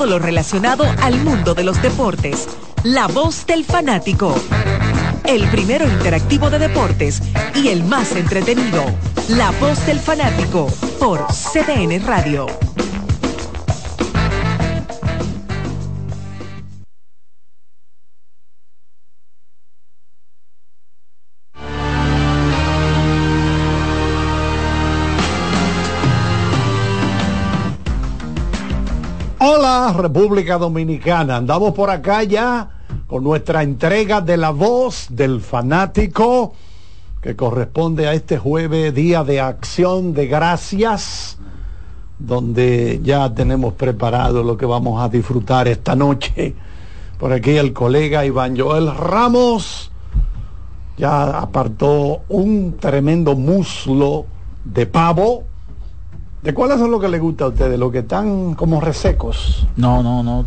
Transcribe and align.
todo 0.00 0.12
lo 0.12 0.18
relacionado 0.18 0.86
al 1.02 1.20
mundo 1.20 1.52
de 1.52 1.62
los 1.62 1.82
deportes. 1.82 2.48
La 2.84 3.06
voz 3.06 3.44
del 3.44 3.66
fanático. 3.66 4.34
El 5.26 5.46
primero 5.50 5.86
interactivo 5.86 6.48
de 6.48 6.58
deportes 6.58 7.20
y 7.54 7.68
el 7.68 7.84
más 7.84 8.12
entretenido. 8.12 8.82
La 9.28 9.50
voz 9.60 9.84
del 9.84 10.00
fanático 10.00 10.68
por 10.98 11.26
CDN 11.26 12.02
Radio. 12.06 12.69
República 29.96 30.58
Dominicana, 30.58 31.36
andamos 31.36 31.74
por 31.74 31.90
acá 31.90 32.22
ya 32.22 32.70
con 33.06 33.24
nuestra 33.24 33.62
entrega 33.62 34.20
de 34.20 34.36
la 34.36 34.50
voz 34.50 35.06
del 35.10 35.40
fanático 35.40 36.54
que 37.20 37.36
corresponde 37.36 38.08
a 38.08 38.14
este 38.14 38.38
jueves, 38.38 38.94
día 38.94 39.24
de 39.24 39.40
acción 39.40 40.14
de 40.14 40.26
gracias, 40.26 41.36
donde 42.18 43.00
ya 43.02 43.32
tenemos 43.34 43.74
preparado 43.74 44.42
lo 44.42 44.56
que 44.56 44.66
vamos 44.66 45.02
a 45.02 45.08
disfrutar 45.08 45.68
esta 45.68 45.94
noche. 45.94 46.54
Por 47.18 47.32
aquí 47.32 47.58
el 47.58 47.74
colega 47.74 48.24
Iván 48.24 48.58
Joel 48.58 48.94
Ramos 48.96 49.92
ya 50.96 51.38
apartó 51.38 52.22
un 52.28 52.76
tremendo 52.78 53.34
muslo 53.34 54.24
de 54.64 54.86
pavo 54.86 55.49
¿De 56.42 56.54
cuáles 56.54 56.78
son 56.78 56.90
los 56.90 57.00
que 57.00 57.08
les 57.08 57.20
gusta 57.20 57.44
a 57.44 57.48
ustedes? 57.48 57.78
¿Los 57.78 57.92
que 57.92 57.98
están 57.98 58.54
como 58.54 58.80
resecos? 58.80 59.66
No, 59.76 60.02
no, 60.02 60.22
no. 60.22 60.46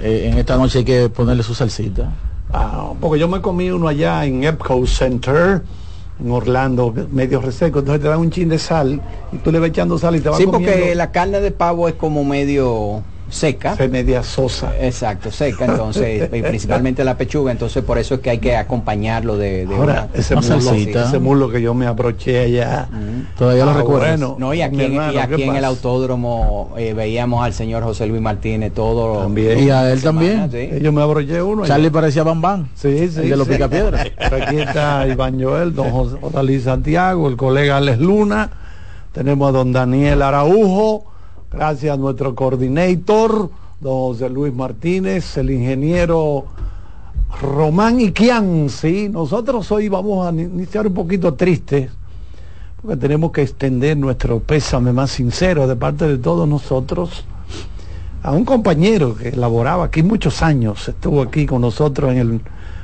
Eh, 0.00 0.30
en 0.32 0.38
esta 0.38 0.56
noche 0.56 0.78
hay 0.78 0.84
que 0.84 1.08
ponerle 1.10 1.42
su 1.42 1.54
salsita. 1.54 2.12
Ah, 2.52 2.92
porque 3.00 3.20
yo 3.20 3.28
me 3.28 3.40
comí 3.40 3.70
uno 3.70 3.88
allá 3.88 4.24
en 4.24 4.44
Epco 4.44 4.86
Center, 4.86 5.62
en 6.18 6.30
Orlando, 6.30 6.94
medio 7.10 7.40
reseco. 7.40 7.80
Entonces 7.80 8.02
te 8.02 8.08
dan 8.08 8.20
un 8.20 8.30
chin 8.30 8.48
de 8.48 8.58
sal 8.58 9.02
y 9.32 9.36
tú 9.38 9.52
le 9.52 9.58
vas 9.58 9.68
echando 9.68 9.98
sal 9.98 10.16
y 10.16 10.20
te 10.20 10.30
vas 10.30 10.38
Sí, 10.38 10.46
porque 10.46 10.94
la 10.94 11.10
carne 11.10 11.40
de 11.40 11.50
pavo 11.50 11.88
es 11.88 11.94
como 11.94 12.24
medio 12.24 13.02
seca. 13.30 13.76
Se 13.76 13.88
media 13.88 14.22
sosa. 14.22 14.72
Exacto, 14.80 15.30
seca, 15.30 15.64
entonces, 15.64 16.28
principalmente 16.42 17.04
la 17.04 17.16
pechuga, 17.16 17.50
entonces 17.52 17.82
por 17.82 17.98
eso 17.98 18.14
es 18.16 18.20
que 18.20 18.30
hay 18.30 18.38
que 18.38 18.56
acompañarlo 18.56 19.36
de, 19.36 19.66
de 19.66 19.74
Ahora, 19.74 20.08
una, 20.12 20.18
ese, 20.20 20.36
muslo, 20.36 20.72
ese 20.74 21.18
muslo 21.18 21.48
que 21.50 21.60
yo 21.62 21.74
me 21.74 21.86
abroché 21.86 22.40
allá. 22.40 22.88
Todavía 23.38 23.64
lo 23.64 23.70
Ah, 23.72 23.74
recuerdo. 23.74 23.98
bueno. 24.06 24.36
No, 24.38 24.54
y 24.54 24.62
aquí, 24.62 24.80
hermano, 24.82 25.12
y 25.12 25.18
aquí 25.18 25.36
¿qué 25.36 25.44
en 25.46 25.56
el 25.56 25.64
autódromo 25.64 26.74
eh, 26.76 26.92
veíamos 26.94 27.44
al 27.44 27.52
señor 27.52 27.82
José 27.82 28.06
Luis 28.06 28.20
Martínez 28.20 28.72
todo 28.72 29.22
También. 29.22 29.58
Y 29.64 29.70
a 29.70 29.90
él 29.92 30.02
también. 30.02 30.50
sí. 30.50 30.68
Yo 30.80 30.92
me 30.92 31.02
abroché 31.02 31.40
uno. 31.42 31.62
allá. 31.64 31.74
Charlie 31.74 31.90
parecía 31.90 32.22
Bambán. 32.22 32.68
Sí, 32.74 33.08
sí. 33.08 33.20
El 33.20 33.30
de 33.30 33.36
los 33.36 33.46
sí. 33.46 33.54
picapiedras. 33.54 34.06
Pero 34.18 34.44
aquí 34.44 34.56
está 34.60 35.06
Iván 35.08 35.42
Joel, 35.42 35.74
don 35.74 35.90
José 35.90 36.16
Odalí 36.20 36.60
Santiago, 36.60 37.28
el 37.28 37.36
colega 37.36 37.78
Alex 37.78 37.98
Luna. 37.98 38.50
Tenemos 39.12 39.48
a 39.48 39.52
don 39.52 39.72
Daniel 39.72 40.22
Araujo. 40.22 41.06
Gracias 41.54 41.94
a 41.94 41.96
nuestro 41.96 42.34
coordinator, 42.34 43.48
don 43.80 43.92
José 43.92 44.28
Luis 44.28 44.52
Martínez, 44.52 45.36
el 45.36 45.50
ingeniero 45.50 46.46
Román 47.40 48.00
Iquian. 48.00 48.68
Sí, 48.68 49.08
nosotros 49.08 49.70
hoy 49.70 49.88
vamos 49.88 50.26
a 50.26 50.30
iniciar 50.32 50.86
un 50.88 50.94
poquito 50.94 51.34
tristes 51.34 51.90
porque 52.82 52.96
tenemos 52.96 53.30
que 53.30 53.42
extender 53.42 53.96
nuestro 53.96 54.40
pésame 54.40 54.92
más 54.92 55.12
sincero 55.12 55.66
de 55.66 55.76
parte 55.76 56.08
de 56.08 56.18
todos 56.18 56.46
nosotros 56.48 57.24
a 58.22 58.32
un 58.32 58.44
compañero 58.44 59.14
que 59.14 59.32
laboraba 59.32 59.84
aquí 59.84 60.02
muchos 60.02 60.42
años, 60.42 60.88
estuvo 60.88 61.22
aquí 61.22 61.46
con 61.46 61.60
nosotros 61.60 62.10
en 62.10 62.18
el 62.18 62.40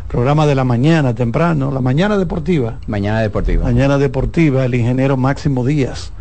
programa 0.09 0.47
de 0.47 0.55
la 0.55 0.65
mañana 0.65 1.15
temprano, 1.15 1.71
la 1.71 1.81
mañana 1.81 2.19
deportiva, 2.19 2.79
Mañana 2.87 3.21
Deportiva. 3.21 3.65
mañana 3.65 3.99
deportiva, 3.99 4.65
el 4.65 4.75
ingeniero 4.75 5.17
Máximo 5.17 5.65
Díaz, 5.65 6.13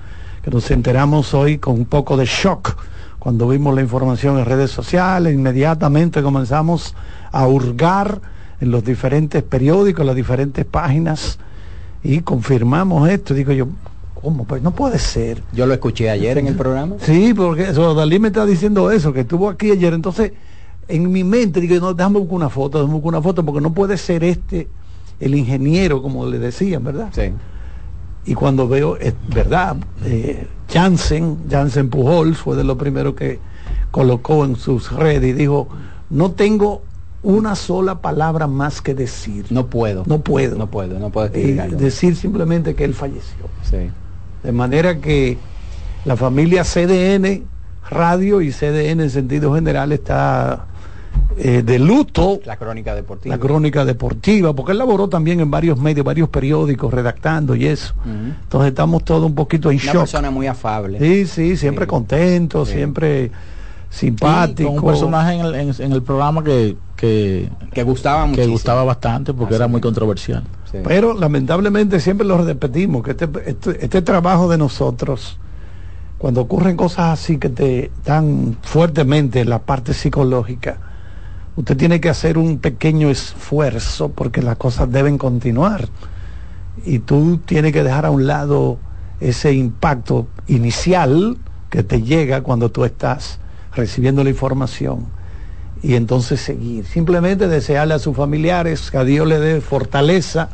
que 0.41 0.51
nos 0.51 0.69
enteramos 0.71 1.33
hoy 1.33 1.57
con 1.57 1.75
un 1.75 1.85
poco 1.85 2.17
de 2.17 2.25
shock 2.25 2.75
cuando 3.19 3.49
vimos 3.49 3.75
la 3.75 3.81
información 3.81 4.39
en 4.39 4.45
redes 4.45 4.71
sociales, 4.71 5.33
inmediatamente 5.33 6.23
comenzamos 6.23 6.95
a 7.31 7.45
hurgar 7.47 8.21
en 8.61 8.71
los 8.71 8.83
diferentes 8.83 9.43
periódicos, 9.43 10.05
las 10.05 10.15
diferentes 10.15 10.65
páginas 10.65 11.37
y 12.01 12.21
confirmamos 12.21 13.09
esto. 13.09 13.33
Digo 13.33 13.51
yo, 13.51 13.67
¿cómo? 14.21 14.45
Pues 14.45 14.61
no 14.61 14.71
puede 14.71 14.99
ser. 14.99 15.43
Yo 15.51 15.65
lo 15.65 15.73
escuché 15.73 16.09
ayer 16.09 16.37
en 16.37 16.47
el 16.47 16.55
programa. 16.55 16.95
Sí, 17.01 17.33
porque 17.33 17.63
eso, 17.63 17.93
Dalí 17.93 18.19
me 18.19 18.29
está 18.29 18.45
diciendo 18.45 18.89
eso, 18.89 19.11
que 19.11 19.21
estuvo 19.21 19.49
aquí 19.49 19.71
ayer. 19.71 19.93
Entonces, 19.93 20.31
en 20.87 21.11
mi 21.11 21.25
mente, 21.25 21.59
digo, 21.59 21.75
no, 21.79 21.93
déjame 21.93 22.19
buscar 22.19 22.35
una 22.37 22.49
foto, 22.49 22.79
déjame 22.79 22.93
buscar 22.93 23.09
una 23.09 23.21
foto, 23.21 23.45
porque 23.45 23.61
no 23.61 23.73
puede 23.73 23.97
ser 23.97 24.23
este 24.23 24.69
el 25.19 25.35
ingeniero, 25.35 26.01
como 26.01 26.25
le 26.25 26.39
decían, 26.39 26.83
¿verdad? 26.85 27.09
Sí. 27.13 27.33
Y 28.25 28.35
cuando 28.35 28.67
veo, 28.67 28.97
es 28.97 29.13
verdad, 29.33 29.77
eh, 30.05 30.47
Jansen, 30.71 31.37
Jansen 31.49 31.89
Pujols 31.89 32.37
fue 32.37 32.55
de 32.55 32.63
lo 32.63 32.77
primero 32.77 33.15
que 33.15 33.39
colocó 33.91 34.45
en 34.45 34.55
sus 34.55 34.91
redes 34.91 35.31
y 35.31 35.33
dijo, 35.33 35.67
no 36.09 36.31
tengo 36.31 36.83
una 37.23 37.55
sola 37.55 38.01
palabra 38.01 38.47
más 38.47 38.81
que 38.81 38.93
decir. 38.93 39.45
No 39.49 39.67
puedo. 39.67 40.03
No 40.05 40.19
puedo. 40.21 40.57
No 40.57 40.67
puedo, 40.67 40.99
no 40.99 41.09
puedo 41.09 41.37
Y 41.37 41.53
decir 41.53 42.15
simplemente 42.15 42.75
que 42.75 42.85
él 42.85 42.93
falleció. 42.93 43.49
Sí. 43.63 43.89
De 44.43 44.51
manera 44.51 44.99
que 44.99 45.37
la 46.05 46.15
familia 46.15 46.63
CDN 46.63 47.43
Radio 47.89 48.41
y 48.41 48.51
CDN 48.51 49.01
en 49.01 49.09
sentido 49.09 49.53
general 49.55 49.91
está 49.91 50.67
eh, 51.37 51.61
de 51.65 51.79
luto. 51.79 52.39
La 52.45 52.57
crónica 52.57 52.93
deportiva. 52.95 53.35
La 53.35 53.39
crónica 53.41 53.85
deportiva, 53.85 54.53
porque 54.53 54.71
él 54.73 54.77
laboró 54.77 55.07
también 55.07 55.39
en 55.39 55.49
varios 55.49 55.79
medios, 55.79 56.05
varios 56.05 56.29
periódicos, 56.29 56.93
redactando 56.93 57.55
y 57.55 57.65
eso. 57.65 57.93
Entonces 58.05 58.69
estamos 58.69 59.03
todos 59.05 59.25
un 59.25 59.35
poquito 59.35 59.71
en 59.71 59.77
Una 59.77 59.85
shock. 59.85 60.01
persona 60.01 60.31
muy 60.31 60.47
afable. 60.47 60.99
Sí, 60.99 61.25
sí, 61.27 61.57
siempre 61.57 61.85
Sí. 61.85 61.89
contento, 61.89 62.65
Sí. 62.65 62.73
siempre 62.73 63.31
simpático. 63.89 64.69
con 64.75 64.79
un 64.79 64.85
personaje 64.85 65.33
en 65.35 65.45
el, 65.45 65.55
en- 65.55 65.75
en 65.79 65.91
el 65.93 66.03
programa 66.03 66.43
que, 66.43 66.75
que, 66.95 67.49
Que 67.73 67.83
gustaba 67.83 68.31
que 68.33 68.45
gustaba 68.45 68.83
bastante 68.83 69.33
porque 69.33 69.55
Así 69.55 69.61
era 69.61 69.67
muy 69.67 69.81
controversial. 69.81 70.43
Pero 70.83 71.13
lamentablemente 71.15 71.99
siempre 71.99 72.27
lo 72.27 72.37
repetimos, 72.43 73.01
que 73.03 73.11
este, 73.11 73.27
este, 73.47 73.83
este 73.83 74.01
trabajo 74.03 74.47
de 74.47 74.57
nosotros, 74.59 75.39
cuando 76.19 76.41
ocurren 76.41 76.77
cosas 76.77 77.19
así 77.19 77.37
que 77.39 77.49
te 77.49 77.91
dan 78.05 78.57
fuertemente 78.61 79.43
la 79.45 79.57
parte 79.59 79.93
psicológica, 79.95 80.77
usted 81.59 81.75
tiene 81.75 81.99
que 81.99 82.07
hacer 82.07 82.37
un 82.37 82.59
pequeño 82.59 83.09
esfuerzo 83.09 84.09
porque 84.09 84.41
las 84.41 84.55
cosas 84.55 84.89
deben 84.89 85.17
continuar. 85.17 85.89
Y 86.85 86.99
tú 86.99 87.41
tienes 87.45 87.73
que 87.73 87.83
dejar 87.83 88.05
a 88.05 88.11
un 88.11 88.27
lado 88.27 88.77
ese 89.19 89.51
impacto 89.51 90.27
inicial 90.47 91.37
que 91.69 91.83
te 91.83 92.01
llega 92.01 92.43
cuando 92.43 92.71
tú 92.71 92.85
estás 92.85 93.39
recibiendo 93.75 94.23
la 94.23 94.29
información 94.29 95.07
y 95.83 95.95
entonces 95.95 96.39
seguir. 96.39 96.85
Simplemente 96.85 97.49
desearle 97.49 97.93
a 97.93 97.99
sus 97.99 98.15
familiares 98.15 98.89
que 98.89 98.97
a 98.97 99.03
Dios 99.03 99.27
le 99.27 99.39
dé 99.39 99.59
fortaleza, 99.59 100.47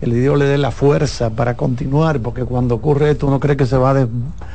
que 0.00 0.06
Dios 0.06 0.36
le 0.36 0.46
dé 0.46 0.58
la 0.58 0.72
fuerza 0.72 1.30
para 1.30 1.56
continuar, 1.56 2.18
porque 2.18 2.44
cuando 2.44 2.74
ocurre 2.74 3.12
esto 3.12 3.28
uno 3.28 3.38
cree 3.38 3.56
que 3.56 3.66
se 3.66 3.76
va 3.76 4.08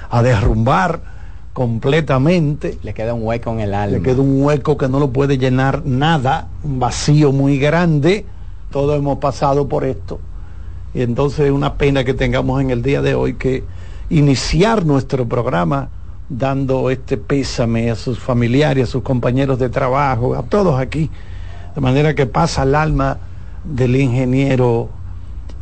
a 0.10 0.24
derrumbar 0.24 1.13
completamente. 1.54 2.80
Le 2.84 2.94
queda 2.94 3.14
un 3.14 3.24
hueco 3.24 3.52
en 3.52 3.62
el 3.62 3.74
alma. 3.74 3.98
Le 3.98 4.04
queda 4.04 4.22
un 4.22 4.42
hueco 4.44 4.78
que 4.78 4.90
no 4.90 5.00
lo 5.00 5.12
puede 5.12 5.38
llenar 5.38 5.86
nada, 5.86 6.50
un 6.64 6.80
vacío 6.80 7.32
muy 7.32 7.58
grande. 7.60 8.26
Todos 8.72 8.98
hemos 8.98 9.20
pasado 9.20 9.68
por 9.68 9.86
esto. 9.86 10.20
Y 10.94 11.02
entonces 11.02 11.46
es 11.46 11.52
una 11.52 11.76
pena 11.76 12.04
que 12.04 12.14
tengamos 12.14 12.62
en 12.62 12.72
el 12.72 12.82
día 12.82 13.02
de 13.02 13.16
hoy 13.16 13.36
que 13.36 13.64
iniciar 14.10 14.86
nuestro 14.86 15.28
programa 15.28 15.90
dando 16.30 16.90
este 16.90 17.18
pésame 17.18 17.92
a 17.92 17.96
sus 17.96 18.20
familiares, 18.20 18.90
a 18.90 18.92
sus 18.92 19.04
compañeros 19.04 19.60
de 19.60 19.70
trabajo, 19.70 20.36
a 20.36 20.44
todos 20.44 20.80
aquí. 20.80 21.10
De 21.76 21.82
manera 21.82 22.14
que 22.14 22.26
pasa 22.26 22.64
el 22.64 22.76
alma 22.76 23.18
del 23.64 23.96
ingeniero 23.96 24.90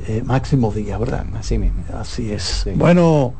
eh, 0.08 0.24
Máximo 0.26 0.72
Díaz, 0.72 1.00
¿verdad? 1.00 1.26
Así 1.38 1.58
mismo. 1.58 1.84
Así 1.98 2.32
es. 2.32 2.64
Sí. 2.64 2.72
Bueno, 2.76 3.34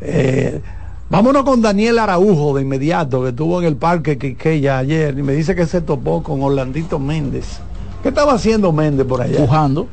eh, 0.00 0.60
vámonos 1.10 1.42
con 1.44 1.62
Daniel 1.62 1.98
Araujo 1.98 2.56
de 2.56 2.62
inmediato, 2.62 3.22
que 3.22 3.30
estuvo 3.30 3.60
en 3.60 3.66
el 3.66 3.76
parque 3.76 4.18
Quiqueya 4.18 4.78
ayer 4.78 5.18
y 5.18 5.22
me 5.22 5.32
dice 5.32 5.54
que 5.54 5.66
se 5.66 5.80
topó 5.80 6.22
con 6.22 6.42
Orlandito 6.42 6.98
Méndez. 6.98 7.60
¿Qué 8.02 8.10
estaba 8.10 8.34
haciendo 8.34 8.72
Méndez 8.72 9.06
por 9.06 9.20
allá? 9.20 9.38
Pujando. 9.38 9.88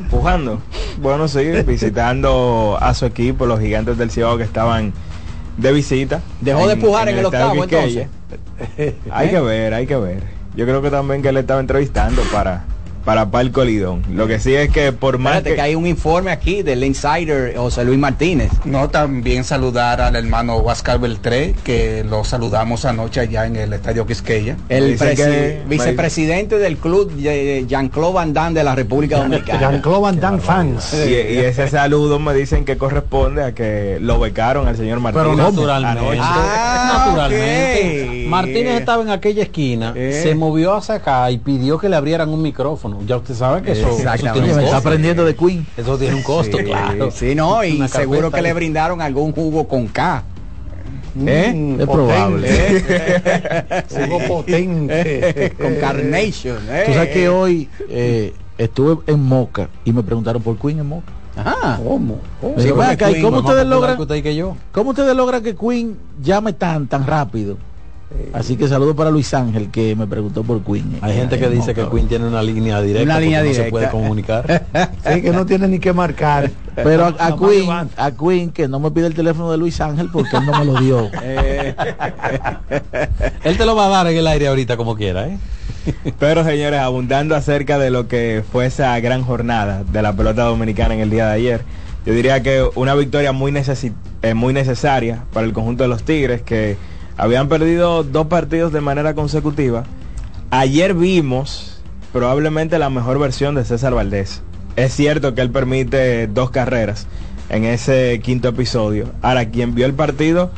Empujando. 0.00 0.60
Bueno, 1.00 1.28
sí, 1.28 1.42
visitando 1.66 2.76
a 2.80 2.94
su 2.94 3.06
equipo, 3.06 3.46
los 3.46 3.60
gigantes 3.60 3.96
del 3.98 4.10
Ciego 4.10 4.36
que 4.36 4.44
estaban 4.44 4.92
de 5.56 5.72
visita. 5.72 6.20
Dejó 6.40 6.68
de 6.68 6.76
pujar 6.76 7.08
en 7.08 7.18
el 7.18 7.24
estadio 7.24 7.62
octavo, 7.62 7.62
Quiqueya. 7.62 8.08
entonces. 8.30 8.94
Hay 9.10 9.30
que 9.30 9.40
ver, 9.40 9.74
hay 9.74 9.86
que 9.86 9.96
ver. 9.96 10.22
Yo 10.54 10.64
creo 10.66 10.82
que 10.82 10.90
también 10.90 11.22
que 11.22 11.28
él 11.28 11.36
estaba 11.36 11.60
entrevistando 11.60 12.22
para 12.32 12.64
para 13.04 13.30
Palco 13.30 13.64
Lidón. 13.64 14.02
Lo 14.12 14.26
que 14.26 14.38
sí 14.40 14.54
es 14.54 14.70
que 14.70 14.92
por 14.92 15.18
más 15.18 15.36
Espérate, 15.38 15.56
que 15.56 15.62
hay 15.62 15.74
un 15.74 15.86
informe 15.86 16.30
aquí 16.30 16.62
del 16.62 16.84
insider 16.84 17.54
José 17.56 17.84
Luis 17.84 17.98
Martínez. 17.98 18.50
No, 18.64 18.88
también 18.90 19.44
saludar 19.44 20.00
al 20.00 20.16
hermano 20.16 20.56
Oscar 20.58 20.98
Beltré, 20.98 21.54
que 21.64 22.04
lo 22.08 22.24
saludamos 22.24 22.84
anoche 22.84 23.20
allá 23.20 23.46
en 23.46 23.56
el 23.56 23.72
Estadio 23.72 24.06
Quisqueya. 24.06 24.56
El 24.68 24.92
Dicen 24.92 25.08
presi- 25.08 25.16
que- 25.16 25.62
vicepresidente 25.68 26.58
del 26.58 26.76
club 26.76 27.12
Jean-Claude 27.18 28.12
Van 28.14 28.32
Damme 28.32 28.54
de 28.58 28.64
la 28.64 28.74
República 28.74 29.18
Dominicana. 29.22 29.60
Jean-Claude 29.60 30.00
Van 30.02 30.20
Damme 30.20 30.40
fans. 30.40 30.94
y, 30.94 31.10
y 31.12 31.38
ese 31.38 31.68
saludo 31.68 32.18
me 32.18 32.34
dicen 32.34 32.64
que 32.64 32.76
corresponde 32.78 33.42
a 33.44 33.52
que 33.54 33.98
lo 34.00 34.18
becaron 34.18 34.66
al 34.68 34.76
señor 34.76 35.00
Martínez. 35.00 35.26
Pero 35.28 35.36
naturalmente. 35.50 36.18
Ah, 36.20 37.04
naturalmente. 37.08 38.24
Martínez 38.28 38.78
estaba 38.80 39.02
en 39.02 39.10
aquella 39.10 39.42
esquina, 39.42 39.92
Eh. 39.96 40.20
se 40.22 40.34
movió 40.34 40.74
hacia 40.74 40.96
acá 40.96 41.30
y 41.30 41.38
pidió 41.38 41.78
que 41.78 41.88
le 41.88 41.96
abrieran 41.96 42.28
un 42.28 42.42
micrófono. 42.42 42.87
Ya 43.06 43.16
usted 43.16 43.34
sabe 43.34 43.62
que 43.62 43.72
eso, 43.72 43.88
eso 43.90 44.32
tiene 44.32 44.52
un 44.54 44.60
está 44.60 44.76
aprendiendo 44.78 45.24
de 45.24 45.34
Queen. 45.34 45.66
Eso 45.76 45.96
tiene 45.98 46.14
un 46.16 46.22
costo, 46.22 46.58
Sí, 46.58 46.64
claro. 46.64 47.10
Sí, 47.10 47.34
no, 47.34 47.64
y 47.64 47.76
Una 47.76 47.88
seguro 47.88 48.30
que 48.30 48.42
le 48.42 48.52
brindaron 48.52 49.00
algún 49.00 49.32
jugo 49.32 49.66
con 49.68 49.86
K. 49.88 50.22
¿Eh? 51.26 51.52
Mm, 51.54 51.80
Es 51.80 51.86
probable. 51.88 52.48
potente. 53.88 54.06
Jugo 54.06 54.18
potente. 54.28 55.52
con 55.60 55.74
Carnation. 55.76 56.58
¿eh? 56.70 56.84
Tú 56.86 56.92
sabes 56.94 57.08
que 57.10 57.28
hoy 57.28 57.68
eh, 57.88 58.32
estuve 58.56 58.98
en 59.12 59.20
Moca 59.20 59.68
y 59.84 59.92
me 59.92 60.02
preguntaron 60.02 60.42
por 60.42 60.56
Queen 60.58 60.78
en 60.80 60.86
Moca. 60.86 61.12
Ajá. 61.36 61.78
¿Cómo? 61.82 62.18
¿Cómo? 62.40 62.56
Me 62.56 62.62
dijo, 62.62 62.74
porque 62.76 62.88
"Ven 62.88 62.94
acá, 62.96 63.10
¿y 63.10 63.14
Queen 63.14 63.24
¿cómo 63.24 63.36
es 63.38 63.42
más 63.44 63.50
ustedes 63.52 63.68
logran 63.68 63.96
que 63.96 64.02
usted 64.02 64.14
y 64.16 64.22
que 64.22 64.34
yo? 64.36 64.56
cómo 64.72 64.90
ustedes 64.90 65.16
logran 65.16 65.42
que 65.42 65.54
Queen 65.56 65.96
llame 66.20 66.52
tan 66.52 66.86
tan 66.88 67.06
rápido? 67.06 67.56
Así 68.32 68.56
que 68.56 68.68
saludo 68.68 68.96
para 68.96 69.10
Luis 69.10 69.32
Ángel 69.34 69.70
que 69.70 69.94
me 69.94 70.06
preguntó 70.06 70.42
por 70.42 70.62
Queen. 70.62 70.98
Hay 71.02 71.14
gente 71.14 71.38
que 71.38 71.48
dice 71.50 71.74
que 71.74 71.86
Queen 71.88 72.08
tiene 72.08 72.26
una 72.26 72.42
línea 72.42 72.80
directa 72.80 73.02
Una 73.04 73.14
porque 73.14 73.24
línea 73.26 73.38
no 73.40 73.44
se 73.46 73.50
directa. 73.52 73.70
puede 73.70 73.90
comunicar. 73.90 74.66
Sí, 75.14 75.22
que 75.22 75.30
no 75.30 75.44
tiene 75.46 75.68
ni 75.68 75.78
que 75.78 75.92
marcar. 75.92 76.50
Pero 76.74 77.04
a, 77.06 77.08
a 77.18 77.36
Queen, 77.36 77.68
a 77.96 78.10
Queen 78.12 78.50
que 78.50 78.66
no 78.68 78.80
me 78.80 78.90
pide 78.90 79.06
el 79.06 79.14
teléfono 79.14 79.50
de 79.50 79.58
Luis 79.58 79.80
Ángel 79.80 80.08
porque 80.12 80.36
él 80.36 80.46
no 80.46 80.58
me 80.58 80.64
lo 80.64 80.80
dio. 80.80 81.10
Eh, 81.22 81.74
Él 83.44 83.56
te 83.56 83.64
lo 83.66 83.74
va 83.76 83.86
a 83.86 83.88
dar 83.88 84.06
en 84.08 84.16
el 84.16 84.26
aire 84.26 84.48
ahorita 84.48 84.76
como 84.76 84.94
quiera, 84.96 85.26
¿eh? 85.28 85.38
Pero 86.18 86.44
señores, 86.44 86.80
abundando 86.80 87.34
acerca 87.34 87.78
de 87.78 87.90
lo 87.90 88.08
que 88.08 88.42
fue 88.52 88.66
esa 88.66 88.98
gran 89.00 89.22
jornada 89.22 89.84
de 89.90 90.02
la 90.02 90.12
pelota 90.14 90.42
dominicana 90.44 90.94
en 90.94 91.00
el 91.00 91.10
día 91.10 91.26
de 91.28 91.32
ayer, 91.34 91.60
yo 92.06 92.12
diría 92.12 92.42
que 92.42 92.64
una 92.74 92.94
victoria 92.94 93.32
muy, 93.32 93.52
necesi- 93.52 93.92
eh, 94.22 94.34
muy 94.34 94.52
necesaria 94.52 95.24
para 95.32 95.46
el 95.46 95.52
conjunto 95.52 95.82
de 95.84 95.88
los 95.88 96.02
Tigres 96.04 96.42
que 96.42 96.76
habían 97.18 97.48
perdido 97.48 98.04
dos 98.04 98.28
partidos 98.28 98.72
de 98.72 98.80
manera 98.80 99.14
consecutiva. 99.14 99.84
Ayer 100.50 100.94
vimos 100.94 101.82
probablemente 102.12 102.78
la 102.78 102.88
mejor 102.88 103.18
versión 103.18 103.54
de 103.56 103.64
César 103.64 103.92
Valdés. 103.92 104.40
Es 104.76 104.94
cierto 104.94 105.34
que 105.34 105.42
él 105.42 105.50
permite 105.50 106.28
dos 106.28 106.50
carreras 106.50 107.06
en 107.50 107.64
ese 107.64 108.20
quinto 108.22 108.48
episodio. 108.48 109.10
Ahora, 109.20 109.50
quien 109.50 109.74
vio 109.74 109.84
el 109.84 109.94
partido 109.94 110.50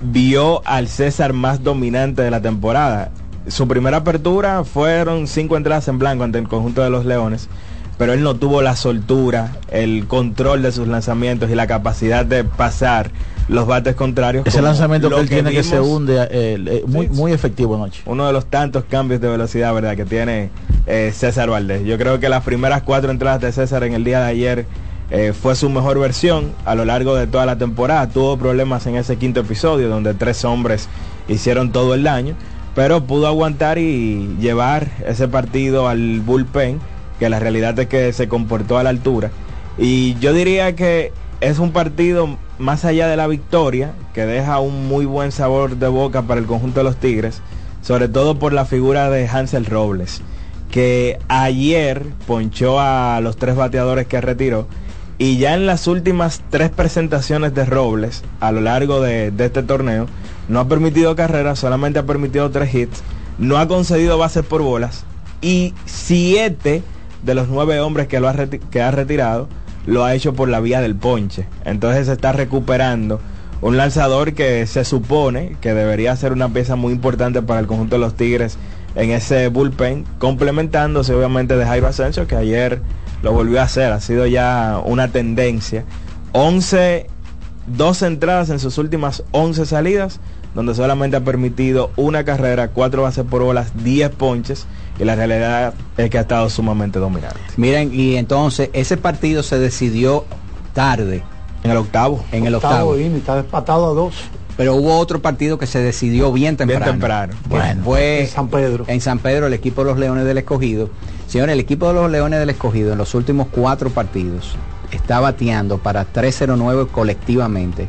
vio 0.00 0.62
al 0.66 0.88
César 0.88 1.34
más 1.34 1.62
dominante 1.62 2.22
de 2.22 2.30
la 2.30 2.40
temporada. 2.40 3.10
Su 3.46 3.68
primera 3.68 3.98
apertura 3.98 4.64
fueron 4.64 5.26
cinco 5.26 5.56
entradas 5.56 5.86
en 5.88 5.98
blanco 5.98 6.24
ante 6.24 6.38
el 6.38 6.48
conjunto 6.48 6.82
de 6.82 6.90
los 6.90 7.04
Leones, 7.04 7.48
pero 7.98 8.12
él 8.14 8.22
no 8.22 8.34
tuvo 8.36 8.62
la 8.62 8.76
soltura, 8.76 9.52
el 9.70 10.06
control 10.06 10.62
de 10.62 10.72
sus 10.72 10.88
lanzamientos 10.88 11.50
y 11.50 11.54
la 11.54 11.66
capacidad 11.66 12.24
de 12.24 12.44
pasar 12.44 13.10
los 13.48 13.66
bates 13.66 13.94
contrarios. 13.94 14.46
Ese 14.46 14.60
lanzamiento 14.62 15.08
que 15.08 15.20
él 15.20 15.28
tiene 15.28 15.52
que 15.52 15.62
se 15.62 15.80
hunde 15.80 16.16
eh, 16.30 16.58
eh, 16.66 16.84
muy, 16.86 17.06
Sí. 17.06 17.12
muy 17.12 17.32
efectivo 17.32 17.74
anoche. 17.76 18.02
Uno 18.06 18.26
de 18.26 18.32
los 18.32 18.46
tantos 18.46 18.84
cambios 18.88 19.20
de 19.20 19.28
velocidad, 19.28 19.72
¿verdad?, 19.72 19.96
que 19.96 20.04
tiene 20.04 20.50
eh, 20.86 21.12
César 21.14 21.48
Valdés. 21.50 21.84
Yo 21.84 21.96
creo 21.98 22.18
que 22.20 22.28
las 22.28 22.42
primeras 22.42 22.82
cuatro 22.82 23.10
entradas 23.10 23.40
de 23.40 23.52
César 23.52 23.84
en 23.84 23.94
el 23.94 24.04
día 24.04 24.20
de 24.20 24.26
ayer 24.26 24.66
fue 25.40 25.54
su 25.54 25.70
mejor 25.70 26.00
versión 26.00 26.50
a 26.64 26.74
lo 26.74 26.84
largo 26.84 27.14
de 27.14 27.28
toda 27.28 27.46
la 27.46 27.56
temporada. 27.56 28.08
Tuvo 28.08 28.36
problemas 28.36 28.86
en 28.88 28.96
ese 28.96 29.16
quinto 29.16 29.38
episodio 29.38 29.88
donde 29.88 30.14
tres 30.14 30.44
hombres 30.44 30.88
hicieron 31.28 31.70
todo 31.70 31.94
el 31.94 32.02
daño, 32.02 32.34
pero 32.74 33.04
pudo 33.04 33.28
aguantar 33.28 33.78
y 33.78 34.36
llevar 34.40 34.88
ese 35.06 35.28
partido 35.28 35.88
al 35.88 36.20
bullpen, 36.22 36.80
que 37.20 37.28
la 37.28 37.38
realidad 37.38 37.78
es 37.78 37.86
que 37.86 38.12
se 38.12 38.26
comportó 38.26 38.78
a 38.78 38.82
la 38.82 38.90
altura. 38.90 39.30
Y 39.78 40.16
yo 40.18 40.32
diría 40.32 40.74
que 40.74 41.12
es 41.40 41.58
un 41.58 41.72
partido 41.72 42.36
más 42.58 42.84
allá 42.84 43.08
de 43.08 43.16
la 43.16 43.26
victoria, 43.26 43.92
que 44.14 44.26
deja 44.26 44.58
un 44.60 44.88
muy 44.88 45.04
buen 45.04 45.32
sabor 45.32 45.76
de 45.76 45.88
boca 45.88 46.22
para 46.22 46.40
el 46.40 46.46
conjunto 46.46 46.80
de 46.80 46.84
los 46.84 46.96
Tigres, 46.96 47.42
sobre 47.82 48.08
todo 48.08 48.38
por 48.38 48.52
la 48.52 48.64
figura 48.64 49.10
de 49.10 49.28
Hansel 49.28 49.66
Robles, 49.66 50.22
que 50.70 51.18
ayer 51.28 52.04
ponchó 52.26 52.80
a 52.80 53.20
los 53.20 53.36
tres 53.36 53.56
bateadores 53.56 54.06
que 54.06 54.20
retiró 54.20 54.66
y 55.18 55.38
ya 55.38 55.54
en 55.54 55.66
las 55.66 55.86
últimas 55.86 56.42
tres 56.50 56.70
presentaciones 56.70 57.54
de 57.54 57.64
Robles 57.64 58.22
a 58.40 58.52
lo 58.52 58.60
largo 58.60 59.00
de, 59.00 59.32
este 59.38 59.62
torneo 59.62 60.06
no 60.48 60.60
ha 60.60 60.68
permitido 60.68 61.16
carreras, 61.16 61.58
solamente 61.58 61.98
ha 61.98 62.06
permitido 62.06 62.50
tres 62.50 62.74
hits, 62.74 63.02
no 63.38 63.56
ha 63.56 63.66
concedido 63.66 64.18
bases 64.18 64.44
por 64.44 64.62
bolas 64.62 65.04
y 65.40 65.74
siete 65.86 66.82
de 67.22 67.34
los 67.34 67.48
nueve 67.48 67.80
hombres 67.80 68.08
que, 68.08 68.20
lo 68.20 68.30
que 68.70 68.82
ha 68.82 68.90
retirado 68.90 69.48
lo 69.86 70.04
ha 70.04 70.14
hecho 70.14 70.34
por 70.34 70.48
la 70.48 70.60
vía 70.60 70.80
del 70.80 70.96
ponche. 70.96 71.46
Entonces 71.64 72.06
se 72.06 72.12
está 72.12 72.32
recuperando 72.32 73.20
un 73.60 73.76
lanzador 73.76 74.34
que 74.34 74.66
se 74.66 74.84
supone 74.84 75.56
que 75.60 75.72
debería 75.74 76.14
ser 76.16 76.32
una 76.32 76.48
pieza 76.48 76.76
muy 76.76 76.92
importante 76.92 77.42
para 77.42 77.60
el 77.60 77.66
conjunto 77.66 77.96
de 77.96 78.00
los 78.00 78.14
Tigres 78.14 78.58
en 78.94 79.10
ese 79.10 79.48
bullpen, 79.48 80.04
complementándose 80.18 81.14
obviamente 81.14 81.56
de 81.56 81.64
Jairo 81.64 81.86
Asensio, 81.86 82.26
que 82.26 82.36
ayer 82.36 82.80
lo 83.22 83.32
volvió 83.32 83.60
a 83.60 83.64
hacer, 83.64 83.92
ha 83.92 84.00
sido 84.00 84.26
ya 84.26 84.80
una 84.84 85.08
tendencia. 85.08 85.84
11, 86.32 87.06
dos 87.66 88.02
entradas 88.02 88.50
en 88.50 88.58
sus 88.58 88.78
últimas 88.78 89.22
11 89.32 89.66
salidas, 89.66 90.20
donde 90.56 90.74
solamente 90.74 91.18
ha 91.18 91.20
permitido 91.20 91.90
una 91.96 92.24
carrera, 92.24 92.68
cuatro 92.68 93.02
bases 93.02 93.26
por 93.26 93.42
bolas, 93.42 93.72
10 93.84 94.10
ponches, 94.12 94.66
y 94.98 95.04
la 95.04 95.14
realidad 95.14 95.74
es 95.98 96.08
que 96.08 96.16
ha 96.16 96.22
estado 96.22 96.48
sumamente 96.48 96.98
dominante. 96.98 97.38
miren, 97.58 97.90
y 97.92 98.16
entonces 98.16 98.70
ese 98.72 98.96
partido 98.96 99.42
se 99.42 99.58
decidió 99.58 100.24
tarde, 100.72 101.22
En 101.62 101.70
el 101.70 101.76
octavo. 101.76 102.24
en 102.32 102.46
el 102.46 102.54
octavo. 102.54 102.96
inning, 102.98 103.18
está 103.18 103.36
despatado 103.36 103.90
a 103.90 103.94
dos. 103.94 104.14
Pero 104.56 104.74
hubo 104.74 104.98
otro 104.98 105.20
partido 105.20 105.58
que 105.58 105.66
se 105.66 105.80
decidió 105.80 106.32
bien 106.32 106.56
temprano. 106.56 106.84
Bien 106.86 106.94
temprano. 106.94 107.34
Bueno, 107.50 107.82
fue 107.84 108.22
en 108.22 108.28
San 108.28 108.48
Pedro. 108.48 108.84
En 108.88 109.02
San 109.02 109.18
Pedro, 109.18 109.48
el 109.48 109.52
equipo 109.52 109.84
de 109.84 109.90
los 109.90 109.98
Leones 109.98 110.24
del 110.24 110.38
Escogido. 110.38 110.88
Señores, 111.26 111.52
el 111.52 111.60
equipo 111.60 111.88
de 111.88 111.92
los 111.92 112.10
Leones 112.10 112.40
del 112.40 112.48
Escogido 112.48 112.92
en 112.92 112.98
los 112.98 113.14
últimos 113.14 113.48
cuatro 113.50 113.90
partidos 113.90 114.56
está 114.90 115.20
bateando 115.20 115.76
para 115.76 116.06
309 116.06 116.86
colectivamente. 116.90 117.86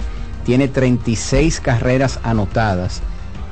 Tiene 0.47 0.69
36 0.69 1.59
carreras 1.59 2.21
anotadas. 2.23 3.01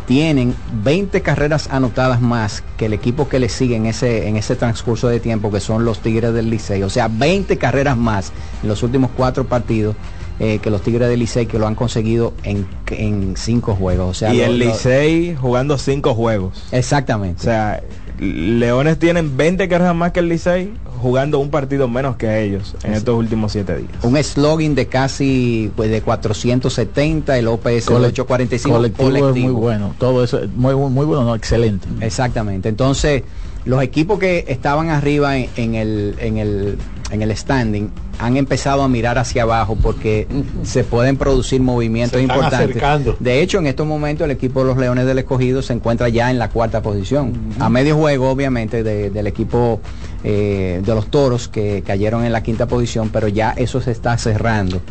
Tienen 0.08 0.56
20 0.84 1.22
carreras 1.22 1.68
anotadas 1.72 2.22
más 2.22 2.64
que 2.78 2.86
el 2.86 2.94
equipo 2.94 3.28
que 3.28 3.38
le 3.40 3.50
sigue 3.50 3.76
en 3.76 3.86
ese, 3.86 4.28
en 4.30 4.38
ese 4.38 4.56
transcurso 4.56 5.10
de 5.10 5.20
tiempo, 5.20 5.52
que 5.52 5.60
son 5.60 5.84
los 5.84 6.00
Tigres 6.00 6.34
del 6.34 6.50
Licey. 6.50 6.84
O 6.84 6.90
sea, 6.90 7.10
20 7.10 7.58
carreras 7.58 7.98
más 7.98 8.32
en 8.64 8.70
los 8.70 8.82
últimos 8.82 9.12
cuatro 9.18 9.46
partidos 9.46 9.96
eh, 10.40 10.60
que 10.62 10.70
los 10.70 10.82
Tigres 10.84 11.10
del 11.10 11.20
Licey, 11.20 11.48
que 11.48 11.60
lo 11.60 11.68
han 11.68 11.76
conseguido 11.76 12.34
en, 12.44 12.66
en 12.92 13.36
cinco 13.36 13.76
juegos. 13.76 14.10
O 14.10 14.14
sea, 14.14 14.34
y 14.34 14.38
lo- 14.38 14.46
el 14.46 14.60
Licey 14.60 15.36
jugando 15.36 15.78
cinco 15.78 16.14
juegos. 16.16 16.64
Exactamente. 16.72 17.42
O 17.42 17.44
sea, 17.44 17.82
Leones 18.20 18.98
tienen 19.00 19.36
20 19.38 19.68
carreras 19.68 19.96
más 19.96 20.12
que 20.12 20.22
el 20.22 20.30
Licey, 20.30 20.74
jugando 21.02 21.40
un 21.40 21.50
partido 21.50 21.88
menos 21.88 22.16
que 22.16 22.44
ellos 22.44 22.76
en 22.84 22.94
estos 22.94 23.16
últimos 23.18 23.52
siete 23.52 23.76
días. 23.78 23.92
un 24.04 24.16
slogan 24.24 24.74
de 24.76 24.88
casi 24.88 25.72
pues 25.76 25.90
de 25.90 26.02
470, 26.02 27.38
el 27.38 27.48
OPS 27.48 27.86
Cole- 27.86 28.08
845 28.08 28.76
colectivo, 28.76 29.30
es 29.30 29.36
muy 29.36 29.52
bueno. 29.52 29.94
Todo 29.98 30.24
eso 30.24 30.40
es 30.42 30.50
muy, 30.52 30.76
muy 30.76 31.06
bueno, 31.06 31.24
no, 31.26 31.36
excelente. 31.36 31.88
Exactamente. 32.02 32.70
Entonces, 32.70 33.24
los 33.66 33.82
equipos 33.84 34.20
que 34.20 34.46
estaban 34.48 34.90
arriba 34.90 35.38
en, 35.38 35.50
en 35.58 35.76
el, 35.76 36.16
en, 36.20 36.38
el, 36.38 36.78
en 37.12 37.22
el 37.22 37.36
standing 37.38 37.90
han 38.18 38.36
empezado 38.38 38.82
a 38.82 38.88
mirar 38.88 39.18
hacia 39.20 39.44
abajo 39.44 39.76
porque 39.82 40.28
se 40.64 40.84
pueden 40.84 41.18
producir 41.18 41.62
movimientos 41.62 42.18
Se 42.18 42.24
están 42.24 42.38
importantes. 42.38 42.70
acercando. 42.70 43.16
De 43.20 43.42
hecho, 43.42 43.60
en 43.60 43.68
estos 43.68 43.86
momentos 43.86 44.26
el 44.26 44.32
equipo 44.32 44.62
de 44.62 44.68
los 44.68 44.78
Leones 44.78 45.06
del 45.06 45.20
Escogido 45.20 45.62
se 45.62 45.74
encuentra 45.74 46.10
ya 46.10 46.32
en 46.32 46.40
la 46.40 46.50
cuarta 46.50 46.82
posición. 46.82 47.34
A 47.60 47.70
medio 47.70 47.96
juego, 47.96 48.30
obviamente, 48.32 48.82
de- 48.84 49.10
del 49.12 49.28
equipo 49.28 49.82
eh, 50.24 50.82
de 50.84 50.96
los 50.96 51.08
Toros 51.12 51.48
que 51.48 51.84
cayeron 51.86 52.26
en 52.26 52.32
la 52.32 52.42
quinta 52.42 52.68
posición, 52.68 53.10
pero 53.10 53.28
ya 53.28 53.52
eso 53.52 53.80
se 53.82 53.92
está 53.92 54.18
cerrando. 54.18 54.82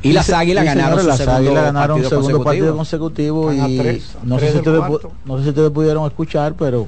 Y 0.00 0.12
las 0.12 0.30
Águilas 0.30 0.64
ganaron 0.64 1.04
las 1.04 1.16
segundo 1.16 1.38
Águilas 1.38 1.64
ganaron 1.64 1.96
partido 2.02 2.10
segundo 2.22 2.44
partido 2.44 2.76
consecutivo. 2.76 3.52
y 3.52 3.78
tres, 3.78 4.16
sé 4.38 4.52
si 4.52 4.58
ustedes, 4.58 4.80
no 5.24 5.38
sé 5.38 5.42
si 5.42 5.48
ustedes 5.48 5.70
pudieron 5.70 6.06
escuchar, 6.06 6.54
pero 6.56 6.86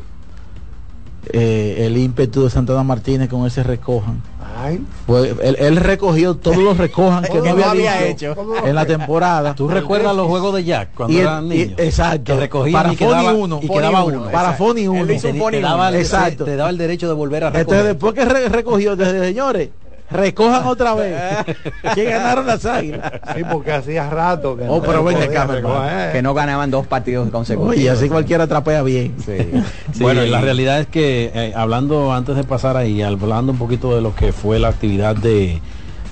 eh, 1.32 1.86
el 1.86 1.96
ímpetu 1.96 2.44
de 2.44 2.50
Santana 2.50 2.82
Martínez 2.84 3.28
con 3.28 3.46
ese 3.46 3.62
recojan. 3.62 4.22
Ay, 4.56 4.80
Pues 5.06 5.34
él, 5.42 5.56
él 5.58 5.76
recogió 5.76 6.36
todos 6.36 6.56
los 6.58 6.76
recojan 6.76 7.22
que 7.24 7.34
no 7.38 7.44
no 7.44 7.50
había, 7.50 7.70
había 7.70 8.06
dicho 8.08 8.32
hecho. 8.32 8.66
en 8.66 8.74
la 8.74 8.84
temporada. 8.86 9.54
¿Tú 9.54 9.68
recuerdas 9.68 10.14
los 10.14 10.26
juegos 10.28 10.54
de 10.54 10.64
Jack 10.64 10.90
cuando 10.94 11.14
Y 11.14 11.16
el- 11.20 11.22
eran 11.26 11.46
y- 11.46 11.48
niños? 11.48 11.78
exacto. 11.78 12.24
Que 12.34 12.40
recogían 12.40 12.72
Para 12.82 12.92
y 12.92 12.96
quedaba, 12.96 13.32
uno. 13.32 13.60
y 13.62 13.68
quedaba 13.68 14.04
uno, 14.04 14.20
uno. 14.22 14.30
Para 14.30 14.54
Él 14.54 14.88
uno. 14.88 15.12
hizo 15.12 15.28
un 15.28 15.34
Te- 15.34 15.60
daba 15.60 15.88
el-. 15.90 15.94
Exacto. 15.96 16.44
Te 16.44 16.56
daba 16.56 16.70
el 16.70 16.78
derecho 16.78 17.08
de 17.08 17.14
volver 17.14 17.44
a 17.44 17.50
recoger. 17.50 17.60
Entonces 17.62 17.84
después 17.86 18.14
que 18.14 18.24
re- 18.24 18.48
recogió, 18.48 18.96
desde 18.96 19.24
señores, 19.24 19.70
recojan 20.10 20.66
otra 20.66 20.94
vez. 20.94 21.16
que 21.94 22.04
ganaron 22.04 22.46
las 22.46 22.64
águilas. 22.66 23.12
sí, 23.36 23.42
porque 23.50 23.72
hacía 23.72 24.08
rato 24.10 24.56
que 24.56 24.64
Oh, 24.68 24.82
pero 24.82 25.02
ven 25.04 25.16
podía 25.16 25.30
acá, 25.30 25.46
mi 25.46 25.56
hermano. 25.58 25.80
recoger. 25.82 26.12
Que 26.12 26.22
no 26.22 26.34
ganaban 26.34 26.70
dos 26.70 26.86
partidos 26.86 27.30
consecutivos. 27.30 27.76
Oye, 27.76 27.90
así 27.90 28.08
cualquiera 28.08 28.46
trapea 28.46 28.82
bien. 28.82 29.14
Sí. 29.24 29.32
Sí, 29.92 30.02
Bueno, 30.02 30.22
la 30.22 30.38
y- 30.40 30.42
realidad 30.42 30.80
es 30.80 30.86
que 30.86 31.30
eh, 31.34 31.52
hablando 31.56 32.12
antes 32.12 32.36
de 32.36 32.44
pasar 32.44 32.76
ahí, 32.76 33.02
hablando 33.02 33.52
un 33.52 33.58
poquito 33.58 33.94
de 33.94 34.00
lo 34.00 34.14
que 34.14 34.32
fue 34.32 34.58
la 34.58 34.68
actividad 34.68 35.16
de, 35.16 35.60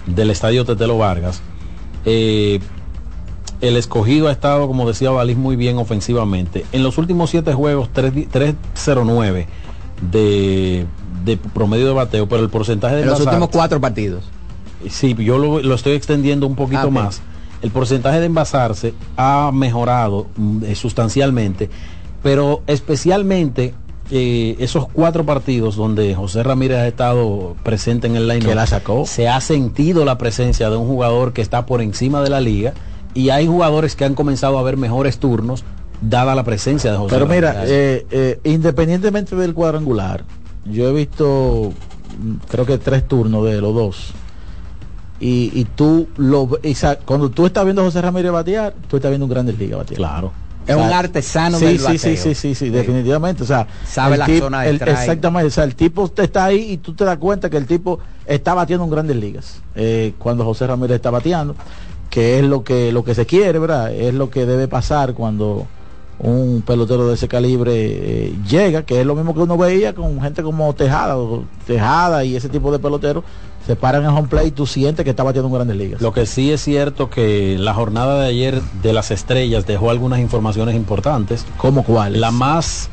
del 0.07 0.31
estadio 0.31 0.65
Tetelo 0.65 0.99
Vargas, 0.99 1.41
eh, 2.05 2.59
el 3.61 3.77
escogido 3.77 4.29
ha 4.29 4.33
estado, 4.33 4.67
como 4.69 4.87
decía 4.87 5.11
Valís, 5.11 5.37
muy 5.37 5.57
bien 5.57 5.79
ofensivamente. 5.79 6.65
En 6.73 6.83
los 6.83 6.97
últimos 6.99 7.31
siete 7.31 7.53
juegos, 7.55 7.89
3 7.93 8.13
3-0-9 8.15 9.47
de, 10.13 10.87
de 11.29 11.37
promedio 11.37 11.87
de 11.87 11.93
bateo, 11.93 12.29
pero 12.29 12.43
el 12.43 12.49
porcentaje 12.51 12.97
de 12.97 13.03
En 13.03 13.09
los 13.09 13.21
últimos 13.21 13.49
cuatro 13.51 13.81
partidos. 13.81 14.25
Sí, 14.89 15.15
yo 15.19 15.39
lo, 15.39 15.61
lo 15.61 15.75
estoy 15.75 15.93
extendiendo 15.93 16.47
un 16.47 16.55
poquito 16.57 16.83
Ah, 16.87 16.91
más. 16.91 17.21
El 17.63 17.71
porcentaje 17.71 18.21
de 18.21 18.27
envasarse 18.27 18.95
ha 19.17 19.51
mejorado 19.53 20.27
mm, 20.37 20.65
eh, 20.65 20.75
sustancialmente, 20.77 21.69
pero 22.23 22.63
especialmente 22.69 23.75
eh, 24.11 24.57
esos 24.61 24.89
cuatro 24.89 25.25
partidos 25.27 25.77
donde 25.77 26.15
José 26.15 26.43
Ramírez 26.43 26.79
ha 26.79 26.87
estado 26.87 27.57
presente 27.63 28.07
en 28.07 28.17
el 28.17 28.27
line 28.29 28.45
Que 28.45 28.55
la 28.55 28.67
sacó. 28.67 29.05
se 29.07 29.29
ha 29.29 29.41
sentido 29.41 30.05
la 30.05 30.17
presencia 30.17 30.71
de 30.71 30.77
un 30.77 30.87
jugador 30.87 31.33
que 31.33 31.43
está 31.43 31.67
por 31.67 31.83
encima 31.83 32.23
de 32.23 32.31
la 32.31 32.41
liga 32.41 32.73
y 33.15 33.31
hay 33.31 33.47
jugadores 33.47 33.97
que 33.97 34.05
han 34.05 34.15
comenzado 34.15 34.59
a 34.59 34.63
ver 34.63 34.77
mejores 34.77 35.19
turnos 35.19 35.65
dada 36.01 36.35
la 36.37 36.45
presencia 36.45 36.93
de 36.93 36.97
José 36.97 37.15
Pero 37.15 37.27
mira, 37.27 37.65
eh, 37.67 38.07
eh, 38.11 38.39
independientemente 38.45 39.35
del 39.35 39.53
cuadrangular, 39.53 40.25
yo 40.71 40.89
he 40.89 40.93
visto 40.93 41.73
mm, 42.21 42.35
creo 42.51 42.67
que 42.67 42.79
tres 42.79 43.07
turnos 43.09 43.45
de 43.45 43.61
los 43.61 43.75
dos. 43.75 44.13
Y, 45.21 45.51
y 45.53 45.65
tú 45.65 46.09
lo 46.17 46.47
ve- 46.47 46.61
y 46.63 46.75
sa- 46.75 46.97
cuando 46.97 47.29
tú 47.31 47.47
estás 47.47 47.65
viendo 47.65 47.83
a 47.83 47.85
José 47.87 48.01
Ramírez 48.01 48.31
batear, 48.31 48.73
tú 48.89 48.97
estás 48.97 49.11
viendo 49.11 49.27
un 49.27 49.31
Grandes 49.31 49.59
Ligas 49.59 49.79
batear. 49.79 49.97
claro. 49.97 50.33
Es 50.67 50.75
O 50.75 50.79
sea, 50.81 50.87
un 50.87 50.93
artesano 50.93 51.59
sí, 51.59 51.65
del 51.65 51.79
sí, 51.79 51.85
bateo. 51.85 51.99
sí, 51.99 52.17
sí, 52.19 52.35
sí, 52.35 52.55
sí, 52.55 52.69
definitivamente. 52.69 53.43
O 53.43 53.47
sea, 53.47 53.67
Sabe 53.87 54.19
la 54.19 54.27
tip- 54.27 54.39
zona 54.41 54.63
de 54.63 54.69
el-. 54.71 54.83
Exactamente. 54.83 55.47
O 55.49 55.51
sea, 55.51 55.65
el 55.65 55.75
tipo 55.75 56.09
te 56.11 56.25
está 56.25 56.45
ahí 56.45 56.73
y 56.73 56.77
tú 56.77 56.93
te 56.95 57.05
das 57.07 57.17
cuenta 57.17 57.49
que 57.49 57.57
el 57.57 57.67
tipo 57.67 58.01
está 58.27 58.53
batiendo 58.53 58.85
en 58.85 58.91
grandes 58.91 59.17
ligas. 59.17 59.61
eh, 59.75 60.13
cuando 60.19 60.45
José 60.45 60.67
Ramírez 60.67 60.97
está 60.97 61.09
bateando, 61.11 61.55
que 62.11 62.39
es 62.39 62.45
lo 62.45 62.65
que, 62.65 62.93
lo 62.93 63.03
que 63.03 63.15
se 63.15 63.25
quiere, 63.25 63.59
¿verdad? 63.59 63.93
Es 63.95 64.13
lo 64.13 64.29
que 64.31 64.45
debe 64.45 64.69
pasar 64.69 65.15
cuando 65.15 65.67
un 66.21 66.63
pelotero 66.67 67.09
de 67.09 67.15
ese 67.15 67.29
calibre 67.29 67.73
eh, 67.75 68.35
llega, 68.49 68.83
que 68.83 69.01
es 69.01 69.07
lo 69.07 69.15
mismo 69.15 69.35
que 69.35 69.41
uno 69.41 69.57
veía 69.57 69.95
con 69.95 70.21
gente 70.21 70.43
como 70.43 70.73
Tejada, 70.75 71.17
o 71.17 71.45
Tejada 71.67 72.25
y 72.25 72.37
ese 72.37 72.49
tipo 72.49 72.73
de 72.73 72.79
peloteros, 72.79 73.25
se 73.67 73.77
paran 73.77 74.03
en 74.03 74.11
home 74.11 74.29
play 74.29 74.49
y 74.49 74.51
tú 74.51 74.67
sientes 74.67 75.05
que 75.05 75.11
está 75.11 75.23
batiendo 75.23 75.49
en 75.49 75.55
grandes 75.55 75.77
ligas. 75.77 76.01
Lo 76.01 76.13
que 76.13 76.27
sí 76.27 76.51
es 76.51 76.63
cierto 76.63 77.11
que 77.11 77.57
la 77.59 77.75
jornada 77.75 78.23
de 78.23 78.29
ayer 78.29 78.63
de 78.83 78.93
las 78.93 79.11
estrellas 79.11 79.67
dejó 79.67 79.91
algunas 79.91 80.21
informaciones 80.21 80.75
importantes. 80.75 81.45
¿Cómo 81.59 81.85
cuál? 81.85 82.21
La 82.21 82.31
más 82.31 82.89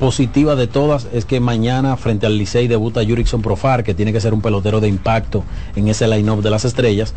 positiva 0.00 0.56
de 0.56 0.66
todas 0.66 1.06
es 1.12 1.24
que 1.24 1.40
mañana 1.40 1.96
frente 1.96 2.26
al 2.26 2.38
Licey 2.38 2.68
debuta 2.68 3.04
Jurickson 3.04 3.42
Profar, 3.42 3.84
que 3.84 3.94
tiene 3.94 4.12
que 4.12 4.20
ser 4.20 4.34
un 4.34 4.40
pelotero 4.40 4.80
de 4.80 4.88
impacto 4.88 5.44
en 5.76 5.88
ese 5.88 6.08
line-up 6.08 6.42
de 6.42 6.50
las 6.50 6.64
estrellas. 6.64 7.14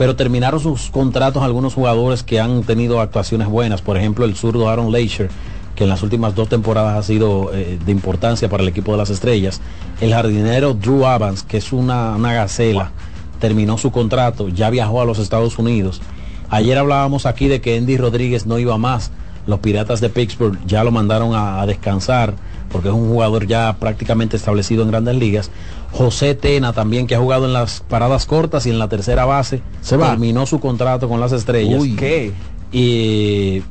Pero 0.00 0.16
terminaron 0.16 0.58
sus 0.60 0.88
contratos 0.88 1.42
algunos 1.42 1.74
jugadores 1.74 2.22
que 2.22 2.40
han 2.40 2.62
tenido 2.62 3.02
actuaciones 3.02 3.48
buenas. 3.48 3.82
Por 3.82 3.98
ejemplo, 3.98 4.24
el 4.24 4.34
zurdo 4.34 4.70
Aaron 4.70 4.90
Leisure, 4.90 5.28
que 5.74 5.84
en 5.84 5.90
las 5.90 6.02
últimas 6.02 6.34
dos 6.34 6.48
temporadas 6.48 6.96
ha 6.96 7.02
sido 7.02 7.52
eh, 7.52 7.78
de 7.84 7.92
importancia 7.92 8.48
para 8.48 8.62
el 8.62 8.70
equipo 8.70 8.92
de 8.92 8.96
las 8.96 9.10
estrellas. 9.10 9.60
El 10.00 10.14
jardinero 10.14 10.72
Drew 10.72 11.04
Evans, 11.04 11.42
que 11.42 11.58
es 11.58 11.70
una, 11.70 12.16
una 12.16 12.32
gacela, 12.32 12.92
terminó 13.40 13.76
su 13.76 13.90
contrato, 13.90 14.48
ya 14.48 14.70
viajó 14.70 15.02
a 15.02 15.04
los 15.04 15.18
Estados 15.18 15.58
Unidos. 15.58 16.00
Ayer 16.48 16.78
hablábamos 16.78 17.26
aquí 17.26 17.48
de 17.48 17.60
que 17.60 17.76
Andy 17.76 17.98
Rodríguez 17.98 18.46
no 18.46 18.58
iba 18.58 18.78
más. 18.78 19.10
Los 19.46 19.58
Piratas 19.58 20.00
de 20.00 20.08
Pittsburgh 20.08 20.58
ya 20.64 20.82
lo 20.82 20.92
mandaron 20.92 21.34
a, 21.34 21.60
a 21.60 21.66
descansar 21.66 22.32
porque 22.70 22.88
es 22.88 22.94
un 22.94 23.08
jugador 23.08 23.46
ya 23.46 23.76
prácticamente 23.78 24.36
establecido 24.36 24.82
en 24.82 24.90
grandes 24.90 25.16
ligas. 25.16 25.50
José 25.92 26.34
Tena 26.34 26.72
también, 26.72 27.06
que 27.06 27.14
ha 27.14 27.18
jugado 27.18 27.46
en 27.46 27.52
las 27.52 27.80
paradas 27.80 28.26
cortas 28.26 28.66
y 28.66 28.70
en 28.70 28.78
la 28.78 28.88
tercera 28.88 29.24
base, 29.24 29.60
Se 29.80 29.96
va. 29.96 30.10
terminó 30.10 30.46
su 30.46 30.60
contrato 30.60 31.08
con 31.08 31.20
las 31.20 31.32
estrellas. 31.32 31.80
Uy. 31.80 31.96
¿Qué? 31.96 32.32
Y, 32.72 33.62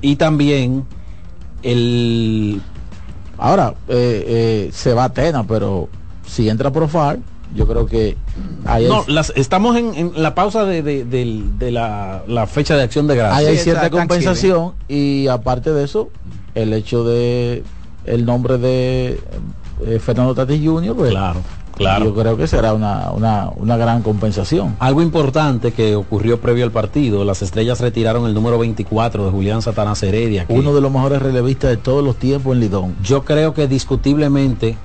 y 0.00 0.16
también 0.16 0.84
el 1.62 2.60
Ahora, 3.40 3.74
eh, 3.88 4.24
eh, 4.26 4.70
se 4.72 4.94
va 4.94 5.04
a 5.04 5.12
Tena, 5.12 5.46
pero 5.46 5.88
si 6.26 6.48
entra 6.48 6.72
Profar, 6.72 7.20
yo 7.54 7.68
creo 7.68 7.86
que 7.86 8.16
ahí 8.66 8.86
no, 8.88 9.04
hay, 9.06 9.14
las, 9.14 9.32
estamos 9.36 9.76
en, 9.76 9.94
en 9.94 10.12
la 10.20 10.34
pausa 10.34 10.64
de, 10.64 10.82
de- 10.82 11.04
del- 11.04 11.56
de 11.56 11.70
la, 11.70 12.24
la 12.26 12.48
fecha 12.48 12.76
de 12.76 12.82
acción 12.82 13.06
de 13.06 13.12
ahí 13.14 13.18
gracias. 13.20 13.48
hay 13.48 13.56
Sí, 13.58 13.62
cierta 13.62 13.90
compensación 13.90 14.72
y 14.88 15.28
aparte 15.28 15.72
de 15.72 15.84
eso, 15.84 16.10
el 16.56 16.72
hecho 16.72 17.04
de 17.04 17.62
el 18.08 18.24
nombre 18.24 18.58
de 18.58 19.20
eh, 19.86 19.98
Fernando 20.00 20.34
Tatis 20.34 20.60
Jr., 20.64 20.94
pues, 20.96 21.10
Claro, 21.10 21.40
claro. 21.74 22.04
yo 22.06 22.14
creo 22.14 22.36
que 22.36 22.46
será 22.46 22.74
una, 22.74 23.10
una, 23.12 23.50
una 23.56 23.76
gran 23.76 24.02
compensación. 24.02 24.76
Algo 24.78 25.02
importante 25.02 25.72
que 25.72 25.94
ocurrió 25.94 26.40
previo 26.40 26.64
al 26.64 26.72
partido, 26.72 27.24
las 27.24 27.42
estrellas 27.42 27.80
retiraron 27.80 28.26
el 28.26 28.34
número 28.34 28.58
24 28.58 29.24
de 29.24 29.30
Julián 29.30 29.62
Satanás 29.62 30.02
Heredia. 30.02 30.46
que 30.46 30.52
Uno 30.52 30.74
de 30.74 30.80
los 30.80 30.90
mejores 30.90 31.22
relevistas 31.22 31.70
de 31.70 31.76
todos 31.76 32.04
los 32.04 32.16
tiempos 32.16 32.54
en 32.54 32.60
Lidón. 32.60 32.96
Yo 33.02 33.24
creo 33.24 33.54
que 33.54 33.68
discutiblemente... 33.68 34.76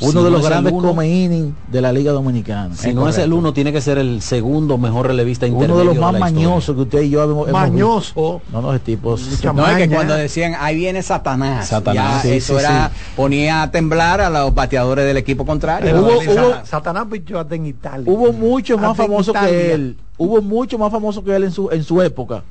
Uno 0.00 0.10
si 0.12 0.16
de 0.18 0.22
no 0.24 0.30
los 0.30 0.46
grandes 0.46 0.72
uno- 0.72 0.88
come 0.88 1.08
inning 1.08 1.54
de 1.70 1.80
la 1.80 1.92
Liga 1.92 2.12
Dominicana. 2.12 2.74
Si 2.76 2.94
no 2.94 3.08
es 3.08 3.18
el 3.18 3.32
uno, 3.32 3.52
tiene 3.52 3.72
que 3.72 3.80
ser 3.80 3.98
el 3.98 4.22
segundo 4.22 4.78
mejor 4.78 5.06
relevista 5.08 5.46
intermedio 5.46 5.74
Uno 5.74 5.78
de 5.78 5.84
los 5.86 5.96
más 5.98 6.18
mañosos 6.20 6.76
que 6.76 6.82
usted 6.82 7.02
y 7.02 7.10
yo 7.10 7.24
hemos, 7.24 7.48
hemos 7.48 7.60
Mañoso. 7.60 8.00
visto. 8.14 8.42
No, 8.52 8.62
no, 8.62 8.70
ese 8.74 8.84
tipo. 8.84 9.16
Mucha 9.16 9.52
No, 9.52 9.66
es 9.66 9.76
que 9.76 9.88
cuando 9.94 10.14
decían, 10.14 10.54
ahí 10.58 10.76
viene 10.76 11.02
Satanás, 11.02 11.68
Satanás, 11.68 12.22
ya 12.22 12.30
sí, 12.30 12.36
eso 12.36 12.54
sí, 12.58 12.64
era, 12.64 12.90
ponía 13.16 13.62
a 13.62 13.70
temblar 13.70 14.20
a 14.20 14.30
los 14.30 14.54
bateadores 14.54 15.04
del 15.04 15.16
equipo 15.16 15.44
contrario. 15.44 15.90
Pero 15.90 16.02
Hubo- 16.06 16.22
Sa- 16.34 16.42
hubo- 16.46 16.66
Satanás 16.66 17.06
pichó 17.10 17.40
hasta 17.40 17.54
en 17.56 17.66
Italia. 17.66 18.04
Hubo 18.12 18.32
muchos 18.32 18.80
más 18.80 18.96
Italia. 18.98 19.50
que 19.50 19.72
él. 19.72 19.96
Hubo 20.16 20.40
mucho 20.42 20.78
más 20.78 20.92
famosos 20.92 21.24
que 21.24 21.34
él 21.34 21.44
en 21.44 21.50
su, 21.52 21.70
en 21.70 21.82
su 21.84 22.00
época, 22.02 22.42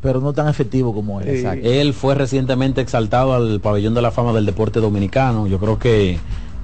pero 0.00 0.20
no 0.20 0.32
tan 0.32 0.48
efectivo 0.48 0.92
como 0.94 1.20
él. 1.20 1.26
Sí. 1.26 1.36
Exacto. 1.38 1.66
Él 1.68 1.92
fue 1.94 2.14
recientemente 2.14 2.80
exaltado 2.80 3.34
al 3.34 3.60
pabellón 3.60 3.94
de 3.94 4.02
la 4.02 4.10
fama 4.10 4.32
del 4.32 4.46
deporte 4.46 4.78
dominicano. 4.80 5.46
Yo 5.46 5.58
creo 5.58 5.78
que 5.78 6.18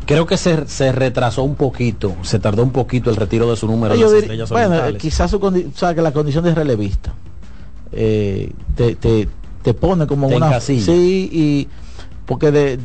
creo 0.06 0.26
que 0.26 0.36
se, 0.36 0.66
se 0.66 0.92
retrasó 0.92 1.42
un 1.44 1.54
poquito, 1.54 2.14
se 2.22 2.38
tardó 2.38 2.62
un 2.62 2.70
poquito 2.72 3.10
el 3.10 3.16
retiro 3.16 3.48
de 3.50 3.56
su 3.56 3.66
número 3.66 3.94
Yo 3.94 4.02
las 4.06 4.12
dir- 4.12 4.18
estrellas 4.22 4.50
bueno, 4.50 4.68
orientales. 4.68 5.00
quizás 5.02 5.30
su 5.30 5.38
condi- 5.40 5.72
o 5.72 5.76
sea, 5.78 5.94
que 5.94 6.02
la 6.02 6.12
condición 6.12 6.44
de 6.44 6.54
relevista 6.54 7.12
eh, 7.92 8.52
te, 8.76 8.94
te, 8.96 9.28
te 9.62 9.74
pone 9.74 10.06
como 10.06 10.28
Te 10.28 10.36
una 10.36 10.46
encasilla. 10.48 10.84
sí 10.84 11.28
y 11.32 11.68
porque 12.26 12.50
de, 12.50 12.78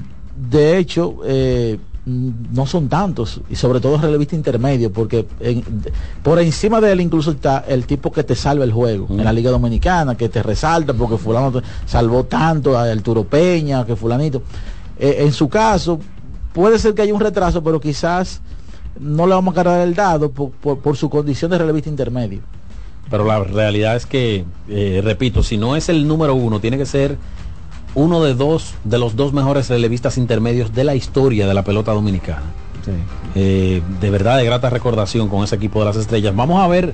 de 0.49 0.77
hecho 0.77 1.17
eh, 1.25 1.77
no 2.07 2.67
son 2.67 2.87
tantos 2.87 3.41
y 3.49 3.55
sobre 3.55 3.79
todo 3.79 3.97
relevista 3.97 4.35
intermedio 4.35 4.91
porque 4.91 5.25
en- 5.39 5.63
de- 5.81 5.91
por 6.23 6.39
encima 6.39 6.79
de 6.81 6.91
él 6.91 7.01
incluso 7.01 7.31
está 7.31 7.65
el 7.67 7.85
tipo 7.85 8.11
que 8.11 8.23
te 8.23 8.35
salva 8.35 8.63
el 8.63 8.71
juego 8.71 9.07
Mm. 9.09 9.19
en 9.19 9.25
la 9.25 9.33
liga 9.33 9.49
dominicana 9.51 10.15
que 10.15 10.29
te 10.29 10.43
resalta 10.43 10.93
porque 10.93 11.17
fulano 11.17 11.51
te 11.51 11.65
salvó 11.85 12.23
tanto 12.25 12.77
a 12.77 12.83
Arturo 12.83 13.23
Peña 13.23 13.85
que 13.85 13.95
fulanito 13.95 14.41
Eh, 14.97 15.17
en 15.25 15.33
su 15.33 15.49
caso 15.49 15.99
puede 16.55 16.79
ser 16.79 16.95
que 16.95 17.03
haya 17.03 17.13
un 17.13 17.19
retraso 17.19 17.61
pero 17.63 17.79
quizás 17.79 18.41
no 18.99 19.27
le 19.27 19.35
vamos 19.35 19.51
a 19.51 19.55
cargar 19.55 19.81
el 19.81 19.93
dado 19.93 20.31
por, 20.31 20.49
por- 20.51 20.79
por 20.79 20.95
su 20.97 21.09
condición 21.09 21.51
de 21.51 21.57
relevista 21.59 21.89
intermedio. 21.89 22.39
Pero 23.11 23.23
la 23.25 23.43
realidad 23.43 23.95
es 23.97 24.05
que, 24.07 24.45
eh, 24.69 25.01
repito, 25.03 25.43
si 25.43 25.57
no 25.57 25.75
es 25.75 25.89
el 25.89 26.07
número 26.07 26.33
uno, 26.33 26.59
tiene 26.59 26.77
que 26.77 26.85
ser 26.87 27.17
uno 27.93 28.23
de 28.23 28.33
dos 28.33 28.73
de 28.83 28.97
los 28.97 29.15
dos 29.15 29.31
mejores 29.33 29.69
relevistas 29.69 30.17
intermedios 30.17 30.73
de 30.73 30.85
la 30.85 30.95
historia 30.95 31.45
de 31.47 31.53
la 31.53 31.63
pelota 31.63 31.91
dominicana. 31.91 32.41
Eh, 33.35 33.81
de 33.99 34.09
verdad, 34.09 34.37
de 34.37 34.45
grata 34.45 34.69
recordación 34.69 35.27
con 35.27 35.43
ese 35.43 35.55
equipo 35.55 35.79
de 35.79 35.85
las 35.85 35.97
estrellas. 35.97 36.35
Vamos 36.35 36.61
a 36.63 36.67
ver 36.67 36.93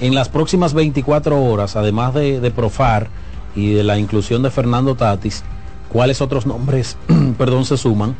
en 0.00 0.14
las 0.14 0.28
próximas 0.28 0.72
24 0.72 1.42
horas, 1.42 1.76
además 1.76 2.14
de, 2.14 2.40
de 2.40 2.50
Profar 2.50 3.08
y 3.56 3.72
de 3.72 3.82
la 3.82 3.98
inclusión 3.98 4.42
de 4.42 4.50
Fernando 4.50 4.94
Tatis, 4.94 5.42
cuáles 5.92 6.20
otros 6.20 6.46
nombres, 6.46 6.96
perdón, 7.38 7.64
se 7.64 7.76
suman, 7.76 8.14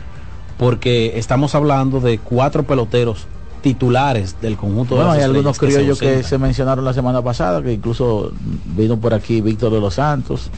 porque 0.61 1.19
estamos 1.19 1.55
hablando 1.55 2.00
de 2.00 2.19
cuatro 2.19 2.64
peloteros 2.64 3.26
titulares 3.62 4.37
del 4.43 4.59
conjunto 4.59 4.95
de 4.95 5.00
Bueno, 5.00 5.14
las 5.14 5.19
hay 5.19 5.25
algunos 5.25 5.59
criollos 5.59 5.99
que 5.99 6.09
ausentan. 6.09 6.29
se 6.29 6.37
mencionaron 6.38 6.85
la 6.85 6.93
semana 6.93 7.23
pasada, 7.23 7.62
que 7.62 7.73
incluso 7.73 8.31
vino 8.76 8.99
por 8.99 9.14
aquí 9.14 9.40
Víctor 9.40 9.73
de 9.73 9.81
los 9.81 9.95
Santos. 9.95 10.50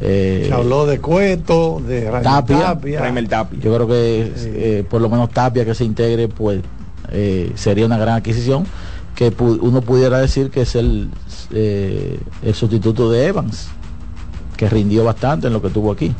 eh, 0.00 0.44
Se 0.46 0.54
habló 0.54 0.86
de 0.86 1.00
Cueto, 1.00 1.82
de 1.84 2.08
Raimel 2.12 2.22
Tapia. 2.22 2.58
Tapia. 2.60 3.00
Raimel 3.00 3.28
Tapia. 3.28 3.58
yo 3.60 3.74
creo 3.74 3.88
que 3.88 4.32
eh, 4.36 4.84
por 4.88 5.00
lo 5.00 5.08
menos 5.08 5.30
Tapia 5.30 5.64
que 5.64 5.74
se 5.74 5.84
integre, 5.84 6.28
pues 6.28 6.60
eh, 7.10 7.50
sería 7.56 7.86
una 7.86 7.98
gran 7.98 8.14
adquisición 8.14 8.64
que 9.16 9.34
uno 9.40 9.80
pudiera 9.80 10.20
decir 10.20 10.50
que 10.52 10.60
es 10.60 10.76
el, 10.76 11.08
eh, 11.52 12.20
el 12.44 12.54
sustituto 12.54 13.10
de 13.10 13.26
Evans, 13.26 13.66
que 14.56 14.68
rindió 14.68 15.02
bastante 15.02 15.48
en 15.48 15.52
lo 15.52 15.60
que 15.60 15.70
tuvo 15.70 15.90
aquí. 15.90 16.14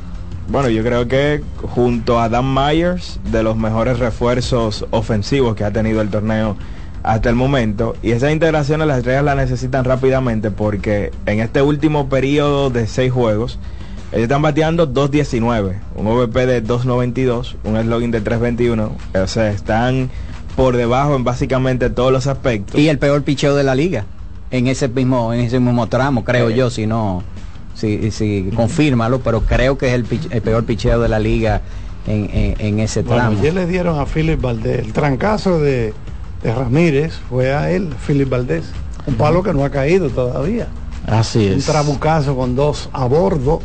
Bueno, 0.49 0.69
yo 0.69 0.83
creo 0.83 1.09
que 1.09 1.43
junto 1.63 2.21
a 2.21 2.29
Dan 2.29 2.53
Myers, 2.55 3.19
de 3.31 3.43
los 3.43 3.57
mejores 3.57 3.99
refuerzos 3.99 4.87
ofensivos 4.91 5.57
que 5.57 5.65
ha 5.65 5.73
tenido 5.73 6.03
el 6.03 6.11
torneo 6.11 6.57
hasta 7.03 7.31
el 7.31 7.35
momento. 7.35 7.95
Y 8.03 8.11
esa 8.13 8.31
integración 8.31 8.87
las 8.87 8.99
estrellas 8.99 9.25
la 9.25 9.35
necesitan 9.35 9.85
rápidamente 9.85 10.51
porque 10.51 11.13
en 11.27 11.41
este 11.41 11.63
último 11.63 12.09
periodo 12.09 12.71
de 12.71 12.87
seis 12.87 13.13
juegos, 13.13 13.59
ellos 14.13 14.25
están 14.25 14.43
bateando 14.43 14.93
2.19, 14.93 15.79
un 15.97 16.07
OVP 16.07 16.47
de 16.47 16.63
2.92, 16.63 17.57
un 17.65 17.81
slogan 17.81 18.11
de 18.11 18.23
3.21. 18.23 18.91
O 19.23 19.27
sea, 19.27 19.51
están 19.51 20.11
por 20.57 20.77
debajo 20.77 21.17
en 21.17 21.25
básicamente 21.25 21.91
todos 21.91 22.13
los 22.13 22.27
aspectos. 22.27 22.79
Y 22.79 22.89
el 22.89 22.99
peor 22.99 23.23
picheo 23.23 23.55
de 23.57 23.65
la 23.65 23.75
liga, 23.75 24.05
en 24.51 24.67
ese 24.67 24.89
mismo, 24.89 25.33
en 25.33 25.41
ese 25.41 25.59
mismo 25.59 25.89
tramo, 25.89 26.23
creo 26.23 26.51
eh. 26.51 26.55
yo, 26.55 26.71
si 26.71 26.87
no 26.87 27.23
sí, 27.75 28.11
sí, 28.11 28.51
confírmalo, 28.55 29.21
pero 29.21 29.43
creo 29.43 29.77
que 29.77 29.89
es 29.89 29.95
el, 29.95 30.07
el 30.31 30.43
peor 30.43 30.65
picheo 30.65 31.01
de 31.01 31.09
la 31.09 31.19
liga 31.19 31.63
en, 32.07 32.81
ese 32.81 33.03
tramo. 33.03 33.31
Bueno, 33.31 33.41
ayer 33.41 33.55
le 33.55 33.67
dieron 33.67 33.99
a 33.99 34.07
Philip 34.07 34.41
Valdés 34.41 34.87
el 34.87 34.93
trancazo 34.93 35.59
de, 35.59 35.95
Ramírez, 36.43 37.15
fue 37.31 37.55
a 37.55 37.71
él, 37.71 37.91
Philip 38.07 38.29
Valdés, 38.29 38.65
un 39.07 39.15
palo 39.15 39.43
que 39.43 39.55
no 39.55 39.65
ha 39.65 39.71
caído 39.71 40.11
todavía. 40.11 40.69
Así 41.07 41.47
es. 41.47 41.55
Un 41.57 41.63
trabucazo 41.63 42.37
con 42.37 42.55
dos 42.55 42.89
a 42.93 43.07
bordo 43.07 43.61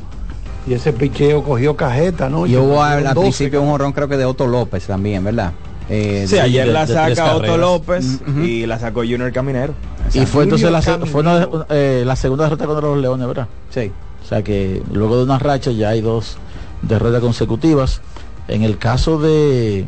y 0.66 0.74
ese 0.74 0.94
picheo 0.94 1.44
cogió 1.44 1.76
cajeta, 1.76 2.30
¿no? 2.30 2.46
Y 2.46 2.56
hubo 2.56 2.82
al, 2.82 3.14
principio 3.16 3.62
un 3.62 3.70
horrón 3.70 3.92
creo 3.92 4.08
que 4.08 4.18
de 4.18 4.26
Otto 4.26 4.48
López 4.48 4.86
también, 4.86 5.24
¿verdad? 5.24 5.54
Eh, 5.90 6.26
sí, 6.28 6.38
ayer 6.38 6.68
la 6.68 6.86
saca 6.86 7.36
Otto 7.36 7.58
López 7.58 8.20
y 8.44 8.66
la 8.66 8.80
sacó 8.80 9.02
Junior 9.02 9.32
Caminero. 9.32 9.74
Y 10.14 10.26
fue 10.26 10.44
entonces 10.44 10.72
la, 10.72 10.82
fue 10.82 11.24
eh, 11.70 12.04
la 12.06 12.16
segunda 12.16 12.46
derrota 12.46 12.66
contra 12.66 12.88
los 12.88 12.98
Leones, 13.00 13.28
¿verdad? 13.28 13.48
Sí. 13.70 13.92
O 14.24 14.28
sea 14.28 14.44
que 14.44 14.84
luego 14.92 15.18
de 15.18 15.24
una 15.24 15.40
racha 15.40 15.72
ya 15.72 15.90
hay 15.90 16.02
dos 16.02 16.38
derrotas 16.82 17.22
consecutivas. 17.22 18.02
En 18.48 18.64
el 18.64 18.78
caso 18.78 19.20
de, 19.20 19.86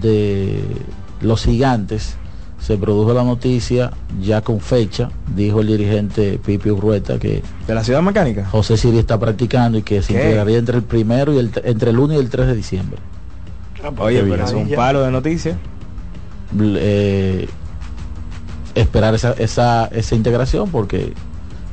de 0.00 0.60
los 1.20 1.44
gigantes, 1.44 2.16
se 2.62 2.78
produjo 2.78 3.12
la 3.12 3.24
noticia 3.24 3.90
ya 4.20 4.40
con 4.40 4.60
fecha, 4.60 5.10
dijo 5.34 5.60
el 5.60 5.66
dirigente 5.66 6.38
Pipi 6.44 6.70
Urrueta 6.70 7.18
que 7.18 7.42
de 7.66 7.74
la 7.74 7.82
ciudad 7.82 8.02
mecánica 8.02 8.46
José 8.46 8.76
Siri 8.76 8.98
está 8.98 9.18
practicando 9.18 9.78
y 9.78 9.82
que 9.82 10.00
se 10.00 10.12
integraría 10.12 10.58
entre 10.58 10.76
el 10.76 10.84
primero 10.84 11.32
y 11.32 11.38
el 11.38 11.50
entre 11.64 11.90
el 11.90 11.98
1 11.98 12.14
y 12.14 12.16
el 12.18 12.30
3 12.30 12.46
de 12.46 12.54
diciembre. 12.54 12.98
Oye, 13.98 14.22
pero 14.22 14.44
es 14.44 14.52
un 14.52 14.70
palo 14.70 15.02
de 15.02 15.10
noticias. 15.10 15.56
Eh, 16.60 17.48
esperar 18.74 19.14
esa, 19.14 19.32
esa, 19.32 19.86
esa 19.86 20.14
integración 20.14 20.70
porque 20.70 21.12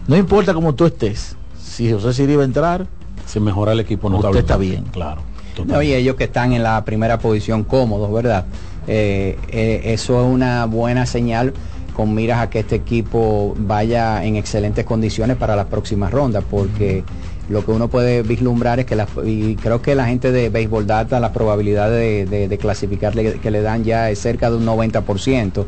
no 0.07 0.17
importa 0.17 0.53
cómo 0.53 0.73
tú 0.73 0.85
estés, 0.85 1.35
si 1.61 1.91
José 1.91 2.13
Siri 2.13 2.35
va 2.35 2.43
a 2.43 2.45
entrar, 2.45 2.87
se 3.25 3.39
mejora 3.39 3.73
el 3.73 3.79
equipo 3.79 4.07
usted 4.09 4.39
está 4.39 4.57
bien. 4.57 4.85
Claro. 4.85 5.21
y 5.83 5.93
ellos 5.93 6.15
que 6.15 6.25
están 6.25 6.53
en 6.53 6.63
la 6.63 6.83
primera 6.83 7.19
posición 7.19 7.63
cómodos, 7.63 8.11
¿verdad? 8.11 8.45
Eh, 8.87 9.37
eh, 9.49 9.81
eso 9.85 10.19
es 10.19 10.33
una 10.33 10.65
buena 10.65 11.05
señal 11.05 11.53
con 11.95 12.15
miras 12.15 12.41
a 12.41 12.49
que 12.49 12.59
este 12.59 12.75
equipo 12.75 13.53
vaya 13.57 14.23
en 14.23 14.35
excelentes 14.35 14.85
condiciones 14.85 15.37
para 15.37 15.55
las 15.55 15.67
próximas 15.67 16.11
rondas, 16.11 16.43
porque 16.49 17.03
lo 17.49 17.65
que 17.65 17.71
uno 17.71 17.87
puede 17.87 18.21
vislumbrar 18.21 18.79
es 18.79 18.85
que, 18.85 18.95
la, 18.95 19.07
y 19.25 19.55
creo 19.55 19.81
que 19.81 19.95
la 19.95 20.05
gente 20.05 20.31
de 20.31 20.49
Baseball 20.49 20.85
Data, 20.85 21.19
la 21.19 21.33
probabilidad 21.33 21.89
de, 21.89 22.57
clasificar 22.61 23.13
que 23.13 23.51
le 23.51 23.61
dan 23.61 23.83
ya 23.83 24.09
es 24.11 24.19
cerca 24.19 24.51
de 24.51 24.57
un 24.57 24.65
90%, 24.65 25.65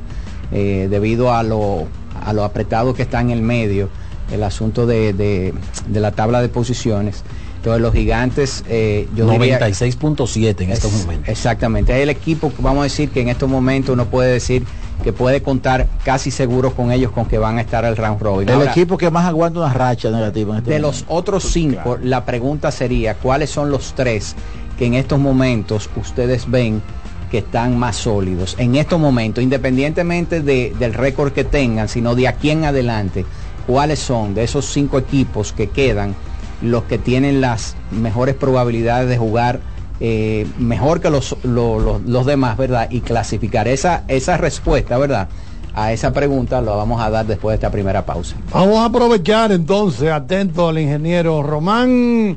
eh, 0.52 0.88
debido 0.90 1.34
a 1.34 1.44
lo, 1.44 1.88
a 2.24 2.34
lo 2.34 2.44
apretado 2.44 2.94
que 2.94 3.02
está 3.02 3.20
en 3.22 3.32
el 3.32 3.42
medio, 3.42 3.90
el 4.32 4.44
asunto 4.44 4.86
de, 4.86 5.54
la 5.92 6.12
tabla 6.12 6.42
de 6.42 6.50
posiciones. 6.50 7.24
Entonces 7.58 7.82
los 7.82 7.94
gigantes, 7.94 8.64
eh, 8.70 9.08
yo 9.16 9.28
96.7 9.28 10.62
en 10.62 10.72
estos 10.72 10.92
momentos. 10.94 11.30
Exactamente, 11.30 11.94
es 11.96 12.02
el 12.02 12.10
equipo, 12.10 12.52
vamos 12.60 12.82
a 12.82 12.84
decir 12.84 13.10
que 13.10 13.22
en 13.22 13.30
estos 13.30 13.50
momentos 13.50 13.94
uno 13.94 14.06
puede 14.06 14.34
decir 14.34 14.66
que 15.02 15.14
puede 15.14 15.42
contar 15.42 15.88
casi 16.04 16.32
seguro 16.32 16.74
con 16.74 16.92
ellos 16.92 17.12
con 17.12 17.26
que 17.26 17.38
van 17.38 17.58
a 17.58 17.62
estar 17.62 17.86
al 17.86 17.98
round 17.98 18.22
robin. 18.22 18.50
El 18.50 18.62
equipo 18.62 18.98
que 18.98 19.10
más 19.10 19.26
aguanta 19.26 19.60
una 19.60 19.74
racha 19.74 20.10
negativa. 20.10 20.58
Este 20.58 20.72
de 20.72 20.80
los 20.80 21.06
otros 21.08 21.44
cinco, 21.44 21.98
la 22.02 22.26
pregunta 22.26 22.72
sería, 22.72 23.16
¿cuáles 23.16 23.50
son 23.50 23.72
los 23.72 23.94
tres 23.94 24.36
que 24.78 24.86
en 24.86 24.94
estos 24.94 25.20
momentos 25.20 25.90
ustedes 25.96 26.50
ven 26.50 26.82
que 27.30 27.40
están 27.40 27.78
más 27.78 27.96
sólidos? 27.98 28.56
En 28.60 28.76
estos 28.76 29.00
momentos, 29.00 29.44
independientemente 29.44 30.42
del 30.42 30.94
récord 30.94 31.32
que 31.32 31.44
tengan, 31.44 31.88
sino 31.88 32.16
de 32.16 32.28
aquí 32.28 32.52
en 32.52 32.66
adelante, 32.66 33.26
¿cuáles 33.68 34.00
son 34.00 34.34
de 34.34 34.44
esos 34.44 34.66
cinco 34.66 34.98
equipos 34.98 35.54
que 35.54 35.70
quedan 35.70 36.16
los 36.62 36.84
que 36.84 36.98
tienen 36.98 37.42
las 37.42 37.76
mejores 37.90 38.36
probabilidades 38.36 39.10
de 39.10 39.18
jugar 39.18 39.62
eh, 40.04 40.48
mejor 40.58 41.00
que 41.00 41.12
los, 41.12 41.38
los, 41.44 42.26
demás, 42.26 42.58
¿verdad? 42.58 42.88
Y 42.90 43.02
clasificar 43.02 43.68
esa, 43.68 44.04
esa 44.08 44.36
respuesta, 44.36 44.98
¿verdad? 44.98 45.30
A 45.76 45.94
esa 45.94 46.12
pregunta 46.12 46.60
lo 46.60 46.76
vamos 46.76 47.00
a 47.00 47.12
dar 47.12 47.28
después 47.28 47.54
de 47.54 47.56
esta 47.58 47.70
primera 47.70 48.04
pausa. 48.04 48.36
Vamos 48.52 48.80
a 48.80 48.86
aprovechar 48.86 49.52
entonces, 49.52 50.12
atento 50.12 50.68
al 50.68 50.80
ingeniero 50.80 51.44
Román, 51.44 52.36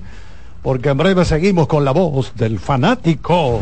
porque 0.63 0.91
en 0.91 0.99
breve 0.99 1.25
seguimos 1.25 1.67
con 1.67 1.87
la 1.87 1.93
voz 1.93 2.35
del 2.37 2.59
fanático. 2.59 3.61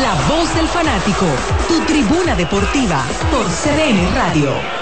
La 0.00 0.14
voz 0.34 0.54
del 0.54 0.66
fanático, 0.66 1.26
tu 1.68 1.78
tribuna 1.84 2.34
deportiva 2.34 3.04
por 3.30 3.44
CDN 3.44 4.14
Radio. 4.14 4.81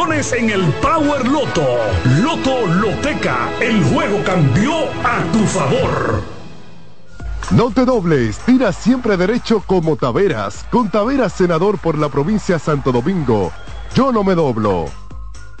en 0.09 0.49
el 0.49 0.63
Power 0.81 1.27
Loto. 1.27 1.77
Loto 2.23 2.65
Loteca, 2.65 3.51
el 3.61 3.83
juego 3.83 4.23
cambió 4.25 4.85
a 5.03 5.23
tu 5.31 5.39
favor. 5.45 6.23
No 7.51 7.69
te 7.69 7.85
dobles, 7.85 8.39
tira 8.39 8.73
siempre 8.73 9.15
derecho 9.15 9.61
como 9.65 9.97
Taveras, 9.97 10.65
con 10.71 10.89
Taveras 10.89 11.33
senador 11.33 11.77
por 11.77 11.99
la 11.99 12.09
provincia 12.09 12.57
Santo 12.57 12.91
Domingo. 12.91 13.51
Yo 13.93 14.11
no 14.11 14.23
me 14.23 14.33
doblo. 14.33 15.00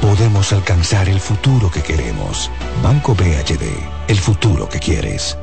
podemos 0.00 0.52
alcanzar 0.52 1.08
el 1.08 1.20
futuro 1.20 1.70
que 1.70 1.82
queremos. 1.82 2.50
Banco 2.82 3.14
BHD, 3.14 3.64
el 4.08 4.18
futuro 4.18 4.68
que 4.68 4.78
quieres. 4.78 5.36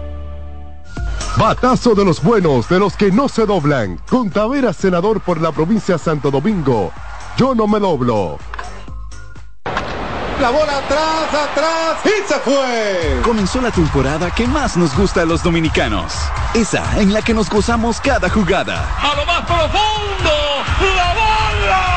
Batazo 1.38 1.94
de 1.94 2.04
los 2.04 2.22
buenos, 2.24 2.68
de 2.68 2.80
los 2.80 2.98
que 2.98 3.12
no 3.12 3.30
se 3.30 3.46
doblan. 3.46 4.00
Con 4.10 4.30
Tavera, 4.30 4.74
senador 4.74 5.22
por 5.22 5.40
la 5.40 5.52
provincia 5.52 5.96
de 5.96 6.00
Santo 6.00 6.32
Domingo. 6.32 6.92
Yo 7.38 7.54
no 7.54 7.68
me 7.68 7.80
doblo. 7.80 8.40
La 10.42 10.50
bola 10.52 10.78
atrás, 10.78 11.34
atrás 11.34 11.98
y 12.06 12.28
se 12.28 12.40
fue. 12.40 13.22
Comenzó 13.24 13.62
la 13.62 13.72
temporada 13.72 14.32
que 14.32 14.48
más 14.48 14.78
nos 14.78 14.96
gusta 14.96 15.22
a 15.22 15.26
los 15.26 15.44
dominicanos. 15.44 16.14
Esa 16.54 17.00
en 17.00 17.14
la 17.14 17.22
que 17.22 17.34
nos 17.34 17.50
gozamos 17.50 18.00
cada 18.00 18.30
jugada. 18.30 18.88
A 19.00 19.16
lo 19.16 19.26
más 19.26 19.42
profundo, 19.42 20.34
la 20.96 21.14
bola. 21.14 21.97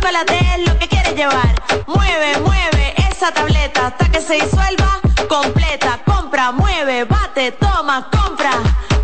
Chocolate 0.00 0.38
es 0.56 0.66
lo 0.66 0.78
que 0.78 0.88
quieres 0.88 1.14
llevar. 1.14 1.62
Mueve, 1.86 2.40
mueve 2.40 2.94
esa 3.10 3.32
tableta 3.32 3.88
hasta 3.88 4.10
que 4.10 4.22
se 4.22 4.34
disuelva 4.34 4.98
completa. 5.28 6.00
Compra, 6.06 6.52
mueve, 6.52 7.04
bate, 7.04 7.52
toma, 7.52 8.08
compra, 8.10 8.50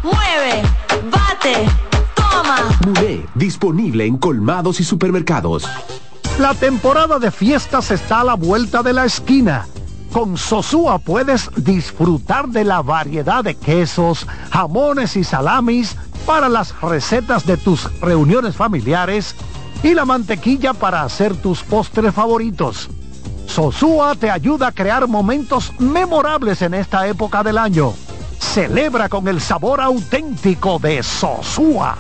mueve, 0.03 0.63
bate, 1.11 1.69
toma. 2.15 2.57
Muné, 2.87 3.27
disponible 3.35 4.07
en 4.07 4.17
colmados 4.17 4.81
y 4.81 4.85
supermercados. 4.85 5.69
La 6.39 6.55
temporada 6.55 7.19
de 7.19 7.31
fiestas 7.31 7.91
está 7.91 8.23
a 8.23 8.25
la 8.25 8.35
vuelta 8.35 8.83
de 8.83 8.95
la 8.95 9.05
esquina. 9.05 9.67
Con 10.15 10.39
Sosúa 10.39 10.99
puedes 10.99 11.51
disfrutar 11.57 12.49
de 12.49 12.65
la 12.65 12.81
variedad 12.81 13.45
de 13.45 13.55
quesos, 13.55 14.27
jamones 14.51 15.15
y 15.17 15.25
salamis 15.25 15.95
para 16.25 16.49
las 16.49 16.81
recetas 16.81 17.45
de 17.45 17.59
tus 17.59 18.01
reuniones 18.01 18.57
familiares 18.57 19.37
y 19.87 19.95
la 19.95 20.05
mantequilla 20.05 20.73
para 20.75 21.03
hacer 21.03 21.37
tus 21.37 21.63
postres 21.63 22.13
favoritos. 22.13 22.91
Sosúa 23.47 24.17
te 24.17 24.29
ayuda 24.29 24.67
a 24.69 24.73
crear 24.73 25.07
momentos 25.07 25.73
memorables 25.79 26.61
en 26.63 26.75
esta 26.75 27.07
época 27.07 27.45
del 27.45 27.57
año. 27.57 27.95
Celebra 28.41 29.09
con 29.09 29.29
el 29.29 29.41
sabor 29.41 29.81
auténtico 29.81 30.81
de 30.81 31.05
Sosúa. 31.05 31.97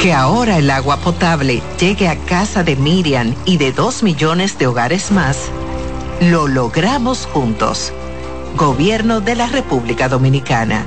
Que 0.00 0.12
ahora 0.12 0.58
el 0.58 0.70
agua 0.70 0.96
potable 0.98 1.60
llegue 1.80 2.08
a 2.08 2.16
casa 2.16 2.62
de 2.62 2.76
Miriam 2.76 3.34
y 3.44 3.56
de 3.56 3.72
dos 3.72 4.04
millones 4.04 4.56
de 4.56 4.68
hogares 4.68 5.10
más, 5.10 5.50
lo 6.20 6.46
logramos 6.46 7.26
juntos. 7.26 7.92
Gobierno 8.56 9.20
de 9.20 9.34
la 9.34 9.48
República 9.48 10.08
Dominicana. 10.08 10.86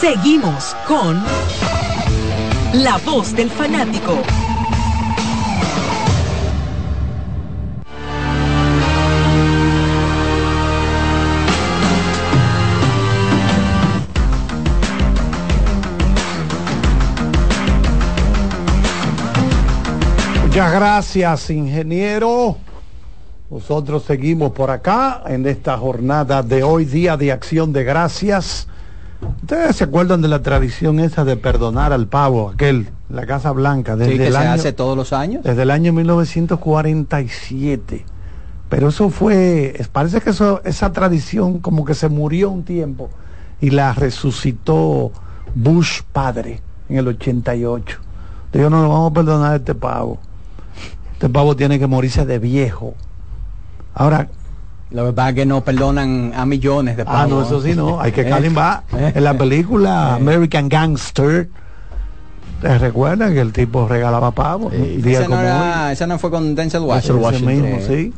Seguimos 0.00 0.76
con 0.86 1.20
La 2.72 2.98
Voz 3.04 3.34
del 3.34 3.50
Fanático. 3.50 4.16
Muchas 20.44 20.72
gracias, 20.72 21.50
ingeniero. 21.50 22.56
Nosotros 23.50 24.04
seguimos 24.04 24.52
por 24.52 24.70
acá 24.70 25.24
en 25.26 25.44
esta 25.46 25.76
jornada 25.76 26.44
de 26.44 26.62
hoy, 26.62 26.84
Día 26.84 27.16
de 27.16 27.32
Acción 27.32 27.72
de 27.72 27.82
Gracias. 27.82 28.68
¿Ustedes 29.20 29.76
se 29.76 29.84
acuerdan 29.84 30.22
de 30.22 30.28
la 30.28 30.42
tradición 30.42 31.00
esa 31.00 31.24
de 31.24 31.36
perdonar 31.36 31.92
al 31.92 32.06
pavo, 32.06 32.50
aquel, 32.50 32.88
la 33.08 33.26
Casa 33.26 33.50
Blanca, 33.52 33.96
desde 33.96 34.12
Sí, 34.12 34.18
que 34.18 34.26
el 34.28 34.32
se 34.32 34.38
año, 34.38 34.52
hace 34.52 34.72
todos 34.72 34.96
los 34.96 35.12
años. 35.12 35.42
desde 35.42 35.62
el 35.62 35.70
año 35.70 35.92
1947? 35.92 38.04
Pero 38.68 38.88
eso 38.88 39.08
fue, 39.10 39.80
parece 39.92 40.20
que 40.20 40.30
eso, 40.30 40.60
esa 40.64 40.92
tradición 40.92 41.58
como 41.58 41.84
que 41.84 41.94
se 41.94 42.08
murió 42.08 42.50
un 42.50 42.64
tiempo 42.64 43.10
y 43.60 43.70
la 43.70 43.92
resucitó 43.94 45.10
Bush 45.54 46.02
padre 46.12 46.60
en 46.88 46.98
el 46.98 47.08
88. 47.08 47.98
Dijo, 48.52 48.70
no, 48.70 48.82
no 48.82 48.88
vamos 48.90 49.10
a 49.10 49.14
perdonar 49.14 49.52
a 49.52 49.56
este 49.56 49.74
pavo. 49.74 50.18
Este 51.14 51.28
pavo 51.28 51.56
tiene 51.56 51.78
que 51.78 51.86
morirse 51.86 52.24
de 52.26 52.38
viejo. 52.38 52.94
Ahora, 53.94 54.28
Lo 54.90 55.06
que 55.06 55.12
pasa 55.12 55.28
es 55.30 55.34
que 55.34 55.46
no 55.46 55.62
perdonan 55.62 56.32
a 56.34 56.46
millones 56.46 56.96
de 56.96 57.02
Ah, 57.06 57.26
no, 57.28 57.36
pavos. 57.36 57.46
eso 57.48 57.60
sí, 57.62 57.74
no. 57.74 58.00
Hay 58.00 58.12
que 58.12 58.22
Eh, 58.26 58.28
calimbar. 58.30 58.82
eh, 58.96 59.12
En 59.14 59.24
la 59.24 59.34
película 59.34 60.14
American 60.14 60.68
Gangster, 60.68 61.48
¿te 62.62 62.78
recuerdan 62.78 63.34
que 63.34 63.40
el 63.40 63.52
tipo 63.52 63.86
regalaba 63.86 64.30
pavo? 64.30 64.68
Un 64.74 65.02
día 65.02 65.20
Esa 65.20 65.28
no, 65.28 65.36
como 65.36 65.90
esa 65.90 66.06
no 66.06 66.18
fue 66.18 66.30
con 66.30 66.54
Denzel. 66.54 66.80
Washington. 66.82 67.34
Ese 67.34 67.44
mismo, 67.44 67.78
sí. 67.86 68.12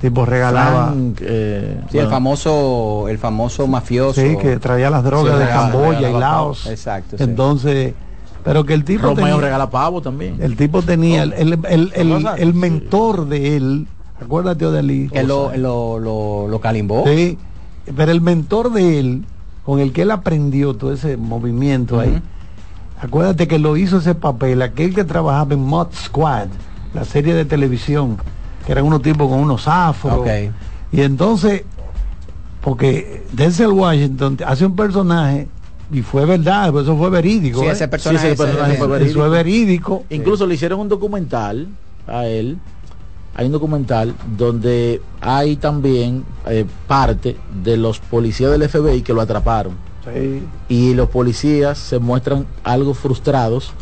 Tipo 0.00 0.24
regalaba. 0.26 0.88
Frank, 0.88 1.18
eh, 1.22 1.80
Sí, 1.90 1.98
el 1.98 2.08
famoso, 2.08 3.06
el 3.08 3.18
famoso 3.18 3.66
mafioso. 3.66 4.20
Sí, 4.20 4.36
que 4.36 4.56
traía 4.58 4.90
las 4.90 5.04
drogas 5.04 5.32
Sí, 5.34 5.38
de 5.38 5.44
regalaba- 5.46 5.70
Camboya 5.72 6.10
y 6.10 6.12
Laos. 6.12 6.60
pavo. 6.62 6.72
Exacto, 6.72 7.16
sí. 7.18 7.24
Entonces, 7.24 7.94
pero 8.42 8.64
que 8.64 8.74
el 8.74 8.84
tipo 8.84 9.02
Romeo 9.08 9.24
tenía, 9.24 9.36
regala 9.40 9.70
pavo 9.70 10.02
también. 10.02 10.36
el 10.42 10.56
tipo 10.56 10.82
tenía 10.82 11.22
el, 11.22 11.32
el, 11.34 11.52
el, 11.68 11.92
el- 11.94 12.26
el 12.36 12.54
mentor 12.54 13.26
de 13.28 13.56
él, 13.56 13.86
acuérdate 14.20 14.70
de 14.70 14.80
él. 14.80 15.10
Que 15.12 15.22
lo, 15.22 15.56
lo, 15.56 15.98
lo, 15.98 16.48
lo 16.48 16.60
calimbó. 16.60 17.04
Sí, 17.06 17.38
pero 17.96 18.12
el 18.12 18.20
mentor 18.20 18.72
de 18.72 18.98
él 18.98 19.24
con 19.64 19.80
el 19.80 19.92
que 19.92 20.02
él 20.02 20.10
aprendió 20.10 20.74
todo 20.74 20.92
ese 20.92 21.16
movimiento 21.16 21.98
ahí. 21.98 22.20
Acuérdate 23.00 23.48
que 23.48 23.58
lo 23.58 23.76
hizo 23.76 23.98
ese 23.98 24.14
papel, 24.14 24.62
aquel 24.62 24.94
que 24.94 25.04
trabajaba 25.04 25.54
en 25.54 25.60
Mod 25.60 25.88
Squad, 25.94 26.48
la 26.92 27.04
serie 27.04 27.34
de 27.34 27.44
televisión, 27.44 28.18
que 28.64 28.72
eran 28.72 28.84
unos 28.84 29.02
tipos 29.02 29.28
con 29.28 29.40
unos 29.40 29.66
afros. 29.66 30.26
Y 30.92 31.00
entonces, 31.00 31.64
porque 32.60 33.24
Denzel 33.32 33.72
Washington 33.72 34.38
hace 34.46 34.66
un 34.66 34.76
personaje, 34.76 35.48
y 35.92 36.02
fue 36.02 36.24
verdad, 36.24 36.72
pues 36.72 36.84
eso 36.84 36.96
fue 36.96 37.10
verídico. 37.10 37.60
Sí, 37.60 37.66
¿eh? 37.66 37.72
ese 37.72 37.88
personaje 37.88 38.32
ese 38.32 38.42
personaje 38.42 38.76
fue 38.76 39.04
Eso 39.04 39.18
fue 39.18 39.28
verídico. 39.28 40.04
Incluso 40.10 40.46
le 40.46 40.54
hicieron 40.54 40.80
un 40.80 40.88
documental 40.88 41.68
a 42.06 42.26
él. 42.26 42.58
Hay 43.34 43.46
un 43.46 43.52
documental 43.52 44.14
donde 44.36 45.02
hay 45.20 45.56
también 45.56 46.24
eh, 46.46 46.64
parte 46.86 47.36
de 47.62 47.76
los 47.76 47.98
policías 47.98 48.50
del 48.50 48.68
FBI 48.68 49.02
que 49.02 49.12
lo 49.12 49.20
atraparon. 49.20 49.74
Sí. 50.04 50.42
Y 50.68 50.94
los 50.94 51.08
policías 51.08 51.78
se 51.78 51.98
muestran 51.98 52.46
algo 52.62 52.94
frustrados 52.94 53.72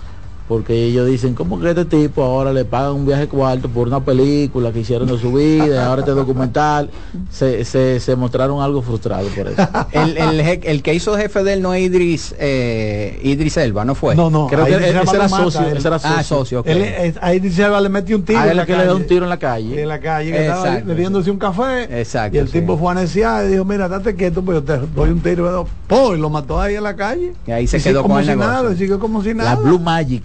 porque 0.52 0.84
ellos 0.84 1.06
dicen, 1.06 1.34
¿cómo 1.34 1.58
que 1.58 1.70
este 1.70 1.86
tipo 1.86 2.22
ahora 2.22 2.52
le 2.52 2.66
pagan 2.66 2.92
un 2.92 3.06
viaje 3.06 3.26
cuarto 3.26 3.70
por 3.70 3.86
una 3.88 4.00
película 4.04 4.70
que 4.70 4.80
hicieron 4.80 5.08
de 5.08 5.18
su 5.18 5.32
vida 5.32 5.86
ahora 5.86 6.00
este 6.02 6.12
documental? 6.12 6.90
Se, 7.30 7.64
se, 7.64 8.00
se 8.00 8.16
mostraron 8.16 8.60
algo 8.62 8.82
frustrados 8.82 9.30
por 9.32 9.48
eso. 9.48 9.62
El, 9.92 10.40
el, 10.40 10.82
que 10.82 10.92
hizo 10.94 11.16
jefe 11.16 11.42
de 11.42 11.54
él 11.54 11.62
no 11.62 11.72
es 11.72 11.82
Idris, 11.84 12.34
eh, 12.38 13.18
Idris 13.22 13.56
Elba, 13.56 13.84
¿no 13.86 13.94
fue? 13.94 14.14
No, 14.14 14.28
no, 14.28 14.46
Creo 14.46 14.66
que 14.66 14.72
ese 14.72 14.90
ese 14.90 14.98
Elba 15.00 15.12
era 15.14 15.28
mata, 15.28 15.44
socio, 15.44 15.60
él. 15.68 15.76
ese 15.78 15.88
era 15.88 15.96
Ah, 15.96 16.22
socio. 16.22 16.24
socio, 16.24 16.60
ok. 16.60 16.66
Él, 16.66 16.82
es- 16.82 17.18
ahí 17.22 17.40
dice 17.40 17.64
Alba 17.64 17.80
le 17.80 17.88
metió 17.88 18.16
un 18.16 18.24
tiro. 18.24 18.38
A 18.40 18.44
en 18.44 18.50
él 18.50 18.56
la 18.56 18.62
es 18.64 18.66
que 18.66 18.76
le 18.76 18.84
da 18.84 18.92
un 18.92 18.98
calle. 18.98 19.08
tiro 19.08 19.24
en 19.24 19.30
la 19.30 19.38
calle. 19.38 19.82
En 19.82 19.88
la 19.88 20.00
calle, 20.00 20.32
que 20.32 20.40
estaba 20.46 20.80
bebiéndose 20.84 21.30
un 21.30 21.38
café. 21.38 22.00
Exacto, 22.00 22.36
Y 22.36 22.40
el 22.40 22.48
sí. 22.48 22.60
tipo 22.60 22.76
fue 22.76 22.92
anesiado 22.92 23.48
y 23.48 23.52
dijo, 23.52 23.64
mira, 23.64 23.88
date 23.88 24.14
quieto, 24.14 24.42
pues 24.42 24.58
yo 24.58 24.62
te 24.64 24.76
doy 24.94 25.10
un 25.10 25.20
tiro. 25.20 25.66
Y 25.90 26.16
lo 26.18 26.28
mató 26.30 26.60
ahí 26.60 26.74
en 26.74 26.82
la 26.82 26.94
calle. 26.94 27.32
Y 27.46 27.50
ahí 27.50 27.66
se 27.66 27.80
quedó 27.82 28.02
como 28.02 28.14
con 28.14 28.20
el 28.20 28.26
si 28.26 28.30
negocio. 28.32 28.52
nada, 28.52 28.76
siguió 28.76 28.98
como 28.98 29.22
si 29.22 29.28
La 29.34 29.44
nada. 29.44 29.54
Blue 29.56 29.78
Magic. 29.78 30.24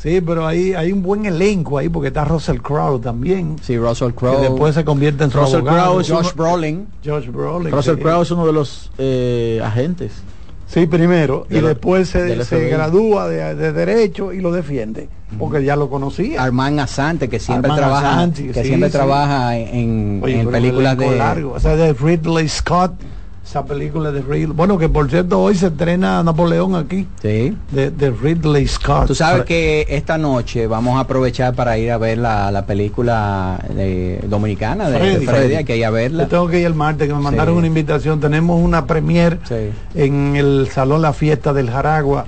Sí, 0.00 0.22
pero 0.22 0.46
ahí 0.46 0.72
hay 0.72 0.92
un 0.92 1.02
buen 1.02 1.26
elenco 1.26 1.76
ahí 1.76 1.90
porque 1.90 2.08
está 2.08 2.24
Russell 2.24 2.56
Crowe 2.58 3.00
también. 3.00 3.56
Sí, 3.60 3.76
Russell 3.76 4.08
Que 4.08 4.14
Crowe. 4.14 4.40
después 4.40 4.74
se 4.74 4.82
convierte 4.82 5.24
en 5.24 5.30
su 5.30 5.38
Russell. 5.38 5.60
Crowe 5.62 6.02
Josh 6.02 6.32
Brolin. 6.34 6.86
Josh 7.04 7.26
Brolin. 7.26 7.70
Russell 7.70 7.96
sí. 7.96 8.00
Crowe 8.00 8.22
es 8.22 8.30
uno 8.30 8.46
de 8.46 8.52
los 8.54 8.90
eh, 8.96 9.60
agentes. 9.62 10.12
Sí, 10.66 10.86
primero. 10.86 11.46
De 11.50 11.58
y 11.58 11.60
lo- 11.60 11.68
después 11.68 12.08
se, 12.08 12.34
gradúa 12.70 13.28
de, 13.28 13.54
de 13.56 13.72
Derecho 13.72 14.32
y 14.32 14.40
lo 14.40 14.52
defiende. 14.52 15.08
Porque 15.38 15.62
ya 15.64 15.76
lo 15.76 15.90
conocía. 15.90 16.42
Armand 16.42 16.80
Asante, 16.80 17.28
que 17.28 17.38
siempre 17.38 17.70
Armand 17.70 17.90
trabaja, 17.90 18.30
que 18.32 18.54
sí, 18.62 18.68
siempre 18.68 18.88
sí. 18.88 18.92
trabaja 18.96 19.58
en, 19.58 20.20
Oye, 20.24 20.34
en 20.34 20.38
pero 20.46 20.50
películas 20.52 20.96
de 20.96 21.16
largo. 21.16 21.52
O 21.52 21.60
sea, 21.60 21.76
de 21.76 21.92
Ridley 21.92 22.48
Scott. 22.48 22.92
Esa 23.50 23.64
película 23.64 24.12
de 24.12 24.22
Ridley. 24.22 24.46
Bueno, 24.46 24.78
que 24.78 24.88
por 24.88 25.10
cierto, 25.10 25.40
hoy 25.42 25.56
se 25.56 25.66
estrena 25.66 26.22
Napoleón 26.22 26.76
aquí. 26.76 27.08
Sí. 27.20 27.56
De, 27.72 27.90
de 27.90 28.10
Ridley 28.12 28.68
Scott. 28.68 29.08
Tú 29.08 29.14
sabes 29.16 29.42
que 29.44 29.86
esta 29.88 30.16
noche 30.18 30.68
vamos 30.68 30.96
a 30.96 31.00
aprovechar 31.00 31.52
para 31.56 31.76
ir 31.76 31.90
a 31.90 31.98
ver 31.98 32.18
la, 32.18 32.52
la 32.52 32.64
película 32.64 33.58
de- 33.74 34.20
dominicana 34.28 34.88
de 34.88 35.00
de 35.00 35.00
Freddy. 35.00 35.26
Freddy, 35.26 35.54
hay 35.56 35.64
que 35.64 35.76
ir 35.76 35.84
a 35.84 35.90
verla. 35.90 36.22
Yo 36.22 36.28
tengo 36.28 36.46
que 36.46 36.60
ir 36.60 36.66
el 36.66 36.74
martes, 36.76 37.08
que 37.08 37.12
me 37.14 37.18
mandaron 37.18 37.56
Sí. 37.56 37.58
una 37.58 37.66
invitación. 37.66 38.20
Tenemos 38.20 38.62
una 38.62 38.86
premier 38.86 39.40
Sí. 39.48 39.70
en 39.96 40.36
el 40.36 40.68
Salón 40.70 41.02
La 41.02 41.12
Fiesta 41.12 41.52
del 41.52 41.70
Jaragua 41.72 42.26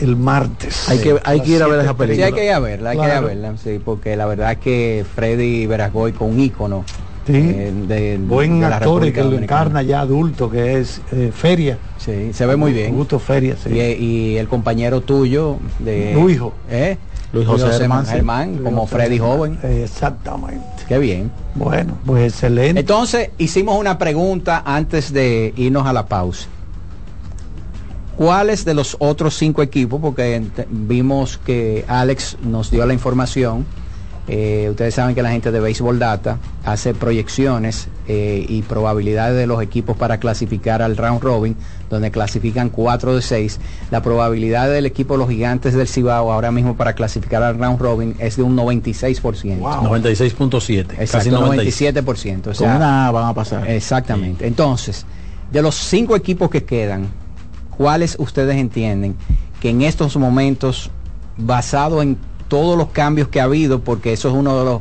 el 0.00 0.14
martes. 0.14 0.88
Hay 0.88 0.98
que- 0.98 1.18
hay 1.24 1.40
que 1.40 1.50
ir 1.50 1.64
a 1.64 1.66
ver 1.66 1.80
esa 1.80 1.94
película. 1.94 2.28
Sí, 2.28 2.32
hay 2.32 2.38
que 2.40 2.46
ir 2.46 2.52
a 2.52 2.60
verla, 2.60 2.90
hay 2.90 2.96
que 2.98 3.04
ir 3.06 3.10
a 3.10 3.20
verla, 3.20 3.54
sí, 3.56 3.80
porque 3.84 4.16
la 4.16 4.26
verdad 4.26 4.52
es 4.52 4.58
que 4.58 5.04
Freddy 5.16 5.66
Veragoy 5.66 6.12
con 6.12 6.28
un 6.30 6.38
ícono 6.38 6.84
Sí. 7.26 7.32
eh, 7.36 7.72
de, 7.86 8.18
Buen 8.18 8.60
de 8.60 8.66
actor 8.66 9.12
que 9.12 9.22
lo 9.22 9.36
encarna 9.36 9.82
ya 9.82 10.00
adulto, 10.00 10.50
que 10.50 10.78
es 10.80 11.00
eh, 11.12 11.30
Feria. 11.34 11.78
Sí, 11.98 12.32
se 12.32 12.46
ve 12.46 12.56
muy 12.56 12.72
bien. 12.72 12.92
Augusto 12.92 13.18
Feria, 13.18 13.56
sí. 13.62 13.70
Y, 13.70 13.80
y 14.04 14.36
el 14.38 14.48
compañero 14.48 15.02
tuyo 15.02 15.58
de 15.78 16.14
Luijo. 16.14 16.54
¿eh? 16.70 16.96
Luis 17.32 17.46
José 17.46 17.68
Germán, 17.78 18.06
sí. 18.06 18.12
Germán, 18.12 18.58
como 18.58 18.86
Freddy 18.86 19.18
José 19.18 19.30
joven. 19.36 19.58
Eh, 19.62 19.82
Exactamente. 19.84 20.66
Qué 20.88 20.98
bien. 20.98 21.30
Bueno, 21.54 21.96
pues 22.04 22.32
excelente. 22.32 22.80
Entonces, 22.80 23.30
hicimos 23.38 23.78
una 23.78 23.98
pregunta 23.98 24.62
antes 24.64 25.12
de 25.12 25.54
irnos 25.56 25.86
a 25.86 25.92
la 25.92 26.06
pausa. 26.06 26.48
¿Cuáles 28.16 28.64
de 28.64 28.74
los 28.74 28.96
otros 28.98 29.36
cinco 29.36 29.62
equipos? 29.62 30.00
Porque 30.00 30.42
vimos 30.68 31.38
que 31.38 31.84
Alex 31.88 32.36
nos 32.42 32.70
dio 32.70 32.84
la 32.84 32.92
información. 32.92 33.64
Eh, 34.28 34.68
ustedes 34.70 34.94
saben 34.94 35.14
que 35.14 35.22
la 35.22 35.30
gente 35.30 35.50
de 35.50 35.60
Baseball 35.60 35.98
Data 35.98 36.38
hace 36.64 36.94
proyecciones 36.94 37.88
eh, 38.06 38.44
y 38.48 38.62
probabilidades 38.62 39.36
de 39.36 39.46
los 39.46 39.62
equipos 39.62 39.96
para 39.96 40.18
clasificar 40.18 40.82
al 40.82 40.96
round 40.96 41.20
robin, 41.22 41.56
donde 41.88 42.10
clasifican 42.10 42.68
4 42.68 43.16
de 43.16 43.22
6. 43.22 43.58
La 43.90 44.02
probabilidad 44.02 44.68
del 44.70 44.86
equipo 44.86 45.14
de 45.14 45.18
los 45.18 45.28
gigantes 45.28 45.74
del 45.74 45.88
Cibao 45.88 46.30
ahora 46.32 46.52
mismo 46.52 46.76
para 46.76 46.92
clasificar 46.94 47.42
al 47.42 47.58
round 47.58 47.80
robin 47.80 48.14
es 48.18 48.36
de 48.36 48.42
un 48.42 48.56
96%. 48.56 49.20
96.7. 49.60 50.86
Casi 50.86 51.00
Exacto, 51.00 51.40
97. 51.40 52.02
97%. 52.02 52.40
O 52.40 52.42
Con 52.44 52.54
sea, 52.54 52.76
una 52.76 53.08
A 53.08 53.10
van 53.10 53.26
a 53.26 53.34
pasar. 53.34 53.68
Exactamente. 53.68 54.46
Entonces, 54.46 55.06
de 55.50 55.62
los 55.62 55.74
cinco 55.74 56.14
equipos 56.14 56.50
que 56.50 56.64
quedan, 56.64 57.08
¿cuáles 57.76 58.16
ustedes 58.18 58.56
entienden 58.56 59.16
que 59.60 59.70
en 59.70 59.82
estos 59.82 60.16
momentos, 60.16 60.90
basado 61.36 62.00
en 62.00 62.16
todos 62.50 62.76
los 62.76 62.88
cambios 62.88 63.28
que 63.28 63.40
ha 63.40 63.44
habido, 63.44 63.80
porque 63.80 64.12
eso 64.12 64.28
es 64.28 64.34
uno 64.34 64.58
de 64.58 64.64
los, 64.66 64.80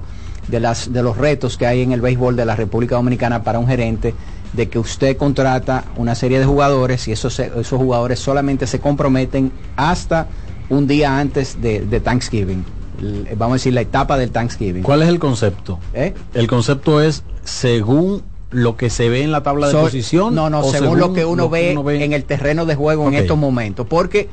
de 0.49 0.59
las, 0.59 0.91
de 0.91 1.01
los 1.01 1.15
retos 1.15 1.55
que 1.55 1.65
hay 1.65 1.81
en 1.81 1.93
el 1.93 2.01
béisbol 2.01 2.35
de 2.35 2.43
la 2.43 2.57
República 2.57 2.95
Dominicana 2.95 3.43
para 3.43 3.59
un 3.59 3.67
gerente, 3.67 4.13
de 4.51 4.67
que 4.67 4.79
usted 4.79 5.15
contrata 5.15 5.85
una 5.95 6.15
serie 6.15 6.39
de 6.39 6.45
jugadores 6.45 7.07
y 7.07 7.11
esos, 7.11 7.39
esos 7.39 7.79
jugadores 7.79 8.19
solamente 8.19 8.67
se 8.67 8.79
comprometen 8.79 9.51
hasta 9.77 10.27
un 10.69 10.87
día 10.87 11.19
antes 11.19 11.61
de, 11.61 11.81
de 11.81 11.99
Thanksgiving. 11.99 12.65
Vamos 13.37 13.53
a 13.53 13.57
decir 13.57 13.73
la 13.73 13.81
etapa 13.81 14.17
del 14.17 14.31
Thanksgiving. 14.31 14.83
¿Cuál 14.83 15.03
es 15.03 15.07
el 15.07 15.19
concepto? 15.19 15.79
¿Eh? 15.93 16.13
El 16.33 16.47
concepto 16.47 16.99
es 17.01 17.23
según 17.43 18.23
lo 18.51 18.75
que 18.75 18.89
se 18.89 19.07
ve 19.09 19.21
en 19.21 19.31
la 19.31 19.43
tabla 19.43 19.67
de 19.67 19.73
So- 19.73 19.81
posición. 19.81 20.33
No, 20.33 20.49
no, 20.49 20.63
según, 20.63 20.99
lo 20.99 21.13
que 21.13 21.25
uno, 21.25 21.49
ve, 21.49 21.77
ve 21.85 22.03
en 22.03 22.13
el 22.13 22.23
terreno 22.23 22.65
de 22.65 22.75
juego 22.75 23.07
en 23.07 23.13
estos 23.13 23.37
momentos. 23.37 23.85
Porque 23.87 24.29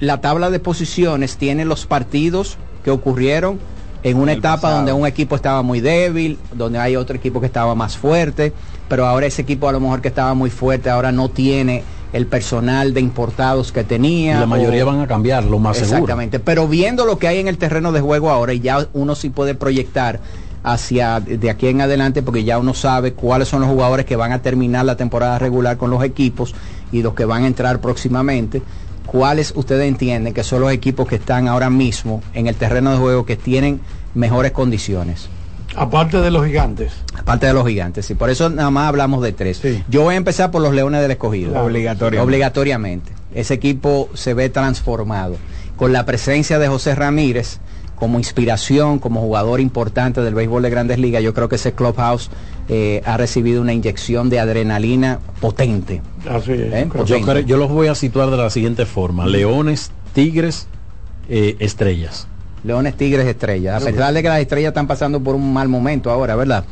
la 0.00 0.20
tabla 0.20 0.50
de 0.50 0.58
posiciones 0.58 1.36
tiene 1.36 1.64
los 1.64 1.86
partidos 1.86 2.58
que 2.84 2.90
ocurrieron 2.90 3.58
en 4.02 4.16
una 4.16 4.32
etapa 4.32 4.56
pasado. 4.62 4.76
donde 4.78 4.92
un 4.94 5.06
equipo 5.06 5.36
estaba 5.36 5.62
muy 5.62 5.80
débil, 5.80 6.38
donde 6.54 6.78
hay 6.78 6.96
otro 6.96 7.16
equipo 7.16 7.40
que 7.40 7.46
estaba 7.46 7.74
más 7.74 7.96
fuerte, 7.98 8.52
pero 8.88 9.06
ahora 9.06 9.26
ese 9.26 9.42
equipo 9.42 9.68
a 9.68 9.72
lo 9.72 9.80
mejor 9.80 10.00
que 10.00 10.08
estaba 10.08 10.32
muy 10.34 10.50
fuerte 10.50 10.88
ahora 10.88 11.12
no 11.12 11.28
tiene 11.28 11.82
el 12.12 12.26
personal 12.26 12.92
de 12.94 13.00
importados 13.00 13.70
que 13.72 13.82
Y 13.82 13.84
tenía. 13.84 14.40
la 14.40 14.46
mayoría 14.46 14.82
o- 14.84 14.86
van 14.86 15.00
a 15.00 15.06
cambiar, 15.06 15.44
lo 15.44 15.58
más 15.58 15.76
seguro. 15.76 15.96
Exactamente, 15.98 16.40
pero 16.40 16.66
viendo 16.66 17.04
lo 17.04 17.18
que 17.18 17.28
hay 17.28 17.38
en 17.38 17.46
el 17.48 17.58
terreno 17.58 17.92
de 17.92 18.00
juego 18.00 18.30
ahora 18.30 18.52
y 18.54 18.60
ya 18.60 18.88
uno 18.94 19.14
sí 19.14 19.28
puede 19.30 19.54
proyectar 19.54 20.18
hacia 20.62 21.20
de 21.20 21.48
aquí 21.50 21.68
en 21.68 21.80
adelante 21.80 22.22
porque 22.22 22.44
ya 22.44 22.58
uno 22.58 22.74
sabe 22.74 23.12
cuáles 23.14 23.48
son 23.48 23.60
los 23.60 23.70
jugadores 23.70 24.04
que 24.06 24.16
van 24.16 24.32
a 24.32 24.42
terminar 24.42 24.84
la 24.84 24.96
temporada 24.96 25.38
regular 25.38 25.76
con 25.76 25.90
los 25.90 26.02
equipos 26.04 26.54
y 26.92 27.02
los 27.02 27.14
que 27.14 27.24
van 27.24 27.44
a 27.44 27.46
entrar 27.46 27.80
próximamente. 27.80 28.60
¿Cuáles 29.10 29.52
ustedes 29.56 29.88
entienden 29.88 30.32
que 30.32 30.44
son 30.44 30.60
los 30.60 30.70
equipos 30.70 31.08
que 31.08 31.16
están 31.16 31.48
ahora 31.48 31.68
mismo 31.68 32.22
en 32.32 32.46
el 32.46 32.54
terreno 32.54 32.92
de 32.92 32.98
juego 32.98 33.26
que 33.26 33.34
tienen 33.34 33.80
mejores 34.14 34.52
condiciones? 34.52 35.28
Aparte 35.74 36.18
de 36.18 36.30
los 36.30 36.46
gigantes. 36.46 36.92
Aparte 37.18 37.46
de 37.46 37.52
los 37.52 37.66
gigantes, 37.66 38.08
y 38.08 38.14
por 38.14 38.30
eso 38.30 38.48
nada 38.50 38.70
más 38.70 38.88
hablamos 38.88 39.20
de 39.22 39.32
tres. 39.32 39.62
Yo 39.88 40.02
voy 40.02 40.14
a 40.14 40.16
empezar 40.16 40.52
por 40.52 40.62
los 40.62 40.72
Leones 40.72 41.00
del 41.02 41.10
Escogido. 41.10 41.60
Obligatoriamente. 41.60 42.20
Obligatoriamente. 42.20 43.12
Ese 43.34 43.54
equipo 43.54 44.08
se 44.14 44.32
ve 44.32 44.48
transformado. 44.48 45.38
Con 45.76 45.92
la 45.92 46.06
presencia 46.06 46.60
de 46.60 46.68
José 46.68 46.94
Ramírez 46.94 47.58
como 48.00 48.18
inspiración, 48.18 48.98
como 48.98 49.20
jugador 49.20 49.60
importante 49.60 50.20
del 50.22 50.34
béisbol 50.34 50.62
de 50.62 50.70
grandes 50.70 50.98
ligas, 50.98 51.22
yo 51.22 51.32
creo 51.34 51.48
que 51.48 51.54
ese 51.56 51.72
clubhouse 51.74 52.30
eh, 52.68 53.02
ha 53.04 53.16
recibido 53.16 53.60
una 53.62 53.72
inyección 53.74 54.30
de 54.30 54.40
adrenalina 54.40 55.20
potente. 55.40 56.00
Así 56.28 56.52
es. 56.52 56.60
¿Eh? 56.72 56.88
Yo, 56.88 56.98
Potente. 57.00 57.30
creo- 57.30 57.40
yo 57.46 57.56
los 57.58 57.68
voy 57.70 57.86
a 57.88 57.94
situar 57.94 58.30
de 58.30 58.36
la 58.38 58.50
siguiente 58.50 58.86
forma. 58.86 59.26
Leones, 59.26 59.92
Tigres, 60.14 60.66
eh, 61.28 61.56
Estrellas. 61.60 62.26
Leones, 62.64 62.96
Tigres, 62.96 63.26
Estrellas. 63.26 63.82
A 63.82 63.84
pesar 63.86 64.12
de 64.14 64.22
que 64.22 64.28
las 64.28 64.40
estrellas 64.40 64.68
están 64.70 64.86
pasando 64.86 65.20
por 65.20 65.34
un 65.34 65.52
mal 65.52 65.68
momento 65.68 66.10
ahora, 66.10 66.34
¿verdad? 66.36 66.64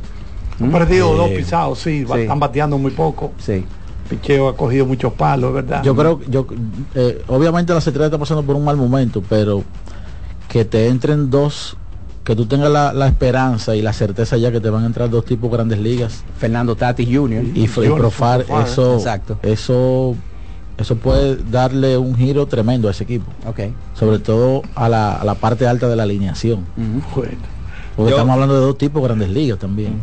Han 0.61 0.71
perdido 0.73 1.13
Eh, 1.15 1.17
dos 1.17 1.31
pisados, 1.31 1.79
sí, 1.79 2.05
sí. 2.11 2.21
están 2.21 2.41
bateando 2.41 2.79
muy 2.79 2.91
poco. 2.91 3.33
Sí. 3.39 3.65
Picheo 4.11 4.49
ha 4.49 4.57
cogido 4.57 4.87
muchos 4.87 5.13
palos, 5.13 5.53
¿verdad? 5.53 5.83
Yo 5.83 5.95
creo, 5.95 6.21
yo, 6.29 6.47
eh, 6.95 7.23
obviamente 7.29 7.73
la 7.75 7.79
estrella 7.81 8.07
está 8.07 8.19
pasando 8.19 8.43
por 8.43 8.57
un 8.57 8.65
mal 8.65 8.77
momento, 8.77 9.23
pero 9.29 9.63
que 10.49 10.65
te 10.65 10.89
entren 10.89 11.31
dos, 11.31 11.77
que 12.25 12.35
tú 12.37 12.47
tengas 12.47 12.71
la, 12.71 12.93
la 12.93 13.07
esperanza 13.07 13.77
y 13.77 13.83
la 13.83 13.93
certeza 13.93 14.37
ya 14.37 14.51
que 14.53 14.61
te 14.61 14.71
van 14.71 14.83
a 14.85 14.87
entrar 14.87 15.09
dos 15.11 15.25
tipos 15.25 15.51
grandes 15.51 15.79
ligas 15.79 16.25
Fernando 16.39 16.75
Tatis 16.77 17.09
Jr. 17.11 17.45
y, 17.55 17.67
Profar, 17.69 18.45
eso, 18.67 18.95
exacto. 18.97 19.39
eso, 19.43 20.15
eso 20.79 20.97
puede 20.97 21.37
darle 21.51 21.97
un 21.97 22.15
giro 22.17 22.47
tremendo 22.47 22.89
a 22.89 22.91
ese 22.93 23.05
equipo, 23.05 23.31
sobre 23.95 24.19
todo 24.19 24.63
a 24.75 24.89
la, 24.89 25.17
a 25.17 25.25
la 25.25 25.35
parte 25.35 25.67
alta 25.67 25.89
de 25.89 25.97
la 25.97 26.03
alineación. 26.05 26.65
Bueno. 26.77 27.33
porque 27.97 28.11
Yo- 28.11 28.17
estamos 28.17 28.33
hablando 28.35 28.55
de 28.55 28.61
dos 28.61 28.79
tipos 28.79 29.03
grandes 29.03 29.29
ligas 29.31 29.59
también. 29.59 29.95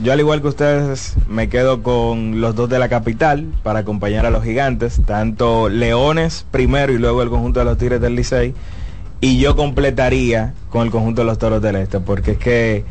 Yo 0.00 0.12
al 0.12 0.18
igual 0.18 0.42
que 0.42 0.48
ustedes 0.48 1.14
me 1.28 1.48
quedo 1.48 1.82
con 1.84 2.40
los 2.40 2.56
dos 2.56 2.68
de 2.68 2.78
la 2.80 2.88
capital 2.88 3.46
para 3.62 3.80
acompañar 3.80 4.26
a 4.26 4.30
los 4.30 4.42
gigantes, 4.42 5.00
tanto 5.06 5.68
Leones 5.68 6.44
primero 6.50 6.92
y 6.92 6.98
luego 6.98 7.22
el 7.22 7.30
conjunto 7.30 7.60
de 7.60 7.66
los 7.66 7.78
Tigres 7.78 8.00
del 8.00 8.16
Licey. 8.16 8.52
Y 9.24 9.38
yo 9.38 9.54
completaría 9.54 10.52
con 10.68 10.82
el 10.82 10.90
conjunto 10.90 11.20
de 11.20 11.26
los 11.26 11.38
Toros 11.38 11.62
del 11.62 11.76
Este, 11.76 12.00
porque 12.00 12.32
es 12.32 12.38
que 12.38 12.84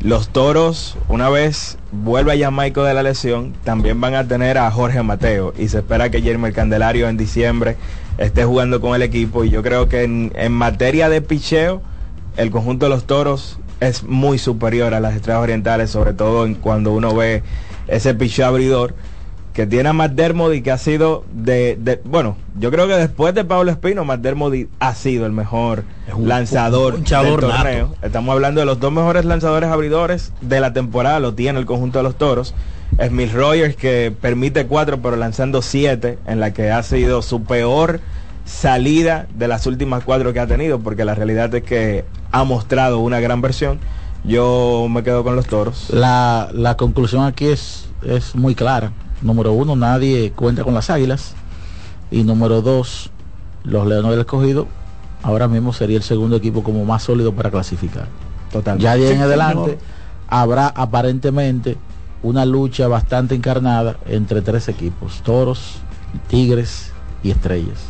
los 0.00 0.30
Toros, 0.30 0.96
una 1.10 1.28
vez 1.28 1.76
vuelva 1.92 2.34
ya 2.34 2.50
Maico 2.50 2.84
de 2.84 2.94
la 2.94 3.02
lesión, 3.02 3.52
también 3.64 4.00
van 4.00 4.14
a 4.14 4.26
tener 4.26 4.56
a 4.56 4.70
Jorge 4.70 5.02
Mateo 5.02 5.52
y 5.58 5.68
se 5.68 5.80
espera 5.80 6.08
que 6.08 6.22
Jeremy 6.22 6.52
Candelario 6.52 7.06
en 7.06 7.18
diciembre 7.18 7.76
esté 8.16 8.46
jugando 8.46 8.80
con 8.80 8.94
el 8.94 9.02
equipo 9.02 9.44
y 9.44 9.50
yo 9.50 9.62
creo 9.62 9.86
que 9.90 10.04
en, 10.04 10.32
en 10.36 10.52
materia 10.52 11.10
de 11.10 11.20
picheo, 11.20 11.82
el 12.38 12.50
conjunto 12.50 12.86
de 12.86 12.90
los 12.90 13.04
Toros 13.04 13.58
es 13.80 14.04
muy 14.04 14.38
superior 14.38 14.94
a 14.94 15.00
las 15.00 15.14
estrellas 15.14 15.42
orientales, 15.42 15.90
sobre 15.90 16.14
todo 16.14 16.48
cuando 16.62 16.92
uno 16.92 17.14
ve 17.14 17.42
ese 17.88 18.14
picheo 18.14 18.46
abridor 18.46 18.94
que 19.54 19.66
tiene 19.66 19.88
a 19.88 19.92
McDermott 19.92 20.52
y 20.54 20.62
que 20.62 20.72
ha 20.72 20.78
sido 20.78 21.24
de, 21.32 21.78
de- 21.80 22.00
bueno, 22.04 22.36
yo 22.58 22.70
creo 22.72 22.86
que 22.88 22.94
después 22.94 23.34
de 23.34 23.44
Pablo 23.44 23.70
Espino, 23.70 24.04
McDermott 24.04 24.52
ha 24.80 24.94
sido 24.94 25.24
el 25.26 25.32
mejor 25.32 25.84
un- 26.14 26.28
lanzador 26.28 26.96
un 26.96 27.04
del 27.04 27.12
nato. 27.12 27.36
torneo. 27.38 27.94
Estamos 28.02 28.32
hablando 28.34 28.60
de 28.60 28.66
los 28.66 28.80
dos 28.80 28.92
mejores 28.92 29.24
lanzadores 29.24 29.70
abridores 29.70 30.32
de 30.40 30.60
la 30.60 30.72
temporada, 30.72 31.20
lo 31.20 31.34
tiene 31.34 31.58
el 31.60 31.66
conjunto 31.66 31.98
de 32.00 32.02
los 32.02 32.16
toros. 32.18 32.52
Smith 33.02 33.32
Rogers 33.32 33.76
que 33.76 34.12
permite 34.20 34.66
cuatro, 34.66 35.00
pero 35.00 35.16
lanzando 35.16 35.62
siete, 35.62 36.18
en 36.26 36.40
la 36.40 36.52
que 36.52 36.70
ha 36.70 36.82
sido 36.82 37.22
su 37.22 37.42
peor 37.44 38.00
salida 38.44 39.26
de 39.34 39.48
las 39.48 39.66
últimas 39.66 40.04
cuatro 40.04 40.32
que 40.32 40.40
ha 40.40 40.46
tenido, 40.46 40.80
porque 40.80 41.04
la 41.04 41.14
realidad 41.14 41.54
es 41.54 41.62
que 41.62 42.04
ha 42.32 42.44
mostrado 42.44 42.98
una 42.98 43.20
gran 43.20 43.40
versión. 43.40 43.78
Yo 44.24 44.86
me 44.90 45.02
quedo 45.02 45.22
con 45.24 45.36
los 45.36 45.46
toros. 45.46 45.88
La, 45.90 46.48
la 46.52 46.76
conclusión 46.76 47.24
aquí 47.24 47.46
es, 47.46 47.88
es 48.06 48.34
muy 48.34 48.54
clara. 48.54 48.92
Número 49.22 49.52
uno, 49.52 49.76
nadie 49.76 50.32
cuenta 50.32 50.64
con 50.64 50.74
las 50.74 50.90
águilas. 50.90 51.34
Y 52.10 52.24
número 52.24 52.62
dos, 52.62 53.10
los 53.64 53.86
Leones 53.86 54.10
del 54.10 54.20
Escogido 54.20 54.68
ahora 55.22 55.48
mismo 55.48 55.72
sería 55.72 55.96
el 55.96 56.02
segundo 56.02 56.36
equipo 56.36 56.62
como 56.62 56.84
más 56.84 57.02
sólido 57.02 57.32
para 57.34 57.50
clasificar. 57.50 58.06
Total. 58.52 58.78
Ya 58.78 58.96
de 58.96 59.08
ahí 59.08 59.14
en 59.14 59.22
adelante 59.22 59.78
habrá 60.28 60.68
aparentemente 60.68 61.76
una 62.22 62.44
lucha 62.44 62.88
bastante 62.88 63.34
encarnada 63.34 63.96
entre 64.06 64.42
tres 64.42 64.68
equipos, 64.68 65.22
Toros, 65.22 65.76
Tigres 66.28 66.92
y 67.22 67.30
Estrellas. 67.30 67.80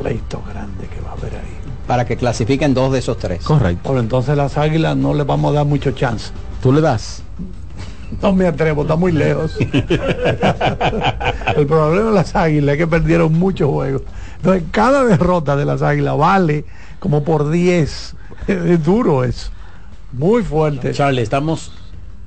Pleito 0.00 0.42
grande 0.48 0.86
que 0.88 1.00
va 1.00 1.10
a 1.10 1.12
haber 1.12 1.34
ahí. 1.34 1.56
Para 1.86 2.04
que 2.06 2.16
clasifiquen 2.16 2.74
dos 2.74 2.92
de 2.92 2.98
esos 2.98 3.18
tres. 3.18 3.42
Correcto. 3.44 3.88
Por 3.88 3.98
entonces 3.98 4.36
las 4.36 4.58
águilas 4.58 4.96
no 4.96 5.14
le 5.14 5.24
vamos 5.24 5.52
a 5.52 5.56
dar 5.56 5.66
mucho 5.66 5.92
chance. 5.92 6.30
¿Tú 6.62 6.72
le 6.72 6.80
das? 6.80 7.22
No 8.22 8.32
me 8.32 8.46
atrevo, 8.46 8.82
está 8.82 8.96
muy 8.96 9.12
lejos. 9.12 9.56
El 9.60 11.66
problema 11.66 12.08
de 12.08 12.14
las 12.14 12.34
águilas 12.34 12.74
es 12.74 12.78
que 12.78 12.86
perdieron 12.86 13.32
muchos 13.32 13.70
juegos. 13.70 14.02
Entonces, 14.36 14.64
cada 14.70 15.04
derrota 15.04 15.56
de 15.56 15.64
las 15.64 15.82
águilas 15.82 16.16
vale 16.16 16.64
como 16.98 17.24
por 17.24 17.50
10. 17.50 18.14
Es 18.46 18.84
duro 18.84 19.24
eso. 19.24 19.50
Muy 20.12 20.42
fuerte. 20.42 20.92
Charlie, 20.92 21.22
estamos, 21.22 21.72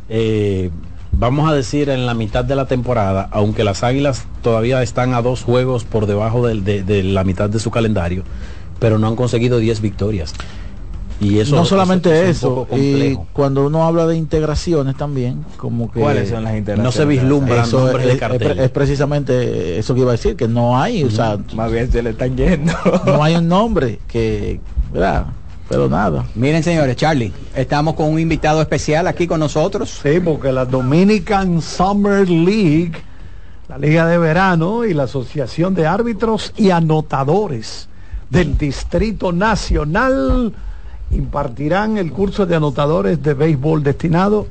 eh, 0.07 0.69
vamos 1.11 1.49
a 1.49 1.53
decir, 1.53 1.89
en 1.89 2.05
la 2.05 2.13
mitad 2.13 2.45
de 2.45 2.55
la 2.55 2.67
temporada, 2.67 3.27
aunque 3.31 3.63
las 3.63 3.83
Águilas 3.83 4.25
todavía 4.43 4.83
están 4.83 5.13
a 5.13 5.21
dos 5.21 5.43
juegos 5.43 5.83
por 5.83 6.05
debajo 6.05 6.45
de 6.45 7.03
la 7.03 7.23
mitad 7.23 7.49
de 7.49 7.59
su 7.59 7.71
calendario, 7.71 8.23
pero 8.79 8.99
no 8.99 9.07
han 9.07 9.15
conseguido 9.15 9.57
10 9.57 9.81
victorias. 9.81 10.33
Y 11.21 11.37
eso 11.39 11.55
no 11.55 11.65
solamente 11.65 12.29
eso 12.29 12.67
y 12.75 13.15
cuando 13.31 13.67
uno 13.67 13.85
habla 13.85 14.07
de 14.07 14.17
integraciones 14.17 14.97
también, 14.97 15.45
como 15.57 15.91
que 15.91 15.99
¿Cuáles 15.99 16.29
son 16.29 16.43
las 16.43 16.57
integraciones? 16.57 16.83
No 16.83 16.91
se 16.91 17.05
vislumbran 17.05 17.59
eso 17.63 17.77
nombres 17.85 18.01
es, 18.01 18.07
de 18.07 18.13
es- 18.13 18.19
cartel. 18.19 18.59
es 18.59 18.69
precisamente 18.71 19.77
eso 19.77 19.93
que 19.93 20.01
iba 20.01 20.09
a 20.09 20.13
decir, 20.13 20.35
que 20.35 20.47
no 20.47 20.81
hay, 20.81 21.03
o 21.03 21.11
sea, 21.11 21.37
Más 21.53 21.71
bien 21.71 21.91
se 21.91 22.01
le 22.01 22.09
están 22.09 22.35
yendo. 22.35 22.73
no 23.05 23.23
hay 23.23 23.35
un 23.35 23.47
nombre 23.47 23.99
que, 24.07 24.59
¿verdad? 24.91 25.27
Pero 25.69 25.87
nada. 25.87 26.25
Miren, 26.35 26.63
señores, 26.63 26.95
Charlie, 26.97 27.31
estamos 27.55 27.93
con 27.93 28.07
un 28.09 28.19
invitado 28.19 28.59
especial 28.59 29.07
aquí 29.07 29.27
con 29.27 29.39
nosotros. 29.39 29.99
Sí, 30.03 30.19
porque 30.19 30.51
la 30.51 30.65
Dominican 30.65 31.61
Summer 31.61 32.27
League, 32.27 32.93
la 33.69 33.77
Liga 33.77 34.05
de 34.07 34.17
Verano 34.17 34.83
y 34.85 34.93
la 34.95 35.03
Asociación 35.03 35.73
de 35.75 35.85
Árbitros 35.87 36.51
y 36.57 36.71
Anotadores 36.71 37.87
del 38.29 38.57
Distrito 38.57 39.31
Nacional 39.31 40.51
impartirán 41.11 41.97
el 41.97 42.11
curso 42.11 42.45
de 42.45 42.55
anotadores 42.55 43.21
de 43.21 43.33
béisbol 43.33 43.83
destinado 43.83 44.47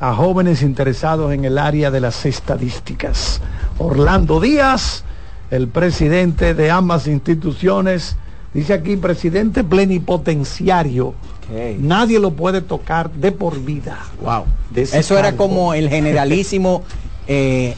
a 0.00 0.14
jóvenes 0.14 0.62
interesados 0.62 1.32
en 1.32 1.44
el 1.44 1.58
área 1.58 1.90
de 1.90 2.00
las 2.00 2.24
estadísticas. 2.24 3.40
Orlando 3.78 4.40
Díaz, 4.40 5.04
el 5.50 5.68
presidente 5.68 6.54
de 6.54 6.70
ambas 6.70 7.06
instituciones, 7.06 8.16
dice 8.54 8.72
aquí 8.72 8.96
presidente 8.96 9.62
plenipotenciario. 9.64 11.14
Nadie 11.80 12.20
lo 12.20 12.30
puede 12.30 12.60
tocar 12.60 13.10
de 13.10 13.32
por 13.32 13.60
vida. 13.60 13.98
Wow. 14.22 14.44
Eso 14.74 15.18
era 15.18 15.36
como 15.36 15.74
el 15.74 15.88
generalísimo 15.88 16.84
eh, 17.26 17.74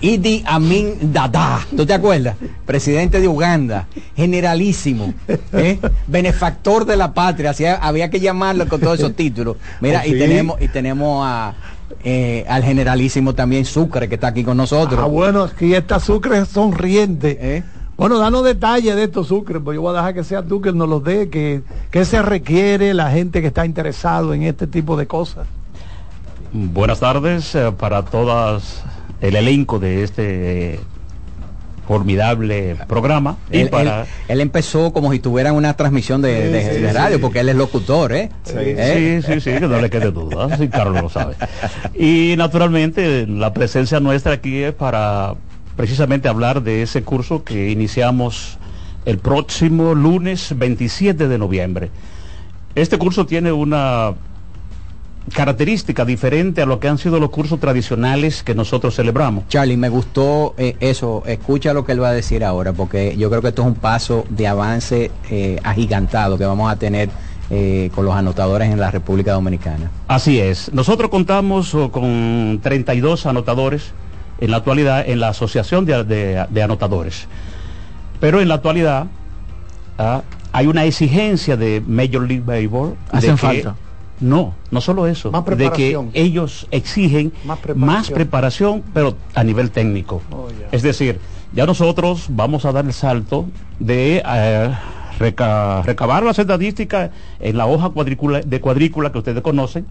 Idi 0.00 0.42
Amin 0.46 1.12
Dada, 1.12 1.60
¿tú 1.76 1.86
te 1.86 1.94
acuerdas? 1.94 2.36
Presidente 2.66 3.20
de 3.20 3.28
Uganda, 3.28 3.86
generalísimo, 4.16 5.14
¿eh? 5.52 5.78
benefactor 6.06 6.84
de 6.84 6.96
la 6.96 7.14
patria, 7.14 7.50
así 7.50 7.64
había 7.64 8.10
que 8.10 8.20
llamarlo 8.20 8.68
con 8.68 8.80
todos 8.80 8.98
esos 8.98 9.14
títulos. 9.16 9.56
Mira, 9.80 10.06
y 10.06 10.12
tenemos 10.18 10.60
y 10.60 10.68
tenemos 10.68 11.24
a 11.26 11.54
eh, 12.02 12.44
al 12.48 12.62
generalísimo 12.64 13.34
también 13.34 13.64
Sucre 13.64 14.08
que 14.08 14.16
está 14.16 14.28
aquí 14.28 14.44
con 14.44 14.56
nosotros. 14.56 15.00
Ah, 15.02 15.06
bueno, 15.06 15.44
aquí 15.44 15.74
está 15.74 16.00
Sucre 16.00 16.44
sonriente. 16.44 17.38
¿Eh? 17.40 17.62
Bueno, 17.96 18.18
danos 18.18 18.44
detalles 18.44 18.96
de 18.96 19.04
estos 19.04 19.28
Sucre, 19.28 19.60
pues 19.60 19.76
yo 19.76 19.82
voy 19.82 19.94
a 19.94 19.98
dejar 19.98 20.14
que 20.14 20.24
sea 20.24 20.42
tú 20.42 20.60
que 20.60 20.72
nos 20.72 20.88
los 20.88 21.04
dé, 21.04 21.30
que, 21.30 21.62
que 21.90 22.04
se 22.04 22.20
requiere 22.22 22.92
la 22.92 23.10
gente 23.10 23.40
que 23.40 23.46
está 23.46 23.64
interesado 23.64 24.34
en 24.34 24.42
este 24.42 24.66
tipo 24.66 24.96
de 24.96 25.06
cosas. 25.06 25.46
Buenas 26.52 27.00
tardes 27.00 27.54
eh, 27.54 27.72
para 27.76 28.04
todas 28.04 28.82
el 29.26 29.36
elenco 29.36 29.78
de 29.78 30.02
este 30.04 30.80
formidable 31.86 32.76
programa 32.88 33.36
y 33.50 33.58
Él, 33.58 33.68
para 33.68 34.02
él- 34.02 34.06
él 34.28 34.40
empezó 34.40 34.92
como 34.94 35.12
si 35.12 35.18
tuviera 35.18 35.52
una 35.52 35.74
transmisión 35.76 36.22
de, 36.22 36.48
de- 36.50 36.62
Sí, 36.62 36.76
sí, 36.76 36.80
de 36.80 36.92
radio, 36.94 37.16
sí. 37.16 37.20
porque 37.22 37.40
él 37.40 37.48
es 37.50 37.56
locutor, 37.56 38.12
¿eh? 38.14 38.30
¿Eh? 38.54 39.20
Sí, 39.24 39.32
sí, 39.34 39.40
sí, 39.40 39.50
que 39.58 39.68
no 39.68 39.80
le 39.80 39.90
quede 39.90 40.10
duda, 40.10 40.56
sí, 40.56 40.68
Carlos 40.68 41.02
lo 41.02 41.08
sabe. 41.10 41.34
Y 41.94 42.36
naturalmente 42.38 43.26
la 43.26 43.52
presencia 43.52 44.00
nuestra 44.00 44.32
aquí 44.32 44.62
es 44.62 44.72
para 44.72 45.34
precisamente 45.76 46.26
hablar 46.28 46.62
de 46.62 46.82
ese 46.82 47.02
curso 47.02 47.44
que 47.44 47.70
iniciamos 47.70 48.56
el 49.04 49.18
próximo 49.18 49.94
lunes 49.94 50.54
27 50.56 51.28
de 51.28 51.38
noviembre. 51.38 51.90
Este 52.74 52.96
curso 52.96 53.26
tiene 53.26 53.52
una 53.52 54.14
característica 55.32 56.04
diferente 56.04 56.62
a 56.62 56.66
lo 56.66 56.78
que 56.80 56.88
han 56.88 56.98
sido 56.98 57.18
los 57.18 57.30
cursos 57.30 57.58
tradicionales 57.58 58.42
que 58.42 58.54
nosotros 58.54 58.94
celebramos. 58.94 59.48
Charlie, 59.48 59.76
me 59.76 59.88
gustó 59.88 60.54
eh, 60.58 60.76
eso. 60.80 61.22
Escucha 61.26 61.72
lo 61.72 61.84
que 61.84 61.92
él 61.92 62.02
va 62.02 62.08
a 62.08 62.12
decir 62.12 62.44
ahora, 62.44 62.72
porque 62.72 63.16
yo 63.16 63.30
creo 63.30 63.40
que 63.42 63.48
esto 63.48 63.62
es 63.62 63.68
un 63.68 63.74
paso 63.74 64.24
de 64.28 64.46
avance 64.46 65.10
eh, 65.30 65.58
agigantado 65.64 66.36
que 66.36 66.44
vamos 66.44 66.70
a 66.70 66.76
tener 66.76 67.08
eh, 67.50 67.90
con 67.94 68.04
los 68.04 68.14
anotadores 68.14 68.70
en 68.70 68.78
la 68.80 68.90
República 68.90 69.32
Dominicana. 69.32 69.90
Así 70.08 70.38
es. 70.40 70.72
Nosotros 70.72 71.10
contamos 71.10 71.74
oh, 71.74 71.90
con 71.90 72.60
32 72.62 73.26
anotadores 73.26 73.92
en 74.40 74.50
la 74.50 74.58
actualidad 74.58 75.08
en 75.08 75.20
la 75.20 75.28
Asociación 75.28 75.84
de, 75.86 76.04
de- 76.04 76.44
de 76.50 76.62
Anotadores. 76.62 77.26
Pero 78.20 78.40
en 78.40 78.48
la 78.48 78.54
actualidad 78.56 79.06
ah, 79.98 80.22
hay 80.52 80.66
una 80.66 80.84
exigencia 80.84 81.56
de 81.56 81.82
Major 81.86 82.26
League 82.26 82.42
Baseball. 82.44 82.90
de 83.12 83.18
Hacen 83.18 83.30
que- 83.32 83.36
falta. 83.36 83.76
No, 84.20 84.54
no 84.70 84.80
solo 84.80 85.06
eso. 85.06 85.30
Más 85.32 85.44
de 85.44 85.70
que 85.72 85.98
ellos 86.14 86.66
exigen 86.70 87.32
Más 87.44 87.58
más 87.74 88.10
preparación. 88.10 88.82
pero 88.94 89.16
a 89.34 89.42
nivel 89.44 89.70
técnico. 89.70 90.22
Oh. 90.30 90.48
Es 90.72 90.82
decir, 90.82 91.18
ya 91.52 91.66
nosotros 91.66 92.26
vamos 92.30 92.64
a 92.64 92.72
dar 92.72 92.84
el 92.84 92.92
salto 92.92 93.46
de 93.78 94.22
eh, 94.24 94.70
reca- 95.18 95.82
recabar 95.82 96.22
las 96.22 96.38
estadísticas 96.38 97.10
en 97.40 97.56
la 97.56 97.66
hoja 97.66 97.90
cuadrícula, 97.90 98.40
de 98.40 98.60
cuadrícula 98.60 99.10
que 99.12 99.18
ustedes 99.18 99.42
conocen. 99.42 99.86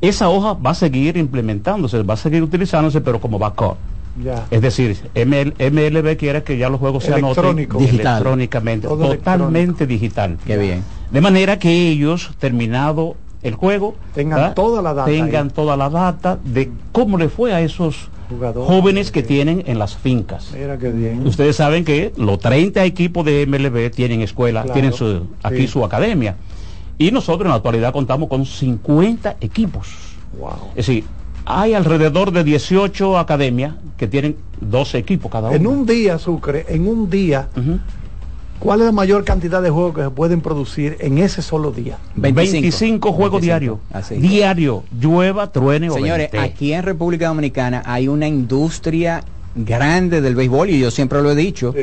Esa 0.00 0.28
hoja 0.28 0.54
va 0.54 0.70
a 0.70 0.74
seguir 0.74 1.16
implementándose, 1.16 2.02
va 2.02 2.14
a 2.14 2.16
seguir 2.16 2.42
utilizándose, 2.42 3.00
pero 3.00 3.20
como 3.20 3.38
backup. 3.38 3.76
Ya. 4.22 4.46
Es 4.50 4.60
decir, 4.60 4.96
ML 5.14 5.54
MLB 5.70 6.16
quiere 6.16 6.42
que 6.42 6.58
ya 6.58 6.68
los 6.68 6.78
juegos 6.80 7.04
se 7.04 7.14
anoten. 7.14 7.56
Digital. 7.56 7.80
electrónicamente, 8.16 8.86
Todo 8.88 9.08
totalmente 9.10 9.86
digital. 9.86 10.36
Qué 10.46 10.58
bien. 10.58 10.82
De 11.10 11.20
manera 11.20 11.58
que 11.58 11.88
ellos, 11.88 12.30
terminado 12.38 13.16
el 13.42 13.54
juego, 13.54 13.94
Tengan 14.14 14.38
¿verdad? 14.38 14.54
toda 14.54 14.82
la 14.82 14.94
data 14.94 15.10
tengan 15.10 15.46
ahí. 15.48 15.52
toda 15.54 15.76
la 15.76 15.88
data 15.90 16.38
de 16.44 16.70
cómo 16.92 17.16
le 17.18 17.28
fue 17.28 17.52
a 17.54 17.60
esos 17.60 18.08
Jugadores. 18.28 18.68
jóvenes 18.68 19.10
que 19.10 19.22
tienen 19.22 19.64
en 19.66 19.78
las 19.78 19.96
fincas. 19.96 20.52
Mira 20.54 20.78
qué 20.78 20.90
bien. 20.90 21.26
Ustedes 21.26 21.56
saben 21.56 21.84
que 21.84 22.12
los 22.16 22.38
30 22.38 22.84
equipos 22.84 23.24
de 23.24 23.46
MLB 23.46 23.90
tienen 23.90 24.20
escuela, 24.20 24.62
Claro, 24.62 24.74
tienen 24.74 24.92
su, 24.92 25.26
aquí 25.42 25.62
sí. 25.62 25.68
su 25.68 25.84
academia. 25.84 26.36
Y 26.98 27.10
nosotros 27.10 27.46
en 27.46 27.50
la 27.50 27.56
actualidad 27.56 27.92
contamos 27.92 28.28
con 28.28 28.44
50 28.46 29.36
equipos 29.40 29.88
Es 30.76 30.86
decir, 30.86 31.04
hay 31.44 31.74
alrededor 31.74 32.32
de 32.32 32.44
18 32.44 33.18
academias 33.18 33.74
que 33.96 34.06
tienen 34.06 34.36
12 34.60 34.98
equipos 34.98 35.30
cada 35.30 35.48
uno. 35.48 35.56
En 35.56 35.66
un 35.66 35.86
día, 35.86 36.18
Sucre, 36.18 36.66
en 36.68 36.86
un 36.86 37.10
día, 37.10 37.48
¿cuál 38.58 38.80
es 38.80 38.86
la 38.86 38.92
mayor 38.92 39.24
cantidad 39.24 39.62
de 39.62 39.70
juegos 39.70 39.94
que 39.94 40.02
se 40.02 40.10
pueden 40.10 40.40
producir 40.40 40.96
en 41.00 41.18
ese 41.18 41.42
solo 41.42 41.72
día? 41.72 41.98
25, 42.16 43.12
juegos 43.12 43.42
diarios. 43.42 43.78
Diario, 44.10 44.84
llueva, 44.98 45.50
truene 45.50 45.90
o 45.90 45.94
Señores, 45.94 46.30
aquí 46.38 46.72
en 46.72 46.82
República 46.82 47.28
Dominicana 47.28 47.82
hay 47.84 48.08
una 48.08 48.26
industria 48.26 49.22
grande 49.54 50.22
del 50.22 50.34
béisbol 50.34 50.70
y 50.70 50.78
yo 50.78 50.90
siempre 50.90 51.20
lo 51.20 51.30
he 51.30 51.34
dicho, 51.34 51.74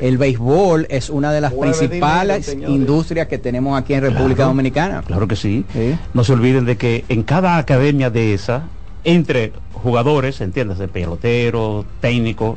el 0.00 0.18
béisbol 0.18 0.86
es 0.90 1.08
una 1.08 1.32
de 1.32 1.40
las 1.40 1.54
Mueve 1.54 1.72
principales 1.74 2.50
dinero, 2.50 2.70
industrias 2.72 3.28
que 3.28 3.38
tenemos 3.38 3.78
aquí 3.80 3.94
en 3.94 4.02
República 4.02 4.36
Claro, 4.36 4.50
Dominicana. 4.50 5.02
Claro 5.06 5.26
que 5.26 5.36
sí. 5.36 5.64
No 6.12 6.22
se 6.22 6.32
olviden 6.32 6.66
de 6.66 6.76
que 6.76 7.04
en 7.08 7.22
cada 7.22 7.56
academia 7.56 8.10
de 8.10 8.34
esa, 8.34 8.64
entre 9.04 9.52
jugadores, 9.72 10.40
entiéndase, 10.40 10.88
peloteros, 10.88 11.84
técnicos, 12.00 12.56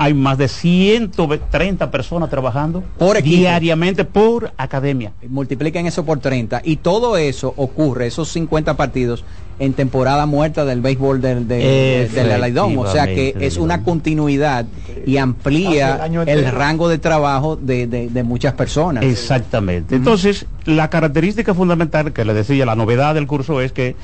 hay 0.00 0.14
más 0.14 0.38
de 0.38 0.46
130 0.46 1.90
personas 1.90 2.30
trabajando 2.30 2.84
Por 2.98 3.20
diariamente 3.20 4.04
por 4.04 4.52
academia. 4.56 5.10
Multipliquen 5.28 5.86
eso 5.86 6.04
por 6.04 6.20
30 6.20 6.60
y 6.64 6.76
todo 6.76 7.16
eso 7.16 7.52
ocurre, 7.56 8.06
esos 8.06 8.28
50 8.28 8.76
partidos 8.76 9.24
en 9.58 9.72
temporada 9.72 10.24
muerta 10.26 10.64
del 10.64 10.80
béisbol 10.82 11.20
del, 11.20 11.48
de, 11.48 12.08
del 12.14 12.30
Alaidón. 12.30 12.78
O 12.78 12.86
sea 12.92 13.06
que 13.06 13.34
es 13.40 13.56
una 13.56 13.82
continuidad 13.82 14.66
y 15.04 15.16
amplía 15.16 15.96
el 16.28 16.44
rango 16.52 16.88
de 16.88 16.98
trabajo 16.98 17.56
de, 17.56 17.88
de- 17.88 18.08
de 18.08 18.22
muchas 18.22 18.52
personas. 18.54 19.02
Exactamente. 19.02 19.96
Entonces, 19.96 20.46
la 20.64 20.90
característica 20.90 21.54
fundamental 21.54 22.12
que 22.12 22.24
le 22.24 22.34
decía, 22.34 22.64
la 22.66 22.76
novedad 22.76 23.16
del 23.16 23.26
curso 23.26 23.60
es 23.60 23.72
que 23.72 23.96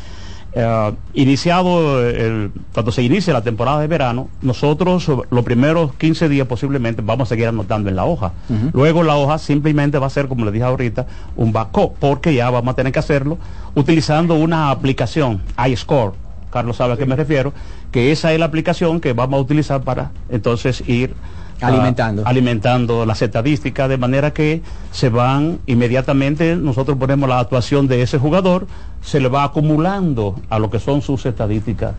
eh, 0.56 0.92
iniciado 1.14 2.00
el- 2.06 2.50
cuando 2.72 2.92
se 2.92 3.02
inicia 3.02 3.32
la 3.32 3.42
temporada 3.42 3.80
de 3.80 3.86
verano, 3.88 4.28
nosotros 4.42 5.10
los 5.30 5.44
primeros 5.44 5.94
15 5.94 6.28
días 6.28 6.46
posiblemente 6.46 7.02
vamos 7.04 7.26
a 7.26 7.30
seguir 7.30 7.48
anotando 7.48 7.88
en 7.90 7.96
la 7.96 8.04
hoja. 8.04 8.32
Luego 8.72 9.02
la 9.02 9.16
hoja 9.16 9.38
simplemente 9.38 9.98
va 9.98 10.06
a 10.06 10.10
ser, 10.10 10.28
como 10.28 10.44
le 10.44 10.52
dije 10.52 10.64
ahorita, 10.64 11.06
un 11.36 11.52
backup, 11.52 11.94
porque 11.98 12.34
ya 12.34 12.50
vamos 12.50 12.72
a 12.72 12.76
tener 12.76 12.92
que 12.92 12.98
hacerlo 13.00 13.38
utilizando 13.74 14.34
una 14.34 14.70
aplicación, 14.70 15.42
iScore. 15.68 16.12
Carlos 16.52 16.76
sabe 16.76 16.92
a 16.92 16.96
qué 16.96 17.04
me 17.06 17.16
refiero, 17.16 17.52
que 17.90 18.12
esa 18.12 18.32
es 18.32 18.38
la 18.38 18.46
aplicación 18.46 19.00
que 19.00 19.12
vamos 19.12 19.38
a 19.38 19.42
utilizar 19.42 19.82
para 19.82 20.12
entonces 20.28 20.84
ir 20.88 21.14
ah, 21.60 21.66
Alimentando. 21.68 22.22
alimentando 22.26 23.06
las 23.06 23.22
estadísticas 23.22 23.88
de 23.88 23.96
manera 23.98 24.32
que 24.32 24.62
se 24.92 25.08
van 25.08 25.58
inmediatamente, 25.66 26.56
nosotros 26.56 26.96
ponemos 26.98 27.28
la 27.28 27.38
actuación 27.40 27.86
de 27.88 28.02
ese 28.02 28.18
jugador, 28.18 28.66
se 29.02 29.20
le 29.20 29.28
va 29.28 29.44
acumulando 29.44 30.36
a 30.50 30.58
lo 30.58 30.70
que 30.70 30.78
son 30.78 31.02
sus 31.02 31.24
estadísticas 31.26 31.92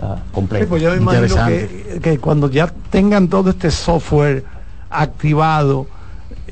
Sí, 0.00 0.06
completas. 0.32 0.68
pues 0.68 0.82
yo 0.82 0.90
me 0.92 0.96
imagino 0.96 1.46
que, 1.46 1.98
que 2.02 2.18
cuando 2.18 2.48
ya 2.50 2.72
tengan 2.90 3.28
todo 3.28 3.50
este 3.50 3.70
software 3.70 4.44
activado, 4.88 5.86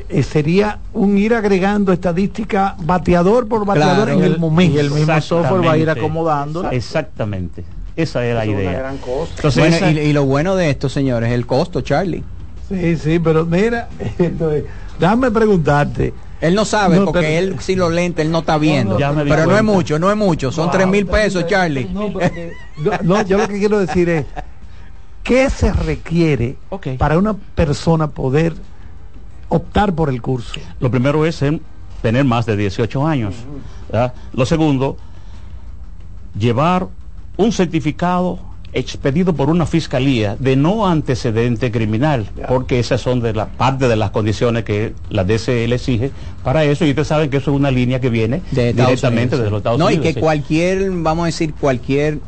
eh, 0.09 0.22
sería 0.22 0.78
un 0.92 1.16
ir 1.18 1.34
agregando 1.34 1.92
estadística 1.92 2.76
bateador 2.80 3.49
por 3.49 3.64
bateador 3.64 4.05
Claro, 4.07 4.12
en 4.18 4.24
el, 4.24 4.32
el- 4.34 4.38
momento. 4.38 4.76
y 4.76 4.78
el 4.78 4.90
mismo 4.90 5.20
software 5.20 5.66
va 5.66 5.72
a 5.72 5.78
ir 5.78 5.88
acomodando. 5.90 6.70
Exactamente. 6.70 7.64
Esa 7.96 8.24
es 8.24 8.34
la 8.34 8.42
Eso 8.44 8.53
es 8.53 8.57
una 8.59 8.62
idea. 8.70 8.78
gran 8.78 8.96
cosa. 8.99 9.32
Entonces, 9.36 9.61
Bueno, 9.70 9.76
esa- 9.76 9.90
y, 9.92 9.99
y 9.99 10.12
lo 10.12 10.24
bueno 10.24 10.55
de 10.55 10.70
esto, 10.70 10.88
señores, 10.88 11.30
es 11.30 11.34
el 11.34 11.46
costo, 11.46 11.80
Charlie. 11.80 12.22
Sí, 12.68 12.96
sí, 12.96 13.18
pero 13.18 13.46
mira, 13.46 13.88
entonces, 14.18 14.64
déjame 14.98 15.30
preguntarte. 15.30 16.12
Él 16.40 16.54
no 16.54 16.64
sabe 16.64 16.96
No, 16.98 17.06
porque 17.06 17.20
pero- 17.20 17.38
él 17.54 17.56
si 17.60 17.74
lo 17.74 17.90
lente, 17.90 18.22
él 18.22 18.30
no 18.30 18.40
está 18.40 18.58
viendo. 18.58 18.98
no, 18.98 19.24
pero 19.24 19.46
no 19.46 19.56
es 19.56 19.64
mucho, 19.64 19.98
no 19.98 20.10
es 20.10 20.16
mucho. 20.16 20.52
Son 20.52 20.66
Wow, 20.66 20.72
tres 20.72 20.86
mil 20.86 21.06
pesos. 21.06 21.46
Charlie. 21.46 21.88
No, 23.02 23.22
yo 23.26 23.38
lo 23.38 23.48
que 23.48 23.58
quiero 23.58 23.78
decir 23.80 24.08
es, 24.08 24.26
¿qué 25.24 25.50
se 25.50 25.72
requiere 25.72 26.56
para 26.98 27.18
una 27.18 27.34
persona 27.34 28.06
poder 28.08 28.54
optar 29.48 29.92
por 29.94 30.10
el 30.10 30.22
curso? 30.22 30.60
Lo 30.78 30.90
primero 30.90 31.26
es 31.26 31.42
en 31.42 31.60
tener 32.02 32.24
más 32.24 32.46
de 32.46 32.56
18 32.56 33.04
años. 33.06 33.34
¿verdad? 33.90 34.14
Lo 34.32 34.46
segundo, 34.46 34.96
llevar 36.38 36.86
un 37.36 37.50
certificado 37.52 38.38
expedido 38.72 39.32
por 39.32 39.48
una 39.50 39.66
fiscalía 39.66 40.36
de 40.38 40.56
no 40.56 40.86
antecedente 40.86 41.72
criminal, 41.72 42.26
porque 42.48 42.78
esas 42.78 43.00
son 43.00 43.20
de 43.20 43.32
la 43.32 43.46
parte 43.46 43.88
de 43.88 43.96
las 43.96 44.10
condiciones 44.10 44.64
que 44.64 44.94
la 45.10 45.24
DCL 45.24 45.72
exige 45.72 46.10
para 46.44 46.64
eso, 46.64 46.84
y 46.84 46.90
ustedes 46.90 47.08
saben 47.08 47.30
que 47.30 47.38
eso 47.38 47.50
es 47.50 47.56
una 47.56 47.70
línea 47.70 48.00
que 48.00 48.10
viene 48.10 48.42
de 48.50 48.72
directamente 48.72 49.36
Unidos, 49.36 49.40
de 49.40 49.44
sí. 49.46 49.50
los 49.50 49.58
Estados 49.58 49.78
no, 49.78 49.86
Unidos. 49.86 50.04
y 50.04 50.08
que 50.08 50.14
sí. 50.14 50.20
cualquier, 50.20 50.90
vamos 50.90 51.22
a 51.22 51.26
decir, 51.26 51.54
cualquier 51.54 52.18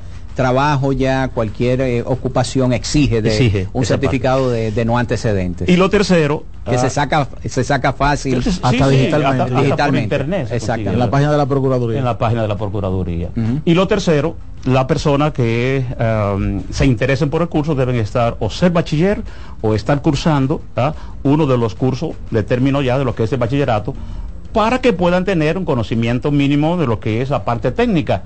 trabajo 0.41 0.93
ya, 0.93 1.29
cualquier 1.29 1.81
eh, 1.83 2.03
ocupación 2.05 2.73
exige 2.73 3.21
de 3.21 3.31
Exige 3.31 3.69
un 3.73 3.85
certificado 3.85 4.51
de, 4.51 4.73
de 4.73 4.85
no 4.85 4.97
antecedentes. 4.97 5.69
Y 5.69 5.77
lo 5.77 5.91
tercero, 5.91 6.45
que 6.69 6.77
ah, 6.77 6.79
se 6.79 6.89
saca 6.91 7.29
se 7.45 7.63
saca 7.65 7.93
fácil 7.93 8.39
hasta 8.39 8.71
sí, 8.71 8.77
digitalmente, 8.77 9.15
hasta- 9.17 9.29
hasta 9.45 9.55
por 9.55 9.63
digitalmente. 9.65 10.03
internet 10.17 10.49
Exacto. 10.53 10.91
En 10.91 10.99
la 10.99 11.11
página 11.11 11.33
de 11.33 11.37
la 11.39 11.47
Procuraduría. 11.47 11.99
En 11.99 12.05
la 12.05 12.17
página 12.19 12.43
de 12.43 12.49
la 12.49 12.57
Procuraduría. 12.57 13.29
Y 13.65 13.75
lo 13.75 13.87
tercero, 13.87 14.37
la 14.65 14.87
persona 14.87 15.33
que 15.33 15.85
um, 15.99 16.63
se 16.71 16.87
interesen 16.87 17.29
por 17.31 17.43
el 17.43 17.49
curso 17.49 17.75
deben 17.75 17.97
estar 17.97 18.37
o 18.41 18.49
ser 18.51 18.71
bachiller 18.73 19.23
o 19.63 19.75
estar 19.75 20.01
cursando 20.03 20.61
¿ah? 20.77 20.95
uno 21.23 21.47
de 21.47 21.57
los 21.59 21.75
cursos 21.75 22.11
de 22.31 22.43
término 22.43 22.81
ya 22.83 22.99
de 22.99 23.05
lo 23.05 23.15
que 23.15 23.25
es 23.25 23.33
el 23.33 23.39
bachillerato 23.39 23.95
para 24.53 24.81
que 24.81 24.93
puedan 24.93 25.25
tener 25.25 25.57
un 25.57 25.65
conocimiento 25.65 26.31
mínimo 26.31 26.77
de 26.77 26.87
lo 26.87 26.99
que 27.01 27.23
es 27.23 27.31
la 27.31 27.45
parte 27.45 27.71
técnica. 27.73 28.23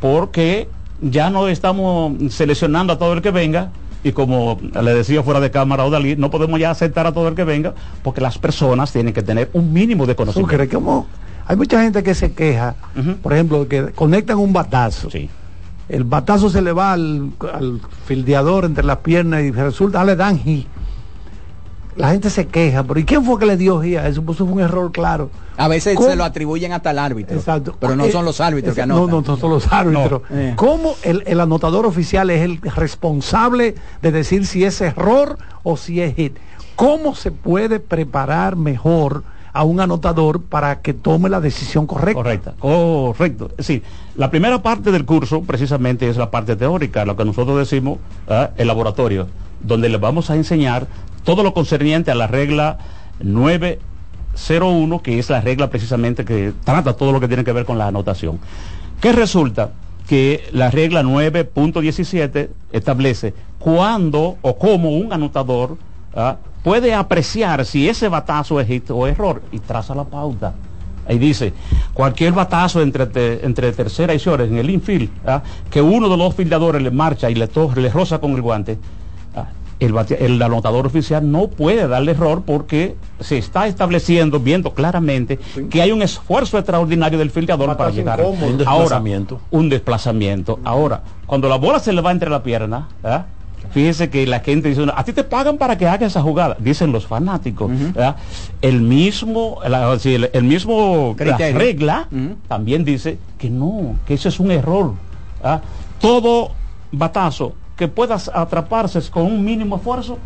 Porque 0.00 0.68
ya 1.00 1.30
no 1.30 1.48
estamos 1.48 2.14
seleccionando 2.32 2.92
a 2.92 2.98
todo 2.98 3.12
el 3.12 3.22
que 3.22 3.30
venga, 3.30 3.70
y 4.04 4.12
como 4.12 4.58
le 4.82 4.94
decía 4.94 5.22
fuera 5.22 5.40
de 5.40 5.50
cámara 5.50 5.82
a 5.82 5.86
Odalí, 5.86 6.16
no 6.16 6.30
podemos 6.30 6.60
ya 6.60 6.70
aceptar 6.70 7.06
a 7.06 7.12
todo 7.12 7.28
el 7.28 7.34
que 7.34 7.44
venga, 7.44 7.74
porque 8.02 8.20
las 8.20 8.38
personas 8.38 8.92
tienen 8.92 9.12
que 9.12 9.22
tener 9.22 9.50
un 9.52 9.72
mínimo 9.72 10.06
de 10.06 10.14
conocimiento. 10.14 10.50
Hay 11.48 11.56
mucha 11.56 11.82
gente 11.82 12.02
que 12.02 12.14
se 12.14 12.32
queja, 12.32 12.74
por 13.22 13.32
ejemplo, 13.32 13.68
que 13.68 13.92
conectan 13.92 14.38
un 14.38 14.52
batazo. 14.52 15.08
El 15.88 16.04
batazo 16.04 16.50
se 16.50 16.62
le 16.62 16.72
va 16.72 16.92
al, 16.92 17.30
al 17.52 17.80
fildeador 18.06 18.64
entre 18.64 18.84
las 18.84 18.98
piernas 18.98 19.42
y 19.44 19.52
resulta, 19.52 20.00
ah, 20.00 20.04
le 20.04 20.16
dan 20.16 20.38
hit. 20.40 20.66
La 21.96 22.10
gente 22.10 22.28
se 22.30 22.46
queja, 22.46 22.84
pero 22.84 23.00
¿y 23.00 23.04
quién 23.04 23.24
fue 23.24 23.38
que 23.38 23.46
le 23.46 23.56
dio 23.56 23.80
hit 23.80 23.96
a 23.96 24.06
eso? 24.08 24.22
Pues 24.22 24.36
fue 24.38 24.46
un 24.46 24.60
error 24.60 24.92
claro. 24.92 25.30
A 25.56 25.66
veces 25.68 25.96
¿Cómo? 25.96 26.10
se 26.10 26.16
lo 26.16 26.24
atribuyen 26.24 26.72
hasta 26.72 26.90
al 26.90 26.98
árbitro. 26.98 27.36
Exacto. 27.36 27.74
Pero 27.80 27.96
no 27.96 28.04
Eh, 28.04 28.12
son 28.12 28.24
los 28.26 28.40
árbitros 28.40 28.74
que 28.74 28.82
esa- 28.82 28.84
anotan. 28.92 29.10
No, 29.10 29.20
no, 29.22 29.26
no 29.26 29.36
son 29.38 29.50
los 29.50 29.72
árbitros. 29.72 30.22
No. 30.28 30.36
Eh. 30.38 30.52
¿Cómo 30.56 30.94
el, 31.02 31.22
el 31.26 31.40
anotador 31.40 31.86
oficial 31.86 32.28
es 32.30 32.42
el 32.42 32.60
responsable 32.60 33.74
de 34.02 34.12
decir 34.12 34.46
si 34.46 34.64
es 34.64 34.80
error 34.82 35.38
o 35.62 35.76
si 35.78 36.00
es 36.02 36.14
hit? 36.16 36.36
¿Cómo 36.74 37.14
se 37.14 37.30
puede 37.30 37.80
preparar 37.80 38.56
mejor 38.56 39.22
a 39.54 39.64
un 39.64 39.80
anotador 39.80 40.42
para 40.42 40.82
que 40.82 40.92
tome 40.92 41.30
la 41.30 41.40
decisión 41.40 41.86
correcta? 41.86 42.12
Correcta, 42.22 42.54
correcto. 42.58 43.50
Sí, 43.58 43.82
la 44.16 44.30
primera 44.30 44.60
parte 44.62 44.92
del 44.92 45.06
curso 45.06 45.40
precisamente 45.44 46.06
es 46.10 46.18
la 46.18 46.30
parte 46.30 46.56
teórica, 46.56 47.06
lo 47.06 47.16
que 47.16 47.24
nosotros 47.24 47.56
decimos 47.58 47.98
ah, 48.28 48.50
el 48.58 48.66
laboratorio, 48.66 49.28
donde 49.62 49.88
le 49.88 49.96
vamos 49.96 50.28
a 50.28 50.36
enseñar 50.36 50.86
todo 51.26 51.42
lo 51.42 51.52
concerniente 51.52 52.10
a 52.10 52.14
la 52.14 52.26
regla 52.26 52.78
901, 53.20 55.02
que 55.02 55.18
es 55.18 55.28
la 55.28 55.40
regla 55.42 55.68
precisamente 55.68 56.24
que 56.24 56.52
trata 56.64 56.94
todo 56.94 57.12
lo 57.12 57.20
que 57.20 57.28
tiene 57.28 57.44
que 57.44 57.52
ver 57.52 57.64
con 57.66 57.76
la 57.78 57.88
anotación. 57.88 58.38
¿Qué 59.00 59.12
resulta? 59.12 59.70
Que 60.08 60.48
la 60.52 60.70
regla 60.70 61.02
9.17 61.02 62.48
establece 62.72 63.34
cuándo 63.58 64.36
o 64.40 64.56
cómo 64.56 64.90
un 64.90 65.12
anotador 65.12 65.76
ah, 66.14 66.36
puede 66.62 66.94
apreciar 66.94 67.64
si 67.66 67.88
ese 67.88 68.08
batazo 68.08 68.60
es 68.60 68.68
hit 68.68 68.90
o 68.90 69.06
error 69.06 69.42
y 69.52 69.58
traza 69.58 69.94
la 69.94 70.04
pauta. 70.04 70.54
Ahí 71.08 71.18
dice, 71.18 71.52
cualquier 71.94 72.32
batazo 72.32 72.82
entre, 72.82 73.04
entre 73.44 73.72
tercera 73.72 74.12
y 74.14 74.18
short 74.18 74.42
en 74.42 74.58
el 74.58 74.70
infield, 74.70 75.08
¿ah? 75.26 75.42
que 75.70 75.80
uno 75.80 76.08
de 76.08 76.16
los 76.16 76.34
fildeadores 76.34 76.82
le 76.82 76.90
marcha 76.90 77.30
y 77.30 77.34
le, 77.36 77.46
to- 77.46 77.72
le 77.76 77.88
roza 77.90 78.18
con 78.18 78.32
el 78.32 78.42
guante, 78.42 78.76
¿ah? 79.36 79.46
El, 79.78 79.92
bate- 79.92 80.16
el 80.24 80.40
anotador 80.40 80.86
oficial 80.86 81.30
no 81.30 81.48
puede 81.48 81.86
darle 81.86 82.12
error 82.12 82.42
porque 82.46 82.96
se 83.20 83.36
está 83.38 83.66
estableciendo, 83.66 84.40
viendo 84.40 84.72
claramente 84.72 85.38
que 85.70 85.82
hay 85.82 85.92
un 85.92 86.02
esfuerzo 86.02 86.56
extraordinario 86.58 87.18
del 87.18 87.30
fildeador 87.30 87.76
para 87.76 87.90
llegar. 87.90 88.18
incómodo. 88.20 88.46
Un 88.46 88.60
Ahora, 88.66 88.78
desplazamiento. 88.82 89.40
un 89.50 89.68
desplazamiento. 89.68 90.58
Ahora, 90.64 91.02
cuando 91.26 91.48
la 91.48 91.56
bola 91.56 91.78
se 91.78 91.92
le 91.92 92.00
va 92.00 92.10
entre 92.12 92.30
la 92.30 92.42
pierna, 92.42 92.88
fíjese 93.72 94.08
que 94.08 94.26
la 94.26 94.40
gente 94.40 94.68
dice, 94.70 94.86
a 94.94 95.04
ti 95.04 95.12
te 95.12 95.24
pagan 95.24 95.58
para 95.58 95.76
que 95.76 95.86
hagas 95.86 96.12
esa 96.12 96.22
jugada, 96.22 96.56
dicen 96.58 96.92
los 96.92 97.06
fanáticos. 97.06 97.70
El 98.62 98.80
mismo, 98.80 99.58
la- 99.68 99.92
el, 100.02 100.30
el 100.32 100.44
mismo 100.44 101.14
la 101.18 101.36
regla 101.36 102.08
también 102.48 102.84
dice 102.84 103.18
que 103.38 103.50
no, 103.50 103.96
que 104.06 104.14
eso 104.14 104.28
es 104.30 104.40
un 104.40 104.50
error. 104.52 104.92
Todo 106.00 106.52
batazo 106.92 107.52
que 107.76 107.88
puedas 107.88 108.30
atraparse 108.32 109.00
con 109.10 109.24
un 109.24 109.44
mínimo 109.44 109.76
esfuerzo, 109.76 110.18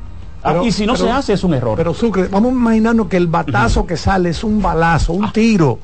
¿ah? 0.43 0.51
Pero- 0.53 0.65
y 0.65 0.73
si 0.73 0.87
no 0.87 0.93
pero- 0.95 1.05
se 1.07 1.11
hace 1.11 1.33
es 1.35 1.45
un 1.45 1.55
error. 1.55 1.77
Pero 1.77 1.93
Sucre, 1.95 2.29
vamos 2.29 2.51
a 2.53 2.55
imaginarnos 2.55 3.09
que 3.09 3.17
el 3.17 3.27
batazo 3.27 3.87
que 3.87 3.97
sale 3.97 4.31
es 4.31 4.43
un 4.45 4.61
balazo, 4.63 5.13
Ah. 5.15 5.17
un 5.17 5.33
tiro. 5.33 5.79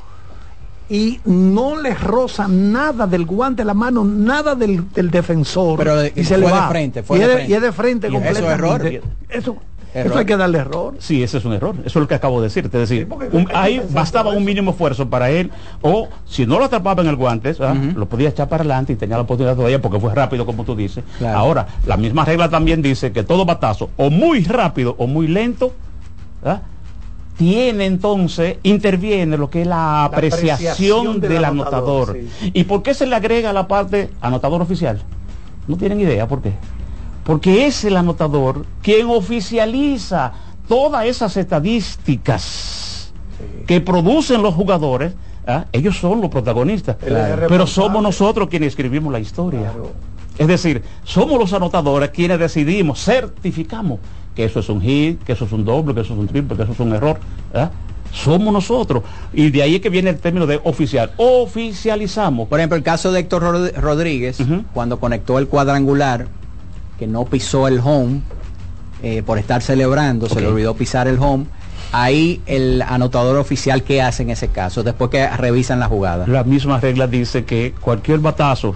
y 0.89 1.19
no 1.25 1.75
le 1.81 1.95
roza 1.95 2.47
nada 2.47 3.09
del 3.09 3.27
guante 3.27 3.63
de 3.63 3.67
la 3.67 3.75
mano, 3.75 4.05
nada 4.05 4.55
del, 4.55 4.89
del 4.93 5.11
defensor. 5.11 5.77
Pero 5.77 5.97
de- 5.97 6.13
y 6.15 6.23
se 6.23 6.35
fue 6.35 6.39
le 6.39 6.47
de 6.47 6.53
va. 6.53 6.69
frente, 6.69 7.03
fue 7.03 7.17
y, 7.17 7.21
de 7.23 7.25
es 7.27 7.31
de, 7.31 7.35
frente. 7.37 7.51
y 7.51 7.55
es 7.57 7.63
de 7.63 7.73
frente 7.73 8.09
Y 8.09 8.17
eso 8.17 8.29
es 8.31 8.39
error. 8.53 9.01
Eso, 9.29 9.57
Error. 9.97 10.11
eso 10.13 10.19
hay 10.19 10.27
que 10.27 10.37
darle 10.37 10.59
error. 10.59 10.95
Sí, 10.99 11.23
ese 11.23 11.39
es 11.39 11.45
un 11.45 11.53
error. 11.55 11.75
Eso 11.81 11.99
es 11.99 12.03
lo 12.03 12.07
que 12.09 12.15
acabo 12.15 12.41
de 12.41 12.49
decirte. 12.49 12.83
Es 12.83 12.89
decir, 12.89 13.09
un- 13.33 13.49
ahí 13.55 13.81
bastaba 13.91 14.31
un 14.31 14.45
mínimo 14.45 14.73
esfuerzo 14.73 15.09
para 15.09 15.31
él. 15.31 15.51
O 15.83 16.09
si 16.25 16.47
no 16.47 16.59
lo 16.59 16.67
atrapaba 16.67 17.03
en 17.03 17.09
el 17.09 17.17
guante, 17.17 17.55
¿ah? 17.61 17.75
lo 17.95 18.07
podía 18.07 18.29
echar 18.29 18.49
para 18.49 18.63
adelante 18.63 18.93
y 18.93 18.97
tenía 18.97 19.17
la 19.17 19.23
oportunidad 19.23 19.57
todavía 19.57 19.81
porque 19.81 19.99
fue 19.99 20.15
rápido, 20.15 20.45
como 20.45 20.65
tú 20.65 20.77
dices. 20.77 21.03
Claro. 21.19 21.39
Ahora, 21.39 21.67
la 21.87 21.97
misma 21.97 22.25
regla 22.25 22.49
también 22.49 22.83
dice 22.83 23.13
que 23.13 23.23
todo 23.23 23.45
batazo, 23.45 23.91
o 23.97 24.11
muy 24.11 24.45
rápido 24.45 24.95
o 24.99 25.07
muy 25.07 25.29
lento, 25.29 25.73
¿ah? 26.45 26.61
tiene 27.37 27.85
entonces, 27.87 28.57
interviene 28.63 29.37
lo 29.37 29.51
que 29.51 29.63
es 29.63 29.67
la 29.67 30.05
apreciación, 30.05 30.55
apreciación 30.55 31.21
del 31.21 31.33
del, 31.33 31.45
anotador, 31.45 32.11
anotador. 32.11 32.51
¿Y 32.55 32.65
por 32.65 32.83
qué 32.83 32.95
se 32.95 33.07
le 33.07 33.15
agrega 33.15 33.53
la 33.53 33.69
parte 33.69 34.11
anotador 34.21 34.63
oficial? 34.63 35.01
No 35.69 35.77
tienen 35.77 36.01
idea 36.01 36.27
por 36.27 36.41
qué. 36.41 36.53
Porque 37.27 37.67
es 37.67 37.85
el 37.85 37.97
anotador 37.97 38.65
quien 38.83 39.09
oficializa 39.11 40.33
todas 40.69 41.05
esas 41.07 41.37
estadísticas 41.37 43.13
que 43.67 43.81
producen 43.81 44.43
los 44.43 44.55
jugadores. 44.55 45.13
¿ah? 45.47 45.65
Ellos 45.73 45.99
son 45.99 46.21
los 46.21 46.31
protagonistas. 46.31 46.97
Pero 47.49 47.67
somos 47.67 48.03
nosotros 48.03 48.49
quienes 48.49 48.69
escribimos 48.69 49.13
la 49.13 49.19
historia. 49.19 49.73
Es 50.39 50.47
decir, 50.47 50.83
somos 51.03 51.39
los 51.39 51.53
anotadores 51.53 52.11
quienes 52.11 52.39
decidimos, 52.39 53.03
certificamos 53.03 53.99
que 54.35 54.45
eso 54.45 54.61
es 54.61 54.69
un 54.69 54.81
hit, 54.83 55.23
que 55.25 55.33
eso 55.33 55.47
es 55.47 55.53
un 55.53 55.65
doble, 55.65 55.95
que 55.95 56.03
eso 56.03 56.13
es 56.13 56.19
un 56.21 56.29
triple, 56.29 56.57
que 56.57 56.63
eso 56.63 56.73
es 56.73 56.81
un 56.81 56.95
error. 56.95 57.19
¿ah? 57.55 57.71
Somos 58.13 58.53
nosotros. 58.53 59.03
Y 59.33 59.51
de 59.51 59.63
ahí 59.63 59.75
es 59.77 59.81
que 59.81 59.89
viene 59.89 60.11
el 60.11 60.19
término 60.19 60.47
de 60.47 60.61
oficial. 60.63 61.11
Oficializamos. 61.17 62.47
Por 62.49 62.61
ejemplo, 62.61 62.77
el 62.77 62.83
caso 62.83 63.11
de 63.11 63.21
Héctor 63.21 63.43
Rod- 63.43 63.75
Rodríguez, 63.81 64.39
cuando 64.75 65.01
conectó 65.01 65.39
el 65.39 65.49
cuadrangular, 65.49 66.29
que 66.99 67.07
no 67.07 67.25
pisó 67.25 67.69
el 67.69 67.81
home 67.83 68.23
eh, 69.03 69.23
por 69.25 69.39
estar 69.39 69.63
celebrando, 69.63 70.29
se 70.29 70.41
le 70.41 70.47
olvidó 70.47 70.75
pisar 70.75 71.09
el 71.09 71.19
home. 71.19 71.47
Ahí 71.93 72.41
el 72.47 72.83
anotador 72.83 73.37
oficial, 73.37 73.83
¿qué 73.83 74.03
hace 74.03 74.23
en 74.23 74.31
ese 74.31 74.49
caso? 74.49 74.83
Después 74.83 75.11
que 75.11 75.29
revisan 75.29 75.79
la 75.79 75.87
jugada. 75.87 76.27
La 76.27 76.43
misma 76.43 76.81
regla 76.81 77.07
dice 77.07 77.45
que 77.45 77.75
cualquier 77.81 78.19
batazo 78.19 78.75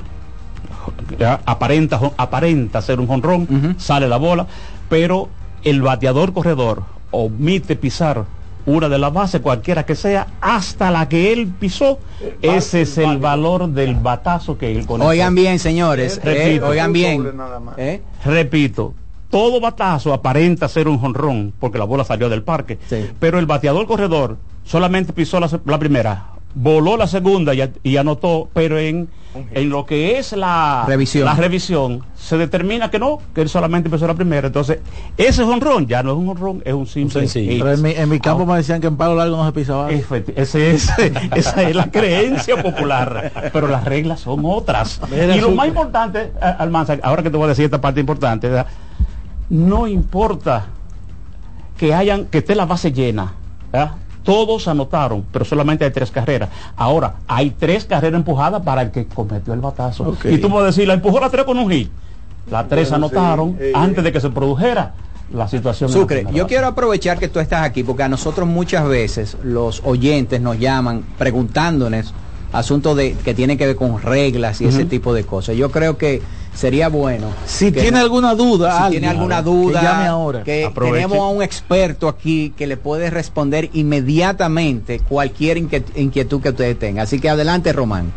ya, 1.18 1.40
aparenta, 1.44 2.00
aparenta 2.16 2.80
ser 2.82 3.00
un 3.00 3.06
jonrón, 3.06 3.76
sale 3.78 4.08
la 4.08 4.16
bola, 4.16 4.46
pero 4.88 5.28
el 5.64 5.82
bateador 5.82 6.32
corredor 6.32 6.84
omite 7.10 7.76
pisar 7.76 8.24
una 8.70 8.88
de 8.88 8.98
las 8.98 9.12
bases, 9.12 9.40
cualquiera 9.40 9.84
que 9.84 9.94
sea, 9.94 10.26
hasta 10.40 10.90
la 10.90 11.08
que 11.08 11.32
él 11.32 11.48
pisó, 11.48 11.98
ese 12.42 12.82
es 12.82 12.98
el 12.98 13.18
valor 13.18 13.68
del 13.68 13.94
batazo 13.94 14.56
que 14.58 14.70
él 14.70 14.86
conectó. 14.86 15.10
Oigan 15.10 15.34
bien, 15.34 15.58
señores, 15.58 16.18
eh, 16.18 16.20
Repito. 16.24 16.66
oigan 16.68 16.92
bien. 16.92 17.32
¿eh? 17.76 18.02
Repito, 18.24 18.94
todo 19.30 19.60
batazo 19.60 20.12
aparenta 20.12 20.68
ser 20.68 20.88
un 20.88 20.98
jonrón 20.98 21.52
porque 21.58 21.78
la 21.78 21.84
bola 21.84 22.04
salió 22.04 22.28
del 22.28 22.42
parque, 22.42 22.78
pero 23.18 23.38
el 23.38 23.46
bateador 23.46 23.86
corredor 23.86 24.38
solamente 24.64 25.12
pisó 25.12 25.40
la 25.40 25.78
primera, 25.78 26.26
voló 26.54 26.96
la 26.96 27.06
segunda 27.06 27.54
y, 27.54 27.62
y 27.82 27.96
anotó, 27.96 28.48
pero 28.52 28.76
en, 28.78 29.08
en 29.52 29.70
lo 29.70 29.86
que 29.86 30.18
es 30.18 30.32
la 30.32 30.84
Revisión. 30.86 31.24
la 31.24 31.34
revisión 31.34 32.04
se 32.16 32.36
determina 32.36 32.90
que 32.90 32.98
no, 32.98 33.18
que 33.34 33.40
él 33.42 33.48
solamente 33.48 33.88
pisó 33.88 34.06
la 34.08 34.14
primera. 34.14 34.48
Entonces, 34.48 34.80
ese 35.16 35.44
jonrón 35.44 35.86
ya 35.86 36.02
no 36.02 36.10
es 36.10 36.16
un 36.18 36.26
jonrón, 36.26 36.62
es 36.64 36.74
un 36.74 36.86
simple. 36.86 37.22
Pero 37.58 37.72
en 37.72 37.82
mi, 37.82 37.90
en 37.92 38.08
mi 38.08 38.18
campo 38.18 38.44
me 38.46 38.56
decían 38.56 38.80
que 38.80 38.88
en 38.88 38.96
palo 38.96 39.14
largo 39.14 39.36
no 39.36 39.46
se 39.46 39.52
pisaba. 39.52 39.90
Efecti- 39.92 40.32
ese 40.34 40.72
es, 40.72 40.90
esa 41.36 41.62
es 41.62 41.76
la 41.76 41.90
creencia 41.90 42.60
popular, 42.60 43.50
pero 43.52 43.68
las 43.68 43.84
reglas 43.84 44.20
son 44.20 44.40
otras. 44.44 45.00
Mira, 45.10 45.36
y 45.36 45.40
lo 45.40 45.48
su- 45.50 45.54
más 45.54 45.68
importante, 45.68 46.32
a- 46.40 46.50
Almanza, 46.50 46.98
ahora 47.02 47.22
que 47.22 47.30
te 47.30 47.36
voy 47.36 47.44
a 47.44 47.48
decir 47.50 47.64
esta 47.66 47.80
parte 47.80 48.00
importante, 48.00 48.48
¿verdad? 48.48 48.66
no 49.48 49.86
importa 49.86 50.66
que 51.76 51.94
hayan, 51.94 52.26
que 52.26 52.38
esté 52.38 52.54
la 52.54 52.66
base 52.66 52.92
llena, 52.92 53.32
¿verdad? 53.72 53.92
Todos 54.30 54.68
anotaron, 54.68 55.24
pero 55.32 55.44
solamente 55.44 55.84
hay 55.84 55.90
tres 55.90 56.12
carreras. 56.12 56.50
Ahora, 56.76 57.16
hay 57.26 57.50
tres 57.50 57.84
carreras 57.84 58.16
empujadas 58.16 58.62
para 58.62 58.82
el 58.82 58.92
que 58.92 59.06
cometió 59.06 59.52
el 59.52 59.60
batazo. 59.60 60.16
Y 60.22 60.38
tú 60.38 60.48
puedes 60.48 60.76
decir, 60.76 60.86
la 60.86 60.94
empujó 60.94 61.18
la 61.18 61.28
tres 61.30 61.44
con 61.44 61.58
un 61.58 61.68
hit. 61.68 61.90
Las 62.48 62.68
tres 62.68 62.90
Bueno, 62.90 63.06
anotaron 63.06 63.56
sí, 63.58 63.64
eh, 63.64 63.72
antes 63.74 64.04
de 64.04 64.12
que 64.12 64.20
se 64.20 64.30
produjera 64.30 64.92
la 65.34 65.48
situación. 65.48 65.90
la 65.90 65.96
Sucre, 65.96 66.18
primera 66.18 66.36
yo 66.36 66.46
quiero 66.46 66.68
aprovechar 66.68 67.18
que 67.18 67.26
tú 67.26 67.40
estás 67.40 67.64
aquí 67.64 67.82
porque 67.82 68.04
a 68.04 68.08
nosotros 68.08 68.46
muchas 68.46 68.86
veces 68.86 69.36
los 69.42 69.82
oyentes 69.84 70.40
nos 70.40 70.60
llaman 70.60 71.02
preguntándonos 71.18 72.14
asuntos 72.52 72.96
de 72.96 73.14
que 73.14 73.34
tienen 73.34 73.58
que 73.58 73.66
ver 73.66 73.74
con 73.74 74.00
reglas 74.00 74.60
y 74.60 74.66
ese 74.66 74.84
tipo 74.84 75.12
de 75.12 75.24
cosas. 75.24 75.56
Yo 75.56 75.72
creo 75.72 75.98
que 75.98 76.22
sería 76.54 76.88
bueno. 76.88 77.28
Si 77.46 77.66
que 77.72 77.80
tiene 77.82 77.98
no- 77.98 78.04
alguna 78.04 78.34
duda, 78.34 78.76
si 78.76 78.82
alguien, 78.84 79.02
tiene 79.02 79.16
alguna 79.16 79.38
que 79.38 79.42
duda, 79.44 79.82
llame 79.82 80.06
ahora. 80.06 80.42
que 80.44 80.64
Aproveche. 80.66 80.94
tenemos 81.06 81.18
a 81.18 81.28
un 81.30 81.42
experto 81.42 82.08
aquí 82.08 82.52
que 82.56 82.66
le 82.66 82.76
puede 82.76 83.10
responder 83.10 83.70
inmediatamente 83.72 85.00
cualquier 85.00 85.56
inquiet- 85.58 85.96
inquietud 85.96 86.40
que 86.40 86.50
ustedes 86.50 86.78
tengan. 86.78 87.04
Así 87.04 87.18
que 87.20 87.28
adelante, 87.30 87.72
Román. 87.72 88.12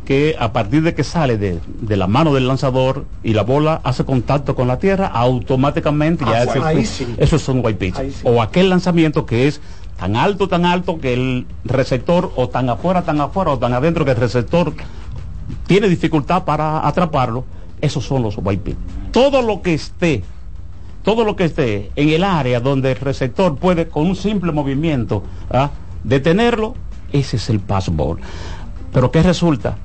que 0.05 0.35
a 0.39 0.51
partir 0.53 0.83
de 0.83 0.93
que 0.93 1.03
sale 1.03 1.37
de, 1.37 1.59
de 1.81 1.97
la 1.97 2.07
mano 2.07 2.33
del 2.33 2.47
lanzador 2.47 3.05
y 3.23 3.33
la 3.33 3.43
bola 3.43 3.81
hace 3.83 4.03
contacto 4.05 4.55
con 4.55 4.67
la 4.67 4.77
tierra, 4.79 5.07
automáticamente 5.07 6.25
ya 6.25 6.31
Ah, 6.41 6.43
ese- 6.43 6.59
ahí 6.59 6.85
sí. 6.85 7.07
eso 7.17 7.35
es 7.37 7.47
un 7.49 7.61
white 7.63 7.75
pitch. 7.79 7.95
Sí. 7.95 8.21
O 8.23 8.41
aquel 8.41 8.69
lanzamiento 8.69 9.25
que 9.25 9.47
es 9.47 9.61
tan 9.97 10.15
alto, 10.15 10.47
tan 10.47 10.65
alto 10.65 10.99
que 10.99 11.13
el 11.13 11.45
receptor 11.65 12.31
o 12.35 12.49
tan 12.49 12.69
afuera, 12.69 13.03
tan 13.03 13.21
afuera 13.21 13.51
o 13.51 13.59
tan 13.59 13.73
adentro 13.73 14.03
que 14.05 14.11
el 14.11 14.17
receptor 14.17 14.73
tiene 15.67 15.87
dificultad 15.87 16.43
para 16.43 16.87
atraparlo, 16.87 17.45
esos 17.81 18.05
son 18.05 18.23
los 18.23 18.37
white. 18.37 18.75
Todo 19.11 19.41
lo 19.41 19.61
que 19.61 19.73
esté 19.73 20.23
todo 21.03 21.25
lo 21.25 21.35
que 21.35 21.45
esté 21.45 21.91
en 21.95 22.09
el 22.09 22.23
área 22.23 22.59
donde 22.59 22.91
el 22.91 22.97
receptor 22.97 23.57
puede 23.57 23.87
con 23.89 24.07
un 24.07 24.15
simple 24.15 24.51
movimiento 24.51 25.23
¿ah? 25.51 25.71
detenerlo, 26.03 26.75
ese 27.11 27.35
es 27.35 27.49
el 27.49 27.59
pass 27.59 27.89
ball. 27.89 28.19
Pero 28.91 29.11
¿qué 29.11 29.21
resulta? 29.21 29.77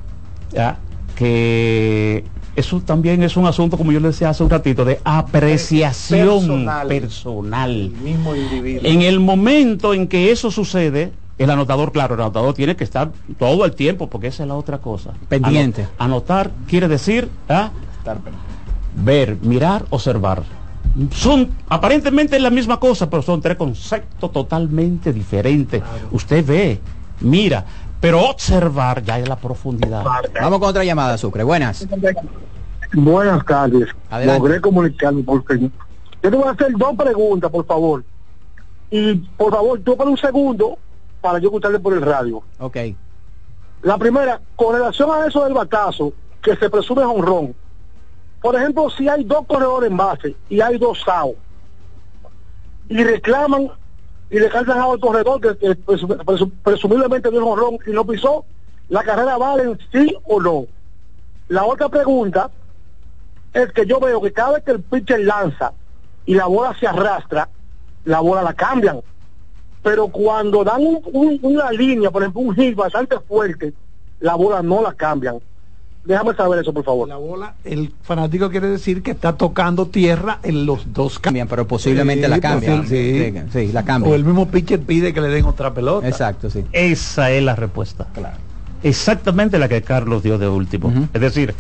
¿Ah? 0.57 0.77
Que 1.17 2.25
eso 2.55 2.81
también 2.81 3.23
es 3.23 3.37
un 3.37 3.47
asunto, 3.47 3.77
como 3.77 3.93
yo 3.93 4.01
le 4.01 4.09
decía 4.09 4.31
hace 4.31 4.43
un 4.45 4.51
ratito, 4.51 4.85
de 4.85 5.01
apreciación 5.05 6.41
Personal. 6.41 6.89
personal. 6.89 7.71
El 7.71 7.91
mismo 7.91 8.35
individuo. 8.35 8.83
En 8.85 9.03
el 9.03 9.19
momento 9.21 9.95
en 9.95 10.07
que 10.07 10.31
eso 10.31 10.51
sucede, 10.51 11.13
el 11.39 11.51
anotador, 11.51 11.93
claro, 11.93 12.15
el 12.15 12.21
anotador 12.21 12.55
tiene 12.55 12.77
que 12.77 12.85
estar 12.85 13.11
todo 13.39 13.65
el 13.65 13.75
tiempo, 13.75 14.09
porque 14.09 14.27
esa 14.27 14.43
es 14.43 14.49
la 14.49 14.57
otra 14.57 14.79
cosa. 14.79 15.13
Pendiente. 15.29 15.83
Ano- 15.83 16.17
anotar 16.17 16.51
quiere 16.67 16.89
decir 16.89 17.31
¿ah? 17.49 17.71
ver, 18.95 19.37
mirar, 19.43 19.85
observar. 19.91 20.43
Son 21.13 21.49
aparentemente 21.69 22.39
la 22.41 22.51
misma 22.51 22.81
cosa, 22.81 23.09
pero 23.09 23.23
son 23.23 23.41
tres 23.41 23.57
conceptos 23.57 24.33
totalmente 24.33 25.13
diferentes. 25.13 25.81
Usted 26.11 26.45
ve, 26.45 26.81
mira, 27.21 27.65
pero 28.01 28.29
observar 28.29 29.05
ya 29.05 29.19
es 29.19 29.29
la 29.29 29.37
profundidad. 29.37 30.05
Vamos 30.41 30.59
con 30.59 30.69
otra 30.71 30.83
llamada, 30.83 31.17
Sucre. 31.19 31.45
Buenas. 31.45 31.87
Buenas 32.93 33.45
tardes. 33.45 33.89
Adelante. 34.11 34.41
Logré 34.41 34.61
comunicarme 34.61 35.23
porque 35.23 35.61
yo 35.61 35.71
te 36.21 36.31
voy 36.31 36.49
a 36.49 36.53
hacer 36.53 36.73
dos 36.77 36.97
preguntas, 36.97 37.51
por 37.51 37.65
favor. 37.65 38.05
Y 38.91 39.15
por 39.15 39.53
favor, 39.53 39.79
tú 39.81 39.97
para 39.97 40.11
un 40.11 40.17
segundo 40.17 40.79
para 41.21 41.39
yo 41.39 41.49
escucharle 41.49 41.79
por 41.81 41.93
el 41.95 42.03
radio. 42.03 42.43
Ok. 42.59 42.77
La 43.83 43.97
primera, 43.99 44.41
con 44.57 44.75
relación 44.75 45.11
a 45.11 45.27
eso 45.27 45.45
del 45.45 45.55
batazo, 45.55 46.13
que 46.43 46.57
se 46.57 46.69
presume 46.71 47.03
honrón. 47.03 47.55
Por 48.41 48.55
ejemplo, 48.57 48.89
si 48.91 49.09
hay 49.09 49.25
dos 49.25 49.47
corredores 49.47 49.91
en 49.91 49.97
base 49.97 50.37
y 50.49 50.61
hay 50.61 50.79
dos 50.79 51.01
SAO, 51.05 51.35
y 52.89 53.03
reclaman 53.05 53.71
y 54.31 54.39
le 54.39 54.49
cantan 54.49 54.79
al 54.79 54.99
corredor 55.01 55.41
que, 55.41 55.51
presu- 55.85 56.51
presumiblemente 56.63 57.31
dio 57.31 57.47
honrón 57.47 57.79
y 57.87 57.91
no 57.91 58.05
pisó, 58.07 58.45
¿la 58.89 59.03
carrera 59.03 59.37
vale 59.37 59.77
sí 59.93 60.17
o 60.25 60.41
no? 60.41 60.67
La 61.49 61.65
otra 61.65 61.89
pregunta 61.89 62.51
es 63.53 63.73
que 63.73 63.87
yo 63.87 63.99
veo 64.01 64.21
que 64.21 64.33
cada 64.33 64.53
vez 64.53 64.65
que 64.65 64.73
el 64.73 64.83
pitcher 64.83 65.21
lanza 65.21 65.73
y 66.27 66.35
la 66.35 66.47
bola 66.47 66.77
se 66.79 66.87
arrastra, 66.87 67.49
la 68.05 68.21
bola 68.21 68.43
la 68.43 68.53
cambian. 68.55 69.01
Pero 69.89 70.09
cuando 70.09 70.63
dan 70.65 70.83
un- 70.87 71.01
un- 71.15 71.39
una 71.41 71.73
línea, 71.73 72.11
por 72.11 72.21
ejemplo, 72.23 72.43
un 72.43 72.55
hit 72.55 72.75
bastante 72.77 73.17
fuerte, 73.27 73.73
la 74.21 74.35
bola 74.35 74.61
no 74.63 74.83
la 74.83 74.93
cambian. 74.93 75.39
Déjame 76.05 76.35
saber 76.35 76.59
eso, 76.59 76.75
por 76.75 76.85
favor. 76.85 77.09
La 77.09 77.17
bola, 77.17 77.55
el 77.65 77.91
fanático 78.03 78.51
quiere 78.51 78.69
decir 78.69 79.03
que 79.03 79.13
está 79.13 79.33
tocando 79.35 79.87
tierra 79.87 80.41
en 80.43 80.67
los 80.67 80.93
dos 80.93 81.19
cambian, 81.19 81.49
pero 81.49 81.67
posiblemente 81.67 82.29
la 82.29 82.39
cambian. 82.39 82.87
Sí, 82.87 83.33
Sí, 83.33 83.35
sí, 83.67 83.73
la 83.73 83.83
cambian. 83.83 84.13
O 84.13 84.15
el 84.15 84.25
mismo 84.27 84.47
pitcher 84.49 84.81
pide 84.81 85.15
que 85.15 85.23
le 85.23 85.29
den 85.29 85.47
otra 85.47 85.73
pelota. 85.73 86.07
Exacto, 86.07 86.51
sí. 86.51 86.65
Esa 86.73 87.31
es 87.31 87.43
la 87.43 87.57
respuesta. 87.57 88.07
Exactamente 88.83 89.59
la 89.59 89.69
que 89.71 89.81
Carlos 89.81 90.23
dio 90.23 90.37
de 90.37 90.49
último. 90.49 90.93
Es 91.15 91.21
decir, 91.21 91.55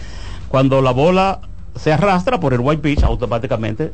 cuando 0.48 0.82
la 0.82 0.90
bola 0.90 1.40
se 1.76 1.94
arrastra 1.94 2.38
por 2.38 2.52
el 2.52 2.60
white 2.60 2.82
pitch, 2.82 3.02
automáticamente 3.04 3.90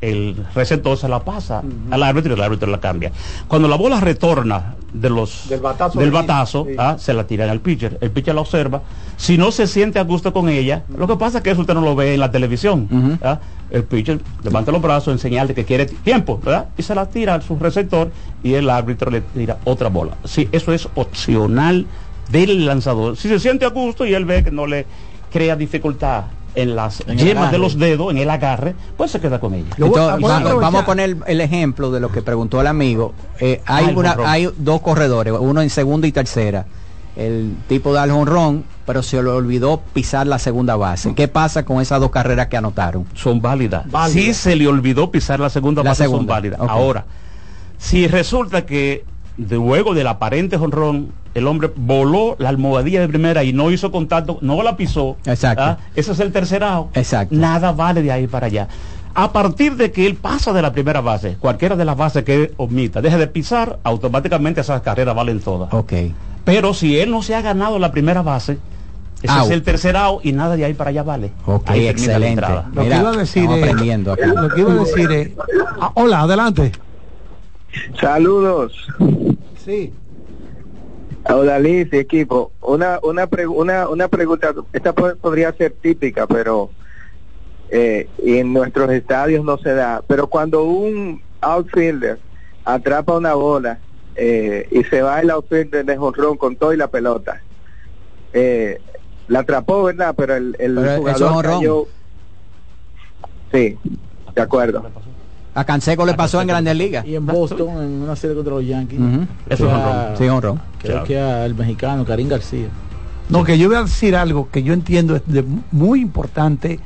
el 0.00 0.36
receptor 0.54 0.96
se 0.96 1.08
la 1.08 1.20
pasa 1.24 1.62
al 1.90 2.02
árbitro 2.02 2.32
y 2.32 2.34
el 2.36 2.42
árbitro 2.42 2.70
la 2.70 2.78
cambia. 2.80 3.10
Cuando 3.48 3.66
la 3.68 3.76
bola 3.76 4.00
retorna 4.00 4.74
de 4.92 5.10
los 5.10 5.48
Del 5.48 5.60
batazo 5.60 5.98
del 5.98 6.10
de 6.10 6.14
batazo, 6.14 6.66
sí. 6.68 6.76
ah, 6.78 6.96
se 6.98 7.12
la 7.12 7.26
tiran 7.26 7.50
al 7.50 7.60
pitcher. 7.60 7.98
El 8.00 8.10
pitcher 8.10 8.34
la 8.34 8.40
observa. 8.42 8.82
Si 9.16 9.36
no 9.36 9.50
se 9.50 9.66
siente 9.66 9.98
a 9.98 10.04
gusto 10.04 10.32
con 10.32 10.48
ella, 10.48 10.84
lo 10.96 11.06
que 11.08 11.16
pasa 11.16 11.38
es 11.38 11.44
que 11.44 11.50
eso 11.50 11.62
usted 11.62 11.74
no 11.74 11.80
lo 11.80 11.96
ve 11.96 12.14
en 12.14 12.20
la 12.20 12.30
televisión. 12.30 13.18
¿ah? 13.22 13.40
El 13.70 13.84
pitcher 13.84 14.20
levanta 14.44 14.70
los 14.72 14.80
brazos 14.80 15.12
en 15.12 15.18
señal 15.18 15.48
de 15.48 15.54
que 15.54 15.64
quiere 15.64 15.86
tiempo, 15.86 16.40
¿verdad? 16.42 16.68
Y 16.78 16.82
se 16.82 16.94
la 16.94 17.06
tira 17.06 17.34
a 17.34 17.40
su 17.40 17.58
receptor 17.58 18.10
y 18.42 18.54
el 18.54 18.70
árbitro 18.70 19.10
le 19.10 19.20
tira 19.20 19.58
otra 19.64 19.88
bola. 19.88 20.12
Sí, 20.24 20.48
eso 20.52 20.72
es 20.72 20.88
opcional 20.94 21.86
del 22.30 22.66
lanzador. 22.66 23.16
Si 23.16 23.28
se 23.28 23.38
siente 23.40 23.64
a 23.64 23.70
gusto 23.70 24.06
y 24.06 24.14
él 24.14 24.24
ve 24.24 24.44
que 24.44 24.50
no 24.52 24.66
le 24.66 24.86
crea 25.30 25.56
dificultad 25.56 26.24
en 26.58 26.74
las 26.74 27.00
En 27.00 27.10
el 27.10 27.18
yemas 27.18 27.34
de 27.34 27.40
agarre. 27.40 27.58
los 27.58 27.78
dedos, 27.78 28.10
en 28.10 28.18
el 28.18 28.28
agarre, 28.30 28.74
pues 28.96 29.10
se 29.12 29.20
queda 29.20 29.38
con 29.38 29.54
ella. 29.54 29.68
Entonces, 29.78 30.20
vamos, 30.20 30.60
vamos 30.60 30.82
a 30.82 30.84
poner 30.84 31.16
el 31.26 31.40
ejemplo 31.40 31.90
de 31.90 32.00
lo 32.00 32.10
que 32.10 32.20
preguntó 32.20 32.60
el 32.60 32.66
amigo. 32.66 33.14
Eh, 33.38 33.62
hay, 33.64 33.94
una, 33.94 34.16
hay 34.24 34.50
dos 34.56 34.80
corredores, 34.80 35.32
uno 35.38 35.62
en 35.62 35.70
segunda 35.70 36.06
y 36.08 36.12
tercera. 36.12 36.66
El 37.14 37.56
tipo 37.68 37.92
da 37.92 38.04
el 38.04 38.12
jonrón, 38.12 38.64
pero 38.86 39.02
se 39.02 39.22
le 39.22 39.28
olvidó 39.28 39.80
pisar 39.92 40.26
la 40.26 40.38
segunda 40.38 40.76
base. 40.76 41.14
¿Qué 41.14 41.28
pasa 41.28 41.64
con 41.64 41.80
esas 41.80 42.00
dos 42.00 42.10
carreras 42.10 42.46
que 42.48 42.56
anotaron? 42.56 43.06
Son 43.14 43.40
válidas. 43.40 43.90
Válidas. 43.90 44.12
Si 44.12 44.34
se 44.34 44.56
le 44.56 44.68
olvidó 44.68 45.10
pisar 45.10 45.40
la 45.40 45.50
segunda 45.50 45.82
La 45.82 45.90
base, 45.90 46.06
son 46.06 46.26
válidas. 46.26 46.60
Ahora, 46.60 47.06
si 47.78 48.06
resulta 48.08 48.66
que 48.66 49.04
luego 49.38 49.94
del 49.94 50.06
aparente 50.08 50.58
jonrón, 50.58 51.12
el 51.34 51.46
hombre 51.46 51.70
voló 51.76 52.36
la 52.38 52.48
almohadilla 52.48 53.00
de 53.00 53.08
primera 53.08 53.44
y 53.44 53.52
no 53.52 53.70
hizo 53.70 53.90
contacto, 53.92 54.38
no 54.42 54.62
la 54.62 54.76
pisó. 54.76 55.16
Exacto. 55.24 55.62
¿ah? 55.62 55.78
Ese 55.94 56.12
es 56.12 56.20
el 56.20 56.32
tercer 56.32 56.62
out. 56.64 56.96
Exacto. 56.96 57.34
Nada 57.34 57.72
vale 57.72 58.02
de 58.02 58.12
ahí 58.12 58.26
para 58.26 58.46
allá. 58.46 58.68
A 59.14 59.32
partir 59.32 59.74
de 59.76 59.90
que 59.90 60.06
él 60.06 60.14
pasa 60.16 60.52
de 60.52 60.62
la 60.62 60.72
primera 60.72 61.00
base, 61.00 61.36
cualquiera 61.40 61.74
de 61.76 61.84
las 61.84 61.96
bases 61.96 62.24
que 62.24 62.34
él 62.34 62.54
omita, 62.56 63.00
deje 63.00 63.16
de 63.16 63.26
pisar, 63.26 63.78
automáticamente 63.82 64.60
esas 64.60 64.82
carreras 64.82 65.14
valen 65.14 65.40
todas. 65.40 65.72
Ok. 65.72 65.92
Pero 66.44 66.72
si 66.74 66.98
él 66.98 67.10
no 67.10 67.22
se 67.22 67.34
ha 67.34 67.42
ganado 67.42 67.78
la 67.78 67.90
primera 67.90 68.22
base, 68.22 68.58
ese 69.22 69.32
Out. 69.32 69.46
es 69.46 69.50
el 69.50 69.62
tercer 69.62 69.96
out 69.96 70.24
y 70.24 70.30
nada 70.32 70.54
de 70.56 70.64
ahí 70.64 70.74
para 70.74 70.90
allá 70.90 71.02
vale. 71.02 71.32
Ok, 71.46 71.68
Ahí 71.70 71.84
la 71.84 71.90
excelente. 71.90 72.28
entrada. 72.28 72.66
Lo 72.72 72.82
que 72.82 72.88
iba 72.96 73.08
a 73.10 73.16
decir 73.16 73.50
es, 73.50 73.58
aprendiendo 73.58 74.12
acá. 74.12 74.26
lo 74.26 74.48
que 74.54 74.60
iba 74.60 74.70
a 74.72 74.76
decir 74.76 75.10
es, 75.10 75.30
ah, 75.80 75.90
hola, 75.94 76.20
adelante. 76.20 76.70
Saludos. 78.00 78.72
Sí. 79.68 79.92
Hola 81.28 81.58
Liz 81.58 81.88
y 81.92 81.98
equipo. 81.98 82.52
Una, 82.62 82.98
una, 83.02 83.28
pregu- 83.28 83.54
una, 83.54 83.86
una 83.90 84.08
pregunta, 84.08 84.54
esta 84.72 84.94
po- 84.94 85.14
podría 85.16 85.52
ser 85.52 85.72
típica, 85.72 86.26
pero 86.26 86.70
eh, 87.68 88.08
y 88.24 88.38
en 88.38 88.54
nuestros 88.54 88.90
estadios 88.90 89.44
no 89.44 89.58
se 89.58 89.74
da. 89.74 90.02
Pero 90.08 90.26
cuando 90.26 90.64
un 90.64 91.20
outfielder 91.42 92.18
atrapa 92.64 93.18
una 93.18 93.34
bola 93.34 93.82
eh, 94.14 94.66
y 94.70 94.84
se 94.84 95.02
va 95.02 95.20
el 95.20 95.28
outfielder 95.28 95.84
de 95.84 95.98
jonrón 95.98 96.38
con 96.38 96.56
todo 96.56 96.72
y 96.72 96.78
la 96.78 96.88
pelota, 96.88 97.42
eh, 98.32 98.80
la 99.26 99.40
atrapó, 99.40 99.82
¿verdad? 99.84 100.14
Pero 100.16 100.34
el, 100.34 100.56
el 100.58 100.76
Pero 100.76 100.96
jugador 100.96 101.42
cayó. 101.44 101.84
Sí, 103.52 103.76
de 104.34 104.40
acuerdo. 104.42 104.90
A 105.54 105.64
Canseco 105.64 106.06
le 106.06 106.14
pasó 106.14 106.40
en 106.40 106.48
Grandes 106.48 106.76
Ligas. 106.76 107.04
Y 107.06 107.16
en 107.16 107.26
Boston, 107.26 107.82
en 107.82 108.02
una 108.02 108.14
serie 108.16 108.36
contra 108.36 108.54
los 108.54 108.64
Yankees. 108.64 109.00
Eso 109.48 109.66
es 109.66 109.72
honrón. 109.74 110.16
Sí, 110.16 110.28
honrón. 110.28 110.60
Creo 110.78 110.92
Claro. 110.92 111.06
que 111.06 111.18
al 111.20 111.54
mexicano 111.54 112.04
Karim 112.04 112.28
García. 112.28 112.68
No, 113.28 113.44
que 113.44 113.58
yo 113.58 113.68
voy 113.68 113.76
a 113.76 113.82
decir 113.82 114.14
algo 114.16 114.48
que 114.50 114.62
yo 114.62 114.72
entiendo 114.72 115.16
es 115.16 115.22
de 115.26 115.44
muy 115.72 116.00
importante 116.00 116.78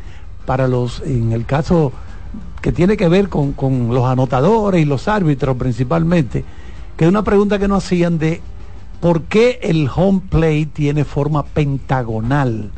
para 0.46 0.66
los, 0.68 1.00
en 1.02 1.32
el 1.32 1.44
caso 1.44 1.92
que 2.60 2.72
tiene 2.72 2.96
que 2.96 3.08
ver 3.08 3.28
con, 3.28 3.52
con 3.52 3.88
los 3.94 4.04
anotadores 4.06 4.80
y 4.82 4.84
los 4.84 5.06
árbitros 5.06 5.56
principalmente, 5.56 6.44
que 6.96 7.04
es 7.04 7.08
una 7.08 7.22
pregunta 7.22 7.58
que 7.58 7.68
nos 7.68 7.84
hacían 7.84 8.18
de 8.18 8.40
por 9.00 9.22
qué 9.22 9.58
el 9.62 9.88
home 9.94 10.22
play 10.30 10.66
tiene 10.66 11.04
forma 11.04 11.44
pentagonal. 11.44 12.70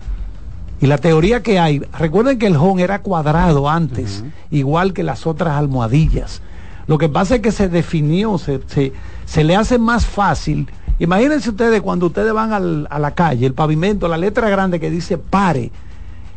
Y 0.80 0.86
la 0.86 0.98
teoría 0.98 1.42
que 1.42 1.58
hay, 1.58 1.80
recuerden 1.98 2.38
que 2.38 2.46
el 2.46 2.56
home 2.56 2.82
era 2.82 3.00
cuadrado 3.00 3.70
antes, 3.70 4.24
igual 4.50 4.92
que 4.92 5.02
las 5.02 5.26
otras 5.26 5.56
almohadillas. 5.56 6.42
Lo 6.86 6.98
que 6.98 7.08
pasa 7.08 7.36
es 7.36 7.40
que 7.40 7.52
se 7.52 7.68
definió, 7.68 8.36
se, 8.38 8.60
se, 8.66 8.92
se 9.24 9.44
le 9.44 9.56
hace 9.56 9.78
más 9.78 10.04
fácil. 10.04 10.68
Imagínense 10.98 11.50
ustedes 11.50 11.80
cuando 11.80 12.06
ustedes 12.06 12.32
van 12.32 12.52
al- 12.52 12.86
a 12.90 12.98
la 12.98 13.12
calle, 13.12 13.46
el 13.46 13.54
pavimento, 13.54 14.06
la 14.08 14.18
letra 14.18 14.50
grande 14.50 14.78
que 14.78 14.90
dice 14.90 15.16
pare. 15.16 15.70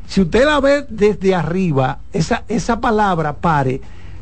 Si 0.07 0.21
usted 0.21 0.45
la 0.45 0.61
ve 0.61 0.85
desde 0.88 1.35
arriba, 1.35 1.99
esa, 2.13 2.43
esa 2.47 2.79
palabra 2.79 3.33
pare 3.33 3.81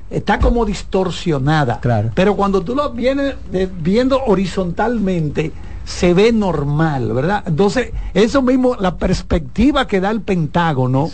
está 0.09 0.39
como 0.39 0.65
distorsionada. 0.65 1.79
Pero 2.15 2.35
cuando 2.35 2.61
tú 2.61 2.73
lo 2.73 2.91
vienes 2.91 3.35
de- 3.51 3.67
viendo 3.67 4.23
horizontalmente, 4.25 5.51
se 5.85 6.13
ve 6.13 6.31
normal, 6.31 7.13
¿verdad? 7.13 7.43
Entonces, 7.45 7.91
eso 8.13 8.41
mismo, 8.41 8.75
la 8.75 8.97
perspectiva 8.97 9.87
que 9.87 10.01
da 10.01 10.11
el 10.11 10.21
Pentágono, 10.21 11.09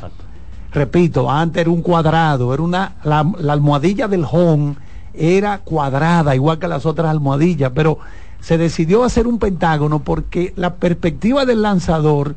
repito, 0.72 1.30
antes 1.30 1.62
era 1.62 1.70
un 1.70 1.82
cuadrado, 1.82 2.54
era 2.54 2.64
una, 2.64 2.96
la, 3.04 3.30
la 3.40 3.54
almohadilla 3.54 4.08
del 4.08 4.26
home 4.30 4.76
era 5.14 5.60
cuadrada, 5.60 6.36
igual 6.36 6.60
que 6.60 6.68
las 6.68 6.86
otras 6.86 7.10
almohadillas, 7.10 7.72
pero 7.76 8.00
se 8.40 8.58
decidió 8.58 9.04
hacer 9.04 9.28
un 9.28 9.40
pentágono 9.40 10.00
porque 10.00 10.54
la 10.56 10.76
perspectiva 10.76 11.46
del 11.46 11.62
lanzador 11.62 12.36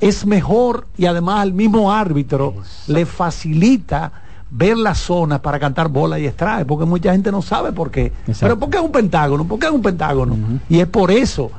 es 0.00 0.26
mejor 0.26 0.86
y 0.96 1.06
además 1.06 1.40
al 1.40 1.52
mismo 1.52 1.92
árbitro 1.92 2.54
le 2.86 3.06
facilita 3.06 4.12
ver 4.50 4.76
la 4.76 4.94
zona 4.94 5.42
para 5.42 5.58
cantar 5.58 5.88
bola 5.88 6.18
y 6.18 6.26
extrae, 6.26 6.64
porque 6.64 6.84
mucha 6.84 7.12
gente 7.12 7.32
no 7.32 7.42
sabe 7.42 7.72
por 7.72 7.90
qué. 7.90 8.12
Pero 8.38 8.58
¿por 8.58 8.70
qué 8.70 8.76
es 8.78 8.82
un 8.84 8.92
pentágono? 8.92 9.44
¿Por 9.44 9.58
qué 9.58 9.66
es 9.66 9.72
un 9.72 9.82
pentágono? 9.82 10.36
Y 10.68 10.78
es 10.78 10.86
por 10.86 11.10
eso. 11.10 11.50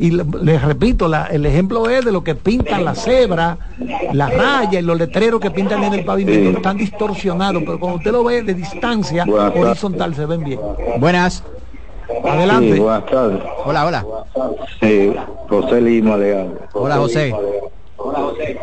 Y 0.00 0.12
le- 0.12 0.24
les 0.42 0.62
repito, 0.62 1.08
la- 1.08 1.26
el 1.26 1.44
ejemplo 1.44 1.86
es 1.90 2.02
de 2.06 2.10
lo 2.10 2.24
que 2.24 2.34
pintan 2.34 2.86
la 2.86 2.94
cebra, 2.94 3.58
la 4.14 4.30
raya 4.30 4.78
y 4.80 4.82
los 4.82 4.96
letreros 4.98 5.40
que 5.40 5.50
pintan 5.50 5.84
en 5.84 5.92
el 5.92 6.04
pavimento, 6.06 6.56
están 6.56 6.78
distorsionados, 6.78 7.62
pero 7.64 7.78
cuando 7.78 7.98
usted 7.98 8.10
lo 8.10 8.24
ve 8.24 8.42
de 8.42 8.54
distancia 8.54 9.26
Buenas 9.26 9.52
tardes. 9.52 9.68
horizontal 9.68 10.14
se 10.14 10.24
ven 10.24 10.42
bien. 10.42 10.58
Buenas. 10.98 11.44
Adelante. 12.24 12.72
Sí, 12.74 12.80
buenas 12.80 13.06
tardes. 13.06 13.40
Hola, 13.66 13.86
hola. 13.86 14.06
Sí, 14.80 15.12
José 15.50 15.80
Lima 15.82 16.16
Leal. 16.16 16.58
Hola, 16.72 16.96
José. 16.96 17.34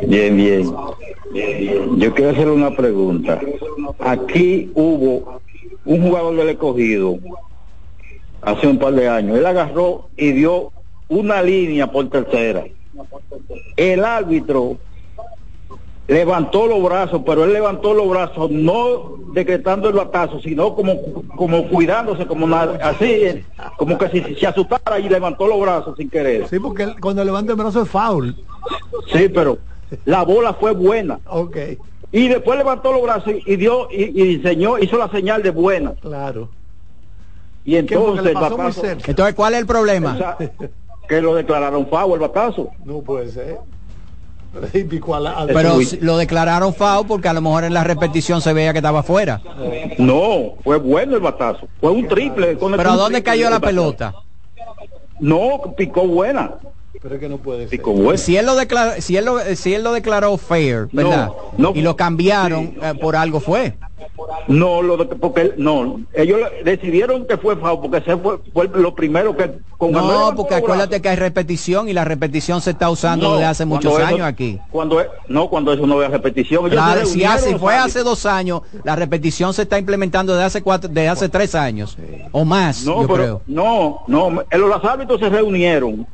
Bien, 0.07 0.35
bien. 0.35 0.73
Yo 1.97 2.13
quiero 2.15 2.31
hacer 2.31 2.49
una 2.49 2.75
pregunta. 2.75 3.39
Aquí 3.99 4.71
hubo 4.73 5.39
un 5.85 6.01
jugador 6.01 6.35
del 6.35 6.49
escogido 6.49 7.19
hace 8.41 8.65
un 8.65 8.79
par 8.79 8.93
de 8.93 9.07
años. 9.07 9.37
Él 9.37 9.45
agarró 9.45 10.09
y 10.17 10.31
dio 10.31 10.71
una 11.09 11.41
línea 11.41 11.87
por 11.91 12.09
tercera. 12.09 12.65
El 13.75 14.03
árbitro 14.03 14.77
levantó 16.07 16.67
los 16.67 16.81
brazos, 16.83 17.21
pero 17.25 17.43
él 17.43 17.53
levantó 17.53 17.93
los 17.93 18.09
brazos 18.09 18.49
no 18.49 19.15
decretando 19.33 19.89
el 19.89 19.95
batazo, 19.95 20.39
sino 20.39 20.73
como, 20.73 20.95
como 21.35 21.67
cuidándose, 21.67 22.25
como 22.25 22.47
así, 22.55 23.45
como 23.77 23.97
que 23.97 24.09
si 24.09 24.35
se 24.35 24.47
asustara 24.47 24.99
y 24.99 25.09
levantó 25.09 25.47
los 25.47 25.59
brazos 25.59 25.95
sin 25.97 26.09
querer. 26.09 26.47
Sí, 26.47 26.59
porque 26.59 26.83
él- 26.83 26.95
cuando 27.01 27.23
levanta 27.25 27.51
el 27.51 27.57
brazo 27.57 27.81
es 27.83 27.89
foul. 27.89 28.35
Sí, 29.11 29.27
pero 29.29 29.57
la 30.05 30.23
bola 30.23 30.53
fue 30.53 30.71
buena. 30.71 31.19
Ok. 31.25 31.57
Y 32.11 32.29
después 32.29 32.57
levantó 32.57 32.93
los 32.93 33.01
brazos 33.01 33.33
y 33.45 33.55
dio 33.57 33.89
y, 33.91 34.03
y 34.03 34.37
diseñó, 34.37 34.77
hizo 34.79 34.97
la 34.97 35.09
señal 35.09 35.43
de 35.43 35.49
buena. 35.51 35.93
Claro. 36.01 36.49
Y 37.65 37.75
entonces 37.75 38.25
el 38.25 38.33
batazo, 38.33 38.85
Entonces, 39.05 39.35
¿cuál 39.35 39.53
es 39.55 39.59
el 39.59 39.65
problema? 39.67 40.13
o 40.13 40.17
sea, 40.17 40.37
que 41.07 41.21
lo 41.21 41.35
declararon 41.35 41.87
foul 41.87 42.13
el 42.13 42.19
batazo. 42.19 42.69
No 42.83 42.99
puede 43.01 43.31
ser. 43.31 43.57
¿Y 44.73 44.99
cuál- 44.99 45.27
a- 45.27 45.45
Pero 45.45 45.77
lo 46.01 46.17
declararon 46.17 46.73
FAO 46.73 47.03
porque 47.03 47.27
a 47.27 47.33
lo 47.33 47.41
mejor 47.41 47.63
en 47.65 47.73
la 47.73 47.83
repetición 47.83 48.41
se 48.41 48.53
veía 48.53 48.71
que 48.71 48.79
estaba 48.79 49.03
fuera. 49.03 49.41
No, 49.99 50.55
fue 50.63 50.77
bueno 50.77 51.15
el 51.15 51.21
batazo. 51.21 51.67
Fue 51.79 51.91
un 51.91 52.07
triple. 52.07 52.57
con 52.57 52.71
el- 52.73 52.77
Pero 52.77 52.91
¿a 52.91 52.95
dónde 52.95 53.17
triple 53.19 53.23
cayó 53.23 53.49
la 53.49 53.59
pelota? 53.59 54.15
No, 55.19 55.73
picó 55.77 56.07
buena. 56.07 56.51
Pero 57.01 57.15
es 57.15 57.21
que 57.21 57.29
no 57.29 57.37
puede 57.37 57.67
ser. 57.67 58.17
Si 58.17 58.37
él 58.37 58.45
lo 58.45 58.55
declaró, 58.55 58.93
si 59.01 59.17
él 59.17 59.25
lo, 59.25 59.39
si 59.55 59.73
él 59.73 59.83
lo 59.83 59.93
declaró 59.93 60.35
fair, 60.37 60.87
¿verdad? 60.91 61.27
No, 61.57 61.71
no. 61.71 61.75
y 61.75 61.81
lo 61.81 61.95
cambiaron 61.95 62.75
eh, 62.81 62.93
por 62.99 63.15
algo 63.15 63.39
fue. 63.39 63.77
No, 64.47 64.81
lo 64.81 64.97
de- 64.97 65.05
porque 65.05 65.53
no, 65.57 65.99
ellos 66.13 66.39
decidieron 66.63 67.25
que 67.27 67.37
fue 67.37 67.55
foul 67.57 67.79
porque 67.81 67.97
ese 67.97 68.17
fue, 68.17 68.39
fue 68.53 68.67
lo 68.73 68.95
primero 68.95 69.35
que 69.35 69.59
con 69.77 69.91
No, 69.91 70.33
porque 70.35 70.55
acuérdate 70.55 71.01
que 71.01 71.09
hay 71.09 71.15
repetición 71.17 71.87
y 71.89 71.93
la 71.93 72.03
repetición 72.05 72.61
se 72.61 72.71
está 72.71 72.89
usando 72.89 73.27
No, 73.27 73.33
desde 73.35 73.45
hace 73.45 73.65
muchos 73.65 73.93
eso- 73.93 74.05
años 74.05 74.21
aquí. 74.21 74.59
Cuando 74.71 75.01
es- 75.01 75.07
no, 75.27 75.49
cuando 75.49 75.73
eso 75.73 75.85
no 75.85 76.01
es 76.01 76.09
repetición. 76.09 76.65
Ellos 76.65 76.73
Claro, 76.73 77.05
si 77.05 77.23
hace, 77.25 77.57
fue 77.59 77.75
hace 77.75 78.03
dos 78.03 78.25
años, 78.25 78.61
la 78.83 78.95
repetición 78.95 79.53
se 79.53 79.63
está 79.63 79.77
implementando 79.77 80.33
desde 80.33 80.45
hace 80.45 80.61
cuatro, 80.63 80.89
desde 80.89 81.09
hace 81.09 81.29
tres 81.29 81.53
años 81.53 81.97
o 82.31 82.43
más, 82.45 82.85
No, 82.85 83.01
yo 83.01 83.07
pero 83.07 83.13
creo. 83.15 83.41
no, 83.47 83.99
no, 84.07 84.43
los 84.51 84.83
árbitros 84.83 85.19
se 85.19 85.29
reunieron 85.29 86.07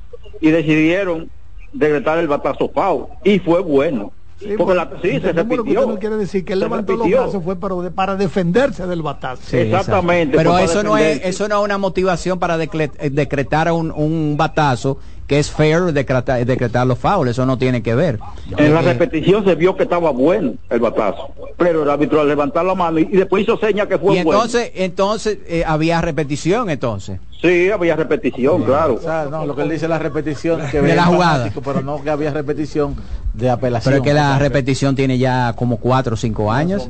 y 0.44 0.52
decidieron 0.52 1.30
decretar 1.72 2.20
el 2.20 2.28
batazo 2.28 2.70
foul 2.70 3.06
y 3.24 3.39
fue 3.39 3.62
bueno. 3.62 4.12
porque 4.58 4.74
la, 4.76 4.89
sí, 5.02 5.20
se 5.22 5.34
lo 5.34 5.48
que 5.48 5.56
usted 5.56 5.58
repitió. 5.58 5.86
no 5.88 5.98
quiere 6.00 6.18
decir 6.18 6.44
que 6.44 6.52
él 6.52 6.60
Se 6.60 6.66
levantó 6.66 6.91
los 6.94 7.00
repitió. 7.04 7.22
brazos 7.24 7.44
fue 7.46 7.56
para, 7.56 7.89
para 7.91 8.16
defenderse 8.18 8.86
del 8.86 9.02
batazo. 9.02 9.41
Sí, 9.46 9.58
exacto. 9.58 10.04
Pero 10.06 10.60
eso 10.60 10.84
no 10.84 10.98
es 10.98 11.22
eso 11.24 11.48
no 11.48 11.60
es 11.60 11.64
una 11.66 11.78
motivación 11.78 12.39
para 12.39 12.62
eh, 12.62 13.10
decretar 13.10 13.72
un, 13.72 13.89
un 13.91 14.36
batazo 14.38 15.00
que 15.28 15.39
es 15.39 15.49
fair 15.51 15.93
decretar, 15.93 16.45
decretar 16.45 16.86
los 16.86 16.97
fouls, 16.99 17.32
eso 17.32 17.45
no 17.45 17.57
tiene 17.57 17.82
que 17.82 17.95
ver. 17.95 18.19
En 18.57 18.74
la 18.74 18.82
Eh, 18.82 18.84
repetición 18.84 19.45
se 19.45 19.55
vio 19.55 19.76
que 19.76 19.84
estaba 19.84 20.11
bueno 20.11 20.53
el 20.69 20.80
batazo, 20.80 21.32
pero 21.57 21.84
el 21.84 21.89
árbitro 21.89 22.19
al 22.21 22.28
levantar 22.28 22.65
la 22.65 22.76
mano 22.76 22.99
y, 22.99 23.03
y 23.03 23.17
después 23.17 23.43
hizo 23.43 23.57
seña 23.57 23.88
que 23.88 23.97
fue 23.97 24.17
y 24.19 24.24
bueno. 24.24 24.39
entonces 24.43 24.71
entonces 24.76 25.38
eh, 25.47 25.63
había 25.65 26.01
repetición 26.01 26.69
entonces. 26.69 27.19
Sí, 27.41 27.69
había 27.71 27.95
repetición, 27.97 28.63
claro. 28.63 28.95
O 28.95 29.01
sea, 29.01 29.28
no, 29.30 29.45
lo 29.45 29.53
que 29.55 29.63
él 29.63 29.69
dice 29.69 29.86
es 29.86 29.89
la 29.89 29.99
repetición 29.99 30.61
que 30.71 30.82
De 30.82 30.95
la 30.95 31.05
jugada. 31.05 31.49
pero 31.63 31.82
no 31.82 32.01
que 32.01 32.09
había 32.09 32.32
repetición 32.32 32.95
de 33.34 33.49
apelación. 33.49 33.91
Pero 33.93 34.03
es 34.03 34.09
que 34.09 34.13
la 34.13 34.39
repetición 34.39 34.95
tiene 34.95 35.17
ya 35.17 35.53
como 35.53 35.78
cuatro 35.78 36.13
o 36.13 36.17
cinco 36.17 36.51
años. 36.51 36.88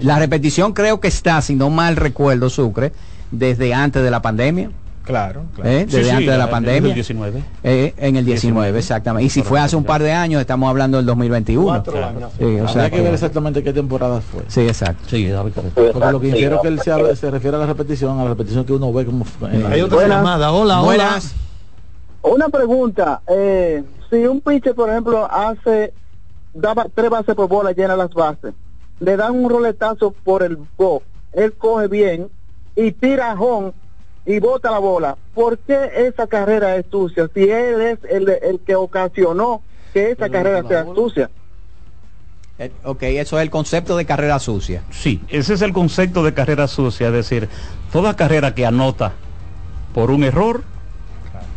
La 0.00 0.18
repetición 0.18 0.72
creo 0.72 1.00
que 1.00 1.08
está, 1.08 1.40
si 1.40 1.54
no 1.54 1.70
mal 1.70 1.96
recuerdo, 1.96 2.50
Sucre, 2.50 2.92
desde 3.30 3.72
antes 3.72 4.02
de 4.02 4.10
la 4.10 4.20
pandemia. 4.22 4.70
Claro, 5.10 5.42
¿eh? 5.64 5.86
Sí, 5.88 5.96
Desde 5.96 6.04
sí, 6.04 6.10
antes 6.10 6.30
de 6.30 6.38
la 6.38 6.44
en 6.44 6.50
pandemia. 6.50 6.88
el 6.88 6.94
19. 6.94 7.44
Eh, 7.64 7.94
en 7.96 8.16
el 8.16 8.24
19, 8.24 8.78
exactamente. 8.78 9.26
Y 9.26 9.28
si 9.30 9.42
fue 9.42 9.58
hace 9.60 9.76
un 9.76 9.84
par 9.84 10.02
de 10.02 10.12
años, 10.12 10.40
estamos 10.40 10.70
hablando 10.70 10.96
del 10.96 11.06
2021. 11.06 11.64
Cuatro 11.66 12.04
años, 12.04 12.32
Sí, 12.38 12.44
o 12.44 12.48
Habría 12.48 12.68
sea 12.68 12.90
que 12.90 12.96
que- 12.96 13.02
ver 13.02 13.14
exactamente 13.14 13.62
qué 13.62 13.72
temporada 13.72 14.20
fue. 14.20 14.42
Sí, 14.48 14.60
exacto. 14.62 15.02
Sí, 15.08 15.28
Porque 15.74 16.12
lo 16.12 16.20
que 16.20 16.28
es 16.28 16.34
que 16.60 16.68
él 16.68 16.80
se, 16.80 17.16
se 17.16 17.30
refiere 17.30 17.56
a 17.56 17.60
la 17.60 17.66
repetición, 17.66 18.18
a 18.20 18.24
la 18.24 18.30
repetición 18.30 18.64
que 18.64 18.72
uno 18.72 18.92
ve 18.92 19.04
como 19.04 19.24
en 19.50 19.62
la- 19.64 19.68
Hay 19.70 19.80
otra 19.82 20.06
llamada. 20.06 20.52
Hola, 20.52 20.80
hola. 20.82 21.18
Una 22.22 22.48
pregunta, 22.48 23.22
eh, 23.28 23.82
si 24.10 24.16
un 24.26 24.40
pitcher, 24.40 24.74
por 24.74 24.90
ejemplo, 24.90 25.26
hace 25.30 25.94
daba 26.52 26.86
tres 26.94 27.08
bases 27.10 27.34
por 27.34 27.48
bola, 27.48 27.72
llena 27.72 27.96
las 27.96 28.10
bases, 28.12 28.52
le 28.98 29.16
dan 29.16 29.34
un 29.42 29.48
roletazo 29.48 30.14
por 30.24 30.42
el 30.42 30.58
box, 30.76 31.06
él 31.32 31.54
coge 31.56 31.88
bien 31.88 32.28
y 32.76 32.92
tira 32.92 33.30
a 33.32 33.34
home 33.40 33.72
y 34.26 34.38
bota 34.38 34.70
la 34.70 34.78
bola. 34.78 35.16
¿Por 35.34 35.58
qué 35.58 35.90
esa 35.96 36.26
carrera 36.26 36.76
es 36.76 36.86
sucia? 36.90 37.28
Si 37.34 37.42
él 37.50 37.80
es 37.80 37.98
el, 38.10 38.28
el 38.28 38.60
que 38.60 38.74
ocasionó 38.76 39.62
que 39.92 40.10
esa 40.12 40.28
carrera 40.28 40.62
sea 40.68 40.84
sucia. 40.84 41.30
Eh, 42.58 42.70
Ok, 42.84 43.02
eso 43.04 43.38
es 43.38 43.42
el 43.42 43.50
concepto 43.50 43.96
de 43.96 44.04
carrera 44.04 44.38
sucia. 44.38 44.82
Sí, 44.90 45.20
ese 45.28 45.54
es 45.54 45.62
el 45.62 45.72
concepto 45.72 46.22
de 46.22 46.34
carrera 46.34 46.68
sucia, 46.68 47.06
es 47.08 47.12
decir, 47.12 47.48
toda 47.92 48.14
carrera 48.16 48.54
que 48.54 48.66
anota 48.66 49.12
por 49.94 50.10
un 50.10 50.22
error 50.24 50.62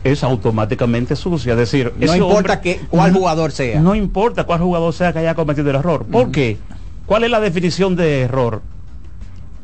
es 0.06 0.24
automáticamente 0.24 1.16
sucia, 1.16 1.54
es 1.54 1.60
decir, 1.60 1.94
No 1.98 2.06
ese 2.06 2.18
importa 2.18 2.54
hombre- 2.56 2.62
que, 2.62 2.82
cuál 2.90 3.14
jugador 3.14 3.52
sea. 3.52 3.80
No 3.82 3.96
importa 3.96 4.46
cuál 4.46 4.60
jugador 4.62 4.94
sea 4.94 5.14
que 5.14 5.20
haya 5.20 5.36
cometido 5.36 5.70
el 5.70 5.76
error. 5.76 6.06
¿Por 6.06 6.32
qué? 6.32 6.58
¿Cuál 7.06 7.26
es 7.26 7.30
la 7.30 7.40
definición 7.42 7.96
de 7.96 8.22
error? 8.22 8.62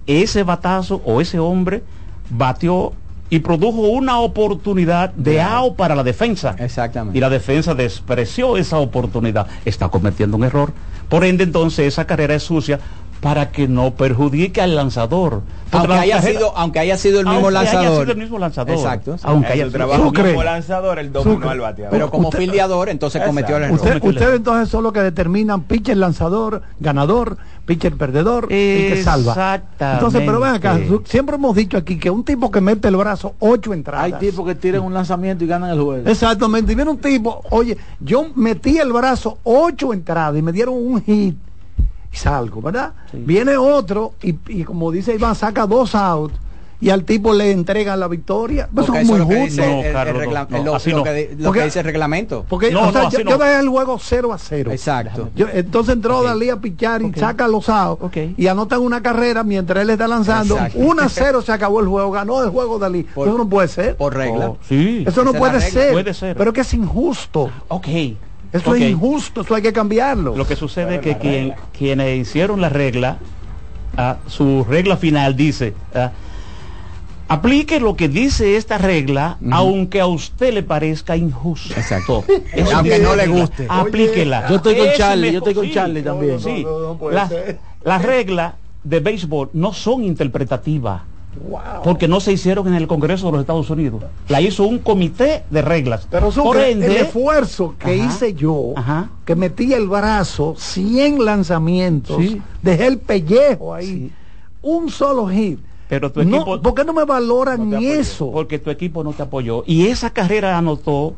Ese 0.07 0.43
batazo 0.43 1.01
o 1.05 1.21
ese 1.21 1.39
hombre 1.39 1.83
batió 2.29 2.93
y 3.29 3.39
produjo 3.39 3.81
una 3.81 4.19
oportunidad 4.19 5.11
de 5.13 5.41
out 5.41 5.75
para 5.75 5.95
la 5.95 6.03
defensa. 6.03 6.55
Exactamente. 6.57 7.17
Y 7.17 7.21
la 7.21 7.29
defensa 7.29 7.75
despreció 7.75 8.57
esa 8.57 8.77
oportunidad. 8.79 9.47
Está 9.65 9.89
cometiendo 9.89 10.35
un 10.37 10.43
error. 10.45 10.71
Por 11.09 11.23
ende, 11.23 11.43
entonces, 11.43 11.87
esa 11.87 12.05
carrera 12.05 12.35
es 12.35 12.43
sucia 12.43 12.79
para 13.21 13.51
que 13.51 13.67
no 13.67 13.91
perjudique 13.95 14.61
al 14.61 14.75
lanzador. 14.77 15.41
Aunque 15.71 15.87
la 15.89 16.01
haya, 16.01 16.15
carrera- 16.17 16.39
sido, 16.39 16.57
aunque 16.57 16.79
haya 16.79 16.97
sido 16.97 17.19
el 17.19 17.25
mismo 17.25 17.39
aunque 17.49 17.57
haya 17.59 17.73
lanzador. 17.73 18.01
sido 18.03 18.11
el 18.13 18.17
mismo 18.17 18.39
lanzador. 18.39 18.75
Exacto. 18.75 19.15
Aunque 19.23 19.47
haya 19.53 19.65
su 19.65 19.69
sido- 19.71 19.77
trabajo 19.77 20.03
Sucre. 20.05 20.29
como 20.31 20.43
lanzador, 20.43 20.99
el 20.99 21.11
dominó 21.11 21.33
Sucre. 21.35 21.49
al 21.49 21.59
bateador. 21.59 21.91
Pero 21.91 22.09
como 22.09 22.29
Usted- 22.29 22.39
fildeador, 22.39 22.89
entonces 22.89 23.21
cometió 23.23 23.57
el 23.57 23.63
error. 23.63 23.75
Usted, 23.75 24.01
usted 24.03 24.33
entonces 24.35 24.69
son 24.69 24.83
los 24.83 24.93
que 24.93 25.01
determinan 25.01 25.63
pitcher 25.63 25.97
lanzador, 25.97 26.61
ganador, 26.79 27.37
pitcher 27.69 27.95
perdedor, 27.95 28.45
el 28.45 28.93
que 28.93 29.03
salva. 29.03 29.31
Exactamente. 29.31 29.93
Entonces, 29.93 30.23
pero 30.25 30.39
ven 30.39 30.55
acá, 30.55 30.79
siempre 31.05 31.35
hemos 31.35 31.55
dicho 31.55 31.77
aquí 31.77 31.99
que 31.99 32.09
un 32.09 32.23
tipo 32.23 32.49
que 32.49 32.61
mete 32.61 32.87
el 32.87 32.95
brazo 32.95 33.35
ocho 33.37 33.75
entradas. 33.75 34.05
Hay 34.05 34.13
tipos 34.13 34.43
que 34.47 34.55
tiran 34.55 34.81
un 34.81 34.91
lanzamiento 34.91 35.43
y 35.43 35.47
ganan 35.47 35.69
el 35.69 35.79
juego. 35.79 36.09
Exactamente, 36.09 36.71
y 36.71 36.75
viene 36.75 36.89
un 36.89 36.97
tipo, 36.97 37.43
oye, 37.51 37.77
yo 37.99 38.25
metí 38.33 38.79
el 38.79 38.91
brazo 38.91 39.37
ocho 39.43 39.93
entradas 39.93 40.39
y 40.39 40.41
me 40.41 40.51
dieron 40.51 40.73
un 40.73 40.99
hit 41.03 41.37
y 42.11 42.17
salgo, 42.17 42.59
¿verdad? 42.59 42.93
Viene 43.13 43.55
otro 43.55 44.13
y, 44.23 44.35
y 44.47 44.63
como 44.63 44.91
dice 44.91 45.13
Iván, 45.13 45.35
saca 45.35 45.67
dos 45.67 45.93
outs 45.93 46.33
y 46.81 46.91
al 46.91 47.03
tipo 47.03 47.33
le 47.33 47.51
entregan 47.51 47.99
la 47.99 48.07
victoria. 48.07 48.63
Eso 48.63 48.71
Porque 48.85 48.99
es 49.01 49.03
eso 49.03 49.11
muy 49.11 49.15
es 49.15 49.19
lo 49.19 49.27
que 49.27 49.35
justo. 49.41 49.61
dice 49.61 49.89
el- 51.79 51.83
reglamento. 51.83 52.45
Porque 52.47 52.71
No, 52.71 52.87
o 52.87 52.91
sea, 52.91 53.03
no, 53.03 53.09
yo, 53.11 53.23
no. 53.23 53.37
dejé 53.37 53.59
el 53.59 53.69
juego 53.69 53.99
0 54.01 54.33
a 54.33 54.37
0. 54.37 54.71
Exacto. 54.71 55.29
Yo- 55.35 55.47
entonces 55.53 55.95
entró 55.95 56.23
Dalí 56.23 56.49
a 56.49 56.57
pichar 56.57 57.01
y 57.01 57.11
saca 57.13 57.47
los 57.47 57.67
outs 57.69 58.15
y 58.37 58.47
anotan 58.47 58.79
una 58.81 59.01
carrera 59.01 59.43
mientras 59.43 59.83
él 59.83 59.89
está 59.89 60.07
lanzando. 60.07 60.55
Exacto. 60.55 60.79
1 60.79 61.01
a 61.01 61.09
0 61.09 61.41
se 61.41 61.51
acabó 61.51 61.79
el 61.81 61.87
juego, 61.87 62.11
ganó 62.11 62.41
el 62.43 62.49
juego 62.49 62.79
Dalí. 62.79 63.05
Eso 63.09 63.37
no 63.37 63.47
puede 63.49 63.67
ser. 63.67 63.95
Por 63.97 64.15
regla. 64.15 64.53
sí. 64.67 65.03
Eso 65.07 65.23
no 65.23 65.33
puede 65.33 65.59
ser. 65.61 65.91
Puede 65.91 66.13
ser. 66.13 66.35
Pero 66.37 66.53
que 66.53 66.61
es 66.61 66.73
injusto. 66.73 67.49
Ok. 67.67 67.87
Eso 68.51 68.73
es 68.73 68.81
injusto, 68.81 69.41
eso 69.41 69.53
hay 69.53 69.61
que 69.61 69.71
cambiarlo. 69.73 70.35
Lo 70.35 70.47
que 70.47 70.55
sucede 70.55 70.95
es 70.95 71.01
que 71.01 71.17
quien, 71.19 71.53
quienes 71.77 72.17
hicieron 72.19 72.61
la 72.61 72.69
regla, 72.69 73.17
ah, 73.95 74.17
su 74.27 74.65
regla 74.67 74.97
final 74.97 75.35
dice, 75.35 75.75
ah, 75.93 76.11
aplique 77.29 77.79
lo 77.79 77.95
que 77.95 78.09
dice 78.09 78.57
esta 78.57 78.77
regla, 78.77 79.37
aunque 79.51 80.01
a 80.01 80.07
usted 80.07 80.53
le 80.53 80.63
parezca 80.63 81.15
injusto. 81.15 81.73
Exacto. 81.77 82.23
Esa 82.53 82.77
Aunque 82.77 82.99
no 82.99 83.15
le 83.15 83.25
regla. 83.25 83.39
guste. 83.41 83.65
Aplíquela. 83.69 84.49
Yo 84.49 84.55
estoy 84.57 84.75
con 84.75 84.87
Charlie, 84.97 85.31
yo 85.31 85.37
estoy 85.37 85.53
con 85.53 85.65
sí, 85.65 85.71
Charlie 85.73 86.01
también. 86.01 86.39
sí. 86.39 86.63
No, 86.63 86.95
no, 86.99 87.09
Las- 87.83 88.01
reglas 88.03 88.55
de 88.83 88.99
béisbol 88.99 89.49
no 89.53 89.71
son 89.73 90.03
interpretativas. 90.03 91.03
Porque 91.83 92.07
no 92.07 92.19
se 92.19 92.33
hicieron 92.33 92.67
en 92.67 92.73
el 92.73 92.87
Congreso 92.87 93.27
de 93.27 93.31
los 93.33 93.41
Estados 93.41 93.69
Unidos. 93.69 94.03
La 94.27 94.41
hizo 94.41 94.63
un 94.63 94.79
comité 94.79 95.43
de 95.51 95.61
reglas. 95.61 96.07
Pero 96.09 96.31
Por 96.31 96.57
ende, 96.57 96.87
el 96.87 96.95
esfuerzo 96.97 97.75
que 97.77 97.93
Ajá. 98.01 98.05
hice 98.07 98.33
yo, 98.33 98.73
Ajá. 98.75 99.09
que 99.25 99.35
metí 99.35 99.71
el 99.73 99.87
brazo, 99.87 100.55
100 100.57 101.23
lanzamientos, 101.23 102.17
Sí. 102.17 102.41
dejé 102.63 102.87
el 102.87 102.97
pellejo 102.97 103.73
ahí, 103.75 104.11
un 104.63 104.89
solo 104.89 105.27
hit. 105.29 105.59
Pero 105.89 106.11
tu 106.11 106.23
No, 106.23 106.61
¿Por 106.61 106.73
qué 106.75 106.85
no 106.85 106.93
me 106.93 107.03
valoran 107.03 107.69
ni 107.69 107.87
eso? 107.87 108.31
porque 108.31 108.59
tu 108.59 108.69
equipo 108.69 109.03
no 109.03 109.11
te 109.11 109.23
apoyó. 109.23 109.63
Y 109.65 109.87
esa 109.87 110.11
carrera 110.11 110.57
anotó 110.57 111.15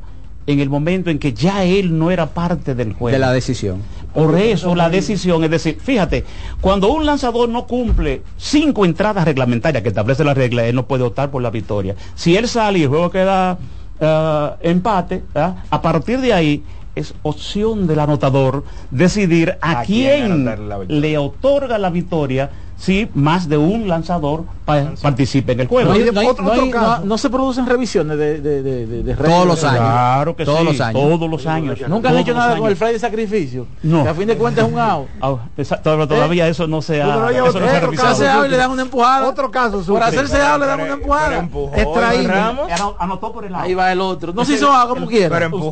en 0.48 0.60
el 0.60 0.70
momento 0.70 1.10
en 1.10 1.20
que 1.20 1.34
ya 1.34 1.64
él 1.66 2.00
no 2.00 2.10
era 2.10 2.28
parte 2.28 2.74
del 2.74 2.94
juego. 2.94 3.14
De 3.14 3.20
la 3.20 3.34
decisión. 3.34 3.82
Por 4.14 4.38
eso 4.38 4.74
la 4.74 4.90
decisión, 4.90 5.44
es 5.44 5.52
decir, 5.52 5.78
fíjate, 5.80 6.26
cuando 6.62 6.92
un 6.92 7.06
lanzador 7.06 7.50
no 7.50 7.68
cumple 7.68 8.24
cinco 8.38 8.86
entradas 8.86 9.26
reglamentarias 9.26 9.84
que 9.84 9.90
establece 9.90 10.24
la 10.24 10.34
regla, 10.34 10.66
él 10.66 10.76
no 10.76 10.86
puede 10.86 11.04
optar 11.04 11.32
por 11.32 11.42
la 11.42 11.50
victoria. 11.50 11.96
Si 12.16 12.36
él 12.36 12.48
sale 12.48 12.80
y 12.80 12.84
el 12.84 12.90
juego 12.90 13.12
queda 13.12 13.58
ah, 14.00 14.56
empate, 14.62 15.24
¿ah? 15.36 15.64
a 15.70 15.82
partir 15.82 16.20
de 16.22 16.34
ahí 16.34 16.64
es 16.96 17.14
opción 17.24 17.88
del 17.88 18.00
anotador 18.00 18.64
decidir 18.90 19.58
a, 19.62 19.80
¿A 19.80 19.84
quién 19.84 20.50
le 20.88 21.18
otorga 21.18 21.78
la 21.78 21.90
victoria 21.90 22.50
si 22.82 23.08
más 23.14 23.48
de 23.48 23.58
un 23.58 23.88
lanzador 23.88 24.44
pa- 24.66 24.94
participe 25.00 25.52
en 25.52 25.60
el 25.60 25.68
juego. 25.68 25.90
No, 25.90 25.96
hay- 25.96 26.10
no 26.12 26.20
hay- 26.20 26.28
no 26.42 26.52
hay- 26.52 26.70
no- 26.72 27.00
no 27.06 27.18
se 27.20 27.30
producen 27.30 27.68
revisiones 27.68 28.18
de, 28.18 28.42
de, 28.42 28.64
de, 28.64 28.88
de- 28.88 29.04
de 29.04 29.16
reglas. 29.16 29.32
Todos 29.32 29.46
los 29.48 29.64
años. 29.64 29.80
Claro 29.80 30.36
que 30.36 30.46
todos 30.46 30.60
sí, 30.60 30.66
los 30.66 30.82
años. 30.82 31.02
todos 31.02 31.30
los 31.30 31.46
años. 31.46 31.80
Nunca 31.88 32.10
han 32.10 32.18
hecho 32.18 32.34
nada 32.34 32.58
con 32.58 32.68
el 32.70 32.76
fly 32.76 32.94
de 32.94 33.00
sacrificio. 33.00 33.68
No. 33.84 34.02
Que 34.02 34.10
a 34.10 34.14
fin 34.16 34.28
de 34.28 34.36
cuentas 34.36 34.66
es 34.66 34.74
un 34.74 34.80
out. 34.80 35.08
Ah, 35.22 36.08
todavía 36.08 36.48
eso 36.48 36.66
no 36.68 36.82
se 36.82 37.02
ha, 37.04 37.30
eso 37.32 37.60
no 37.60 37.68
se 37.68 37.70
ha 37.78 37.80
revisado. 37.82 38.16
Se 38.16 38.48
y 38.48 38.50
le 38.50 38.58
dan 38.58 38.72
una 38.72 38.82
empujada. 38.82 39.30
Otro 39.30 39.52
caso, 39.52 39.84
Por 39.86 40.02
hacerse 40.02 40.42
out 40.42 40.60
le 40.60 40.66
dan 40.66 40.82
una 40.82 40.94
empujada. 40.94 41.48
Extraído. 41.76 42.34
Ano- 42.34 42.96
Anotó 42.98 43.32
por 43.32 43.46
el 43.46 43.52
lado. 43.52 43.64
Ahí 43.66 43.76
va 43.76 43.92
el 43.92 44.02
otro. 44.02 44.34
No 44.34 44.44
se 44.44 44.54
hizo 44.56 44.72
out 44.74 44.90
como 44.90 45.06
quiera. 45.06 45.30
Pero 45.30 45.46
empujó. 45.46 45.68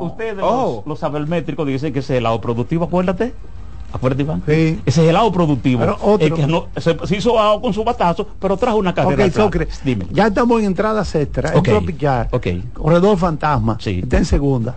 Ustedes, 0.00 0.38
Oh. 0.42 0.82
los, 0.86 0.98
sabermétricos, 0.98 1.66
dicen 1.66 1.92
que 1.92 1.98
es 1.98 2.08
el 2.10 2.22
lado 2.22 2.40
productivo, 2.40 2.86
acuérdate. 2.86 3.34
Acuérdate, 3.94 4.22
Iván. 4.24 4.42
Ese 4.48 4.80
es 4.84 4.98
el 4.98 5.12
lado 5.12 5.30
productivo. 5.30 5.80
Pero 5.80 5.96
otro- 6.02 6.26
El 6.26 6.34
que 6.34 6.46
no, 6.48 6.66
se, 6.76 6.96
se 7.06 7.16
hizo 7.16 7.38
out 7.38 7.62
con 7.62 7.72
su 7.72 7.84
batazo, 7.84 8.26
pero 8.40 8.56
trajo 8.56 8.76
una 8.78 8.92
carrera. 8.92 9.24
Dime. 9.84 10.06
ya 10.10 10.26
estamos 10.26 10.58
en 10.60 10.66
entradas 10.66 11.14
extra. 11.14 11.50
Ok, 11.50 11.56
Entro 11.58 11.76
a 11.76 11.80
pichar. 11.80 12.28
ok. 12.32 12.46
Corredor 12.72 13.16
fantasma. 13.16 13.76
Está 14.02 14.18
en 14.18 14.24
segunda. 14.24 14.76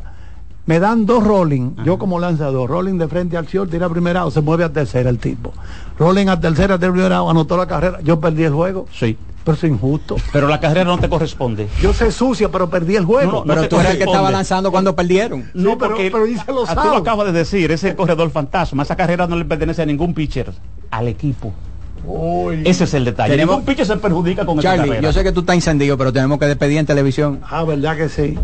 Me 0.67 0.79
dan 0.79 1.05
dos 1.05 1.23
rolling, 1.23 1.71
yo 1.85 1.97
como 1.97 2.19
lanzador, 2.19 2.69
rolling 2.69 2.97
de 2.97 3.07
frente 3.07 3.37
al 3.37 3.45
short, 3.47 3.71
tira 3.71 3.85
a 3.85 3.89
primera 3.89 4.25
o 4.25 4.31
se 4.31 4.41
mueve 4.41 4.63
a 4.65 4.71
tercera 4.71 5.09
el 5.09 5.17
tipo. 5.17 5.53
Rolling 5.97 6.27
a 6.27 6.39
tercera, 6.39 6.77
de 6.77 6.91
primera 6.91 7.17
anotó 7.19 7.57
la 7.57 7.65
carrera, 7.67 7.99
yo 8.03 8.19
perdí 8.19 8.43
el 8.43 8.53
juego. 8.53 8.85
Sí. 8.93 9.17
Pero 9.45 9.55
es 9.55 9.63
injusto. 9.63 10.17
Pero 10.33 10.49
la 10.49 10.59
carrera 10.59 10.83
no 10.83 10.97
te 10.97 11.07
corresponde. 11.07 11.69
Yo 11.81 11.93
sé 11.93 12.11
sucia, 12.11 12.49
pero 12.51 12.69
perdí 12.69 12.97
el 12.97 13.05
juego. 13.05 13.31
No, 13.31 13.45
no, 13.45 13.55
no 13.55 13.61
te 13.61 13.69
corresponde. 13.69 14.29
lanzando 14.31 14.71
cuando 14.71 14.93
perdieron. 14.93 15.49
No, 15.53 15.69
Sí, 15.71 15.75
pero- 15.79 15.91
porque 15.91 16.11
pero 16.11 16.25
los 16.53 16.67
tú 16.69 16.75
lo 16.89 16.97
acabas 16.97 17.27
de 17.27 17.31
decir, 17.31 17.71
ese 17.71 17.87
es 17.87 17.91
el 17.91 17.95
corredor 17.95 18.29
fantasma. 18.29 18.83
Esa 18.83 18.97
carrera 18.97 19.25
no 19.25 19.37
le 19.37 19.45
pertenece 19.45 19.81
a 19.83 19.85
ningún 19.85 20.13
pitcher, 20.13 20.51
al 20.91 21.07
equipo. 21.07 21.53
Ese 22.65 22.83
es 22.83 22.93
el 22.93 23.05
detalle. 23.05 23.31
Tenemos- 23.31 23.55
Ningún 23.55 23.65
pitcher 23.65 23.85
se 23.85 23.95
perjudica 23.97 24.45
con 24.45 24.59
Charlie, 24.59 24.79
carrera. 24.89 25.01
yo 25.01 25.13
sé 25.13 25.23
que 25.23 25.31
tú 25.31 25.39
estás 25.39 25.55
encendido, 25.55 25.97
pero 25.97 26.11
tenemos 26.11 26.37
que 26.39 26.45
despedir 26.45 26.77
en 26.79 26.85
televisión. 26.85 27.39
Ah, 27.49 27.63
verdad 27.63 27.95
que 27.95 28.09
sí. 28.09 28.37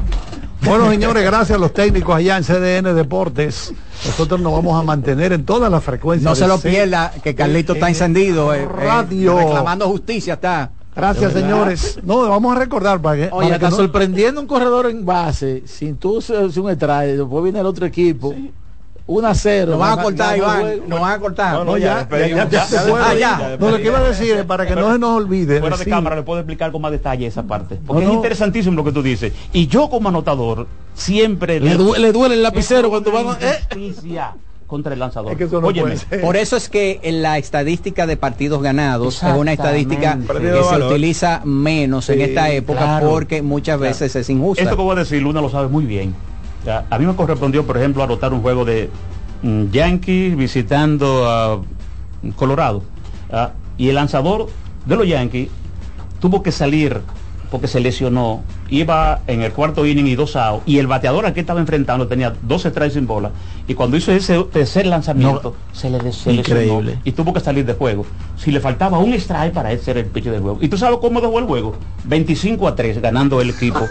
Bueno, 0.66 0.90
señores, 0.90 1.24
gracias 1.24 1.58
a 1.58 1.60
los 1.60 1.74
técnicos 1.74 2.16
allá 2.16 2.38
en 2.38 2.44
CDN 2.44 2.94
Deportes. 2.96 3.74
Nosotros 4.06 4.40
nos 4.40 4.54
vamos 4.54 4.80
a 4.80 4.84
mantener 4.84 5.34
en 5.34 5.46
todas 5.46 5.70
las 5.70 5.84
frecuencias. 5.84 6.30
No 6.30 6.36
se 6.36 6.48
lo 6.48 6.58
pierda, 6.60 7.12
que 7.24 7.36
Carlito 7.36 7.74
está 7.74 7.90
encendido. 7.90 8.54
eh, 8.54 8.64
eh, 8.64 8.68
Radio. 8.68 9.38
reclamando 9.38 9.88
justicia 9.90 10.36
está. 10.36 10.72
Gracias, 10.96 11.34
señores. 11.34 12.00
No, 12.04 12.30
vamos 12.30 12.56
a 12.56 12.60
recordar 12.60 13.02
para 13.02 13.16
que. 13.16 13.24
Oye, 13.24 13.32
para 13.32 13.48
que 13.50 13.54
está 13.56 13.70
no- 13.72 13.76
sorprendiendo 13.76 14.40
un 14.40 14.48
corredor 14.48 14.86
en 14.90 15.06
base, 15.06 15.64
sin 15.66 15.98
tú 15.98 16.22
ser 16.22 16.44
un 16.46 16.70
strike, 16.70 17.18
después 17.18 17.44
viene 17.44 17.60
el 17.60 17.66
otro 17.66 17.86
equipo. 17.86 18.34
1 19.06 19.28
a 19.28 19.36
0. 19.36 19.72
Nos 19.72 19.80
van 19.80 20.00
a 20.00 20.02
cortar, 20.04 20.38
Iván. 20.38 20.64
Nos 20.88 21.00
van 21.02 21.12
a 21.12 21.20
cortar. 21.20 21.66
No, 21.66 21.78
ya, 21.78 22.08
ya, 22.10 22.28
ya, 22.28 22.50
ya 22.50 22.66
se 22.66 22.80
fue. 22.80 23.02
Ah, 23.02 23.14
ya. 23.14 23.58
No, 23.60 23.72
lo 23.72 23.78
que 23.78 23.84
iba 23.88 24.00
a 24.00 24.04
decir 24.04 24.36
es 24.38 24.46
para 24.46 24.66
que 24.66 24.76
no 24.76 24.94
se 24.94 25.00
nos 25.00 25.18
olvide. 25.18 25.60
Fuera 25.60 25.76
de 25.78 25.86
cámara 25.86 26.16
le 26.16 26.24
puedo 26.24 26.40
explicar 26.40 26.72
con 26.72 26.82
más 26.82 26.92
detalle 26.92 27.28
esa 27.28 27.44
parte. 27.44 27.80
Porque 27.86 28.06
es 28.06 28.12
interesantísimo 28.12 28.76
lo 28.78 28.84
que 28.84 28.92
tú 28.94 29.02
dices. 29.04 29.34
Y 29.52 29.68
yo 29.68 29.90
como 29.90 30.10
anotador 30.10 30.68
siempre 30.94 31.60
Le, 31.60 31.76
du- 31.76 31.96
le 31.96 32.12
duele 32.12 32.36
el 32.36 32.44
lapicero 32.44 32.90
cuando 32.90 33.12
van 33.12 33.28
a... 33.28 33.38
eh. 33.42 33.60
contra 34.68 34.94
el 34.94 35.00
lanzador. 35.00 35.34
Es 35.34 35.38
que 35.38 35.44
eso 35.44 35.60
no 35.62 35.68
Óyeme, 35.68 35.90
puede 35.92 35.98
ser. 35.98 36.22
Por 36.22 36.36
eso 36.38 36.56
es 36.58 36.70
que 36.70 37.00
en 37.04 37.22
la 37.22 37.38
estadística 37.38 38.08
de 38.08 38.18
partidos 38.18 38.62
ganados 38.64 39.22
es 39.22 39.34
una 39.36 39.52
estadística 39.54 40.18
que 40.18 40.40
se 40.40 40.52
Valor. 40.62 40.92
utiliza 40.92 41.42
menos 41.44 42.10
en 42.10 42.22
esta 42.22 42.50
época 42.52 42.80
claro. 42.80 43.10
porque 43.10 43.42
muchas 43.42 43.78
Claro. 43.78 43.92
veces 43.92 44.16
es 44.16 44.30
injusta. 44.30 44.64
Esto 44.64 44.76
que 44.78 44.82
voy 44.82 44.96
a 44.96 45.00
decir, 45.00 45.22
Luna 45.22 45.42
lo 45.42 45.50
sabe 45.50 45.68
muy 45.68 45.86
bien. 45.86 46.16
A 46.68 46.98
mí 46.98 47.06
me 47.06 47.16
correspondió, 47.16 47.66
por 47.66 47.78
ejemplo, 47.78 48.04
anotar 48.04 48.34
un 48.34 48.42
juego 48.42 48.64
de 48.64 48.90
mm, 49.42 49.66
Yankees 49.72 50.38
visitando 50.38 51.30
a 51.30 51.58
mm, 52.22 52.30
Colorado. 52.32 52.84
Ah, 53.32 53.52
y 53.78 53.90
el 53.90 53.96
lanzador 53.96 54.48
de 54.86 54.96
los 54.96 55.08
Yankees 55.08 55.50
tuvo 56.20 56.42
que 56.42 56.52
salir 56.52 57.02
porque 57.52 57.68
se 57.68 57.80
lesionó. 57.80 58.44
Iba 58.74 59.22
en 59.28 59.44
el 59.44 59.52
cuarto 59.52 59.86
inning 59.86 60.08
y 60.08 60.16
dos 60.16 60.36
outs. 60.36 60.64
Y 60.66 60.80
el 60.80 60.88
bateador 60.88 61.28
al 61.28 61.34
que 61.34 61.42
estaba 61.42 61.60
enfrentando 61.60 62.08
tenía 62.08 62.34
dos 62.42 62.64
strikes 62.64 62.96
sin 62.96 63.06
bola. 63.06 63.30
Y 63.68 63.76
cuando 63.76 63.96
hizo 63.98 64.12
ese 64.12 64.44
tercer 64.52 64.88
lanzamiento, 64.88 65.56
se 65.72 65.92
le 65.92 66.00
des- 66.00 66.16
se 66.16 66.34
lesionó 66.34 66.62
Increíble. 66.64 67.00
y 67.04 67.12
tuvo 67.12 67.34
que 67.34 67.40
salir 67.40 67.66
de 67.66 67.74
juego. 67.76 68.04
Si 68.36 68.52
le 68.52 68.60
faltaba 68.60 68.98
un 68.98 69.14
strike 69.14 69.54
para 69.54 69.72
él 69.72 69.80
ser 69.80 69.98
el 70.00 70.06
pitcher 70.08 70.32
del 70.32 70.42
juego. 70.42 70.58
¿Y 70.60 70.70
tú 70.70 70.78
sabes 70.78 70.98
cómo 71.00 71.22
dejó 71.22 71.38
el 71.38 71.46
juego? 71.46 71.76
25 72.06 72.68
a 72.68 72.76
3 72.76 73.00
ganando 73.00 73.40
el 73.42 73.52
equipo. 73.52 73.88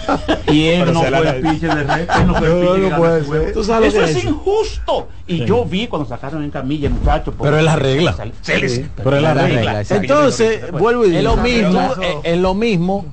y 0.52 0.64
él 0.66 0.80
Pero 0.80 0.92
no 0.92 1.00
fue 1.02 1.28
el 1.28 1.40
pitcher 1.42 1.74
del 1.74 1.88
resto. 1.88 2.12
Él 2.20 2.26
no 2.26 2.34
fue 2.34 2.46
el 2.46 2.52
No, 2.52 2.60
pitcher 2.60 2.68
no 2.68 2.74
que 2.84 2.88
ganó 2.90 2.98
puede 2.98 3.18
el 3.18 3.24
juego. 3.24 3.44
ser. 3.46 3.52
¿Tú 3.54 3.64
sabes 3.64 3.94
Eso 3.94 4.04
es 4.04 4.16
es? 4.16 4.24
injusto. 4.24 5.08
Y 5.26 5.44
yo 5.46 5.64
vi 5.64 5.86
cuando 5.86 6.06
sacaron 6.06 6.44
en 6.44 6.50
camilla, 6.50 6.90
muchachos. 6.90 7.34
Pero 7.40 7.56
es 7.58 7.64
la 7.64 7.76
regla. 7.76 8.14
Se 8.42 8.58
les- 8.58 8.72
Sí, 8.74 8.86
pero 9.02 9.16
es 9.16 9.22
la 9.22 9.34
la 9.34 9.46
regla. 9.46 9.80
Entonces, 9.88 10.70
vuelvo 10.72 11.04
y 11.06 11.16
Es 11.16 11.20
digo. 11.22 11.34
lo 11.36 11.42
mismo, 11.42 11.80
es, 12.02 12.16
es 12.22 12.38
lo 12.38 12.54
mismo 12.54 13.06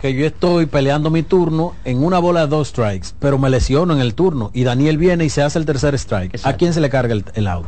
que 0.00 0.14
yo 0.14 0.26
estoy 0.26 0.66
peleando 0.66 1.10
mi 1.10 1.22
turno 1.22 1.74
en 1.84 2.02
una 2.02 2.18
bola 2.18 2.40
de 2.42 2.46
dos 2.46 2.68
strikes, 2.68 3.08
pero 3.18 3.38
me 3.38 3.50
lesiono 3.50 3.92
en 3.94 4.00
el 4.00 4.14
turno 4.14 4.50
y 4.54 4.64
Daniel 4.64 4.96
viene 4.98 5.24
y 5.24 5.30
se 5.30 5.42
hace 5.42 5.58
el 5.58 5.66
tercer 5.66 5.94
strike. 5.94 6.40
¿A 6.44 6.54
quién 6.54 6.72
se 6.72 6.80
le 6.80 6.88
carga 6.88 7.12
el, 7.12 7.24
el 7.34 7.46
out? 7.46 7.66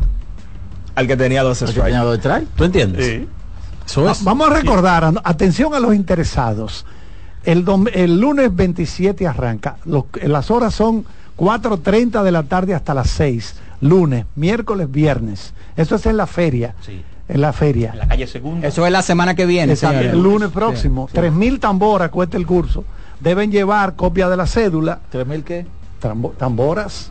Al 0.94 1.06
que 1.06 1.16
tenía 1.16 1.42
dos 1.42 1.60
¿El 1.62 1.66
que 1.66 1.72
strikes. 1.72 1.90
tenía 1.90 2.04
dos 2.04 2.18
strikes? 2.18 2.46
¿Tú 2.56 2.64
entiendes? 2.64 3.06
Sí. 3.06 3.28
Eso 3.86 4.02
Va- 4.04 4.12
es. 4.12 4.24
Vamos 4.24 4.50
a 4.50 4.54
recordar, 4.54 5.12
atención 5.24 5.74
a 5.74 5.80
los 5.80 5.94
interesados. 5.94 6.86
El, 7.44 7.64
dom- 7.64 7.90
el 7.92 8.20
lunes 8.20 8.54
27 8.54 9.26
arranca. 9.26 9.76
Los- 9.84 10.04
las 10.22 10.50
horas 10.50 10.74
son 10.74 11.04
4.30 11.36 12.22
de 12.22 12.30
la 12.32 12.44
tarde 12.44 12.74
hasta 12.74 12.94
las 12.94 13.10
6. 13.10 13.56
Lunes, 13.80 14.26
miércoles, 14.36 14.90
viernes. 14.90 15.52
Eso 15.76 15.96
es 15.96 16.06
en 16.06 16.16
la 16.16 16.26
feria. 16.26 16.74
Sí. 16.80 17.02
En 17.32 17.40
la 17.40 17.52
feria. 17.52 17.90
En 17.92 17.98
la 17.98 18.08
calle 18.08 18.26
segunda. 18.26 18.68
Eso 18.68 18.84
es 18.84 18.92
la 18.92 19.00
semana 19.02 19.34
que 19.34 19.46
viene. 19.46 19.72
El 19.72 20.22
lunes 20.22 20.50
próximo. 20.50 21.08
3.000 21.12 21.58
tamboras 21.58 22.10
cuesta 22.10 22.36
el 22.36 22.46
curso. 22.46 22.84
Deben 23.20 23.50
llevar 23.50 23.94
copia 23.96 24.28
de 24.28 24.36
la 24.36 24.46
cédula, 24.46 24.98
¿Tres 25.10 25.26
mil 25.26 25.44
qué? 25.44 25.64
tambo- 26.00 26.32
tamboras, 26.36 27.10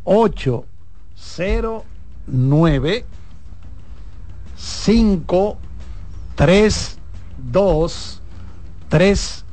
809 0.05 3.05
5 4.57 5.57
3 6.35 6.99
2 7.53 8.21
3 8.89 9.45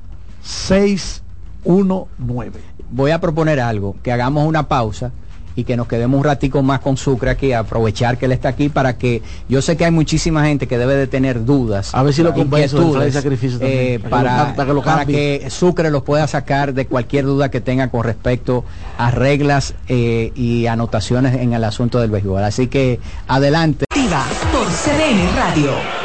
6 0.42 1.22
1 1.66 2.08
9 2.18 2.76
voy 2.92 3.12
a 3.12 3.20
proponer 3.20 3.60
algo, 3.60 3.96
que 4.04 4.12
hagamos 4.12 4.48
una 4.48 4.68
pausa 4.68 5.12
y 5.56 5.64
que 5.64 5.78
nos 5.78 5.88
quedemos 5.88 6.18
un 6.18 6.24
ratico 6.24 6.62
más 6.64 6.80
con 6.80 6.98
Sucre 6.98 7.32
aquí, 7.32 7.54
aprovechar 7.54 8.18
que 8.18 8.26
él 8.26 8.32
está 8.32 8.50
aquí 8.50 8.70
para 8.70 8.98
que 8.98 9.22
yo 9.50 9.62
sé 9.62 9.78
que 9.78 9.86
hay 9.86 9.92
muchísima 9.92 10.46
gente 10.46 10.68
que 10.68 10.78
debe 10.78 10.96
de 10.96 11.08
tener 11.08 11.46
dudas. 11.46 11.94
A 11.94 12.04
ver 12.04 12.14
si 12.14 12.24
lo 12.24 12.34
convenzo 12.34 12.78
inquietudes, 12.78 13.14
sacrificio 13.14 13.60
también, 13.60 13.80
eh, 13.80 14.00
para 14.00 14.48
que 14.48 14.54
para, 14.54 14.68
que 14.68 14.74
lo 14.74 14.82
para 14.82 14.98
cambie. 15.00 15.40
que 15.40 15.50
Sucre 15.50 15.90
los 15.92 16.04
pueda 16.04 16.28
sacar 16.28 16.74
de 16.74 16.88
cualquier 16.88 17.26
duda 17.26 17.50
que 17.50 17.62
tenga 17.62 17.90
con 17.90 18.04
respecto 18.04 18.66
a 18.98 19.12
reglas 19.12 19.76
eh, 19.88 20.32
y 20.36 20.68
anotaciones 20.68 21.36
en 21.36 21.54
el 21.54 21.64
asunto 21.64 22.00
del 22.00 22.12
béisbol. 22.12 22.44
Así 22.44 22.68
que 22.68 23.00
adelante. 23.28 23.86
Activa 23.90 24.26
por 24.52 24.68
CDN 24.68 25.36
Radio. 25.36 26.05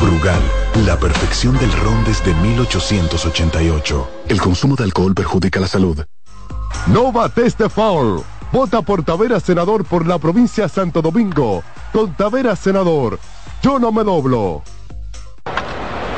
Brugal, 0.00 0.40
la 0.86 0.98
perfección 0.98 1.56
del 1.58 1.72
ron 1.72 2.04
desde 2.04 2.34
1888. 2.34 4.10
El 4.28 4.40
consumo 4.40 4.76
de 4.76 4.84
alcohol 4.84 5.14
perjudica 5.14 5.60
la 5.60 5.68
salud. 5.68 6.04
No 6.86 7.12
bates 7.12 7.56
de 7.56 7.68
foul. 7.68 8.22
Vota 8.52 8.82
por 8.82 9.02
Tavera 9.04 9.40
Senador 9.40 9.84
por 9.84 10.06
la 10.06 10.18
provincia 10.18 10.64
de 10.64 10.68
Santo 10.68 11.00
Domingo. 11.00 11.62
Con 11.92 12.14
Tavera 12.14 12.56
Senador. 12.56 13.18
Yo 13.62 13.78
no 13.78 13.92
me 13.92 14.02
doblo. 14.02 14.62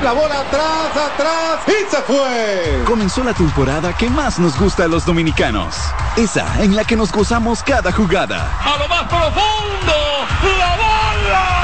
La 0.02 0.12
bola 0.12 0.40
atrás, 0.40 0.96
atrás 1.12 1.60
y 1.66 1.90
se 1.90 1.96
fue. 2.02 2.82
Comenzó 2.86 3.24
la 3.24 3.32
temporada 3.32 3.96
que 3.96 4.10
más 4.10 4.38
nos 4.38 4.58
gusta 4.58 4.84
a 4.84 4.88
los 4.88 5.06
dominicanos. 5.06 5.76
Esa 6.16 6.62
en 6.62 6.76
la 6.76 6.84
que 6.84 6.96
nos 6.96 7.10
gozamos 7.10 7.62
cada 7.62 7.90
jugada. 7.92 8.50
A 8.60 8.78
lo 8.78 8.88
más 8.88 9.04
profundo, 9.04 9.94
la 10.58 10.76
bola. 10.76 11.63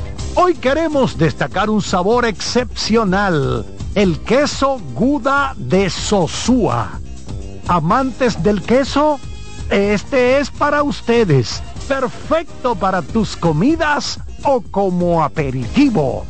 Hoy 0.33 0.55
queremos 0.55 1.17
destacar 1.17 1.69
un 1.69 1.81
sabor 1.81 2.25
excepcional, 2.25 3.65
el 3.95 4.17
queso 4.19 4.79
Guda 4.93 5.53
de 5.57 5.89
Sosúa. 5.89 6.99
Amantes 7.67 8.41
del 8.41 8.61
queso, 8.61 9.19
este 9.69 10.39
es 10.39 10.49
para 10.49 10.83
ustedes. 10.83 11.61
Perfecto 11.85 12.75
para 12.75 13.01
tus 13.01 13.35
comidas 13.35 14.21
o 14.43 14.61
como 14.61 15.21
aperitivo. 15.21 16.25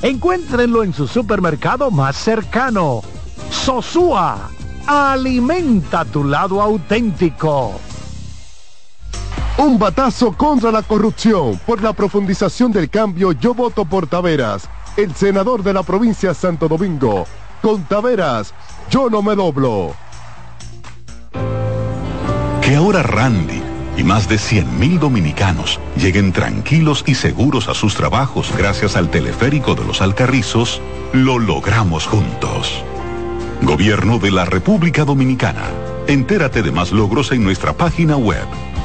Encuéntrenlo 0.00 0.84
en 0.84 0.94
su 0.94 1.08
supermercado 1.08 1.90
más 1.90 2.16
cercano. 2.16 3.02
Sosúa, 3.50 4.48
alimenta 4.86 6.04
tu 6.04 6.22
lado 6.22 6.62
auténtico. 6.62 7.80
Un 9.58 9.78
batazo 9.78 10.32
contra 10.32 10.70
la 10.70 10.82
corrupción. 10.82 11.60
Por 11.66 11.82
la 11.82 11.92
profundización 11.92 12.72
del 12.72 12.88
cambio, 12.88 13.32
yo 13.32 13.54
voto 13.54 13.84
por 13.84 14.06
Taveras, 14.06 14.68
el 14.96 15.14
senador 15.14 15.62
de 15.62 15.72
la 15.72 15.82
provincia 15.82 16.30
de 16.30 16.34
Santo 16.34 16.68
Domingo. 16.68 17.26
Con 17.60 17.84
Taveras, 17.84 18.54
yo 18.90 19.10
no 19.10 19.22
me 19.22 19.34
doblo. 19.34 19.94
Que 22.62 22.76
ahora 22.76 23.02
Randy 23.02 23.62
y 23.96 24.02
más 24.02 24.28
de 24.28 24.36
100.000 24.36 24.98
dominicanos 24.98 25.78
lleguen 25.96 26.32
tranquilos 26.32 27.04
y 27.06 27.14
seguros 27.14 27.68
a 27.68 27.74
sus 27.74 27.94
trabajos 27.94 28.50
gracias 28.56 28.96
al 28.96 29.10
teleférico 29.10 29.74
de 29.74 29.84
los 29.84 30.00
Alcarrizos, 30.00 30.80
lo 31.12 31.38
logramos 31.38 32.06
juntos. 32.06 32.82
Gobierno 33.62 34.18
de 34.18 34.30
la 34.30 34.46
República 34.46 35.04
Dominicana. 35.04 35.64
Entérate 36.06 36.62
de 36.62 36.72
más 36.72 36.92
logros 36.92 37.30
en 37.30 37.44
nuestra 37.44 37.74
página 37.74 38.16
web, 38.16 38.46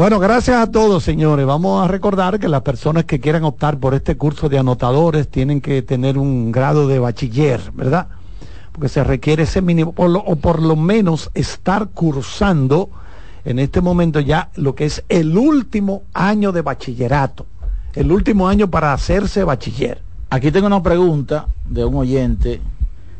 Bueno, 0.00 0.18
gracias 0.18 0.56
a 0.56 0.66
todos, 0.70 1.04
señores. 1.04 1.44
Vamos 1.44 1.84
a 1.84 1.86
recordar 1.86 2.38
que 2.40 2.48
las 2.48 2.62
personas 2.62 3.04
que 3.04 3.20
quieran 3.20 3.44
optar 3.44 3.78
por 3.78 3.92
este 3.92 4.16
curso 4.16 4.48
de 4.48 4.58
anotadores 4.58 5.28
tienen 5.28 5.60
que 5.60 5.82
tener 5.82 6.16
un 6.16 6.50
grado 6.50 6.88
de 6.88 6.98
bachiller, 6.98 7.60
¿verdad? 7.74 8.06
Porque 8.72 8.88
se 8.88 9.04
requiere 9.04 9.42
ese 9.42 9.60
mínimo, 9.60 9.92
por 9.92 10.08
lo- 10.08 10.20
o 10.20 10.36
por 10.36 10.62
lo 10.62 10.74
menos 10.74 11.30
estar 11.34 11.88
cursando 11.90 12.88
en 13.44 13.58
este 13.58 13.82
momento 13.82 14.20
ya 14.20 14.48
lo 14.56 14.74
que 14.74 14.86
es 14.86 15.04
el 15.10 15.36
último 15.36 16.04
año 16.14 16.50
de 16.50 16.62
bachillerato, 16.62 17.44
el 17.94 18.10
último 18.10 18.48
año 18.48 18.70
para 18.70 18.94
hacerse 18.94 19.44
bachiller. 19.44 20.00
Aquí 20.30 20.50
tengo 20.50 20.68
una 20.68 20.82
pregunta 20.82 21.46
de 21.66 21.84
un 21.84 21.96
oyente. 21.96 22.62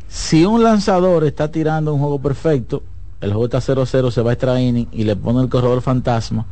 Si 0.08 0.46
un 0.46 0.62
lanzador 0.62 1.24
está 1.24 1.50
tirando 1.50 1.92
un 1.92 2.00
juego 2.00 2.20
perfecto, 2.20 2.82
el 3.20 3.32
juego 3.32 3.44
está 3.44 3.60
0-0, 3.60 4.10
se 4.10 4.22
va 4.22 4.30
a 4.30 4.32
extra 4.32 4.58
inning 4.58 4.88
y 4.92 5.04
le 5.04 5.14
pone 5.14 5.42
el 5.42 5.50
corredor 5.50 5.82
fantasma, 5.82 6.46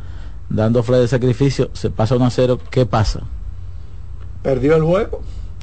dando 0.48 0.82
fly 0.82 0.98
de 1.00 1.08
sacrificio, 1.08 1.70
se 1.72 1.90
pasa 1.90 2.16
1-0, 2.16 2.58
¿qué 2.70 2.86
pasa? 2.86 3.20
Perdió 4.42 4.76
el 4.76 4.82
juego. 4.82 5.20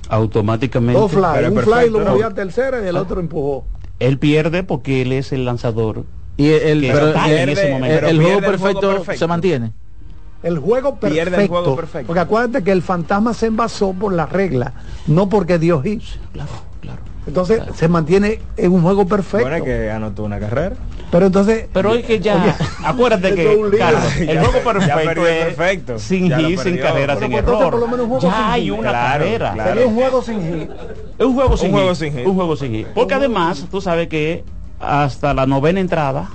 Automáticamente. 0.10 1.00
Dos 1.00 1.12
fly, 1.12 1.46
un 1.50 1.60
fly 1.62 1.90
lo 1.90 2.00
movió 2.00 2.28
a 2.28 2.34
tercera 2.34 2.84
y 2.84 2.88
el 2.88 2.96
otro 2.98 3.20
empujó. 3.20 3.66
Él 4.00 4.20
pierde 4.20 4.64
porque 4.64 5.02
él 5.02 5.12
es 5.14 5.32
el 5.32 5.46
lanzador. 5.46 6.04
Y 6.38 6.50
el, 6.50 6.82
pero 6.82 7.12
en 7.16 7.18
el- 7.40 7.50
ese 7.50 7.72
momento. 7.72 8.08
el 8.08 8.22
juego 8.22 8.42
perfecto, 8.42 9.04
se 9.16 9.26
mantiene. 9.28 9.72
El 10.44 10.60
juego 10.60 11.00
perfecto. 11.00 11.14
Pierde 11.16 11.42
el 11.44 11.48
juego 11.48 11.76
perfecto. 11.76 12.08
Porque 12.08 12.20
acuérdate 12.20 12.64
que 12.64 12.72
el 12.72 12.82
fantasma 12.84 13.34
se 13.34 13.48
envasó 13.48 13.94
por 13.94 14.14
la 14.14 14.26
regla, 14.28 14.74
no 15.08 15.28
porque 15.30 15.58
Dios 15.58 15.84
hizo. 15.86 16.20
Claro, 16.34 16.50
claro. 16.82 17.00
Entonces 17.28 17.62
se 17.76 17.88
mantiene 17.88 18.40
en 18.58 18.72
un 18.72 18.82
juego 18.82 19.08
perfecto. 19.08 19.48
Bueno, 19.48 19.64
que 19.66 19.90
anotó 19.90 20.24
una 20.24 20.40
carrera. 20.40 20.76
Pero 21.12 21.26
entonces. 21.28 21.68
Pero 21.74 21.94
es 21.94 22.06
que 22.06 22.20
ya, 22.20 22.36
Oye, 22.42 22.54
acuérdate 22.86 23.34
que. 23.34 23.78
Carlos, 23.78 24.04
el 24.20 24.28
Ya 24.28 24.44
juego 24.46 24.80
ya 24.80 24.96
perfecto 24.96 25.28
es 25.28 25.46
perfecto. 25.56 26.00
sin 26.00 26.32
hit, 26.32 26.60
sin 26.60 26.78
carrera, 26.78 27.18
sin 27.18 27.32
error. 27.34 27.72
por 27.72 27.80
lo 27.80 27.88
menos 27.88 28.02
un 28.02 28.10
juego 28.10 28.22
ya 28.24 28.32
sin 28.36 28.44
hay 28.46 28.72
una 28.72 28.90
Claro, 28.90 29.24
carrera. 29.24 29.54
claro. 29.54 29.70
Sería 29.74 29.88
un 29.88 29.96
juego 29.96 30.22
sin 30.22 30.42
hit. 30.42 30.70
Es 31.18 31.26
un 31.26 31.34
juego 31.34 31.58
sin 31.58 31.68
Un 31.68 31.74
juego 31.74 31.90
hit. 31.90 31.98
sin 31.98 32.14
hit. 32.18 32.28
Un 32.28 32.36
juego 32.36 32.56
sin 32.56 32.72
hit. 32.74 32.88
Porque 32.94 33.14
además, 33.14 33.66
tú 33.72 33.82
sabes 33.82 34.08
que 34.08 34.44
hasta 34.80 35.34
la 35.34 35.46
novena 35.46 35.80
entrada, 35.80 36.30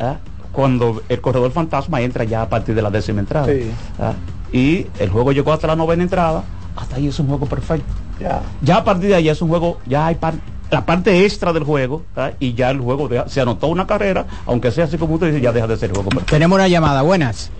¿ah? 0.00 0.16
cuando 0.52 1.02
el 1.08 1.20
corredor 1.20 1.50
fantasma 1.52 2.00
entra 2.02 2.24
ya 2.24 2.42
a 2.42 2.48
partir 2.48 2.74
de 2.74 2.82
la 2.82 2.90
décima 2.90 3.20
entrada. 3.20 3.46
Sí. 3.46 3.70
¿ah? 4.00 4.14
Y 4.52 4.86
el 4.98 5.08
juego 5.10 5.32
llegó 5.32 5.52
hasta 5.52 5.66
la 5.66 5.76
novena 5.76 6.02
entrada, 6.02 6.42
hasta 6.76 6.96
ahí 6.96 7.06
es 7.08 7.18
un 7.20 7.28
juego 7.28 7.46
perfecto. 7.46 7.86
Ya. 8.20 8.42
Ya 8.62 8.76
a 8.78 8.84
partir 8.84 9.08
de 9.10 9.14
ahí 9.16 9.28
es 9.28 9.40
un 9.42 9.48
juego, 9.48 9.78
ya 9.86 10.06
hay 10.06 10.14
par- 10.14 10.34
la 10.70 10.84
parte 10.84 11.24
extra 11.24 11.52
del 11.52 11.64
juego, 11.64 12.04
¿ah? 12.16 12.30
y 12.40 12.54
ya 12.54 12.70
el 12.70 12.80
juego 12.80 13.08
deja- 13.08 13.28
se 13.28 13.40
anotó 13.40 13.66
una 13.68 13.86
carrera, 13.86 14.26
aunque 14.46 14.70
sea 14.70 14.84
así 14.84 14.96
como 14.98 15.14
usted 15.14 15.28
dice, 15.28 15.40
ya 15.40 15.52
deja 15.52 15.66
de 15.66 15.76
ser 15.76 15.90
juego 15.90 16.08
perfecto. 16.08 16.30
Tenemos 16.34 16.56
una 16.56 16.66
llamada, 16.68 17.02
buenas. 17.02 17.50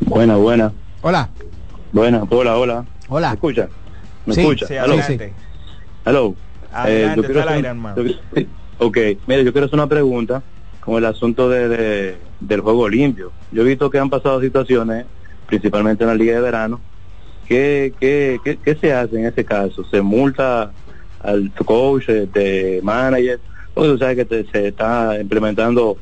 Buena, 0.00 0.36
buena. 0.36 0.72
Hola. 1.02 1.28
Buena, 1.92 2.22
hola, 2.28 2.56
hola. 2.56 2.84
Hola. 3.08 3.28
¿Me 3.28 3.34
escucha? 3.34 3.68
¿Me 4.26 4.34
Sí, 4.34 4.40
escucha? 4.40 4.66
sí, 4.66 4.74
sí. 5.06 5.18
Hello. 6.04 6.34
Adelante, 6.72 7.20
yo 7.32 7.38
está 7.40 7.54
hacer- 7.54 8.48
ok, 8.78 8.96
mire, 9.26 9.44
yo 9.44 9.52
quiero 9.52 9.66
hacer 9.66 9.78
una 9.78 9.86
pregunta 9.86 10.42
con 10.80 10.96
el 10.96 11.04
asunto 11.04 11.48
de, 11.48 11.68
de- 11.68 12.18
del 12.40 12.60
juego 12.62 12.88
limpio. 12.88 13.30
Yo 13.52 13.62
he 13.62 13.64
visto 13.64 13.88
que 13.90 13.98
han 13.98 14.10
pasado 14.10 14.40
situaciones, 14.40 15.06
principalmente 15.46 16.02
en 16.04 16.08
la 16.08 16.14
liga 16.16 16.34
de 16.34 16.40
verano, 16.40 16.80
¿qué, 17.46 17.94
qué, 18.00 18.40
qué, 18.44 18.58
qué 18.58 18.74
se 18.76 18.92
hace 18.92 19.16
en 19.18 19.26
ese 19.26 19.44
caso? 19.44 19.84
¿Se 19.84 20.00
multa 20.02 20.72
al 21.20 21.52
coach, 21.64 22.06
de 22.08 22.80
manager? 22.82 23.40
Porque 23.74 23.90
tú 23.90 23.98
sabes 23.98 24.16
que 24.16 24.24
te- 24.24 24.46
se 24.50 24.68
está 24.68 25.18
implementando 25.20 25.96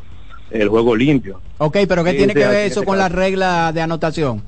el 0.51 0.69
juego 0.69 0.95
limpio. 0.95 1.41
Ok, 1.59 1.79
pero 1.89 2.05
¿qué 2.05 2.13
tiene 2.15 2.35
que 2.35 2.41
ver 2.47 2.71
eso 2.71 2.85
con 2.85 2.97
caso. 2.97 3.09
la 3.09 3.09
regla 3.09 3.73
de 3.73 3.81
anotación? 3.81 4.43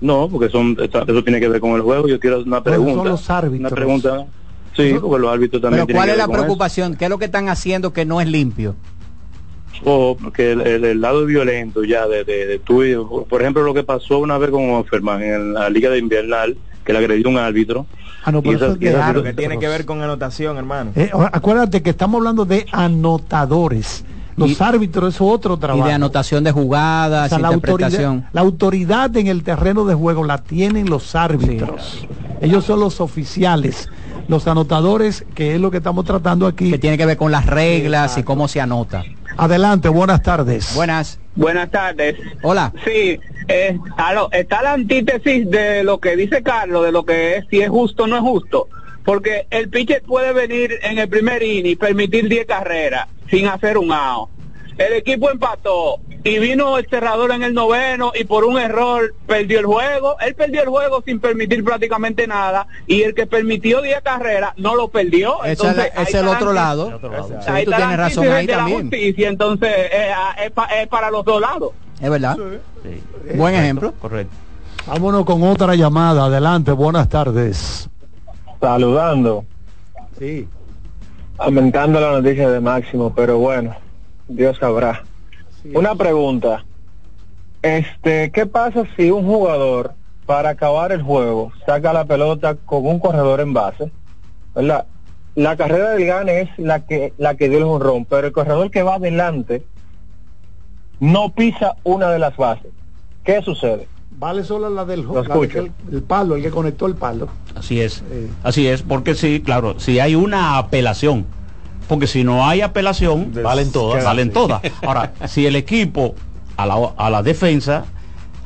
No, 0.00 0.28
porque 0.28 0.48
son 0.50 0.76
eso 0.80 1.24
tiene 1.24 1.38
que 1.40 1.48
ver 1.48 1.60
con 1.60 1.72
el 1.72 1.82
juego. 1.82 2.08
Yo 2.08 2.18
quiero 2.18 2.36
hacer 2.36 2.48
una 2.48 2.62
pregunta. 2.62 2.94
son 2.94 3.08
los 3.08 3.30
árbitros. 3.30 3.60
Una 3.60 3.70
pregunta. 3.70 4.26
Sí, 4.76 4.94
porque 5.00 5.20
los 5.22 5.32
árbitros 5.32 5.60
también 5.62 5.86
Pero 5.86 5.86
tienen 5.86 5.98
¿cuál 5.98 6.08
que 6.08 6.12
es 6.12 6.18
la 6.18 6.26
con 6.26 6.34
eso. 6.34 6.42
preocupación? 6.44 6.96
¿Qué 6.96 7.04
es 7.04 7.10
lo 7.10 7.18
que 7.18 7.26
están 7.26 7.48
haciendo 7.48 7.92
que 7.92 8.04
no 8.04 8.20
es 8.20 8.26
limpio? 8.28 8.74
O 9.84 10.16
que 10.34 10.52
el, 10.52 10.60
el- 10.62 10.84
el 10.84 11.00
lado 11.00 11.24
violento 11.26 11.82
ya 11.84 12.06
de, 12.06 12.24
de, 12.24 12.46
de 12.46 12.58
tú 12.58 12.84
y- 12.84 12.94
por 13.28 13.40
ejemplo 13.40 13.62
lo 13.62 13.74
que 13.74 13.82
pasó 13.82 14.18
una 14.18 14.38
vez 14.38 14.50
con 14.50 14.70
Offerman 14.70 15.22
en 15.22 15.54
la 15.54 15.68
liga 15.70 15.90
de 15.90 15.98
invernal 15.98 16.56
que 16.84 16.92
le 16.92 16.98
agredió 16.98 17.28
un 17.28 17.38
árbitro 17.38 17.86
Ah, 18.24 18.30
no, 18.30 18.40
pero 18.40 18.52
Y 18.52 18.56
eso 18.56 18.66
es 18.68 18.76
y 18.76 18.84
de 18.84 18.92
Claro, 18.92 19.22
que 19.24 19.32
tiene 19.32 19.58
que 19.58 19.66
ver 19.66 19.84
con 19.84 20.00
anotación, 20.00 20.56
hermano. 20.56 20.92
Eh, 20.94 21.10
acuérdate 21.32 21.82
que 21.82 21.90
estamos 21.90 22.18
hablando 22.20 22.44
de 22.44 22.66
anotadores. 22.70 24.04
Los 24.36 24.60
árbitros 24.60 25.14
es 25.16 25.20
otro 25.20 25.54
Y 25.54 25.58
trabajo. 25.58 25.86
de 25.88 25.92
anotación 25.92 26.44
de 26.44 26.50
O 26.50 26.54
jugadas, 26.54 27.30
sea, 27.30 27.38
la 27.40 27.52
interpretación. 27.52 28.04
autoridad, 28.04 28.30
la 28.32 28.40
autoridad 28.40 29.16
en 29.16 29.26
el 29.26 29.42
terreno 29.42 29.84
de 29.84 29.94
juego 29.94 30.22
la 30.24 30.38
tienen 30.38 30.88
los 30.88 31.16
árbitros. 31.16 32.06
Ellos 32.40 32.64
son 32.64 32.78
los 32.78 33.00
oficiales. 33.00 33.88
Los 34.28 34.46
anotadores, 34.46 35.24
que 35.34 35.56
es 35.56 35.60
lo 35.60 35.70
que 35.72 35.78
estamos 35.78 36.04
tratando 36.04 36.46
aquí. 36.46 36.70
Que 36.70 36.78
tiene 36.78 36.96
que 36.96 37.06
ver 37.06 37.16
con 37.16 37.32
las 37.32 37.44
reglas 37.46 38.16
y 38.18 38.22
cómo 38.22 38.46
se 38.46 38.60
anota. 38.60 39.04
Adelante, 39.36 39.88
buenas 39.88 40.22
tardes. 40.22 40.74
Buenas. 40.74 41.18
Buenas 41.34 41.70
tardes. 41.70 42.16
Hola. 42.42 42.72
Sí, 42.84 43.18
eh, 43.48 43.78
aló, 43.96 44.28
está 44.32 44.62
la 44.62 44.74
antítesis 44.74 45.50
de 45.50 45.82
lo 45.84 45.98
que 45.98 46.16
dice 46.16 46.42
Carlos, 46.42 46.84
de 46.84 46.92
lo 46.92 47.04
que 47.04 47.36
es 47.36 47.46
si 47.50 47.60
es 47.60 47.68
justo 47.68 48.04
o 48.04 48.06
no 48.06 48.16
es 48.16 48.22
justo. 48.22 48.68
Porque 49.04 49.46
el 49.50 49.68
pitcher 49.68 50.02
puede 50.02 50.32
venir 50.32 50.78
en 50.82 50.98
el 50.98 51.08
primer 51.08 51.42
inning 51.42 51.72
y 51.72 51.76
permitir 51.76 52.28
10 52.28 52.46
carreras 52.46 53.08
sin 53.28 53.46
hacer 53.46 53.78
un 53.78 53.92
out. 53.92 54.28
El 54.78 54.92
equipo 54.94 55.30
empató 55.30 56.00
y 56.24 56.38
vino 56.38 56.78
el 56.78 56.86
cerrador 56.88 57.32
en 57.32 57.42
el 57.42 57.52
noveno 57.52 58.12
y 58.14 58.24
por 58.24 58.44
un 58.44 58.58
error 58.58 59.12
perdió 59.26 59.58
el 59.58 59.66
juego. 59.66 60.16
Él 60.20 60.34
perdió 60.34 60.62
el 60.62 60.68
juego 60.68 61.02
sin 61.04 61.18
permitir 61.18 61.64
prácticamente 61.64 62.26
nada 62.26 62.66
y 62.86 63.02
el 63.02 63.14
que 63.14 63.26
permitió 63.26 63.82
10 63.82 64.02
carreras 64.02 64.52
no 64.56 64.76
lo 64.76 64.88
perdió. 64.88 65.42
Es 65.44 65.58
Entonces, 65.58 65.90
es 65.96 66.14
el 66.14 66.28
otro 66.28 66.52
la 66.52 66.60
lado. 66.62 66.90
antítesis- 67.00 67.42
Sí, 67.44 67.50
ahí 67.50 67.64
tú 67.64 67.70
está 67.70 67.70
la 67.70 67.76
tienes 67.78 67.96
razón 67.98 68.28
ahí 68.28 68.46
también. 68.46 68.80
justicia, 68.82 69.28
entonces 69.28 69.70
eh, 69.74 70.10
es, 70.44 70.50
pa- 70.52 70.66
es 70.80 70.86
para 70.88 71.10
los 71.10 71.24
dos 71.24 71.40
lados. 71.40 71.70
Es 72.00 72.10
verdad. 72.10 72.36
Buen 73.34 73.54
ejemplo. 73.54 73.92
Correcto. 74.00 74.34
Vámonos 74.86 75.24
con 75.24 75.42
otra 75.44 75.74
llamada. 75.74 76.24
Adelante, 76.26 76.72
buenas 76.72 77.08
tardes. 77.08 77.88
Saludando. 78.60 79.44
Sí. 80.18 80.48
Aumentando 81.38 82.00
la 82.00 82.12
noticia 82.12 82.48
de 82.50 82.60
Máximo, 82.60 83.12
pero 83.14 83.38
bueno, 83.38 83.74
Dios 84.28 84.56
sabrá. 84.58 85.02
Una 85.64 85.94
pregunta. 85.94 86.64
Este, 87.62 88.30
¿qué 88.32 88.46
pasa 88.46 88.84
si 88.96 89.10
un 89.10 89.24
jugador 89.24 89.94
para 90.26 90.50
acabar 90.50 90.92
el 90.92 91.02
juego 91.02 91.52
saca 91.64 91.92
la 91.92 92.04
pelota 92.04 92.56
con 92.56 92.86
un 92.86 92.98
corredor 92.98 93.40
en 93.40 93.52
base? 93.52 93.90
¿Verdad? 94.54 94.86
La 95.34 95.56
carrera 95.56 95.90
del 95.90 96.06
gane 96.06 96.42
es 96.42 96.50
la 96.58 96.84
que 96.84 97.14
la 97.16 97.36
que 97.36 97.48
dio 97.48 97.58
el 97.58 97.64
jonrón, 97.64 98.04
pero 98.04 98.26
el 98.26 98.32
corredor 98.32 98.70
que 98.70 98.82
va 98.82 98.96
adelante 98.96 99.64
no 101.00 101.32
pisa 101.34 101.76
una 101.84 102.10
de 102.10 102.18
las 102.18 102.36
bases. 102.36 102.70
¿Qué 103.24 103.40
sucede? 103.42 103.88
Vale 104.18 104.44
solo 104.44 104.68
la 104.68 104.84
del 104.84 105.06
la 105.06 105.22
de 105.22 105.58
el, 105.58 105.72
el 105.90 106.02
palo, 106.02 106.36
el 106.36 106.42
que 106.42 106.50
conectó 106.50 106.86
el 106.86 106.94
palo. 106.94 107.28
Así 107.54 107.80
es. 107.80 108.04
Así 108.42 108.66
es, 108.66 108.82
porque 108.82 109.14
sí, 109.14 109.40
claro, 109.40 109.80
si 109.80 110.00
hay 110.00 110.14
una 110.14 110.58
apelación, 110.58 111.26
porque 111.92 112.06
si 112.06 112.24
no 112.24 112.48
hay 112.48 112.62
apelación, 112.62 113.32
Valen 113.42 113.70
todas. 113.70 114.02
Valen 114.02 114.32
todas. 114.32 114.62
Ahora, 114.82 115.12
si 115.26 115.44
el 115.44 115.56
equipo 115.56 116.14
a 116.56 116.64
la, 116.64 116.76
a 116.96 117.10
la 117.10 117.22
defensa 117.22 117.84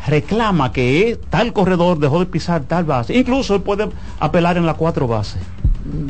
reclama 0.05 0.73
que 0.73 1.17
tal 1.31 1.53
corredor 1.53 2.01
dejó 2.01 2.19
de 2.19 2.27
pisar 2.27 2.65
tal 2.65 2.83
base, 2.83 3.17
incluso 3.17 3.55
él 3.55 3.63
puede 3.63 3.89
apelar 4.19 4.57
en 4.57 4.67
las 4.67 4.75
cuatro 4.75 5.07
bases. 5.07 5.41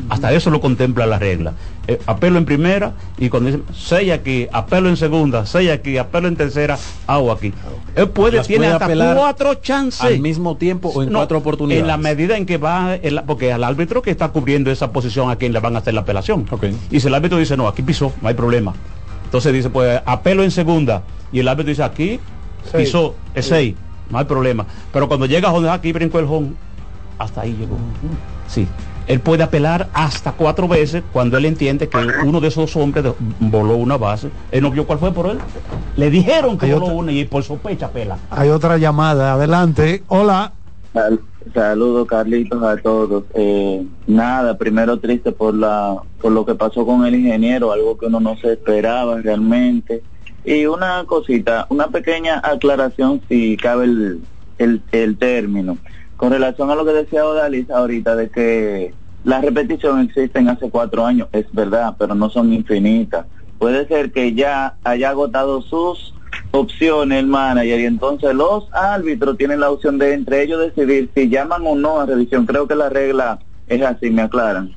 Hasta 0.09 0.33
eso 0.33 0.49
lo 0.49 0.59
contempla 0.59 1.05
la 1.05 1.19
regla. 1.19 1.53
Eh, 1.89 1.97
apelo 2.05 2.37
en 2.37 2.43
primera 2.43 2.91
y 3.17 3.29
cuando 3.29 3.47
dicen 3.49 3.63
seis 3.73 4.11
aquí, 4.11 4.45
apelo 4.51 4.89
en 4.89 4.97
segunda, 4.97 5.45
seis 5.45 5.71
aquí, 5.71 5.97
apelo 5.97 6.27
en 6.27 6.35
tercera, 6.35 6.77
hago 7.07 7.31
aquí. 7.31 7.53
Él 7.95 8.09
puede, 8.09 8.37
Las 8.37 8.47
tiene 8.47 8.65
puede 8.69 8.83
hasta 8.93 9.15
cuatro 9.15 9.53
chances. 9.55 10.01
al 10.01 10.19
mismo 10.19 10.57
tiempo 10.57 10.89
o 10.89 11.01
en 11.03 11.13
No, 11.13 11.19
cuatro 11.19 11.37
oportunidades. 11.37 11.81
En 11.83 11.87
la 11.87 11.95
medida 11.95 12.35
en 12.35 12.45
que 12.45 12.57
va, 12.57 12.95
el- 12.95 13.21
porque 13.25 13.53
al 13.53 13.63
árbitro 13.63 14.01
que 14.01 14.11
está 14.11 14.27
cubriendo 14.29 14.69
esa 14.69 14.91
posición 14.91 15.29
a 15.31 15.37
quien 15.37 15.53
le 15.53 15.61
van 15.61 15.75
a 15.75 15.79
hacer 15.79 15.93
la 15.93 16.01
apelación. 16.01 16.45
Y 16.91 16.99
si 16.99 17.07
el 17.07 17.13
árbitro 17.13 17.37
dice, 17.37 17.55
no, 17.55 17.69
aquí 17.69 17.81
pisó, 17.83 18.11
no 18.21 18.27
hay 18.27 18.33
problema. 18.35 18.73
Entonces 19.23 19.53
dice, 19.53 19.69
pues 19.69 20.01
apelo 20.05 20.43
en 20.43 20.51
segunda. 20.51 21.03
Y 21.31 21.39
el 21.39 21.47
árbitro 21.47 21.69
dice, 21.69 21.83
aquí 21.83 22.19
Seis. 22.69 22.85
pisó, 22.87 23.15
es 23.33 23.45
Sí. 23.45 23.49
seis, 23.51 23.75
no 24.09 24.17
hay 24.17 24.25
problema. 24.25 24.65
Pero 24.91 25.07
cuando 25.07 25.25
llega 25.25 25.47
a 25.49 25.53
donde 25.53 25.69
aquí 25.69 25.93
brincó 25.93 26.19
el 26.19 26.25
home, 26.25 26.49
hasta 27.17 27.41
ahí 27.41 27.55
llegó. 27.57 27.77
Sí. 28.47 28.67
Él 29.07 29.19
puede 29.21 29.43
apelar 29.43 29.87
hasta 29.93 30.33
cuatro 30.33 30.67
veces 30.67 31.01
cuando 31.13 31.37
él 31.37 31.45
entiende 31.45 31.87
que 31.87 31.97
uno 32.25 32.41
de 32.41 32.49
esos 32.49 32.75
hombres 32.75 33.05
de- 33.05 33.13
voló 33.39 33.77
una 33.77 33.97
base. 33.97 34.29
Él 34.51 34.61
no 34.63 34.71
vio 34.71 34.85
cuál 34.85 34.99
fue 34.99 35.13
por 35.13 35.27
él. 35.27 35.39
Le 35.95 36.09
dijeron 36.09 36.57
que 36.57 36.65
Hay 36.65 36.73
voló 36.73 36.85
otra- 36.87 36.97
una 36.97 37.11
y 37.13 37.23
por 37.25 37.43
sospecha 37.43 37.85
apela. 37.87 38.17
Hay 38.29 38.49
otra 38.49 38.77
llamada. 38.77 39.33
Adelante. 39.33 40.03
Hola. 40.07 40.53
Sal- 40.93 41.21
Saludos 41.53 42.05
Carlitos 42.07 42.61
a 42.61 42.75
todos. 42.75 43.23
Eh, 43.33 43.81
nada, 44.05 44.57
primero 44.57 44.99
triste 44.99 45.31
por 45.31 45.53
la 45.55 45.95
por 46.21 46.33
lo 46.33 46.45
que 46.45 46.55
pasó 46.55 46.85
con 46.85 47.05
el 47.05 47.15
ingeniero, 47.15 47.71
algo 47.71 47.97
que 47.97 48.07
uno 48.07 48.19
no 48.19 48.35
se 48.35 48.53
esperaba 48.53 49.21
realmente. 49.21 50.03
Y 50.43 50.65
una 50.65 51.05
cosita, 51.05 51.65
una 51.69 51.87
pequeña 51.87 52.41
aclaración 52.43 53.21
si 53.29 53.55
cabe 53.55 53.85
el, 53.85 54.19
el, 54.57 54.81
el 54.91 55.17
término. 55.17 55.77
Con 56.17 56.31
relación 56.31 56.69
a 56.71 56.75
lo 56.75 56.83
que 56.83 56.93
decía 56.93 57.25
Odalis 57.25 57.69
ahorita 57.69 58.15
de 58.15 58.29
que 58.29 58.93
las 59.23 59.43
repeticiones 59.43 60.07
existen 60.07 60.49
hace 60.49 60.69
cuatro 60.69 61.05
años, 61.05 61.27
es 61.31 61.45
verdad, 61.53 61.95
pero 61.97 62.15
no 62.15 62.29
son 62.29 62.51
infinitas. 62.53 63.25
Puede 63.59 63.87
ser 63.87 64.11
que 64.11 64.33
ya 64.33 64.75
haya 64.83 65.09
agotado 65.09 65.61
sus 65.61 66.13
opciones 66.51 67.19
el 67.19 67.27
manager 67.27 67.79
y 67.79 67.85
entonces 67.85 68.33
los 68.33 68.65
árbitros 68.73 69.37
tienen 69.37 69.59
la 69.59 69.69
opción 69.69 69.97
de 69.97 70.13
entre 70.13 70.43
ellos 70.43 70.59
decidir 70.59 71.09
si 71.15 71.29
llaman 71.29 71.63
o 71.65 71.75
no 71.75 71.99
a 71.99 72.05
revisión. 72.05 72.45
Creo 72.45 72.67
que 72.67 72.75
la 72.75 72.89
regla 72.89 73.39
es 73.67 73.81
así, 73.81 74.09
me 74.09 74.23
aclaran. 74.23 74.75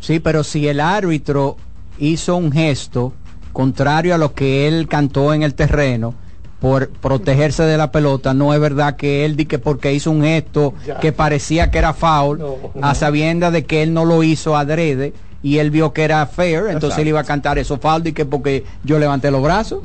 Sí, 0.00 0.20
pero 0.20 0.44
si 0.44 0.68
el 0.68 0.80
árbitro 0.80 1.56
hizo 1.98 2.36
un 2.36 2.52
gesto 2.52 3.12
contrario 3.52 4.14
a 4.14 4.18
lo 4.18 4.32
que 4.32 4.68
él 4.68 4.86
cantó 4.88 5.34
en 5.34 5.42
el 5.42 5.54
terreno 5.54 6.14
por 6.60 6.88
protegerse 6.88 7.62
de 7.62 7.76
la 7.76 7.92
pelota, 7.92 8.34
no 8.34 8.52
es 8.52 8.60
verdad 8.60 8.96
que 8.96 9.24
él 9.24 9.36
di 9.36 9.46
que 9.46 9.58
porque 9.58 9.92
hizo 9.92 10.10
un 10.10 10.22
gesto 10.22 10.74
Ya. 10.86 10.98
que 10.98 11.12
parecía 11.12 11.70
que 11.70 11.78
era 11.78 11.92
foul, 11.92 12.42
a 12.82 12.94
sabiendas 12.94 13.52
de 13.52 13.64
que 13.64 13.82
él 13.82 13.94
no 13.94 14.04
lo 14.04 14.22
hizo 14.24 14.56
adrede 14.56 15.12
y 15.40 15.58
él 15.58 15.70
vio 15.70 15.92
que 15.92 16.02
era 16.02 16.26
fair, 16.26 16.64
entonces 16.66 16.82
Exacto. 16.82 17.00
él 17.02 17.08
iba 17.08 17.20
a 17.20 17.24
cantar 17.24 17.58
eso 17.58 17.78
foul 17.78 18.04
y 18.08 18.12
que 18.12 18.24
porque 18.24 18.64
yo 18.82 18.98
levanté 18.98 19.30
los 19.30 19.40
brazos. 19.40 19.82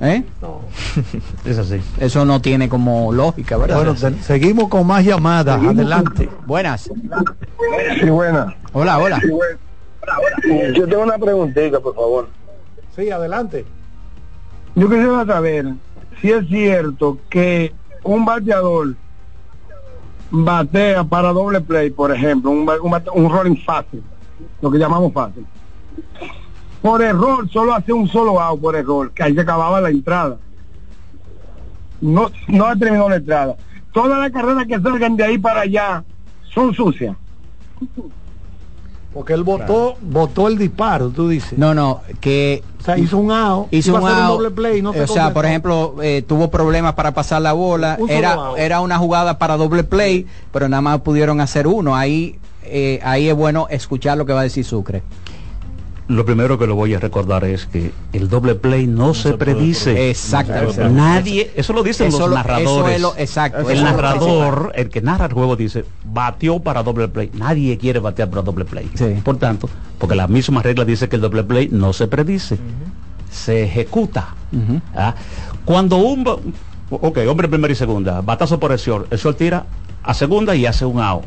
¿Eh? 0.00 0.24
Es 1.44 1.56
así. 1.56 1.80
Eso 2.00 2.24
no 2.24 2.40
tiene 2.42 2.68
como 2.68 3.12
lógica, 3.12 3.56
¿verdad? 3.56 3.76
Bueno, 3.76 3.94
seguimos 4.22 4.68
con 4.68 4.84
más 4.88 5.04
llamadas. 5.04 5.62
Adelante. 5.64 6.28
Buenas. 6.46 6.90
Sí, 8.00 8.10
buena. 8.10 8.56
Hola, 8.72 8.98
hola. 8.98 9.20
Yo 10.74 10.88
tengo 10.88 11.02
una 11.02 11.16
preguntita, 11.18 11.78
por 11.78 11.94
favor. 11.94 12.28
Sí, 12.96 13.08
adelante. 13.10 13.64
Yo 14.74 14.88
quisiera 14.88 15.24
saber 15.26 15.66
si 16.20 16.30
es 16.30 16.46
cierto 16.48 17.18
que 17.28 17.72
un 18.02 18.24
bateador 18.24 18.94
batea 20.30 21.04
para 21.04 21.32
doble 21.32 21.60
play, 21.60 21.90
por 21.90 22.14
ejemplo, 22.14 22.50
un, 22.50 22.68
un, 22.68 23.02
un 23.14 23.32
rolling 23.32 23.56
fácil, 23.64 24.02
lo 24.60 24.70
que 24.70 24.78
llamamos 24.78 25.12
fácil. 25.12 25.46
Por 26.82 27.02
error, 27.02 27.48
solo 27.50 27.74
hace 27.74 27.92
un 27.92 28.08
solo 28.08 28.40
out 28.40 28.60
por 28.60 28.76
error, 28.76 29.10
que 29.12 29.22
ahí 29.22 29.34
se 29.34 29.40
acababa 29.40 29.80
la 29.80 29.90
entrada. 29.90 30.38
No, 32.00 32.30
no 32.46 32.78
terminó 32.78 33.08
la 33.08 33.16
entrada. 33.16 33.56
Todas 33.92 34.18
las 34.18 34.30
carreras 34.30 34.66
que 34.66 34.80
salgan 34.80 35.16
de 35.16 35.24
ahí 35.24 35.38
para 35.38 35.62
allá 35.62 36.04
son 36.54 36.72
sucias. 36.72 37.16
Porque 39.12 39.32
él 39.32 39.42
votó, 39.42 39.96
votó 40.02 40.48
el 40.48 40.58
disparo, 40.58 41.08
tú 41.08 41.28
dices. 41.28 41.58
No, 41.58 41.74
no, 41.74 42.02
que 42.20 42.62
O 42.78 42.84
sea, 42.84 42.98
hizo 42.98 43.16
un 43.16 43.32
out, 43.32 43.68
hizo 43.72 43.96
un 43.96 44.04
a 44.04 44.10
hacer 44.10 44.22
out, 44.22 44.32
doble 44.34 44.50
play, 44.50 44.82
no 44.82 44.92
se 44.92 45.02
o 45.02 45.06
sea, 45.06 45.32
por 45.32 45.46
ejemplo, 45.46 45.96
eh, 46.02 46.22
tuvo 46.26 46.50
problemas 46.50 46.94
para 46.94 47.12
pasar 47.12 47.40
la 47.40 47.54
bola, 47.54 47.96
Un 47.98 48.10
era 48.10 48.36
era 48.58 48.80
una 48.80 48.98
jugada 48.98 49.38
para 49.38 49.56
doble 49.56 49.82
play, 49.82 50.26
pero 50.52 50.68
nada 50.68 50.82
más 50.82 51.00
pudieron 51.00 51.40
hacer 51.40 51.66
uno. 51.66 51.96
Ahí 51.96 52.38
eh, 52.70 53.00
ahí 53.02 53.28
es 53.28 53.34
bueno 53.34 53.66
escuchar 53.70 54.18
lo 54.18 54.26
que 54.26 54.32
va 54.32 54.40
a 54.40 54.44
decir 54.44 54.64
Sucre. 54.64 55.02
Lo 56.08 56.24
primero 56.24 56.58
que 56.58 56.66
le 56.66 56.72
voy 56.72 56.94
a 56.94 56.98
recordar 56.98 57.44
es 57.44 57.66
que 57.66 57.92
el 58.14 58.30
doble 58.30 58.54
play 58.54 58.86
no, 58.86 59.12
se, 59.12 59.34
predice. 59.34 60.08
Exactamente. 60.08 60.88
Nadie, 60.88 61.50
eso 61.54 61.74
lo 61.74 61.82
dicen 61.82 62.08
Eso 62.08 62.20
los 62.20 62.30
lo- 62.30 62.34
narradores. 62.36 62.96
eso 62.96 62.96
es 62.96 63.00
lo- 63.02 63.14
exacto, 63.22 63.68
El 63.68 63.78
lo 63.80 63.84
narrador, 63.84 64.72
el 64.74 64.88
que 64.88 65.02
narra 65.02 65.26
el 65.26 65.34
juego 65.34 65.54
dice, 65.54 65.84
batió 66.06 66.60
para 66.60 66.82
doble 66.82 67.08
play. 67.08 67.30
Nadie 67.34 67.76
quiere 67.76 67.98
batear 68.00 68.30
para 68.30 68.40
doble 68.40 68.64
play. 68.64 68.90
Por 69.22 69.36
tanto, 69.36 69.68
porque 69.98 70.14
la 70.14 70.26
misma 70.26 70.62
regla 70.62 70.86
dice 70.86 71.10
que 71.10 71.16
el 71.16 71.22
doble 71.22 71.44
play 71.44 71.68
no 71.70 71.92
se 71.92 72.06
predice, 72.08 72.58
se 73.30 73.64
ejecuta. 73.64 74.34
¿ah? 74.96 75.14
Cuando 75.66 75.96
un 75.98 76.26
ok, 76.90 77.18
hombre 77.28 77.48
primera 77.48 77.70
y 77.70 77.76
segunda, 77.76 78.22
batazo 78.22 78.58
por 78.58 78.72
el 78.72 78.78
short, 78.78 79.12
el 79.12 79.18
short 79.18 79.36
tira 79.36 79.66
a 80.02 80.14
segunda 80.14 80.54
y 80.56 80.64
hace 80.64 80.86
un 80.86 81.00
out. 81.00 81.24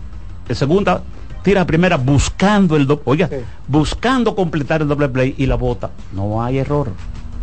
El 0.49 0.55
segunda 0.55 1.03
tira 1.43 1.61
a 1.61 1.65
primera 1.65 1.97
buscando 1.97 2.75
el 2.75 2.87
doble, 2.87 3.03
oiga, 3.05 3.29
buscando 3.67 4.35
completar 4.35 4.81
el 4.81 4.87
doble 4.87 5.09
play 5.09 5.35
y 5.37 5.45
la 5.45 5.55
bota. 5.55 5.91
No 6.11 6.43
hay 6.43 6.59
error. 6.59 6.89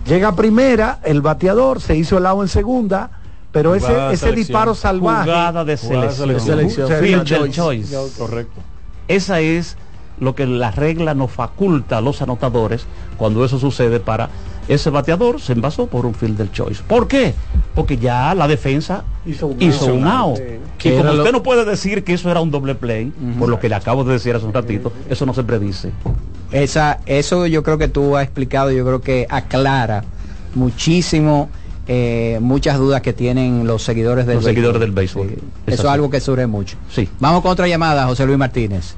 Llega 0.07 0.29
a 0.29 0.37
primera, 0.37 1.01
el 1.05 1.21
bateador 1.21 1.81
se 1.81 1.97
hizo 1.97 2.17
el 2.17 2.23
lado 2.23 2.43
en 2.43 2.49
segunda, 2.49 3.11
pero 3.53 3.75
ese, 3.75 3.89
Jugada 3.89 4.13
ese 4.13 4.33
disparo 4.33 4.75
salvaje. 4.75 5.25
Jugada 5.25 5.65
de 5.65 5.77
selección. 5.77 6.29
De 6.29 6.41
selección. 6.41 6.91
Field 7.01 7.51
choice. 7.53 7.97
Correcto. 8.17 8.61
Esa 9.09 9.41
es 9.41 9.77
lo 10.21 10.35
que 10.35 10.47
la 10.47 10.71
regla 10.71 11.15
nos 11.15 11.31
faculta 11.31 11.99
a 11.99 12.01
los 12.01 12.23
anotadores 12.23 12.87
cuando 13.17 13.45
eso 13.45 13.59
sucede 13.59 14.01
para 14.01 14.31
ese 14.69 14.91
bateador 14.91 15.41
se 15.41 15.53
envasó 15.55 15.87
por 15.87 16.05
un 16.07 16.15
field 16.15 16.37
del 16.39 16.53
choice. 16.53 16.83
¿Por 16.87 17.09
qué? 17.09 17.35
Porque 17.75 17.97
ya 17.97 18.35
la 18.35 18.47
defensa 18.47 19.05
hizo 19.27 19.47
un, 19.49 20.07
out. 20.07 20.37
Sí. 20.37 20.89
Y 20.89 20.93
como 20.93 21.05
lo- 21.13 21.19
usted 21.19 21.33
no 21.33 21.43
puede 21.43 21.65
decir 21.65 22.05
que 22.05 22.13
eso 22.15 22.31
era 22.31 22.41
un 22.41 22.51
doble 22.51 22.75
play, 22.75 23.13
por 23.39 23.49
lo 23.49 23.59
que 23.59 23.69
le 23.69 23.75
acabo 23.75 24.05
de 24.05 24.13
decir 24.15 24.35
hace 24.37 24.45
un 24.47 24.53
ratito, 24.53 24.93
eso 25.09 25.25
no 25.27 25.35
se 25.35 25.43
predice. 25.43 25.91
Esa, 26.53 27.01
eso 27.07 27.47
yo 27.47 27.63
creo 27.63 27.79
que 27.79 27.89
tú 27.89 28.17
has 28.17 28.25
explicado, 28.25 28.71
yo 28.71 28.85
creo 28.85 29.01
que 29.01 29.27
aclara 29.29 30.05
muchísimo 30.55 31.51
eh, 31.91 32.39
muchas 32.43 32.77
dudas 32.79 33.01
que 33.01 33.13
tienen 33.15 33.67
los 33.67 33.83
seguidores 33.83 34.27
del 34.27 34.37
Los 34.37 34.45
seguidores 34.45 34.81
del 34.81 34.93
béisbol. 34.93 35.29
Eso 35.29 35.41
Es 35.67 35.79
así. 35.81 35.89
algo 35.89 36.11
que 36.11 36.21
surge 36.21 36.47
mucho. 36.47 36.77
Sí. 36.91 37.09
Vamos 37.19 37.41
con 37.41 37.51
otra 37.51 37.67
llamada, 37.67 38.07
José 38.07 38.27
Luis 38.27 38.37
Martínez. 38.39 38.95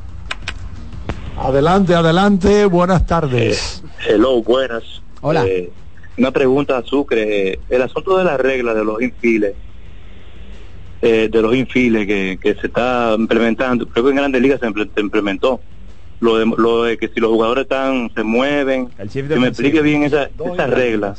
Adelante, 1.38 1.94
adelante, 1.94 2.66
buenas 2.66 3.06
tardes. 3.06 3.82
Hello, 4.06 4.42
buenas. 4.42 4.82
Hola. 5.20 5.44
Eh, 5.46 5.70
una 6.18 6.30
pregunta 6.30 6.78
a 6.78 6.82
Sucre. 6.82 7.48
Eh, 7.52 7.60
El 7.68 7.82
asunto 7.82 8.16
de 8.18 8.24
la 8.24 8.36
regla 8.36 8.74
de 8.74 8.84
los 8.84 9.00
infiles, 9.00 9.54
eh, 11.02 11.28
de 11.30 11.42
los 11.42 11.54
infiles 11.54 12.06
que, 12.06 12.38
que 12.40 12.54
se 12.54 12.66
está 12.66 13.14
implementando, 13.18 13.86
creo 13.88 14.04
que 14.04 14.10
en 14.10 14.16
Grandes 14.16 14.42
Ligas 14.42 14.60
se, 14.60 14.66
imple- 14.66 14.90
se 14.94 15.00
implementó. 15.00 15.60
Lo 16.20 16.36
de, 16.36 16.44
lo 16.44 16.82
de 16.84 16.98
que 16.98 17.08
si 17.08 17.18
los 17.18 17.30
jugadores 17.30 17.62
están 17.62 18.10
se 18.14 18.22
mueven, 18.22 18.88
que 18.88 19.40
me 19.40 19.48
explique 19.48 19.80
bien 19.80 20.02
esa, 20.02 20.24
esa 20.52 20.66
regla. 20.66 21.14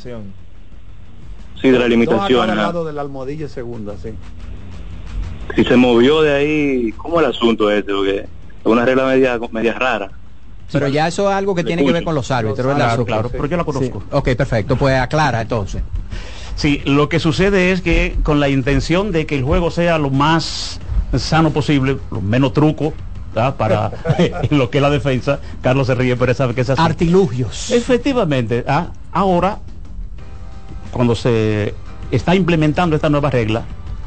Sí, 1.60 1.70
de 1.72 1.80
la 1.80 1.88
limitación. 1.88 2.48
de 2.86 2.94
la 2.94 3.02
almohadilla 3.02 3.48
segunda, 3.48 3.96
sí. 3.98 4.10
Si 5.56 5.64
se 5.64 5.76
movió 5.76 6.22
de 6.22 6.34
ahí, 6.34 6.92
¿cómo 6.98 7.20
el 7.20 7.26
asunto 7.26 7.72
este? 7.72 7.92
Porque 7.92 8.18
es 8.20 8.28
una 8.64 8.86
regla 8.86 9.08
media, 9.08 9.40
media 9.52 9.74
rara. 9.74 10.12
Pero 10.72 10.88
ya 10.88 11.08
eso 11.08 11.30
es 11.30 11.36
algo 11.36 11.56
que 11.56 11.64
tiene 11.64 11.86
que 11.86 11.92
ver 11.92 12.04
con 12.04 12.16
los 12.16 12.32
árbitros, 12.32 12.66
¿verdad? 12.66 12.88
Claro, 12.88 13.06
claro, 13.06 13.30
pero 13.30 13.46
yo 13.46 13.58
la 13.58 13.64
conozco. 13.64 14.04
Ok, 14.12 14.30
perfecto. 14.36 14.76
Pues 14.76 15.00
aclara 15.00 15.42
entonces. 15.42 15.82
Sí, 16.56 16.82
lo 16.86 17.10
que 17.10 17.20
sucede 17.20 17.72
es 17.72 17.82
que 17.82 18.18
con 18.24 18.40
la 18.40 18.50
intención 18.50 19.12
de 19.12 19.26
que 19.26 19.36
el 19.36 19.44
juego 19.44 19.72
sea 19.72 19.98
lo 19.98 20.10
más 20.10 20.80
sano 21.18 21.52
posible, 21.52 21.98
lo 22.12 22.22
menos 22.22 22.54
truco, 22.54 22.94
¿verdad? 23.34 23.56
para 23.56 23.92
lo 24.50 24.70
que 24.70 24.78
es 24.78 24.82
la 24.82 24.90
defensa, 24.90 25.40
Carlos 25.62 25.88
se 25.88 25.96
ríe, 25.96 26.16
pero 26.16 26.34
sabe 26.34 26.54
que 26.54 26.62
es 26.62 26.70
así. 26.70 26.82
Artilugios. 26.82 27.72
Efectivamente, 27.72 28.64
¿ah? 28.68 28.88
ahora, 29.12 29.60
cuando 30.92 31.16
se 31.16 31.74
está 32.12 32.36
implementando 32.36 32.96
esta 32.96 33.10
nueva 33.10 33.30
regla, 33.30 33.64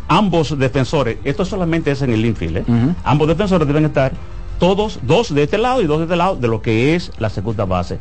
ambos 0.09 0.59
defensores, 0.59 1.19
esto 1.25 1.45
solamente 1.45 1.91
es 1.91 2.03
en 2.03 2.11
el 2.11 2.25
infield, 2.25 2.59
¿eh? 2.59 2.65
ambos 3.05 3.29
defensores 3.29 3.67
deben 3.67 3.87
estar 3.87 4.13
todos, 4.59 4.99
dos 5.03 5.35
de 5.35 5.43
este 5.45 5.59
lado 5.59 5.83
y 5.83 5.87
dos 5.87 5.99
de 5.99 6.05
este 6.05 6.17
lado, 6.17 6.37
de 6.37 6.49
lo 6.49 6.63
que 6.63 6.95
es 6.95 7.11
la 7.19 7.31
segunda 7.31 7.65
base. 7.65 7.99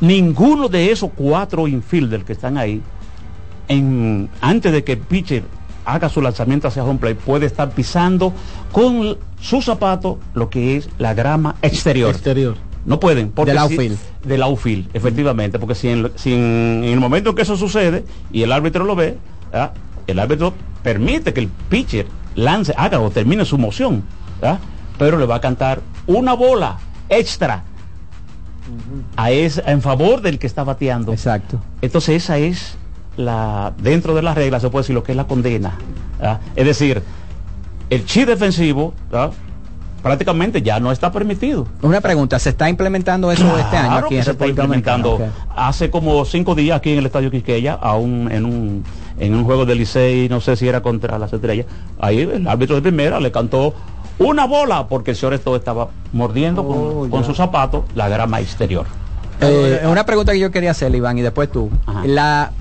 Ninguno 0.00 0.68
de 0.68 0.90
esos 0.92 1.10
cuatro 1.14 1.66
infielders 1.68 2.24
que 2.24 2.32
están 2.32 2.58
ahí, 2.58 2.82
en, 3.68 4.28
antes 4.40 4.72
de 4.72 4.84
que 4.84 4.92
el 4.92 4.98
pitcher 4.98 5.44
haga 5.84 6.08
su 6.08 6.20
lanzamiento 6.22 6.68
hacia 6.68 6.84
home 6.84 6.98
play, 6.98 7.14
puede 7.14 7.46
estar 7.46 7.70
pisando 7.70 8.32
con 8.72 9.16
su 9.40 9.62
zapato 9.62 10.18
lo 10.34 10.50
que 10.50 10.76
es 10.76 10.88
la 10.98 11.14
grama 11.14 11.56
exterior. 11.62 12.10
Exterior. 12.10 12.56
No 12.86 13.00
pueden. 13.00 13.30
Porque 13.30 13.52
Del 13.52 13.60
si- 13.60 13.64
outfield. 13.64 13.98
del 14.24 14.42
outfield, 14.42 14.88
efectivamente. 14.94 15.58
Porque 15.58 15.74
si, 15.74 15.88
en, 15.88 16.10
si 16.16 16.32
en- 16.34 16.82
en 16.84 16.92
el 16.92 17.00
momento 17.00 17.30
en 17.30 17.36
que 17.36 17.42
eso 17.42 17.56
sucede 17.56 18.04
y 18.32 18.42
el 18.42 18.52
árbitro 18.52 18.84
lo 18.84 18.94
ve, 18.94 19.16
¿ah? 19.52 19.72
el 20.06 20.18
árbitro 20.18 20.52
permite 20.82 21.32
que 21.32 21.40
el 21.40 21.48
pitcher 21.48 22.06
lance, 22.34 22.74
haga 22.76 23.00
o 23.00 23.10
termine 23.10 23.44
su 23.46 23.56
moción, 23.56 24.04
¿ah? 24.42 24.58
pero 24.98 25.18
le 25.18 25.24
va 25.26 25.36
a 25.36 25.40
cantar 25.40 25.80
una 26.06 26.34
bola 26.34 26.78
extra 27.08 27.62
a 29.16 29.30
ese, 29.30 29.62
en 29.66 29.82
favor 29.82 30.20
del 30.22 30.38
que 30.38 30.46
está 30.46 30.64
bateando. 30.64 31.12
Exacto. 31.12 31.60
Entonces 31.82 32.22
esa 32.22 32.38
es 32.38 32.76
la, 33.16 33.72
dentro 33.78 34.14
de 34.14 34.22
las 34.22 34.34
reglas 34.34 34.62
se 34.62 34.70
puede 34.70 34.82
decir 34.82 34.94
lo 34.94 35.02
que 35.02 35.12
es 35.12 35.16
la 35.16 35.26
condena. 35.26 35.74
Es 36.56 36.64
decir, 36.64 37.02
el 37.90 38.04
chi 38.06 38.24
defensivo 38.24 38.94
prácticamente 40.02 40.62
ya 40.62 40.80
no 40.80 40.92
está 40.92 41.10
permitido. 41.12 41.66
Una 41.82 42.00
pregunta, 42.00 42.38
¿se 42.38 42.50
está 42.50 42.68
implementando 42.68 43.30
eso 43.32 43.56
este 43.58 43.76
año 43.76 43.96
aquí 43.96 44.16
en 44.16 44.24
se 44.24 44.30
está 44.32 44.46
implementando. 44.46 45.18
Hace 45.54 45.90
como 45.90 46.24
cinco 46.24 46.54
días 46.54 46.76
aquí 46.78 46.92
en 46.92 46.98
el 46.98 47.06
Estadio 47.06 47.30
Quisqueya, 47.30 47.74
a 47.74 47.94
un- 47.96 48.30
en, 48.30 48.44
un, 48.44 48.84
en 49.18 49.34
un 49.34 49.44
juego 49.44 49.64
de 49.64 49.74
Licey, 49.74 50.28
no 50.28 50.40
sé 50.40 50.56
si 50.56 50.68
era 50.68 50.82
contra 50.82 51.18
las 51.18 51.32
estrellas, 51.32 51.66
ahí 52.00 52.20
el 52.20 52.46
árbitro 52.48 52.76
de 52.76 52.82
primera 52.82 53.18
le 53.20 53.30
cantó 53.32 53.74
una 54.18 54.46
bola 54.46 54.86
porque 54.88 55.12
el 55.12 55.16
señor 55.16 55.34
esto 55.34 55.54
estaba 55.56 55.88
mordiendo 56.12 56.62
Oh, 56.62 57.00
con, 57.00 57.10
con 57.10 57.24
su 57.24 57.34
zapato 57.34 57.84
la 57.94 58.08
grama 58.08 58.40
exterior. 58.40 58.86
Eh, 59.40 59.82
una 59.86 60.06
pregunta 60.06 60.32
que 60.32 60.38
yo 60.38 60.50
quería 60.50 60.70
hacerle, 60.70 60.98
Iván, 60.98 61.18
y 61.18 61.22
después 61.22 61.50
tú. 61.50 61.68
La, 62.04 62.52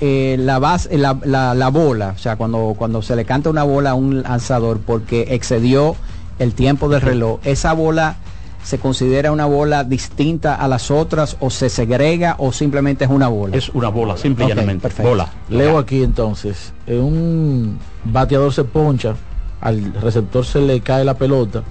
eh, 0.00 0.36
la, 0.38 0.58
base, 0.58 0.96
la, 0.96 1.18
la, 1.24 1.54
la 1.54 1.68
bola, 1.68 2.14
o 2.16 2.18
sea, 2.18 2.36
cuando, 2.36 2.74
cuando 2.76 3.02
se 3.02 3.14
le 3.14 3.24
canta 3.24 3.50
una 3.50 3.62
bola 3.62 3.90
a 3.90 3.94
un 3.94 4.22
lanzador 4.22 4.80
porque 4.80 5.26
excedió 5.30 5.94
el 6.38 6.54
tiempo 6.54 6.88
del 6.88 7.02
reloj, 7.02 7.38
¿esa 7.44 7.72
bola 7.74 8.16
se 8.64 8.78
considera 8.78 9.30
una 9.32 9.44
bola 9.46 9.84
distinta 9.84 10.54
a 10.54 10.66
las 10.68 10.90
otras 10.90 11.36
o 11.40 11.50
se 11.50 11.68
segrega 11.68 12.36
o 12.38 12.50
simplemente 12.52 13.04
es 13.04 13.10
una 13.10 13.28
bola? 13.28 13.56
Es 13.56 13.68
una 13.68 13.88
bola, 13.88 14.16
simple 14.16 14.44
y 14.44 14.46
Ok, 14.46 14.48
llanamente. 14.54 14.82
perfecto. 14.82 15.10
Bola. 15.10 15.28
Leo 15.50 15.78
aquí 15.78 16.02
entonces, 16.02 16.72
eh, 16.86 16.96
un 16.98 17.78
bateador 18.04 18.52
se 18.52 18.64
poncha, 18.64 19.14
al 19.62 19.94
receptor 19.94 20.44
se 20.44 20.60
le 20.60 20.80
cae 20.80 21.04
la 21.04 21.14
pelota, 21.14 21.62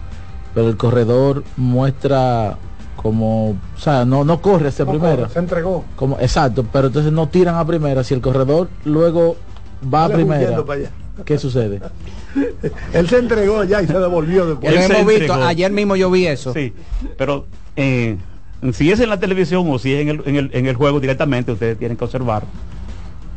pero 0.56 0.68
el 0.70 0.78
corredor 0.78 1.44
muestra 1.58 2.58
como, 2.96 3.50
o 3.50 3.56
sea, 3.78 4.06
no, 4.06 4.24
no 4.24 4.42
corre 4.42 4.70
hacia 4.70 4.86
No 4.86 4.92
primera. 4.92 5.30
se 5.30 5.40
entregó. 5.40 5.84
Como, 5.96 6.18
exacto, 6.20 6.66
pero 6.72 6.88
entonces 6.88 7.12
no 7.12 7.28
tiran 7.28 7.56
a 7.56 7.66
primera. 7.66 8.04
Si 8.04 8.14
el 8.14 8.22
corredor 8.22 8.70
luego 8.86 9.36
va 9.94 10.06
a 10.06 10.10
primera. 10.10 10.64
¿qué 11.26 11.38
sucede? 11.38 11.82
Él 12.94 13.10
se 13.10 13.18
entregó 13.18 13.64
ya 13.64 13.82
y 13.82 13.88
se 13.88 13.94
devolvió 14.00 14.46
después. 14.46 14.74
Lo 14.74 14.80
Él 14.80 14.88
se 14.88 15.00
hemos 15.00 15.14
visto, 15.14 15.34
ayer 15.34 15.72
mismo 15.72 15.96
yo 15.96 16.10
vi 16.10 16.28
eso. 16.28 16.54
Sí, 16.54 16.74
pero 17.18 17.46
eh, 17.76 18.18
si 18.72 18.92
es 18.92 19.00
en 19.00 19.10
la 19.10 19.20
televisión 19.20 19.68
o 19.70 19.80
si 19.80 19.94
es 19.94 20.02
en 20.02 20.10
el, 20.10 20.22
en 20.26 20.36
el, 20.36 20.50
en 20.54 20.66
el 20.68 20.76
juego 20.76 21.00
directamente, 21.00 21.52
ustedes 21.52 21.78
tienen 21.78 21.98
que 21.98 22.06
observar. 22.06 22.44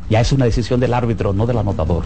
Ya 0.09 0.21
es 0.21 0.31
una 0.31 0.45
decisión 0.45 0.79
del 0.79 0.93
árbitro, 0.93 1.33
no 1.33 1.45
del 1.47 1.57
anotador. 1.57 2.03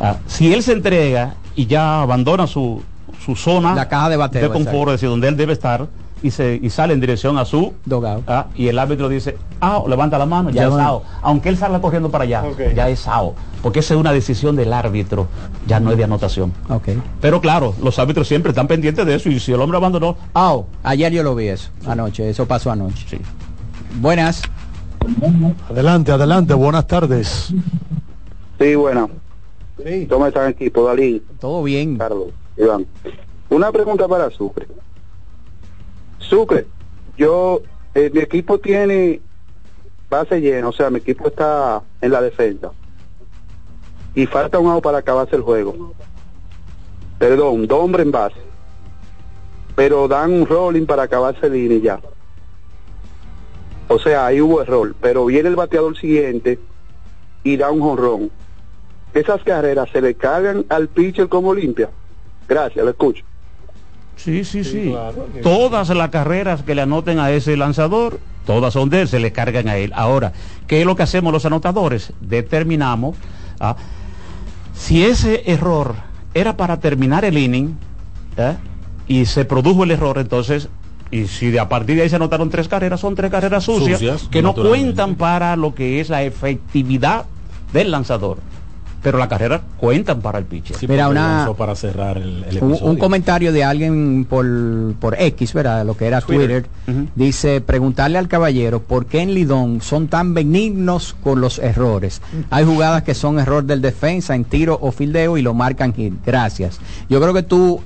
Ah, 0.00 0.16
si 0.26 0.52
él 0.52 0.62
se 0.62 0.72
entrega 0.72 1.34
y 1.54 1.66
ya 1.66 2.02
abandona 2.02 2.46
su, 2.46 2.82
su 3.24 3.36
zona 3.36 3.74
La 3.74 3.88
caja 3.88 4.08
de 4.08 4.16
bateo, 4.16 4.50
confort, 4.52 4.66
exacto. 4.72 4.90
es 4.90 4.92
decir, 4.94 5.08
donde 5.10 5.28
él 5.28 5.36
debe 5.36 5.52
estar, 5.52 5.86
y, 6.22 6.30
se, 6.30 6.58
y 6.62 6.68
sale 6.70 6.92
en 6.92 7.00
dirección 7.00 7.38
a 7.38 7.44
su 7.44 7.72
Dogado. 7.84 8.22
ah, 8.26 8.46
y 8.54 8.68
el 8.68 8.78
árbitro 8.78 9.08
dice, 9.08 9.36
ah, 9.60 9.82
levanta 9.88 10.18
la 10.18 10.26
mano, 10.26 10.50
ya, 10.50 10.62
Ya 10.62 10.68
es 10.68 10.74
out. 10.74 11.02
Aunque 11.22 11.48
él 11.48 11.56
salga 11.56 11.80
corriendo 11.80 12.10
para 12.10 12.24
allá, 12.24 12.44
ya 12.74 12.88
es 12.88 13.06
out. 13.08 13.34
Porque 13.62 13.80
esa 13.80 13.94
es 13.94 14.00
una 14.00 14.12
decisión 14.12 14.56
del 14.56 14.72
árbitro, 14.72 15.28
ya 15.66 15.80
no 15.80 15.90
es 15.92 15.98
de 15.98 16.04
anotación. 16.04 16.52
Ok. 16.68 16.88
Pero 17.20 17.40
claro, 17.40 17.74
los 17.82 17.98
árbitros 17.98 18.26
siempre 18.28 18.50
están 18.50 18.66
pendientes 18.66 19.04
de 19.06 19.14
eso 19.14 19.28
y 19.28 19.40
si 19.40 19.52
el 19.52 19.60
hombre 19.60 19.78
abandonó, 19.78 20.16
out. 20.34 20.66
Ayer 20.82 21.12
yo 21.12 21.22
lo 21.22 21.34
vi 21.34 21.48
eso, 21.48 21.70
anoche, 21.86 22.28
eso 22.28 22.46
pasó 22.46 22.70
anoche. 22.70 23.06
Sí. 23.08 23.18
Buenas. 24.00 24.42
Adelante, 25.70 26.12
adelante, 26.12 26.54
buenas 26.54 26.86
tardes. 26.86 27.52
Sí, 28.58 28.74
bueno. 28.74 29.10
Sí. 29.84 30.06
¿Cómo 30.08 30.26
están 30.26 30.50
equipo? 30.50 30.84
Dalí, 30.84 31.22
Todo 31.40 31.62
bien. 31.62 31.98
Carlos, 31.98 32.28
Iván. 32.56 32.86
Una 33.48 33.72
pregunta 33.72 34.06
para 34.06 34.30
Sucre. 34.30 34.66
Sucre, 36.18 36.66
yo, 37.16 37.60
eh, 37.94 38.10
mi 38.12 38.20
equipo 38.20 38.58
tiene 38.58 39.20
base 40.08 40.40
llena, 40.40 40.68
o 40.68 40.72
sea, 40.72 40.90
mi 40.90 40.98
equipo 40.98 41.28
está 41.28 41.82
en 42.00 42.12
la 42.12 42.20
defensa. 42.20 42.70
Y 44.14 44.26
falta 44.26 44.58
un 44.58 44.68
out 44.70 44.82
para 44.82 44.98
acabarse 44.98 45.36
el 45.36 45.42
juego. 45.42 45.94
Perdón, 47.18 47.66
dos 47.66 47.80
hombres 47.80 48.06
en 48.06 48.12
base. 48.12 48.36
pero 49.76 50.08
dan 50.08 50.32
un 50.32 50.46
rolling 50.46 50.84
para 50.84 51.04
acabarse 51.04 51.46
el 51.46 51.56
inning 51.56 51.80
ya. 51.82 52.00
O 53.88 53.98
sea, 53.98 54.26
ahí 54.26 54.40
hubo 54.40 54.60
error, 54.60 54.94
pero 55.00 55.24
viene 55.26 55.48
el 55.48 55.56
bateador 55.56 55.96
siguiente 55.96 56.58
y 57.44 57.56
da 57.56 57.70
un 57.70 57.80
jonrón. 57.80 58.30
Esas 59.14 59.42
carreras 59.42 59.88
se 59.90 60.00
le 60.00 60.14
cargan 60.14 60.64
al 60.68 60.88
pitcher 60.88 61.28
como 61.28 61.54
limpia. 61.54 61.90
Gracias, 62.48 62.84
lo 62.84 62.90
escucho. 62.90 63.24
Sí, 64.16 64.44
sí, 64.44 64.64
sí. 64.64 64.94
Todas 65.42 65.88
las 65.88 66.10
carreras 66.10 66.62
que 66.62 66.74
le 66.74 66.82
anoten 66.82 67.18
a 67.18 67.30
ese 67.30 67.56
lanzador, 67.56 68.20
todas 68.44 68.74
son 68.74 68.90
de 68.90 69.02
él, 69.02 69.08
se 69.08 69.18
le 69.18 69.32
cargan 69.32 69.68
a 69.68 69.76
él. 69.78 69.92
Ahora, 69.94 70.32
¿qué 70.66 70.80
es 70.80 70.86
lo 70.86 70.94
que 70.94 71.02
hacemos 71.02 71.32
los 71.32 71.46
anotadores? 71.46 72.12
Determinamos 72.20 73.16
ah, 73.60 73.76
si 74.74 75.04
ese 75.04 75.50
error 75.50 75.94
era 76.34 76.56
para 76.56 76.80
terminar 76.80 77.24
el 77.24 77.38
inning 77.38 77.78
¿eh? 78.36 78.56
y 79.08 79.26
se 79.26 79.44
produjo 79.44 79.84
el 79.84 79.90
error, 79.90 80.18
entonces, 80.18 80.68
y 81.10 81.26
si 81.26 81.50
de 81.50 81.58
a 81.58 81.68
partir 81.68 81.96
de 81.96 82.02
ahí 82.02 82.08
se 82.08 82.16
anotaron 82.16 82.50
tres 82.50 82.68
carreras, 82.68 83.00
son 83.00 83.14
tres 83.14 83.30
carreras 83.30 83.64
sucias, 83.64 84.00
Sucias, 84.00 84.28
que 84.30 84.42
no 84.42 84.54
cuentan 84.54 85.14
para 85.14 85.56
lo 85.56 85.74
que 85.74 86.00
es 86.00 86.10
la 86.10 86.22
efectividad 86.22 87.24
del 87.72 87.90
lanzador. 87.90 88.38
Pero 89.02 89.16
las 89.18 89.28
carreras 89.28 89.62
cuentan 89.78 90.20
para 90.20 90.38
el 90.38 90.44
pitcher. 90.44 90.76
Sí, 90.76 90.86
Mira, 90.86 91.08
una- 91.08 91.48
para 91.56 91.74
cerrar 91.74 92.18
el, 92.18 92.44
el 92.48 92.62
Un, 92.62 92.96
comentario 92.96 93.50
de 93.52 93.64
alguien 93.64 94.26
por, 94.28 94.44
por 95.00 95.20
X, 95.20 95.54
¿verdad? 95.54 95.86
Lo 95.86 95.96
que 95.96 96.06
era 96.06 96.20
Twitter. 96.20 96.66
Twitter. 96.84 97.06
Dice, 97.14 97.60
preguntarle 97.62 98.18
al 98.18 98.28
caballero 98.28 98.80
por 98.82 99.06
qué 99.06 99.20
en 99.22 99.32
Lidón 99.32 99.80
son 99.80 100.08
tan 100.08 100.34
benignos 100.34 101.16
con 101.22 101.40
los 101.40 101.58
errores. 101.58 102.20
Hay 102.50 102.64
jugadas 102.64 103.02
que 103.02 103.14
son 103.14 103.38
error 103.38 103.64
del 103.64 103.80
defensa 103.80 104.34
en 104.34 104.44
tiro 104.44 104.78
o 104.80 104.92
fildeo 104.92 105.38
y 105.38 105.42
lo 105.42 105.54
marcan 105.54 105.94
hit. 105.94 106.14
Gracias. 106.26 106.78
Yo 107.08 107.20
creo 107.20 107.32
que 107.32 107.42
tú 107.42 107.80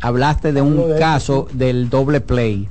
hablaste 0.00 0.52
de 0.52 0.62
un 0.62 0.96
caso 0.98 1.48
del 1.52 1.90
doble 1.90 2.20
play. 2.20 2.68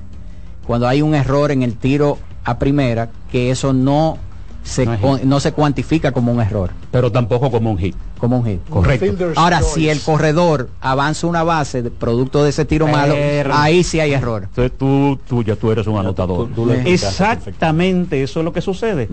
Cuando 0.65 0.87
hay 0.87 1.01
un 1.01 1.15
error 1.15 1.51
en 1.51 1.63
el 1.63 1.75
tiro 1.75 2.17
a 2.45 2.57
primera, 2.59 3.09
que 3.31 3.51
eso 3.51 3.73
no 3.73 4.17
se, 4.63 4.85
No 5.23 5.39
se 5.39 5.51
cuantifica 5.51 6.11
como 6.11 6.31
un 6.31 6.41
error. 6.41 6.71
Pero 6.91 7.11
tampoco 7.11 7.51
como 7.51 7.69
un 7.71 7.77
hit. 7.77 7.95
Como 8.17 8.37
un 8.37 8.45
hit. 8.45 8.61
Correcto. 8.69 9.05
Fielder's 9.05 9.37
Ahora, 9.37 9.59
choice. 9.59 9.73
si 9.75 9.89
el 9.89 9.99
corredor 10.01 10.69
avanza 10.79 11.27
una 11.27 11.43
base 11.43 11.81
de- 11.81 11.91
producto 11.91 12.43
de 12.43 12.49
ese 12.51 12.63
tiro 12.65 12.87
malo, 12.87 13.15
ahí 13.51 13.83
sí 13.83 13.99
hay 13.99 14.13
error. 14.13 14.43
Entonces 14.43 14.77
tú, 14.77 15.19
tú 15.27 15.43
ya 15.43 15.55
tú 15.55 15.71
eres 15.71 15.85
un 15.87 15.97
anotador. 15.97 16.47
tú- 16.55 16.65
tú 16.65 16.71
Exactamente, 16.71 18.23
eso 18.23 18.39
es 18.39 18.45
lo 18.45 18.53
que 18.53 18.61
sucede. 18.61 19.09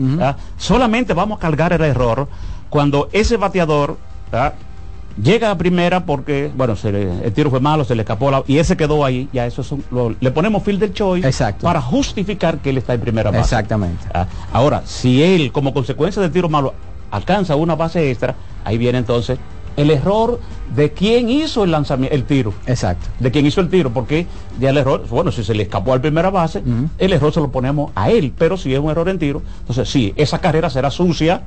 Solamente 0.56 1.12
vamos 1.14 1.38
a 1.38 1.40
cargar 1.40 1.72
el 1.72 1.82
error 1.82 2.28
cuando 2.68 3.08
ese 3.12 3.36
bateador. 3.36 3.96
Llega 5.22 5.50
a 5.50 5.58
primera 5.58 6.04
porque, 6.06 6.50
bueno, 6.56 6.76
se 6.76 6.92
le- 6.92 7.24
el 7.24 7.32
tiro 7.32 7.50
fue 7.50 7.60
malo, 7.60 7.84
se 7.84 7.94
le 7.94 8.02
escapó 8.02 8.30
la, 8.30 8.42
y 8.46 8.58
ese 8.58 8.76
quedó 8.76 9.04
ahí, 9.04 9.28
ya 9.32 9.46
eso 9.46 9.62
es 9.62 9.72
un- 9.72 9.84
lo- 9.90 10.14
le 10.18 10.30
ponemos 10.30 10.62
fielder 10.62 10.92
choice 10.92 11.26
Exacto. 11.26 11.64
para 11.64 11.80
justificar 11.80 12.58
que 12.58 12.70
él 12.70 12.78
está 12.78 12.94
en 12.94 13.00
primera 13.00 13.30
base. 13.30 13.42
Exactamente. 13.42 14.04
Ah, 14.14 14.26
Ahora, 14.52 14.82
si 14.86 15.22
él, 15.22 15.52
como 15.52 15.72
consecuencia 15.74 16.20
del 16.22 16.30
tiro 16.30 16.48
malo, 16.48 16.74
alcanza 17.10 17.56
una 17.56 17.74
base 17.74 18.10
extra, 18.10 18.34
ahí 18.64 18.78
viene 18.78 18.98
entonces 18.98 19.38
el 19.76 19.90
error 19.90 20.40
de 20.74 20.92
quién 20.92 21.30
hizo 21.30 21.64
el 21.64 21.70
lanzamiento, 21.70 22.14
el 22.14 22.24
tiro. 22.24 22.52
Exacto. 22.66 23.06
De 23.18 23.30
quién 23.30 23.46
hizo 23.46 23.60
el 23.60 23.68
tiro, 23.68 23.90
porque 23.90 24.26
ya 24.60 24.70
el 24.70 24.76
error, 24.76 25.04
bueno, 25.08 25.32
si 25.32 25.42
se 25.42 25.54
le 25.54 25.62
escapó 25.62 25.92
al 25.92 26.00
primera 26.00 26.30
base, 26.30 26.62
el 26.98 27.12
error 27.12 27.32
se 27.32 27.40
lo 27.40 27.50
ponemos 27.50 27.90
a 27.94 28.10
él, 28.10 28.32
pero 28.36 28.56
si 28.56 28.72
es 28.74 28.80
un 28.80 28.90
error 28.90 29.08
en 29.08 29.18
tiro, 29.18 29.42
entonces 29.60 29.88
sí, 29.88 30.12
esa 30.16 30.38
carrera 30.38 30.68
será 30.70 30.90
sucia 30.90 31.42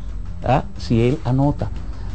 ¿ah? 0.46 0.64
si 0.78 1.02
él 1.02 1.20
anota. 1.26 1.70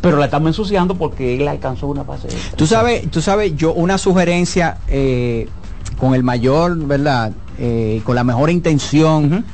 Pero 0.09 0.19
la 0.19 0.27
estamos 0.27 0.49
ensuciando 0.49 0.95
porque 0.95 1.37
él 1.37 1.47
alcanzó 1.49 1.87
una 1.87 2.03
base. 2.03 2.29
Tú 2.57 2.67
sabes, 2.67 3.11
tú 3.11 3.21
sabes, 3.21 3.57
yo 3.57 3.73
una 3.73 3.99
sugerencia 3.99 4.79
eh, 4.89 5.49
con 5.99 6.15
el 6.15 6.23
mayor, 6.23 6.77
¿verdad? 6.77 7.33
Eh, 7.59 8.01
con 8.05 8.15
la 8.15 8.25
mejor 8.25 8.51
intención, 8.51 9.45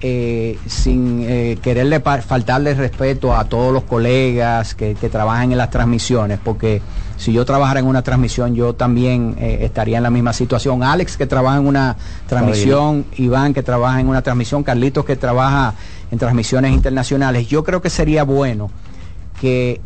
eh, 0.00 0.58
sin 0.66 1.24
eh, 1.26 1.58
quererle 1.60 1.98
faltarle 1.98 2.74
respeto 2.74 3.34
a 3.34 3.46
todos 3.46 3.72
los 3.72 3.82
colegas 3.82 4.76
que, 4.76 4.94
que 4.94 5.08
trabajan 5.08 5.50
en 5.50 5.58
las 5.58 5.70
transmisiones, 5.70 6.38
porque 6.42 6.80
si 7.16 7.32
yo 7.32 7.44
trabajara 7.44 7.80
en 7.80 7.86
una 7.86 8.02
transmisión, 8.02 8.54
yo 8.54 8.74
también 8.74 9.34
eh, 9.38 9.58
estaría 9.62 9.96
en 9.96 10.04
la 10.04 10.10
misma 10.10 10.32
situación. 10.32 10.84
Alex, 10.84 11.16
que 11.16 11.26
trabaja 11.26 11.58
en 11.58 11.66
una 11.66 11.96
transmisión, 12.28 13.06
Iván, 13.16 13.52
que 13.52 13.64
trabaja 13.64 14.00
en 14.00 14.06
una 14.06 14.22
transmisión, 14.22 14.62
Carlitos, 14.62 15.04
que 15.04 15.16
trabaja 15.16 15.74
en 16.12 16.18
transmisiones 16.18 16.72
internacionales. 16.72 17.48
Yo 17.48 17.64
creo 17.64 17.82
que 17.82 17.90
sería 17.90 18.22
bueno 18.22 18.70
que 19.40 19.80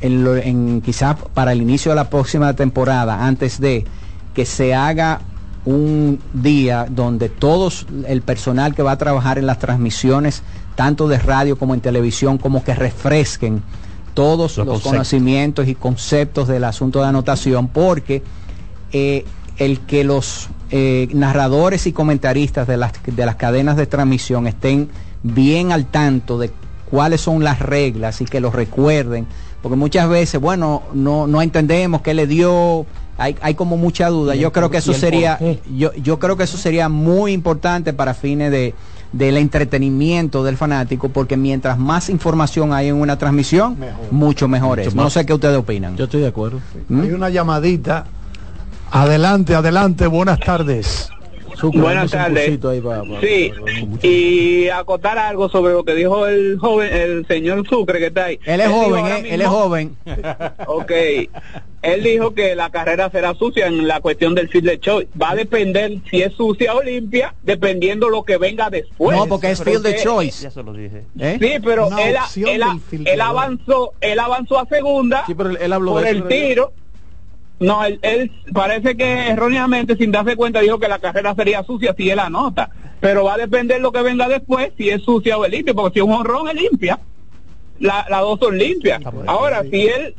en, 0.00 0.24
lo- 0.24 0.36
en 0.36 0.80
quizás 0.82 1.16
para 1.34 1.52
el 1.52 1.62
inicio 1.62 1.90
de 1.92 1.96
la 1.96 2.10
próxima 2.10 2.54
temporada, 2.54 3.26
antes 3.26 3.60
de 3.60 3.84
que 4.34 4.44
se 4.46 4.74
haga 4.74 5.20
un 5.64 6.20
día 6.32 6.86
donde 6.88 7.28
todos 7.28 7.86
el 8.06 8.22
personal 8.22 8.74
que 8.74 8.82
va 8.82 8.92
a 8.92 8.98
trabajar 8.98 9.38
en 9.38 9.46
las 9.46 9.58
transmisiones, 9.58 10.42
tanto 10.76 11.08
de 11.08 11.18
radio 11.18 11.58
como 11.58 11.74
en 11.74 11.80
televisión, 11.80 12.38
como 12.38 12.62
que 12.62 12.74
refresquen 12.74 13.62
todos 14.14 14.56
Los 14.58 14.82
conocimientos 14.92 15.66
y 15.68 15.74
conceptos 15.74 16.48
del 16.48 16.64
asunto 16.64 17.00
de 17.00 17.06
anotación, 17.08 17.68
porque 17.68 18.22
eh, 18.92 19.24
el 19.58 19.80
que 19.80 20.04
los 20.04 20.48
eh, 20.70 21.08
narradores 21.12 21.86
y 21.86 21.92
comentaristas 21.92 22.66
de 22.66 22.76
las, 22.76 22.92
de 23.04 23.26
las 23.26 23.36
cadenas 23.36 23.76
de 23.76 23.86
transmisión 23.86 24.46
estén 24.46 24.88
bien 25.22 25.72
al 25.72 25.86
tanto 25.86 26.38
de 26.38 26.50
cuáles 26.90 27.20
son 27.20 27.44
las 27.44 27.58
reglas 27.58 28.20
y 28.20 28.24
que 28.24 28.40
los 28.40 28.54
recuerden, 28.54 29.26
porque 29.62 29.76
muchas 29.76 30.08
veces, 30.08 30.40
bueno, 30.40 30.82
no, 30.94 31.26
no 31.26 31.42
entendemos 31.42 32.02
qué 32.02 32.14
le 32.14 32.26
dio, 32.26 32.86
hay, 33.18 33.36
hay 33.40 33.54
como 33.54 33.76
mucha 33.76 34.08
duda. 34.08 34.34
Yo 34.34 34.52
creo 34.52 34.70
que 34.70 34.78
eso 34.78 34.92
sería, 34.92 35.38
yo, 35.74 35.92
yo 35.94 36.18
creo 36.18 36.36
que 36.36 36.44
eso 36.44 36.58
sería 36.58 36.88
muy 36.88 37.32
importante 37.32 37.92
para 37.92 38.14
fines 38.14 38.50
de 38.50 38.74
del 39.12 39.36
entretenimiento 39.36 40.44
del 40.44 40.56
fanático 40.56 41.08
porque 41.08 41.36
mientras 41.36 41.78
más 41.78 42.10
información 42.10 42.72
hay 42.72 42.88
en 42.88 42.96
una 42.96 43.16
transmisión 43.16 43.76
mucho 44.10 44.48
mejor 44.48 44.80
es 44.80 44.94
no 44.94 45.08
sé 45.10 45.24
qué 45.24 45.32
ustedes 45.32 45.56
opinan 45.56 45.96
Yo 45.96 46.04
estoy 46.04 46.20
de 46.20 46.26
acuerdo. 46.26 46.60
¿Mm? 46.88 47.00
Hay 47.00 47.12
una 47.12 47.30
llamadita. 47.30 48.04
Adelante, 48.90 49.54
adelante, 49.54 50.06
buenas 50.06 50.38
tardes. 50.38 51.08
Buenas 51.72 52.10
tardes. 52.10 52.58
Sí, 53.20 53.52
y 54.02 54.68
acotar 54.68 55.18
algo 55.18 55.48
sobre 55.48 55.72
lo 55.72 55.84
que 55.84 55.94
dijo 55.94 56.26
el 56.26 56.58
joven, 56.58 56.92
el 56.92 57.26
señor 57.26 57.66
Sucre 57.68 57.98
que 57.98 58.06
está 58.06 58.26
ahí. 58.26 58.38
él 58.44 58.60
es 58.60 58.68
dijo 58.68 58.80
joven 58.84 59.06
eh, 59.06 59.28
él 59.34 59.40
es 59.40 59.46
joven 59.48 59.96
Ok, 60.66 60.92
él 61.82 62.02
dijo 62.02 62.34
que 62.34 62.54
la 62.56 62.70
carrera 62.70 63.10
será 63.10 63.34
sucia 63.34 63.66
en 63.66 63.86
la 63.86 64.00
cuestión 64.00 64.34
del 64.34 64.48
field 64.48 64.80
choice. 64.80 65.08
Va 65.20 65.30
a 65.30 65.34
depender 65.36 65.92
si 66.10 66.22
es 66.22 66.32
sucia 66.34 66.74
o 66.74 66.82
limpia, 66.82 67.34
dependiendo 67.42 68.08
lo 68.10 68.24
que 68.24 68.36
venga 68.38 68.68
después. 68.70 69.16
no 69.16 69.26
porque 69.26 69.50
es 69.52 69.62
field 69.62 69.82
de 69.82 69.96
choice 69.96 70.42
Ya 70.44 70.50
se 70.50 70.62
lo 70.62 70.72
dije. 70.72 71.04
¿eh? 71.18 71.38
Sí, 71.40 71.52
pero 71.64 71.88
él, 71.98 72.16
él- 72.46 72.62
él 73.06 73.20
avanzó, 73.20 73.92
él 74.00 74.18
avanzó 74.18 74.58
a 74.58 74.66
segunda 74.66 75.24
Sí, 75.26 75.34
pero 75.34 75.50
él, 75.50 75.58
él 75.60 75.72
habló 75.72 75.92
por 75.92 76.02
de 76.04 76.10
el 76.10 76.22
¿verdad? 76.22 76.36
No, 77.58 77.84
él, 77.84 77.98
él 78.02 78.30
parece 78.52 78.96
que 78.96 79.28
erróneamente, 79.28 79.96
sin 79.96 80.12
darse 80.12 80.36
cuenta, 80.36 80.60
dijo 80.60 80.78
que 80.78 80.88
la 80.88 80.98
carrera 80.98 81.34
sería 81.34 81.62
sucia 81.64 81.94
si 81.96 82.10
él 82.10 82.18
anota. 82.18 82.70
Pero 83.00 83.24
va 83.24 83.34
a 83.34 83.38
depender 83.38 83.80
lo 83.80 83.92
que 83.92 84.02
venga 84.02 84.28
después, 84.28 84.72
si 84.76 84.90
es 84.90 85.02
sucia 85.02 85.38
o 85.38 85.44
es 85.44 85.50
limpia, 85.50 85.74
porque 85.74 85.94
si 85.94 85.98
es 86.00 86.04
un 86.04 86.12
honrón 86.12 86.48
es 86.48 86.54
limpia. 86.54 87.00
La- 87.78 88.06
Las 88.08 88.20
dos 88.20 88.38
son 88.40 88.58
limpias. 88.58 89.00
Ahora, 89.26 89.62
si 89.70 89.86
él 89.86 90.14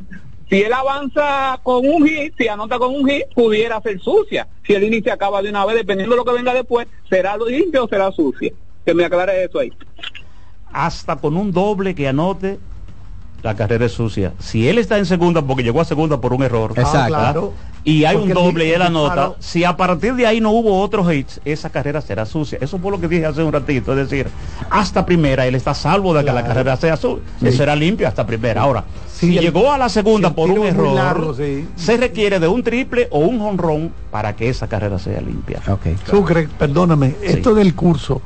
si 0.48 0.62
él 0.62 0.72
avanza 0.72 1.60
con 1.62 1.86
un 1.86 2.06
hit, 2.06 2.32
si 2.38 2.48
anota 2.48 2.78
con 2.78 2.94
un 2.94 3.06
hit, 3.06 3.24
pudiera 3.34 3.80
ser 3.82 4.00
sucia. 4.00 4.48
Si 4.66 4.72
el 4.72 5.02
se 5.04 5.10
acaba 5.10 5.42
de 5.42 5.50
una 5.50 5.66
vez, 5.66 5.76
dependiendo 5.76 6.14
de 6.14 6.16
lo 6.18 6.24
que 6.24 6.32
venga 6.32 6.54
después, 6.54 6.86
será 7.08 7.36
limpia 7.36 7.82
o 7.82 7.88
será 7.88 8.10
sucia. 8.12 8.50
Que 8.84 8.94
me 8.94 9.04
aclare 9.04 9.44
eso 9.44 9.58
ahí. 9.58 9.70
Hasta 10.72 11.16
con 11.16 11.36
un 11.36 11.52
doble 11.52 11.94
que 11.94 12.08
anote, 12.08 12.58
la 13.42 13.54
carrera 13.54 13.86
es 13.86 13.92
sucia. 13.92 14.32
Si 14.38 14.68
él 14.68 14.78
está 14.78 14.98
en 14.98 15.06
segunda, 15.06 15.42
porque 15.42 15.62
llegó 15.62 15.80
a 15.80 15.84
segunda 15.84 16.20
por 16.20 16.32
un 16.32 16.42
error. 16.42 16.72
Exacto. 16.76 16.98
¿ah? 16.98 17.06
claro. 17.08 17.52
Y 17.84 18.04
hay 18.04 18.16
Porque 18.16 18.32
un 18.32 18.34
doble 18.34 18.66
y 18.66 18.70
él 18.72 18.82
disparo- 18.82 18.86
anota. 18.88 19.32
Si 19.38 19.64
a 19.64 19.76
partir 19.76 20.14
de 20.14 20.26
ahí 20.26 20.40
no 20.40 20.50
hubo 20.50 20.82
otros 20.82 21.10
hits, 21.14 21.40
esa 21.44 21.70
carrera 21.70 22.00
será 22.02 22.26
sucia. 22.26 22.58
Eso 22.60 22.78
fue 22.78 22.90
lo 22.90 23.00
que 23.00 23.08
dije 23.08 23.24
hace 23.24 23.42
un 23.42 23.52
ratito. 23.52 23.92
Es 23.92 24.10
decir, 24.10 24.26
hasta 24.68 25.06
primera 25.06 25.46
él 25.46 25.54
está 25.54 25.72
salvo 25.72 26.12
de 26.12 26.22
que 26.24 26.32
la 26.32 26.44
carrera 26.44 26.76
sea 26.76 26.96
sucia. 26.96 27.22
Será 27.50 27.74
limpia 27.76 28.08
hasta 28.08 28.26
primera. 28.26 28.62
Ahora, 28.62 28.84
Sí, 29.10 29.28
si 29.30 29.38
el- 29.38 29.44
llegó 29.44 29.72
a 29.72 29.78
la 29.78 29.88
segunda 29.88 30.28
si 30.28 30.34
por 30.34 30.50
un 30.50 30.66
error, 30.66 30.94
largo, 30.94 31.34
sí. 31.34 31.66
se 31.76 31.96
requiere 31.96 32.38
de 32.40 32.48
un 32.48 32.62
triple 32.62 33.08
o 33.10 33.20
un 33.20 33.38
jonrón 33.38 33.92
para 34.10 34.36
que 34.36 34.48
esa 34.48 34.68
carrera 34.68 34.98
sea 34.98 35.20
limpia. 35.20 35.60
okay 35.68 35.96
Sucre, 36.10 36.48
perdóname, 36.58 37.14
esto 37.22 37.54
del 37.54 37.74
curso, 37.74 38.20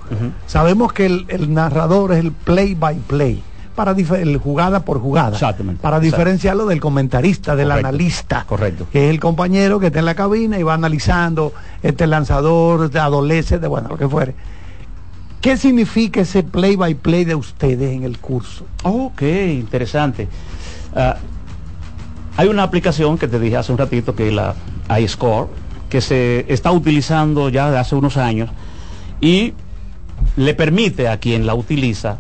sabemos 0.47 0.93
que 0.93 1.07
el, 1.07 1.27
el 1.29 1.53
narrador 1.55 2.13
es 2.13 2.19
el 2.19 2.33
play 2.33 2.75
by 2.75 2.97
play, 3.07 3.43
para 3.75 3.95
jugada 4.43 4.85
por 4.85 5.01
jugada, 5.01 5.33
Exactamente. 5.33 5.81
para 5.83 6.01
diferenciarlo 6.01 6.67
del 6.67 6.81
comentarista, 6.81 7.57
del 7.57 7.69
Correcto. 7.69 7.89
analista, 7.89 8.45
Correcto. 8.47 8.87
que 8.93 9.07
es 9.07 9.11
el 9.11 9.21
compañero 9.21 9.81
que 9.81 9.87
está 9.87 9.99
en 10.01 10.05
la 10.05 10.15
cabina 10.15 10.59
y 10.59 10.63
va 10.63 10.75
analizando 10.75 11.53
este 11.83 12.07
lanzador, 12.07 12.91
de 12.91 12.99
adolescente, 12.99 13.63
de 13.63 13.69
bueno, 13.69 13.89
lo 13.89 13.97
que 13.99 14.09
fuere. 14.09 14.35
¿Qué 15.41 15.57
significa 15.57 16.21
ese 16.21 16.45
play 16.45 16.77
by 16.77 16.95
play 16.95 17.25
de 17.25 17.35
ustedes 17.35 17.93
en 17.93 18.05
el 18.05 18.19
curso? 18.19 18.65
Ok, 18.85 19.23
interesante. 19.23 20.29
Ah, 20.95 21.17
hay 22.37 22.49
una 22.49 22.63
aplicación 22.63 23.19
que 23.19 23.27
te 23.29 23.41
dije 23.41 23.57
hace 23.57 23.73
un 23.73 23.79
ratito 23.79 24.15
que 24.15 24.29
es 24.29 24.35
la 24.35 24.55
iScore, 25.01 25.49
que 25.91 26.01
se 26.01 26.47
está 26.53 26.71
utilizando 26.71 27.49
ya 27.49 27.71
de 27.71 27.79
hace 27.79 27.95
unos 27.95 28.17
años 28.17 28.51
y 29.21 29.53
le 30.37 30.55
permite 30.55 31.09
a 31.09 31.19
quien 31.19 31.45
la 31.47 31.55
utiliza 31.55 32.19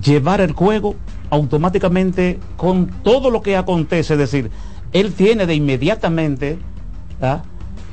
llevar 0.00 0.40
el 0.40 0.52
juego 0.52 0.94
automáticamente 1.30 2.38
con 2.56 2.86
todo 3.02 3.30
lo 3.30 3.42
que 3.42 3.56
acontece, 3.56 4.14
es 4.14 4.18
decir, 4.18 4.50
él 4.92 5.12
tiene 5.12 5.46
de 5.46 5.54
inmediatamente, 5.54 6.58
¿ah? 7.20 7.42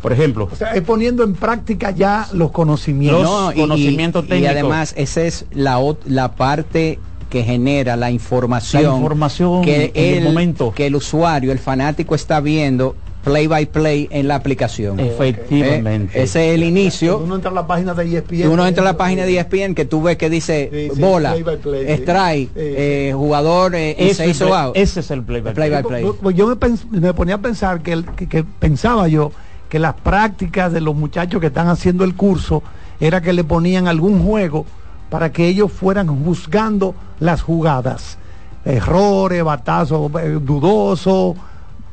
por 0.01 0.13
ejemplo, 0.13 0.47
O 0.51 0.55
sea, 0.55 0.73
es 0.73 0.81
poniendo 0.81 1.23
en 1.23 1.33
práctica 1.33 1.91
ya 1.91 2.27
los 2.33 2.51
conocimientos. 2.51 3.23
No, 3.23 3.51
y- 3.51 3.55
conocimiento 3.55 4.23
y, 4.29 4.45
además 4.45 4.93
esa 4.97 5.21
es 5.23 5.45
la, 5.51 5.79
la 6.05 6.35
parte 6.35 6.99
que 7.29 7.43
genera 7.43 7.95
la 7.95 8.09
información, 8.11 8.83
La 8.83 8.95
información 8.95 9.61
que 9.63 9.91
en 9.93 10.13
el 10.13 10.17
el, 10.19 10.23
momento. 10.23 10.73
que 10.73 10.87
el 10.87 10.95
usuario, 10.95 11.51
el 11.51 11.59
fanático 11.59 12.15
está 12.15 12.39
viendo 12.39 12.95
play 13.23 13.47
by 13.47 13.65
play 13.65 14.07
en 14.11 14.27
la 14.27 14.35
aplicación. 14.35 14.99
Efectivamente. 14.99 16.17
Eh, 16.19 16.23
ese 16.23 16.49
es 16.49 16.55
el 16.55 16.63
inicio. 16.63 17.17
Uno 17.19 17.35
entra 17.35 17.51
a 17.51 17.53
la 17.53 17.67
página 17.67 17.93
de 17.93 18.17
ESPN. 18.17 18.47
Uno 18.49 18.65
entra 18.65 18.81
a 18.81 18.85
la 18.85 18.97
página 18.97 19.23
de 19.25 19.37
ESPN 19.37 19.75
que 19.75 19.85
tú 19.85 20.01
ves 20.01 20.17
que 20.17 20.29
dice 20.29 20.69
Sí, 20.71 20.95
sí, 20.95 21.01
bola, 21.01 21.35
play 21.61 21.85
sí. 21.85 21.91
strike, 22.03 22.51
eh, 22.55 23.11
jugador 23.15 23.75
eh, 23.75 23.95
ese, 23.99 24.13
se 24.13 24.29
hizo 24.29 24.45
play- 24.47 24.57
out. 24.59 24.77
ese 24.77 24.99
es 25.01 25.11
el 25.11 25.23
play 25.23 25.41
by 25.41 25.53
Play 25.53 25.69
play. 25.69 25.81
by 25.83 25.89
play. 26.01 26.11
Pues- 26.21 26.35
yo 26.35 26.47
me, 26.47 26.55
pens- 26.55 26.85
me 26.89 27.13
ponía 27.13 27.35
a 27.35 27.39
pensar 27.39 27.81
que, 27.81 27.91
el- 27.91 28.05
que- 28.05 28.27
que 28.29 28.43
pensaba 28.43 29.07
yo 29.07 29.31
que 29.67 29.79
las 29.79 29.93
prácticas 29.95 30.71
de 30.73 30.81
los 30.81 30.95
muchachos 30.95 31.39
que 31.41 31.47
están 31.47 31.67
haciendo 31.67 32.03
el 32.03 32.15
curso 32.15 32.63
era 32.99 33.21
que 33.21 33.33
le 33.33 33.43
ponían 33.43 33.87
algún 33.87 34.23
juego 34.25 34.65
para 35.09 35.31
que 35.31 35.47
ellos 35.47 35.71
fueran 35.71 36.07
juzgando 36.23 36.95
las 37.19 37.41
jugadas. 37.41 38.17
Errores, 38.65 39.43
batazos 39.43 40.11
eh, 40.21 40.37
dudosos, 40.41 41.35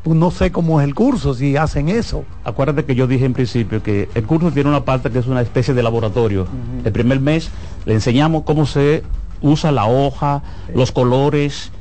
pues 0.06 0.16
no 0.16 0.30
sé 0.30 0.52
cómo 0.52 0.80
es 0.80 0.86
el 0.86 0.94
curso, 0.94 1.34
si 1.34 1.56
hacen 1.56 1.88
eso. 1.88 2.22
Acuérdate 2.44 2.84
que 2.84 2.94
yo 2.94 3.08
dije 3.08 3.24
en 3.24 3.32
principio 3.32 3.82
que 3.82 4.08
el 4.14 4.22
curso 4.24 4.52
tiene 4.52 4.68
una 4.70 4.84
parte 4.84 5.10
que 5.10 5.18
es 5.18 5.26
una 5.26 5.40
especie 5.40 5.74
de 5.74 5.82
laboratorio. 5.82 6.46
El 6.84 6.92
primer 6.92 7.18
mes 7.18 7.50
le 7.86 7.94
enseñamos 7.94 8.44
cómo 8.44 8.66
se 8.66 9.02
usa 9.42 9.72
la 9.72 9.86
hoja, 9.86 10.44
los 10.72 10.92
colores. 10.92 11.72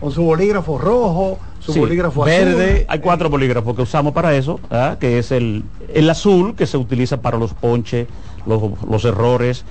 Con 0.00 0.10
su 0.10 0.22
bolígrafo 0.24 0.78
rojo, 0.78 1.38
su 1.60 1.74
Sí, 1.74 1.80
bolígrafo 1.80 2.24
verde. 2.24 2.72
azul. 2.76 2.86
Hay 2.88 2.98
cuatro 3.00 3.28
bolígrafos 3.28 3.76
que 3.76 3.82
usamos 3.82 4.14
para 4.14 4.34
eso, 4.34 4.58
que 4.98 5.18
es 5.18 5.32
el, 5.32 5.64
el 5.92 6.08
azul 6.08 6.54
que 6.56 6.66
se 6.66 6.78
utiliza 6.78 7.20
para 7.20 7.36
los 7.36 7.52
ponches, 7.52 8.08
los, 8.46 8.62
los 8.88 9.04
errores 9.04 9.66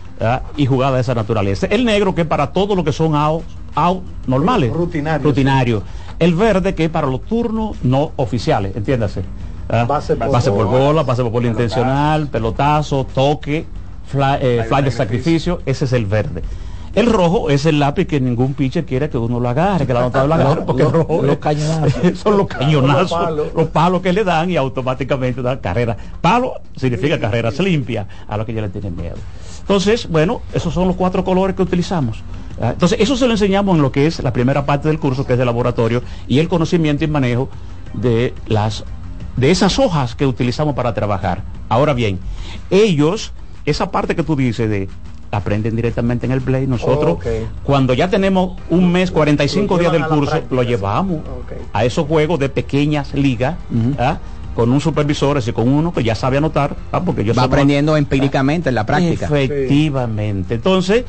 y 0.57 0.67
jugadas 0.67 0.93
de 0.93 1.01
esa 1.01 1.15
naturaleza. 1.15 1.65
El 1.65 1.85
negro 1.85 2.13
que 2.13 2.21
es 2.21 2.27
para 2.27 2.51
todo 2.53 2.75
lo 2.75 2.83
que 2.83 2.93
son 2.93 3.15
out, 3.15 3.41
out 3.73 4.03
normales, 4.27 4.71
Rutinarios. 4.71 5.23
rutinarios. 5.23 5.83
El 6.21 6.35
verde 6.35 6.75
que 6.75 6.85
es 6.85 6.89
para 6.91 7.07
los 7.07 7.23
turnos 7.23 7.77
no 7.83 8.11
oficiales, 8.15 8.75
entiéndase. 8.75 9.23
¿verdad? 9.67 9.87
Base 9.87 10.15
por 10.15 10.31
Base 10.31 10.51
por 10.51 10.67
bola, 10.67 11.03
pase 11.03 11.23
por 11.23 11.31
bola 11.31 11.47
intencional, 11.47 12.27
pelotazo, 12.27 13.07
toque, 13.11 13.65
fly, 14.05 14.37
eh, 14.39 14.65
fly 14.69 14.83
de 14.83 14.91
sacrificio, 14.91 15.61
ese 15.65 15.85
es 15.85 15.93
el 15.93 16.05
verde. 16.05 16.43
El 16.93 17.07
rojo 17.07 17.49
es 17.49 17.65
el 17.65 17.79
lápiz 17.79 18.05
que 18.05 18.19
ningún 18.19 18.53
pitcher 18.53 18.85
quiere 18.85 19.09
que 19.09 19.17
uno 19.17 19.39
lo 19.39 19.49
agarre, 19.49 19.87
que 19.87 19.93
la 19.93 20.01
nota 20.01 20.27
lo 20.27 20.33
agarre, 20.35 20.61
porque 20.61 20.83
el 20.83 20.91
rojo 20.91 21.23
los 21.23 21.37
cañonazos. 21.37 22.01
son 22.19 22.37
los 22.37 22.47
cañonazos, 22.47 23.11
Los 23.11 23.19
palos. 23.19 23.47
los 23.55 23.67
palos 23.69 24.01
que 24.01 24.13
le 24.13 24.23
dan 24.23 24.51
y 24.51 24.57
automáticamente 24.57 25.41
dan 25.41 25.57
carrera. 25.57 25.97
Palo 26.21 26.53
significa 26.75 27.19
carreras 27.19 27.57
limpias, 27.59 28.05
a 28.27 28.37
lo 28.37 28.45
que 28.45 28.53
ya 28.53 28.61
le 28.61 28.69
tienen 28.69 28.95
miedo. 28.95 29.15
Entonces, 29.61 30.07
bueno, 30.07 30.41
esos 30.53 30.71
son 30.71 30.87
los 30.87 30.97
cuatro 30.97 31.23
colores 31.23 31.55
que 31.55 31.63
utilizamos. 31.63 32.21
Ah, 32.61 32.71
Entonces, 32.71 32.99
eso 33.01 33.17
se 33.17 33.25
lo 33.25 33.31
enseñamos 33.31 33.75
en 33.75 33.81
lo 33.81 33.91
que 33.91 34.05
es 34.05 34.21
la 34.21 34.31
primera 34.31 34.65
parte 34.65 34.87
del 34.87 34.99
curso, 34.99 35.25
que 35.25 35.33
es 35.33 35.39
de 35.39 35.45
laboratorio, 35.45 36.03
y 36.27 36.39
el 36.39 36.47
conocimiento 36.47 37.03
y 37.03 37.07
manejo 37.07 37.49
de 37.93 38.33
las 38.47 38.83
de 39.37 39.49
esas 39.49 39.79
hojas 39.79 40.15
que 40.15 40.25
utilizamos 40.25 40.75
para 40.75 40.93
trabajar. 40.93 41.43
Ahora 41.69 41.93
bien, 41.93 42.19
ellos, 42.69 43.31
esa 43.65 43.89
parte 43.89 44.15
que 44.15 44.23
tú 44.23 44.35
dices 44.35 44.69
de 44.69 44.89
aprenden 45.31 45.77
directamente 45.77 46.25
en 46.25 46.33
el 46.33 46.41
play, 46.41 46.67
nosotros 46.67 47.19
cuando 47.63 47.93
ya 47.93 48.09
tenemos 48.09 48.59
un 48.69 48.91
mes, 48.91 49.11
45 49.11 49.73
Lo 49.73 49.79
días 49.79 49.93
del 49.93 50.05
curso, 50.05 50.31
práctica, 50.31 50.55
lo 50.55 50.63
llevamos 50.63 51.19
a 51.71 51.85
esos 51.85 52.05
juegos 52.05 52.37
de 52.39 52.49
pequeñas 52.49 53.13
ligas, 53.13 53.55
¿ah? 53.97 54.17
con 54.53 54.69
un 54.71 54.81
supervisor, 54.81 55.37
ese 55.37 55.53
con 55.53 55.69
uno 55.69 55.93
que 55.93 56.03
ya 56.03 56.15
sabe 56.15 56.37
anotar, 56.37 56.75
¿ah? 56.91 57.01
porque 57.01 57.23
yo 57.23 57.33
Va 57.33 57.43
aprendiendo 57.43 57.95
empíricamente 57.95 58.69
en 58.69 58.75
la 58.75 58.85
práctica. 58.85 59.25
Efectivamente. 59.27 60.55
Entonces, 60.55 61.05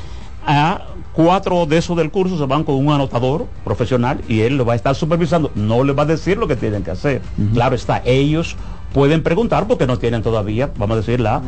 a 0.46 0.82
cuatro 1.12 1.66
de 1.66 1.78
esos 1.78 1.96
del 1.96 2.10
curso 2.10 2.38
se 2.38 2.46
van 2.46 2.64
con 2.64 2.74
un 2.76 2.90
anotador 2.92 3.46
profesional 3.64 4.20
y 4.28 4.40
él 4.40 4.56
lo 4.56 4.64
va 4.64 4.72
a 4.72 4.76
estar 4.76 4.94
supervisando. 4.94 5.50
No 5.54 5.84
le 5.84 5.92
va 5.92 6.04
a 6.04 6.06
decir 6.06 6.38
lo 6.38 6.48
que 6.48 6.56
tienen 6.56 6.82
que 6.82 6.90
hacer. 6.90 7.20
Claro 7.52 7.74
está, 7.74 8.02
ellos 8.04 8.56
pueden 8.92 9.22
preguntar 9.22 9.66
porque 9.66 9.86
no 9.86 9.98
tienen 9.98 10.22
todavía, 10.22 10.70
vamos 10.76 10.94
a 10.94 11.00
decir, 11.00 11.20
la, 11.20 11.40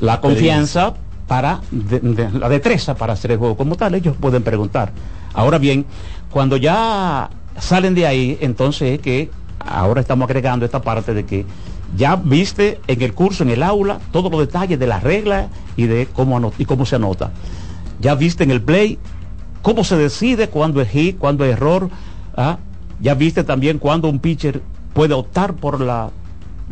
la 0.00 0.20
confianza 0.20 0.94
para 1.26 1.60
de- 1.70 2.00
de- 2.00 2.30
la 2.38 2.48
destreza 2.48 2.94
para 2.94 3.12
hacer 3.14 3.32
el 3.32 3.38
juego 3.38 3.56
como 3.56 3.76
tal. 3.76 3.94
Ellos 3.94 4.14
pueden 4.20 4.42
preguntar. 4.42 4.92
Ahora 5.32 5.58
bien, 5.58 5.86
cuando 6.30 6.56
ya 6.56 7.30
salen 7.58 7.94
de 7.94 8.06
ahí, 8.06 8.36
entonces 8.40 8.94
es 8.94 8.98
que 9.00 9.30
ahora 9.58 10.00
estamos 10.00 10.24
agregando 10.26 10.64
esta 10.64 10.82
parte 10.82 11.14
de 11.14 11.24
que 11.24 11.46
ya 11.96 12.16
viste 12.16 12.80
en 12.88 13.00
el 13.02 13.14
curso, 13.14 13.44
en 13.44 13.50
el 13.50 13.62
aula, 13.62 14.00
todos 14.12 14.30
los 14.30 14.40
detalles 14.40 14.78
de 14.78 14.86
las 14.86 15.02
reglas 15.02 15.46
y 15.76 15.84
de 15.86 16.06
cómo, 16.12 16.52
y 16.58 16.64
cómo 16.64 16.84
se 16.84 16.96
anota. 16.96 17.30
Ya 18.04 18.14
viste 18.14 18.44
en 18.44 18.50
el 18.50 18.60
play 18.60 18.98
cómo 19.62 19.82
se 19.82 19.96
decide 19.96 20.48
cuándo 20.50 20.82
es 20.82 20.90
hit, 20.90 21.16
cuándo 21.16 21.42
es 21.46 21.52
error. 21.52 21.88
¿ah? 22.36 22.58
Ya 23.00 23.14
viste 23.14 23.44
también 23.44 23.78
cuándo 23.78 24.10
un 24.10 24.18
pitcher 24.18 24.60
puede 24.92 25.14
optar 25.14 25.54
por 25.54 25.80
la 25.80 26.10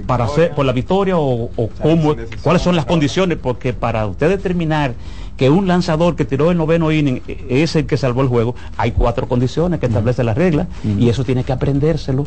para 0.07 0.25
hacer 0.25 0.55
por 0.55 0.67
la 0.67 0.73
victoria 0.73 1.17
o, 1.17 1.51
o 1.57 1.69
cómo, 1.83 2.17
cuáles 2.43 2.63
son 2.63 2.77
las 2.77 2.85
condiciones, 2.85 3.39
porque 3.41 3.73
para 3.73 4.07
usted 4.07 4.29
determinar 4.29 4.95
que 5.37 5.49
un 5.49 5.67
lanzador 5.67 6.17
que 6.17 6.27
tiró 6.27 6.51
el 6.51 6.59
noveno 6.59 6.93
inning 6.93 7.23
es 7.49 7.77
el 7.77 7.87
que 7.87 7.97
salvó 7.97 8.21
el 8.21 8.29
juego, 8.29 8.55
hay 8.77 8.93
cuatro 8.93 9.27
condiciones 9.27 9.81
que 9.81 9.87
establece 9.87 10.23
la 10.25 10.35
regla 10.35 10.67
y 10.85 11.09
eso 11.09 11.25
tiene 11.25 11.45
que 11.45 11.53
aprendérselo. 11.53 12.27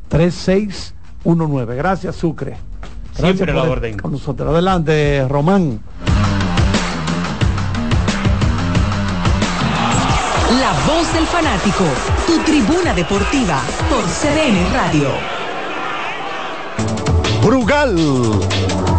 532-3619. 0.09 1.75
Gracias, 1.75 2.15
Sucre. 2.15 2.57
Gracias 3.17 3.37
Siempre 3.37 3.53
la 3.53 3.61
por 3.61 3.77
orden. 3.77 3.97
Con 3.97 4.11
nosotros. 4.11 4.49
Adelante, 4.49 5.25
Román. 5.29 5.79
Del 11.13 11.25
fanático, 11.27 11.83
tu 12.25 12.39
tribuna 12.39 12.93
deportiva 12.93 13.61
por 13.89 14.03
CDN 14.03 14.73
Radio. 14.73 15.09
Brugal, 17.43 17.97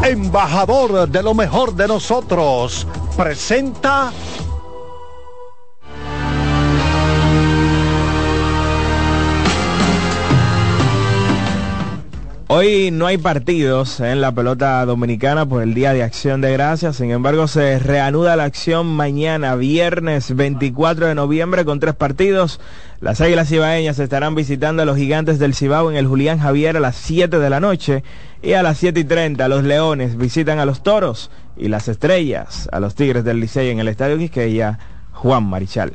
embajador 0.03 1.09
de 1.09 1.23
lo 1.23 1.35
mejor 1.35 1.75
de 1.75 1.89
nosotros, 1.89 2.87
presenta 3.17 4.13
Hoy 12.49 12.93
no 12.93 13.07
hay 13.07 13.19
partidos 13.19 13.99
en 13.99 14.21
la 14.21 14.31
pelota 14.31 14.87
dominicana 14.87 15.47
por 15.47 15.65
el 15.65 15.75
Día 15.75 15.93
de 15.93 16.05
Acción 16.05 16.41
de 16.41 16.53
Gracias, 16.53 16.95
sin 16.95 17.11
embargo 17.11 17.49
se 17.49 17.81
reanuda 17.81 18.37
la 18.37 18.45
acción 18.45 18.87
mañana, 18.87 19.57
viernes 19.57 20.37
24 20.37 21.09
de 21.09 21.17
noviembre, 21.17 21.65
con 21.65 21.81
tres 21.81 21.97
partidos. 21.97 22.61
Las 23.01 23.21
Águilas 23.21 23.49
Cibaeñas 23.49 23.99
estarán 23.99 24.37
visitando 24.37 24.83
a 24.83 24.85
los 24.85 24.97
Gigantes 24.97 25.41
del 25.41 25.57
Cibao 25.57 25.91
en 25.91 25.97
el 25.97 26.07
Julián 26.07 26.39
Javier 26.39 26.77
a 26.77 26.81
las 26.81 26.95
7 26.95 27.37
de 27.41 27.51
la 27.51 27.59
noche 27.59 28.05
y 28.45 28.53
a 28.53 28.63
las 28.63 28.79
7 28.79 29.01
y 29.01 29.05
30 29.05 29.49
los 29.49 29.65
Leones 29.65 30.17
visitan 30.17 30.61
a 30.61 30.67
los 30.67 30.85
Toros 30.85 31.33
y 31.57 31.67
las 31.67 31.89
Estrellas 31.89 32.69
a 32.71 32.79
los 32.79 32.95
Tigres 32.95 33.25
del 33.25 33.41
Licey 33.41 33.71
en 33.71 33.81
el 33.81 33.89
Estadio 33.89 34.19
Quisqueya 34.19 34.79
Juan 35.11 35.43
Marichal. 35.43 35.95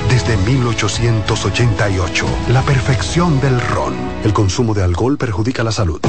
desde 0.11 0.35
1888, 0.35 2.25
la 2.49 2.61
perfección 2.63 3.39
del 3.39 3.61
ron. 3.61 3.93
El 4.25 4.33
consumo 4.33 4.73
de 4.73 4.83
alcohol 4.83 5.17
perjudica 5.17 5.63
la 5.63 5.71
salud. 5.71 6.01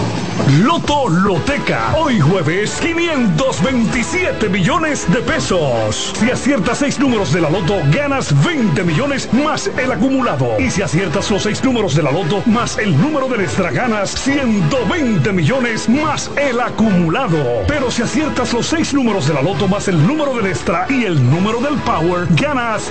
Loto 0.64 1.08
Loteca. 1.08 1.94
Hoy 1.96 2.18
jueves, 2.18 2.78
527 2.80 4.48
millones 4.48 5.06
de 5.12 5.20
pesos. 5.20 6.12
Si 6.18 6.30
aciertas 6.30 6.78
seis 6.78 6.98
números 6.98 7.32
de 7.32 7.42
la 7.42 7.48
Loto, 7.48 7.76
ganas 7.92 8.34
20 8.44 8.82
millones 8.82 9.32
más 9.32 9.68
el 9.78 9.92
acumulado. 9.92 10.58
Y 10.58 10.68
si 10.70 10.82
aciertas 10.82 11.30
los 11.30 11.44
seis 11.44 11.62
números 11.62 11.94
de 11.94 12.02
la 12.02 12.10
Loto 12.10 12.42
más 12.46 12.78
el 12.78 13.00
número 13.00 13.28
de 13.28 13.44
extra, 13.44 13.70
ganas 13.70 14.10
120 14.10 15.32
millones 15.32 15.88
más 15.88 16.28
el 16.36 16.60
acumulado. 16.60 17.62
Pero 17.68 17.90
si 17.90 18.02
aciertas 18.02 18.52
los 18.52 18.66
seis 18.66 18.92
números 18.92 19.28
de 19.28 19.34
la 19.34 19.42
Loto 19.42 19.68
más 19.68 19.86
el 19.86 20.04
número 20.06 20.34
del 20.34 20.46
extra 20.46 20.86
y 20.88 21.04
el 21.04 21.30
número 21.30 21.60
del 21.60 21.76
Power, 21.82 22.26
ganas 22.30 22.90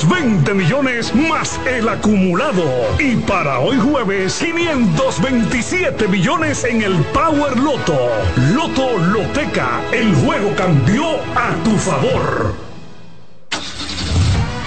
520 0.00 0.54
millones 0.54 1.14
más 1.14 1.60
el 1.66 1.88
acumulado. 1.88 2.64
Y 2.98 3.16
para 3.16 3.58
hoy 3.58 3.76
jueves, 3.78 4.38
527 4.38 6.08
millones 6.08 6.64
en 6.64 6.82
el 6.82 6.94
Power 7.12 7.58
Loto. 7.58 7.98
Loto 8.54 8.96
Loteca, 8.98 9.80
el 9.92 10.14
juego 10.14 10.54
cambió 10.56 11.16
a 11.36 11.54
tu 11.64 11.76
favor. 11.76 12.69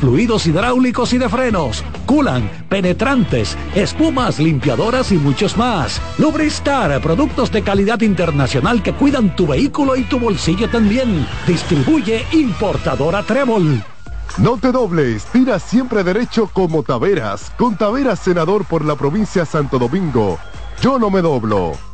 fluidos 0.00 0.46
hidráulicos 0.46 1.12
y 1.12 1.18
de 1.18 1.28
frenos, 1.28 1.82
culan, 2.06 2.48
penetrantes, 2.68 3.56
espumas, 3.74 4.38
limpiadoras 4.38 5.12
y 5.12 5.16
muchos 5.16 5.56
más. 5.56 6.00
Lubristar, 6.18 7.00
productos 7.00 7.50
de 7.50 7.62
calidad 7.62 8.00
internacional 8.00 8.82
que 8.82 8.92
cuidan 8.92 9.34
tu 9.36 9.46
vehículo 9.46 9.96
y 9.96 10.04
tu 10.04 10.18
bolsillo 10.18 10.68
también. 10.68 11.26
Distribuye 11.46 12.24
importadora 12.32 13.22
Trébol. 13.22 13.82
No 14.38 14.56
te 14.56 14.72
dobles, 14.72 15.24
tira 15.26 15.58
siempre 15.58 16.02
derecho 16.02 16.50
como 16.52 16.82
Taveras, 16.82 17.52
con 17.56 17.76
Taveras 17.76 18.18
senador 18.18 18.64
por 18.64 18.84
la 18.84 18.96
provincia 18.96 19.46
Santo 19.46 19.78
Domingo. 19.78 20.38
Yo 20.82 20.98
no 20.98 21.08
me 21.08 21.22
doblo. 21.22 21.93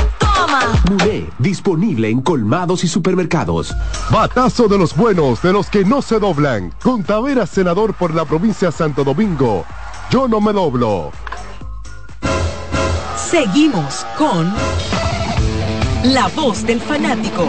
Mulé, 0.89 1.29
disponible 1.39 2.09
en 2.09 2.21
colmados 2.21 2.83
y 2.83 2.87
supermercados. 2.87 3.75
Batazo 4.09 4.67
de 4.67 4.77
los 4.77 4.95
buenos, 4.95 5.41
de 5.41 5.53
los 5.53 5.69
que 5.69 5.85
no 5.85 6.01
se 6.01 6.19
doblan. 6.19 6.73
Con 6.81 7.03
Tavera, 7.03 7.45
senador 7.45 7.93
por 7.93 8.13
la 8.13 8.25
provincia 8.25 8.71
Santo 8.71 9.03
Domingo. 9.03 9.65
Yo 10.09 10.27
no 10.27 10.41
me 10.41 10.51
doblo. 10.51 11.11
Seguimos 13.15 14.05
con 14.17 14.51
la 16.03 16.27
voz 16.35 16.65
del 16.65 16.81
fanático. 16.81 17.47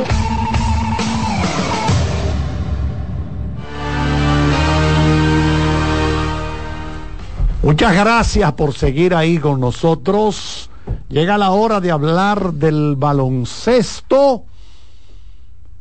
Muchas 7.62 7.94
gracias 7.94 8.52
por 8.52 8.74
seguir 8.74 9.14
ahí 9.14 9.39
con 9.39 9.60
nosotros. 9.60 10.69
Llega 11.09 11.39
la 11.39 11.51
hora 11.51 11.81
de 11.81 11.91
hablar 11.91 12.55
del 12.55 12.95
baloncesto. 12.97 14.45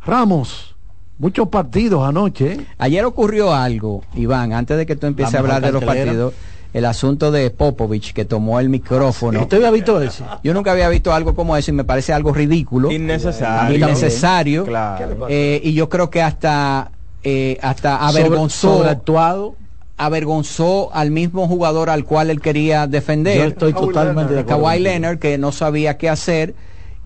Ramos, 0.05 0.75
muchos 1.17 1.47
partidos 1.47 2.07
anoche. 2.07 2.53
¿eh? 2.53 2.65
Ayer 2.77 3.05
ocurrió 3.05 3.53
algo, 3.53 4.03
Iván, 4.15 4.53
antes 4.53 4.77
de 4.77 4.85
que 4.85 4.95
tú 4.95 5.07
empieces 5.07 5.35
a 5.35 5.39
hablar 5.39 5.61
de 5.61 5.71
los 5.71 5.83
partidos, 5.83 6.33
el 6.73 6.85
asunto 6.85 7.31
de 7.31 7.49
Popovich 7.51 8.13
que 8.13 8.25
tomó 8.25 8.59
el 8.59 8.69
micrófono. 8.69 9.41
¿Usted 9.41 9.57
había 9.57 9.71
visto 9.71 10.01
eso? 10.01 10.25
Yo 10.43 10.53
nunca 10.53 10.71
había 10.71 10.89
visto 10.89 11.13
algo 11.13 11.35
como 11.35 11.55
eso 11.55 11.71
y 11.71 11.73
me 11.73 11.83
parece 11.83 12.13
algo 12.13 12.33
ridículo. 12.33 12.91
Innecesario. 12.91 13.77
Innecesario. 13.77 14.65
Claro. 14.65 15.27
Eh, 15.29 15.61
y 15.63 15.73
yo 15.73 15.89
creo 15.89 16.09
que 16.09 16.21
hasta, 16.21 16.91
eh, 17.23 17.57
hasta 17.61 18.05
avergonzó. 18.07 18.77
sobreactuado. 18.77 19.55
Avergonzó 19.97 20.93
al 20.93 21.11
mismo 21.11 21.47
jugador 21.47 21.89
al 21.89 22.05
cual 22.05 22.29
él 22.29 22.41
quería 22.41 22.87
defender. 22.87 23.37
Yo 23.37 23.43
estoy 23.45 23.73
totalmente 23.73 24.33
de 24.33 24.39
acuerdo 24.41 24.63
Kawhi. 24.63 24.79
Leonard, 24.79 25.19
que 25.19 25.37
no 25.37 25.51
sabía 25.51 25.97
qué 25.97 26.09
hacer. 26.09 26.55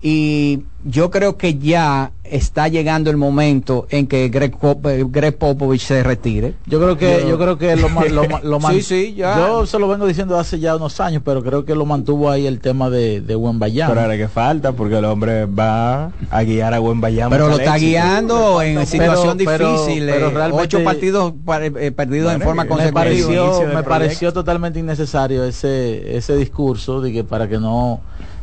Y 0.00 0.64
yo 0.84 1.10
creo 1.10 1.36
que 1.36 1.58
ya 1.58 2.12
está 2.30 2.68
llegando 2.68 3.10
el 3.10 3.16
momento 3.16 3.86
en 3.90 4.06
que 4.06 4.28
Greg, 4.28 4.56
Pop- 4.58 4.86
eh, 4.86 5.04
Greg 5.08 5.36
Popovich 5.36 5.82
se 5.82 6.02
retire. 6.02 6.54
Yo 6.66 6.78
creo 6.80 6.96
que 6.96 7.24
yo, 7.28 7.38
creo 7.38 7.58
que 7.58 7.76
lo, 7.76 7.88
lo, 7.88 8.24
lo 8.42 8.60
man- 8.60 8.74
Sí, 8.74 8.82
sí, 8.82 9.14
ya. 9.14 9.36
Yo 9.38 9.66
se 9.66 9.78
lo 9.78 9.88
vengo 9.88 10.06
diciendo 10.06 10.38
hace 10.38 10.58
ya 10.58 10.76
unos 10.76 11.00
años, 11.00 11.22
pero 11.24 11.42
creo 11.42 11.64
que 11.64 11.74
lo 11.74 11.84
mantuvo 11.86 12.30
ahí 12.30 12.46
el 12.46 12.60
tema 12.60 12.90
de, 12.90 13.20
de 13.20 13.36
Wembayama. 13.36 13.90
Pero 13.90 14.00
ahora 14.02 14.16
que 14.16 14.28
falta, 14.28 14.72
porque 14.72 14.98
el 14.98 15.04
hombre 15.04 15.46
va 15.46 16.12
a 16.30 16.42
guiar 16.42 16.74
a 16.74 16.78
buen 16.78 17.00
Bayama. 17.00 17.30
Pero 17.30 17.48
lo 17.48 17.58
está 17.58 17.76
guiando 17.76 18.62
en 18.62 18.86
situación 18.86 19.38
pero- 19.44 19.72
difícil. 19.72 20.06
pero 20.06 20.28
eh, 20.28 20.30
realmente- 20.30 20.62
ocho 20.64 20.84
partidos 20.84 21.32
pa- 21.44 21.64
eh, 21.64 21.92
perdidos 21.92 22.32
en 22.32 22.40
forma 22.40 22.64
me 22.64 22.68
me 22.70 22.74
consecutiva. 22.92 23.00
pareció, 23.02 23.66
me 23.74 23.82
pareció 23.82 24.32
totalmente 24.32 24.78
innecesario 24.78 25.44
ese 25.44 26.16
ese 26.16 26.36
discurso 26.36 27.00
de 27.00 27.12
que 27.12 27.24
para 27.24 27.48
que 27.48 27.58
no 27.58 28.00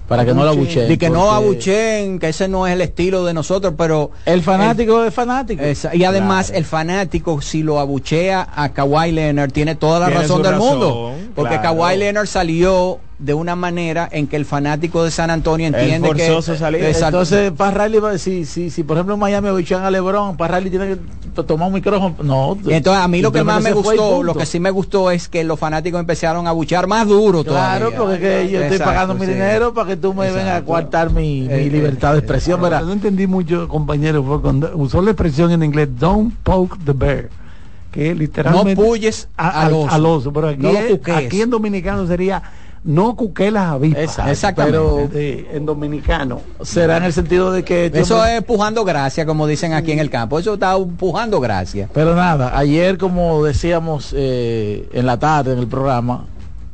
para 0.07 0.25
que 0.25 0.33
no 0.33 0.43
lo 0.43 0.49
abucheen. 0.51 0.87
De 0.89 0.97
que 0.97 1.09
no 1.09 1.31
abuchen, 1.31 2.19
que 2.19 2.29
ese 2.29 2.47
no 2.47 2.67
es 2.67 2.73
el 2.73 2.81
estilo 2.81 3.23
de 3.25 3.33
nosotros, 3.33 3.73
pero 3.77 4.11
El 4.25 4.41
fanático 4.41 5.03
es 5.03 5.13
fanático. 5.13 5.63
Esa- 5.63 5.95
y 5.95 6.03
además 6.03 6.49
el 6.53 6.65
fanático 6.65 7.41
si 7.41 7.63
lo 7.63 7.79
abuchea 7.79 8.47
a 8.55 8.69
Kawhi 8.69 9.11
Leonard 9.11 9.51
tiene 9.51 9.75
toda 9.75 9.99
la 9.99 10.07
Tiene 10.07 10.21
razón 10.21 10.41
del 10.43 10.51
razón, 10.53 10.67
mundo 10.69 11.11
porque 11.35 11.59
claro. 11.59 11.77
Kawhi 11.79 11.97
Leonard 11.97 12.27
salió 12.27 12.99
de 13.23 13.33
una 13.33 13.55
manera 13.55 14.09
en 14.11 14.27
que 14.27 14.35
el 14.35 14.43
fanático 14.45 15.03
de 15.03 15.09
San 15.11 15.29
Antonio 15.29 15.67
entiende 15.67 16.11
que 16.13 16.25
forzó 16.27 16.41
su 16.41 16.57
salida. 16.57 16.87
Exacto. 16.89 17.21
Entonces, 17.21 17.51
va- 17.53 18.17
si, 18.17 18.43
si, 18.45 18.69
si 18.69 18.83
por 18.83 18.97
ejemplo 18.97 19.13
en 19.13 19.19
Miami 19.21 19.47
abuchean 19.47 19.83
a 19.83 19.89
LeBron, 19.91 20.35
para 20.35 20.57
Riley 20.57 20.69
tiene 20.69 20.87
que 20.89 20.97
to- 21.33 21.45
tomar 21.45 21.67
un 21.69 21.73
micrófono. 21.75 22.15
No. 22.21 22.57
Entonces 22.69 23.01
a 23.01 23.07
mí 23.07 23.21
lo 23.21 23.31
que 23.31 23.43
más 23.43 23.63
me 23.63 23.71
gustó, 23.71 24.23
lo 24.23 24.33
que 24.35 24.45
sí 24.45 24.59
me 24.59 24.71
gustó 24.71 25.09
es 25.09 25.29
que 25.29 25.43
los 25.45 25.57
fanáticos 25.57 25.99
empezaron 26.01 26.47
a 26.47 26.51
buchar 26.51 26.85
más 26.87 27.07
duro 27.07 27.43
Claro, 27.43 27.91
todavía. 27.91 27.97
porque 27.97 28.19
que 28.19 28.49
yo 28.49 28.59
estoy 28.59 28.75
Exacto, 28.77 28.83
pagando 28.85 29.13
mi 29.15 29.25
sí. 29.25 29.31
dinero 29.33 29.73
para 29.73 29.87
que 29.87 29.95
tú 29.97 30.13
me 30.13 30.29
vengas 30.29 30.61
a 30.61 30.65
coartar 30.65 31.11
mi, 31.11 31.41
mi 31.41 31.53
Eh, 31.53 31.69
libertad 31.71 32.11
de 32.13 32.19
expresión, 32.19 32.59
que 32.59 32.63
¿verdad? 32.63 32.83
No 32.83 32.91
entendí 32.91 33.25
mucho, 33.25 33.67
compañero, 33.69 34.21
fue 34.23 34.41
cuando 34.41 34.69
usó 34.75 35.01
la 35.01 35.11
expresión 35.11 35.49
en 35.51 35.63
inglés, 35.63 35.87
don't 35.97 36.33
poke 36.43 36.77
the 36.85 36.91
bear, 36.91 37.29
que 37.91 38.13
literalmente... 38.13 38.75
No 38.75 38.87
puyes 38.87 39.29
a- 39.37 39.61
al 39.61 39.67
al, 39.67 39.73
oso. 39.73 39.89
al 39.95 40.05
oso, 40.05 40.33
pero 40.33 40.47
aquí, 40.49 40.61
No 40.61 40.71
lo 40.73 41.15
aquí 41.15 41.41
en 41.41 41.49
dominicano 41.49 42.05
sería, 42.07 42.41
no 42.83 43.15
cuque 43.15 43.49
las 43.49 43.69
avispas. 43.71 44.03
Exacto, 44.03 44.31
Exactamente. 44.31 45.09
pero- 45.13 45.55
en 45.57 45.65
dominicano. 45.65 46.41
Será 46.61 46.97
en 46.97 47.03
el 47.03 47.13
sentido 47.13 47.51
de 47.51 47.63
que... 47.63 47.91
Eso 47.93 48.23
es 48.25 48.41
pujando 48.43 48.83
gracia, 48.83 49.25
como 49.25 49.47
dicen 49.47 49.71
aquí 49.73 49.91
en 49.93 49.99
el 49.99 50.09
campo. 50.09 50.37
Eso 50.37 50.55
está 50.55 50.75
pujando 50.97 51.39
gracia. 51.39 51.89
Pero 51.93 52.13
nada, 52.15 52.57
ayer 52.57 52.97
como 52.97 53.43
decíamos 53.43 54.13
eh, 54.15 54.89
en 54.93 55.05
la 55.05 55.17
tarde 55.17 55.53
en 55.53 55.59
el 55.59 55.67
programa, 55.67 56.25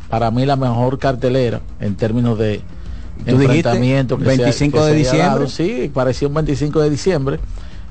para 0.09 0.31
mí 0.31 0.45
la 0.47 0.55
mejor 0.55 0.97
cartelera 0.97 1.61
en 1.79 1.95
términos 1.95 2.39
de 2.39 2.61
¿Tú 3.19 3.37
dijiste 3.37 3.43
enfrentamiento 3.57 4.17
que 4.17 4.25
se 4.25 4.31
ha- 4.31 4.37
25 4.37 4.77
que 4.79 4.83
de 4.85 4.93
diciembre? 4.95 5.25
dado. 5.27 5.47
sí, 5.47 5.91
pareció 5.93 6.27
un 6.29 6.33
25 6.35 6.79
de 6.79 6.89
diciembre, 6.89 7.39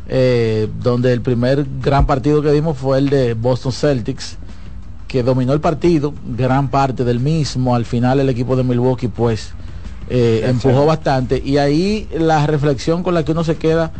eh, 0.09 0.69
donde 0.82 1.12
el 1.12 1.20
primer 1.20 1.65
gran 1.82 2.07
partido 2.07 2.43
que 2.43 2.51
vimos 2.51 2.77
fue 2.78 2.99
el 2.99 3.11
de 3.11 3.35
Boston 3.35 3.73
Celtics, 3.73 4.39
que 5.09 5.22
dominó 5.22 5.55
el 5.55 5.60
partido, 5.60 6.12
gran 6.36 6.68
parte 6.68 7.02
del 7.02 7.18
mismo, 7.18 7.74
al 7.74 7.86
final 7.86 8.20
el 8.20 8.28
equipo 8.28 8.55
de 8.55 8.62
Milwaukee 8.62 9.09
pues 9.09 9.52
eh, 10.10 10.43
empujó 10.44 10.86
bastante 10.86 11.43
y 11.44 11.56
ahí 11.56 12.06
la 12.16 12.47
reflexión 12.47 13.02
con 13.02 13.14
la 13.14 13.24
que 13.24 13.32
uno 13.32 13.43
se 13.43 13.56
queda 13.56 13.90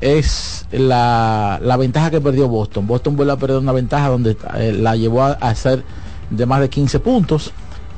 es 0.00 0.66
la, 0.72 1.60
la 1.62 1.76
ventaja 1.76 2.10
que 2.10 2.20
perdió 2.20 2.48
Boston. 2.48 2.86
Boston 2.86 3.16
vuelve 3.16 3.32
a 3.32 3.36
perder 3.36 3.58
una 3.58 3.72
ventaja 3.72 4.08
donde 4.08 4.36
eh, 4.56 4.72
la 4.72 4.96
llevó 4.96 5.22
a, 5.22 5.32
a 5.32 5.54
ser 5.54 5.84
de 6.30 6.44
más 6.44 6.60
de 6.60 6.68
15 6.68 7.00
puntos. 7.00 7.52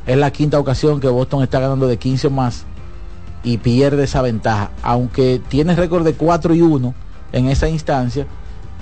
Es 0.07 0.17
la 0.17 0.31
quinta 0.31 0.59
ocasión 0.59 1.01
que 1.01 1.09
Boston 1.09 1.43
está 1.43 1.61
ganando 1.61 1.87
de 1.87 1.99
15 1.99 2.27
o 2.27 2.31
más 2.31 2.65
y 3.43 3.59
pierde 3.59 4.05
esa 4.05 4.23
ventaja. 4.23 4.71
Aunque 4.83 5.41
tiene 5.49 5.75
récord 5.75 6.05
de 6.05 6.15
4 6.15 6.55
y 6.55 6.63
1 6.63 6.95
en 7.33 7.49
esa 7.49 7.69
instancia 7.69 8.27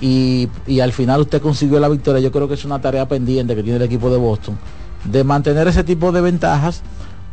y, 0.01 0.47
y 0.67 0.79
al 0.79 0.93
final 0.93 1.21
usted 1.21 1.41
consiguió 1.41 1.79
la 1.79 1.89
victoria, 1.89 2.21
yo 2.21 2.31
creo 2.31 2.47
que 2.47 2.53
es 2.53 2.65
una 2.65 2.81
tarea 2.81 3.07
pendiente 3.07 3.55
que 3.55 3.63
tiene 3.63 3.77
el 3.77 3.83
equipo 3.83 4.09
de 4.09 4.17
Boston 4.17 4.57
de 5.03 5.23
mantener 5.23 5.67
ese 5.67 5.83
tipo 5.83 6.11
de 6.11 6.21
ventajas 6.21 6.83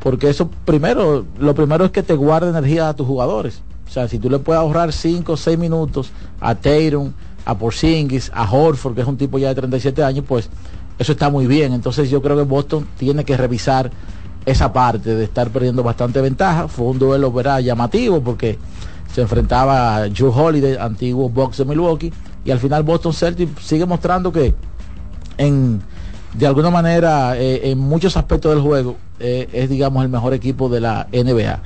porque 0.07 0.31
eso 0.31 0.49
primero, 0.65 1.27
lo 1.39 1.55
primero 1.55 1.85
es 1.85 1.91
que 1.91 2.03
te 2.03 2.15
guarda 2.15 2.49
energía 2.49 2.89
a 2.89 2.95
tus 2.95 3.07
jugadores. 3.07 3.63
O 3.89 3.91
sea, 3.91 4.07
si 4.07 4.19
tú 4.19 4.31
le 4.31 4.39
puedes 4.39 4.61
ahorrar 4.61 4.93
5 4.93 5.33
o 5.33 5.37
6 5.37 5.59
minutos 5.59 6.11
a 6.41 6.55
Tatum, 6.55 7.13
a 7.45 7.59
Porzingis, 7.59 8.31
a 8.33 8.49
Horford, 8.49 8.95
que 8.95 9.01
es 9.01 9.07
un 9.07 9.17
tipo 9.17 9.39
ya 9.39 9.49
de 9.49 9.57
37 9.57 10.05
años, 10.05 10.25
pues 10.29 10.49
eso 10.99 11.13
está 11.13 11.29
muy 11.31 11.47
bien. 11.47 11.73
Entonces 11.73 12.09
yo 12.11 12.23
creo 12.23 12.37
que 12.37 12.43
Boston 12.43 12.87
tiene 12.97 13.25
que 13.25 13.37
revisar 13.37 13.91
esa 14.45 14.73
parte 14.73 15.15
de 15.15 15.25
estar 15.25 15.51
perdiendo 15.51 15.83
bastante 15.83 16.21
ventaja. 16.21 16.69
Fue 16.69 16.87
un 16.87 16.99
duelo 16.99 17.33
verá 17.33 17.61
llamativo 17.61 18.21
porque 18.21 18.59
se 19.13 19.23
enfrentaba 19.23 19.97
a 19.97 20.09
Joe 20.17 20.31
Holiday, 20.31 20.77
antiguo 20.77 21.29
box 21.29 21.59
de 21.59 21.65
Milwaukee, 21.65 22.13
y 22.47 22.51
al 22.53 22.61
final 22.61 22.85
Boston 22.85 23.13
Celtics 23.13 23.63
sigue 23.63 23.85
mostrando 23.85 24.33
que 24.33 24.55
en 25.37 25.83
de 26.33 26.47
alguna 26.47 26.71
manera 26.71 27.37
eh, 27.37 27.71
en 27.71 27.79
muchos 27.79 28.17
aspectos 28.17 28.55
del 28.55 28.63
juego 28.63 28.97
eh, 29.19 29.49
es 29.53 29.69
digamos 29.69 30.03
el 30.05 30.09
mejor 30.09 30.33
equipo 30.33 30.69
de 30.69 30.81
la 30.81 31.09
NBA. 31.13 31.61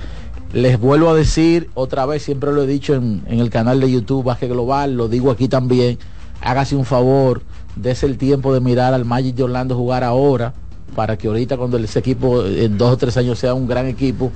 Les 0.52 0.80
vuelvo 0.80 1.10
a 1.10 1.14
decir 1.14 1.70
otra 1.74 2.06
vez, 2.06 2.24
siempre 2.24 2.52
lo 2.52 2.62
he 2.64 2.66
dicho 2.66 2.94
en, 2.94 3.22
en 3.26 3.38
el 3.38 3.50
canal 3.50 3.78
de 3.78 3.90
YouTube 3.90 4.24
Baje 4.24 4.48
Global, 4.48 4.96
lo 4.96 5.06
digo 5.06 5.30
aquí 5.30 5.46
también, 5.46 5.98
hágase 6.40 6.74
un 6.74 6.84
favor, 6.84 7.42
dése 7.76 8.06
el 8.06 8.18
tiempo 8.18 8.52
de 8.52 8.60
mirar 8.60 8.92
al 8.94 9.04
Magic 9.04 9.36
de 9.36 9.44
Orlando 9.44 9.76
jugar 9.76 10.02
ahora, 10.02 10.52
para 10.94 11.16
que 11.16 11.28
ahorita 11.28 11.56
cuando 11.56 11.76
ese 11.78 11.98
equipo 11.98 12.44
en 12.44 12.78
dos 12.78 12.92
o 12.92 12.96
tres 12.96 13.16
años 13.16 13.38
sea 13.38 13.54
un 13.54 13.66
gran 13.66 13.86
equipo, 13.86 14.32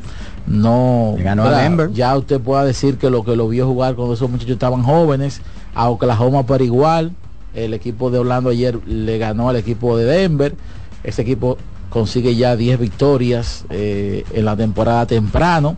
no 0.47 1.17
ganó 1.19 1.93
ya 1.93 2.17
usted 2.17 2.41
pueda 2.41 2.65
decir 2.65 2.97
que 2.97 3.11
lo 3.11 3.25
que 3.25 3.35
lo 3.35 3.49
vio 3.49 3.67
jugar 3.67 3.95
cuando 3.97 4.15
esos 4.15 4.31
muchachos 4.31 4.53
estaban 4.53 4.83
jóvenes, 4.83 5.41
a 5.75 5.89
Oklahoma 5.89 6.45
por 6.45 6.63
igual, 6.63 7.13
el 7.55 7.75
equipo 7.75 8.11
de 8.11 8.19
Orlando 8.19 8.51
ayer 8.51 8.79
le 8.87 9.19
ganó 9.19 9.49
al 9.49 9.57
equipo 9.57 9.97
de 9.97 10.05
Denver, 10.05 10.55
ese 11.03 11.23
equipo 11.23 11.57
consigue 11.91 12.35
ya 12.35 12.57
10 12.57 12.79
victorias 12.81 13.65
eh, 13.71 14.25
en 14.33 14.45
la 14.45 14.57
temporada 14.57 15.07
temprano, 15.07 15.77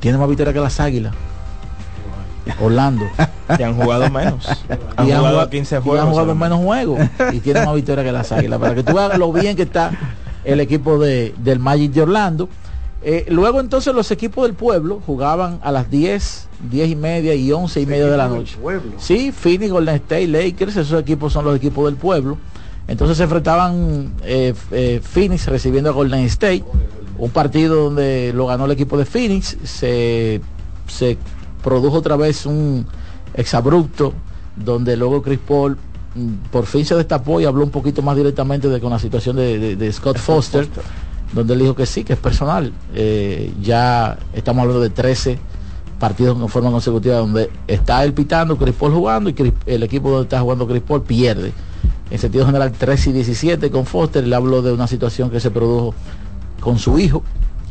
tiene 0.00 0.18
más 0.18 0.28
victorias 0.28 0.54
que 0.54 0.60
las 0.60 0.78
Águilas. 0.80 1.14
Orlando. 2.60 3.04
Y 3.58 3.62
han 3.62 3.74
jugado 3.74 4.10
menos. 4.10 4.46
Han 4.96 5.06
Y 5.06 5.10
jugado 5.12 5.28
jugado- 5.30 5.50
15 5.50 5.76
y 5.76 5.80
juegos. 5.80 6.04
han 6.04 6.10
jugado 6.10 6.34
menos 6.34 6.58
juegos 6.62 7.00
y 7.32 7.40
tiene 7.40 7.64
más 7.64 7.74
victorias 7.74 8.04
que 8.04 8.12
las 8.12 8.30
Águilas. 8.32 8.58
Para 8.58 8.74
que 8.74 8.82
tú 8.82 8.94
veas 8.94 9.16
lo 9.18 9.32
bien 9.32 9.56
que 9.56 9.62
está 9.62 9.90
el 10.44 10.60
equipo 10.60 10.98
de, 10.98 11.34
del 11.38 11.58
Magic 11.58 11.92
de 11.92 12.02
Orlando. 12.02 12.48
Eh, 13.02 13.26
luego 13.28 13.60
entonces 13.60 13.94
los 13.94 14.10
equipos 14.10 14.44
del 14.44 14.54
pueblo 14.54 15.00
jugaban 15.06 15.60
a 15.62 15.70
las 15.70 15.88
10, 15.90 16.48
10 16.70 16.88
y 16.90 16.96
media 16.96 17.34
y 17.34 17.52
11 17.52 17.80
y 17.80 17.86
media 17.86 18.06
de 18.06 18.16
la 18.16 18.28
noche. 18.28 18.56
Sí, 18.98 19.30
Phoenix, 19.32 19.70
Golden 19.70 19.94
State, 19.96 20.26
Lakers, 20.26 20.76
esos 20.76 21.00
equipos 21.00 21.32
son 21.32 21.44
los 21.44 21.56
equipos 21.56 21.84
del 21.86 21.94
pueblo. 21.96 22.38
Entonces 22.88 23.16
se 23.18 23.22
enfrentaban 23.24 24.12
eh, 24.24 24.52
eh, 24.72 25.00
Phoenix 25.02 25.46
recibiendo 25.46 25.90
a 25.90 25.92
Golden 25.92 26.20
State, 26.24 26.64
un 27.18 27.30
partido 27.30 27.84
donde 27.84 28.32
lo 28.34 28.46
ganó 28.46 28.64
el 28.64 28.70
equipo 28.72 28.96
de 28.98 29.04
Phoenix, 29.04 29.56
se, 29.62 30.40
se 30.88 31.18
produjo 31.62 31.98
otra 31.98 32.16
vez 32.16 32.46
un 32.46 32.86
exabrupto, 33.34 34.12
donde 34.56 34.96
luego 34.96 35.22
Chris 35.22 35.38
Paul 35.46 35.76
mm, 36.14 36.50
por 36.50 36.66
fin 36.66 36.84
se 36.84 36.94
destapó 36.94 37.40
y 37.40 37.44
habló 37.44 37.62
un 37.62 37.70
poquito 37.70 38.02
más 38.02 38.16
directamente 38.16 38.68
de 38.68 38.80
con 38.80 38.90
la 38.90 38.98
situación 38.98 39.36
de, 39.36 39.58
de- 39.58 39.76
de 39.76 39.92
Scott 39.92 40.18
Foster, 40.18 40.66
donde 41.32 41.54
él 41.54 41.60
dijo 41.60 41.74
que 41.74 41.86
sí, 41.86 42.04
que 42.04 42.14
es 42.14 42.18
personal. 42.18 42.72
Eh, 42.94 43.52
ya 43.60 44.18
estamos 44.32 44.62
hablando 44.62 44.82
de 44.82 44.90
13 44.90 45.38
partidos 45.98 46.40
en 46.40 46.48
forma 46.48 46.70
consecutiva 46.70 47.16
donde 47.16 47.50
está 47.66 48.04
él 48.04 48.12
pitando, 48.14 48.56
Chris 48.56 48.74
Paul 48.74 48.92
jugando 48.92 49.30
y 49.30 49.54
el 49.66 49.82
equipo 49.82 50.10
donde 50.10 50.24
está 50.24 50.40
jugando 50.40 50.66
Chris 50.66 50.82
Paul 50.82 51.02
pierde. 51.02 51.52
En 52.10 52.18
sentido 52.18 52.46
general 52.46 52.72
13 52.72 53.10
y 53.10 53.12
17 53.12 53.70
con 53.70 53.84
Foster, 53.84 54.26
le 54.26 54.34
habló 54.34 54.62
de 54.62 54.72
una 54.72 54.86
situación 54.86 55.30
que 55.30 55.40
se 55.40 55.50
produjo 55.50 55.94
con 56.60 56.78
su 56.78 56.98
hijo 56.98 57.22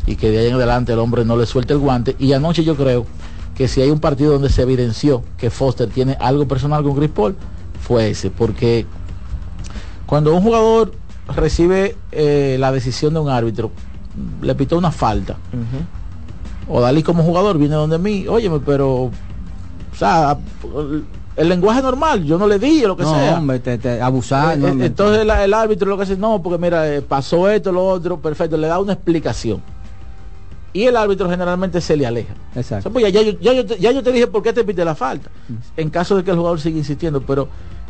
y 0.05 0.15
que 0.15 0.29
de 0.29 0.39
ahí 0.39 0.47
en 0.47 0.53
adelante 0.53 0.93
el 0.93 0.99
hombre 0.99 1.25
no 1.25 1.35
le 1.35 1.45
suelte 1.45 1.73
el 1.73 1.79
guante. 1.79 2.15
Y 2.19 2.33
anoche 2.33 2.63
yo 2.63 2.75
creo 2.75 3.05
que 3.55 3.67
si 3.67 3.81
hay 3.81 3.89
un 3.89 3.99
partido 3.99 4.33
donde 4.33 4.49
se 4.49 4.61
evidenció 4.61 5.23
que 5.37 5.49
Foster 5.49 5.89
tiene 5.89 6.15
algo 6.19 6.47
personal 6.47 6.83
con 6.83 6.95
Chris 6.95 7.09
Paul, 7.09 7.35
fue 7.81 8.11
ese, 8.11 8.29
porque 8.29 8.85
cuando 10.05 10.33
un 10.35 10.43
jugador 10.43 10.93
recibe 11.35 11.95
eh, 12.11 12.57
la 12.59 12.71
decisión 12.71 13.13
de 13.13 13.19
un 13.19 13.29
árbitro, 13.29 13.71
le 14.41 14.55
pitó 14.55 14.77
una 14.77 14.91
falta, 14.91 15.35
o 16.69 16.81
Dalí 16.81 17.03
como 17.03 17.23
jugador 17.23 17.57
viene 17.57 17.75
donde 17.75 17.97
mí, 17.97 18.25
óyeme, 18.27 18.59
pero, 18.59 19.03
o 19.03 19.11
sea, 19.97 20.37
el 21.35 21.49
lenguaje 21.49 21.81
normal, 21.81 22.23
yo 22.23 22.37
no 22.37 22.47
le 22.47 22.57
di 22.59 22.81
lo 22.81 22.97
que 22.97 23.03
No, 23.03 23.13
sea. 23.13 23.37
hombre, 23.37 23.59
te, 23.59 23.77
te- 23.77 24.01
abusar. 24.01 24.55
Eh, 24.55 24.57
no, 24.57 24.67
eh, 24.69 24.85
entonces 24.87 25.25
la- 25.25 25.43
el 25.43 25.53
árbitro 25.53 25.87
lo 25.89 25.97
que 25.97 26.03
hace, 26.03 26.17
no, 26.17 26.41
porque 26.41 26.57
mira, 26.57 26.87
eh, 26.93 27.01
pasó 27.01 27.49
esto, 27.49 27.71
lo 27.71 27.85
otro, 27.85 28.19
perfecto, 28.19 28.57
le 28.57 28.67
da 28.67 28.79
una 28.79 28.93
explicación. 28.93 29.61
Y 30.73 30.83
el 30.83 30.97
árbitro 30.97 31.29
generalmente 31.29 31.79
se 31.81 31.95
le 31.95 32.05
aleja. 32.05 32.33
O 32.55 32.61
sea, 32.61 32.81
pues 32.81 33.03
ya, 33.05 33.09
ya 33.09 33.21
yo, 33.21 33.39
ya 33.39 33.53
yo 33.53 33.65
te, 33.65 33.79
ya 33.79 33.91
yo 33.91 34.03
te 34.03 34.11
dije 34.11 34.27
por 34.27 34.43
qué 34.43 34.53
te 34.53 34.63
pide 34.63 34.83
la 34.85 34.93
falta. 34.93 35.29
En 35.75 35.89
caso 35.89 36.15
de 36.15 36.23
que 36.23 36.29
el 36.31 36.37
jugador 36.37 36.59
siga 36.59 36.77
insistiendo. 36.77 37.21
Pero 37.21 37.47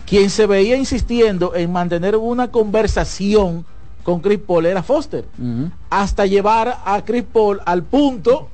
quien 0.08 0.30
se 0.30 0.48
veía 0.48 0.78
insistiendo 0.78 1.54
en 1.54 1.72
mantener 1.72 2.16
una 2.16 2.50
conversación 2.50 3.66
con 4.04 4.22
Chris 4.22 4.40
Paul 4.40 4.66
era 4.66 4.82
Foster. 4.82 5.26
Hasta 5.90 6.26
llevar 6.26 6.80
a 6.86 7.04
Chris 7.04 7.26
Paul 7.32 7.60
al 7.66 7.84
punto 7.84 8.48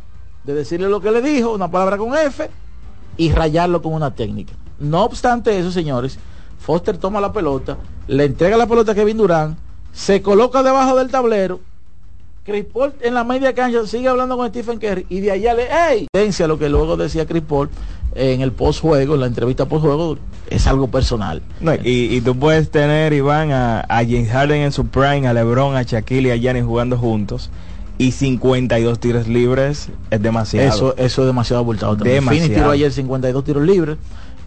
de 0.43 0.55
decirle 0.55 0.89
lo 0.89 0.99
que 0.99 1.11
le 1.11 1.21
dijo, 1.21 1.53
una 1.53 1.69
palabra 1.69 1.97
con 1.97 2.17
F, 2.17 2.49
y 3.17 3.31
rayarlo 3.31 3.81
con 3.81 3.93
una 3.93 4.15
técnica. 4.15 4.53
No 4.79 5.03
obstante 5.03 5.57
eso, 5.57 5.71
señores, 5.71 6.17
Foster 6.59 6.97
toma 6.97 7.21
la 7.21 7.31
pelota, 7.31 7.77
le 8.07 8.25
entrega 8.25 8.57
la 8.57 8.65
pelota 8.65 8.93
a 8.93 8.95
Kevin 8.95 9.17
Durant, 9.17 9.57
se 9.93 10.23
coloca 10.23 10.63
debajo 10.63 10.95
del 10.97 11.11
tablero, 11.11 11.59
Chris 12.43 12.65
Paul 12.65 12.93
en 13.01 13.13
la 13.13 13.23
media 13.23 13.53
cancha 13.53 13.87
sigue 13.87 14.09
hablando 14.09 14.35
con 14.35 14.47
Stephen 14.49 14.77
Curry 14.77 15.05
y 15.09 15.21
de 15.21 15.31
allá 15.31 15.53
le, 15.53 15.67
¡ey! 15.91 16.07
Lo 16.45 16.59
que 16.59 16.67
luego 16.67 16.97
decía 16.97 17.25
Chris 17.25 17.43
Paul 17.47 17.69
en 18.15 18.41
el 18.41 18.51
post 18.51 18.81
juego, 18.81 19.15
en 19.15 19.21
la 19.21 19.27
entrevista 19.27 19.65
post 19.65 19.83
juego, 19.85 20.17
es 20.49 20.67
algo 20.67 20.87
personal. 20.87 21.41
No, 21.61 21.73
y, 21.75 22.15
y 22.15 22.21
tú 22.21 22.35
puedes 22.37 22.69
tener, 22.69 23.13
Iván, 23.13 23.51
a, 23.51 23.81
a 23.81 24.03
James 24.03 24.29
Harden 24.29 24.61
en 24.61 24.71
su 24.71 24.87
prime, 24.87 25.27
a 25.27 25.33
LeBron, 25.33 25.75
a 25.75 25.83
Shaquille 25.83 26.27
y 26.27 26.31
a 26.31 26.35
Giannis 26.35 26.65
jugando 26.65 26.97
juntos. 26.97 27.49
Y 27.97 28.11
52 28.11 28.99
tiros 28.99 29.27
libres 29.27 29.89
es 30.09 30.21
demasiado. 30.21 30.67
Eso, 30.67 30.95
eso 30.97 31.21
es 31.21 31.27
demasiado 31.27 31.61
abultado. 31.61 31.95
Demasiado. 31.95 32.29
Phoenix 32.29 32.55
tiró 32.55 32.71
ayer 32.71 32.91
52 32.91 33.43
tiros 33.43 33.63
libres. 33.63 33.97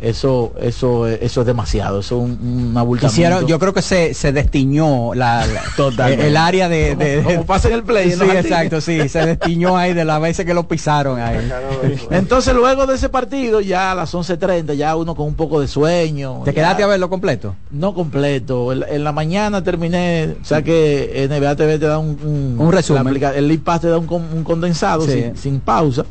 Eso, 0.01 0.52
eso, 0.60 1.06
eso 1.06 1.40
es 1.40 1.47
demasiado. 1.47 2.01
Eso 2.01 2.16
es 2.16 2.23
un, 2.24 2.31
un 2.70 2.77
abultamiento. 2.77 3.14
Hicieron, 3.14 3.47
yo 3.47 3.59
creo 3.59 3.73
que 3.73 3.82
se, 3.82 4.12
se 4.14 4.32
destiñó 4.32 5.14
la, 5.14 5.47
la- 5.47 5.62
Totalmente. 5.77 6.27
el 6.27 6.36
área 6.36 6.68
de, 6.68 6.94
de- 6.97 7.16
Como- 7.23 7.35
como 7.36 7.47
pasa 7.47 7.68
en 7.68 7.74
el 7.74 7.82
play, 7.82 8.12
Sí, 8.12 8.23
exacto, 8.24 8.81
sí, 8.81 9.09
se 9.09 9.24
destiñó 9.24 9.77
ahí 9.77 9.94
de 9.94 10.05
las 10.05 10.20
veces 10.20 10.44
que 10.44 10.52
lo 10.55 10.68
pisaron 10.68 11.18
ahí. 11.20 11.39
Entonces 12.10 12.55
luego 12.55 12.86
de 12.86 12.94
ese 12.97 13.09
partido, 13.09 13.60
ya 13.60 13.93
a 13.93 13.94
las 13.94 14.12
11.30, 14.14 14.74
ya 14.74 14.97
uno 14.97 15.14
con 15.14 15.27
un 15.27 15.35
poco 15.35 15.60
de 15.60 15.68
sueño. 15.68 16.43
¿Te 16.44 16.51
ya- 16.51 16.55
quedaste 16.55 16.82
a 16.82 16.86
verlo 16.86 17.09
completo? 17.09 17.55
No 17.70 17.94
completo. 17.94 18.73
En, 18.73 18.85
en 18.89 19.05
la 19.05 19.12
mañana 19.12 19.62
terminé, 19.64 20.36
o 20.40 20.44
sea 20.44 20.62
que 20.62 21.27
NBA 21.31 21.56
TV 21.56 21.78
te 21.78 21.86
da 21.86 21.98
un, 21.98 22.18
un, 22.23 22.56
Un 22.59 22.73
resumen. 22.73 23.06
el 23.35 23.48
League 23.48 23.62
Pass 23.64 23.81
te 23.81 23.89
da 23.89 23.98
un, 23.98 24.06
un 24.12 24.44
condensado 24.44 25.05
Sí. 25.06 25.12
sin, 25.12 25.36
sin 25.36 25.60
pausa 25.60 26.05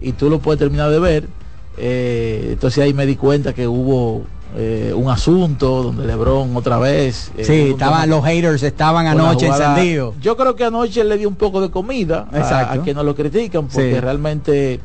y 0.00 0.12
tú 0.12 0.28
lo 0.28 0.38
puedes 0.38 0.58
terminar 0.58 0.90
de 0.90 0.98
ver. 0.98 1.28
Eh, 1.78 2.50
entonces 2.52 2.84
ahí 2.84 2.92
me 2.94 3.06
di 3.06 3.16
cuenta 3.16 3.52
que 3.54 3.66
hubo 3.66 4.22
eh, 4.56 4.92
un 4.94 5.08
asunto 5.10 5.82
donde 5.82 6.06
LeBron 6.06 6.54
otra 6.56 6.78
vez. 6.78 7.30
eh, 7.38 7.44
Sí, 7.44 7.70
estaban, 7.70 8.10
los 8.10 8.22
haters 8.24 8.62
estaban 8.62 9.06
anoche 9.06 9.46
encendidos. 9.46 10.14
Yo 10.20 10.36
creo 10.36 10.54
que 10.54 10.64
anoche 10.64 11.02
le 11.04 11.16
dio 11.16 11.28
un 11.28 11.36
poco 11.36 11.60
de 11.62 11.70
comida 11.70 12.26
a- 12.32 12.72
a, 12.72 12.82
quienes 12.82 13.02
lo 13.04 13.14
critican 13.14 13.66
porque 13.68 13.94
Sí. 13.94 14.00
realmente 14.00 14.80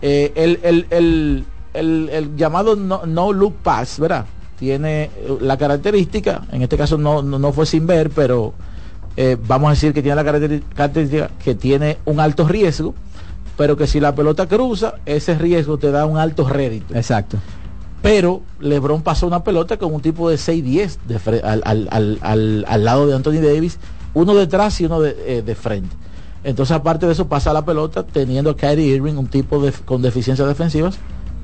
eh, 0.00 0.32
el, 0.34 0.58
el- 0.62 0.86
el- 0.90 2.08
el- 2.10 2.36
llamado 2.36 2.74
no, 2.74 3.04
no 3.06 3.32
look 3.32 3.56
pass, 3.62 3.98
¿verdad? 4.00 4.24
Tiene 4.58 5.04
eh, 5.04 5.10
la 5.40 5.56
característica, 5.58 6.42
en 6.50 6.62
este 6.62 6.76
caso 6.78 6.96
no, 6.98 7.22
no, 7.22 7.38
no 7.38 7.52
fue 7.52 7.66
sin 7.66 7.86
ver, 7.86 8.10
pero 8.10 8.54
vamos 9.46 9.68
a 9.68 9.70
decir 9.72 9.92
que 9.92 10.00
tiene 10.00 10.16
la 10.16 10.24
característica 10.24 11.28
que 11.44 11.54
tiene 11.54 11.98
un 12.06 12.18
alto 12.18 12.48
riesgo, 12.48 12.94
pero 13.56 13.76
que 13.76 13.86
si 13.86 14.00
la 14.00 14.14
pelota 14.14 14.46
cruza, 14.46 14.94
ese 15.06 15.34
riesgo 15.36 15.78
te 15.78 15.90
da 15.90 16.06
un 16.06 16.18
alto 16.18 16.48
rédito. 16.48 16.94
Exacto. 16.94 17.38
Pero 18.02 18.42
LeBron 18.60 19.02
pasó 19.02 19.26
una 19.26 19.44
pelota 19.44 19.76
con 19.76 19.94
un 19.94 20.00
tipo 20.00 20.28
de 20.28 20.36
6-10 20.36 20.98
de 21.06 21.18
fre- 21.20 21.44
al, 21.44 21.62
al- 21.64 21.88
al- 21.90 22.18
al- 22.22 22.64
al 22.66 22.84
lado 22.84 23.06
de 23.06 23.14
Anthony 23.14 23.40
Davis, 23.40 23.78
uno 24.14 24.34
detrás 24.34 24.80
y 24.80 24.86
uno 24.86 25.00
de, 25.00 25.16
eh, 25.26 25.42
de 25.42 25.54
frente. 25.54 25.94
Entonces, 26.44 26.74
aparte 26.74 27.06
de 27.06 27.12
eso, 27.12 27.28
pasa 27.28 27.52
la 27.52 27.64
pelota 27.64 28.02
teniendo 28.02 28.50
a 28.50 28.56
Kyrie 28.56 28.86
Irving, 28.96 29.14
un 29.14 29.28
tipo 29.28 29.62
de- 29.62 29.70
con 29.72 30.02
deficiencias 30.02 30.48
defensivas 30.48 30.98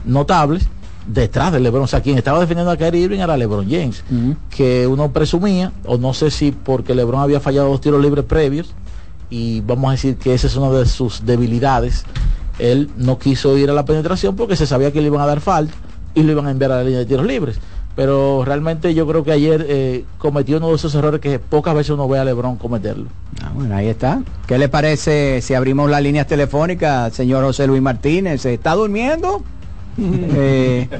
notables, 0.05 0.67
detrás 1.07 1.53
de 1.53 1.61
LeBron. 1.61 1.85
O 1.85 1.87
sea, 1.87 2.03
quien 2.03 2.19
estaba 2.19 2.41
defendiendo 2.41 2.73
a 2.73 2.77
Kyrie 2.77 3.03
Irving 3.03 3.21
era 3.21 3.37
LeBron 3.37 3.67
James, 3.71 4.03
que 4.51 4.87
uno 4.89 5.13
presumía, 5.13 5.73
o 5.87 5.97
no 5.97 6.13
sé 6.15 6.31
si 6.33 6.51
porque 6.51 6.95
LeBron 6.95 7.21
había 7.21 7.39
fallado 7.41 7.69
dos 7.69 7.81
tiros 7.81 8.03
libres 8.03 8.25
previos, 8.25 8.75
y 9.31 9.61
vamos 9.61 9.89
a 9.89 9.93
decir 9.93 10.17
que 10.17 10.35
esa 10.35 10.47
es 10.47 10.57
una 10.57 10.71
de 10.71 10.87
sus 10.87 11.25
debilidades. 11.25 12.05
Él 12.59 12.91
no 12.97 13.19
quiso 13.19 13.57
ir 13.57 13.71
a 13.71 13.73
la 13.73 13.85
penetración 13.85 14.37
porque 14.37 14.57
se 14.57 14.67
sabía 14.67 14.93
que 14.93 15.01
le 15.01 15.07
iban 15.07 15.21
a 15.21 15.27
dar 15.27 15.41
falta 15.41 15.75
y 16.15 16.23
lo 16.23 16.33
iban 16.33 16.47
a 16.47 16.51
enviar 16.51 16.73
a 16.73 16.77
la 16.77 16.85
línea 16.85 16.99
de 17.01 17.07
tiros 17.07 17.27
libres. 17.27 17.59
Pero 17.95 18.45
realmente 18.45 18.95
yo 18.95 19.07
creo 19.09 19.25
que 19.25 19.33
ayer 19.33 19.67
eh, 19.69 20.05
cometió 20.19 20.59
uno 20.59 20.69
de 20.69 20.77
esos 20.77 20.95
errores 20.95 21.21
que 21.21 21.39
pocas 21.41 21.75
veces 21.75 21.91
uno 21.91 22.09
ve 22.09 22.19
a 22.19 22.25
Lebron 22.25 22.57
cometerlo. 22.57 23.07
Ah, 23.43 23.51
bueno, 23.53 23.75
ahí 23.75 23.89
está. 23.89 24.23
¿Qué 24.47 24.57
le 24.57 24.69
parece 24.69 25.41
si 25.43 25.55
abrimos 25.55 25.91
las 25.91 26.01
líneas 26.01 26.27
telefónicas, 26.27 27.13
señor 27.13 27.45
José 27.45 27.67
Luis 27.67 27.83
Martínez? 27.83 28.45
¿Está 28.47 28.75
durmiendo? 28.75 29.43
Eh, 30.01 30.89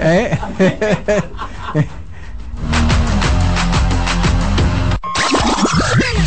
eh, 1.74 1.86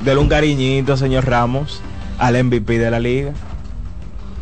Dele 0.05 0.21
un 0.21 0.29
cariñito, 0.29 0.95
señor 0.95 1.25
Ramos, 1.25 1.81
al 2.17 2.41
MVP 2.41 2.79
de 2.79 2.91
la 2.91 3.01
liga. 3.01 3.33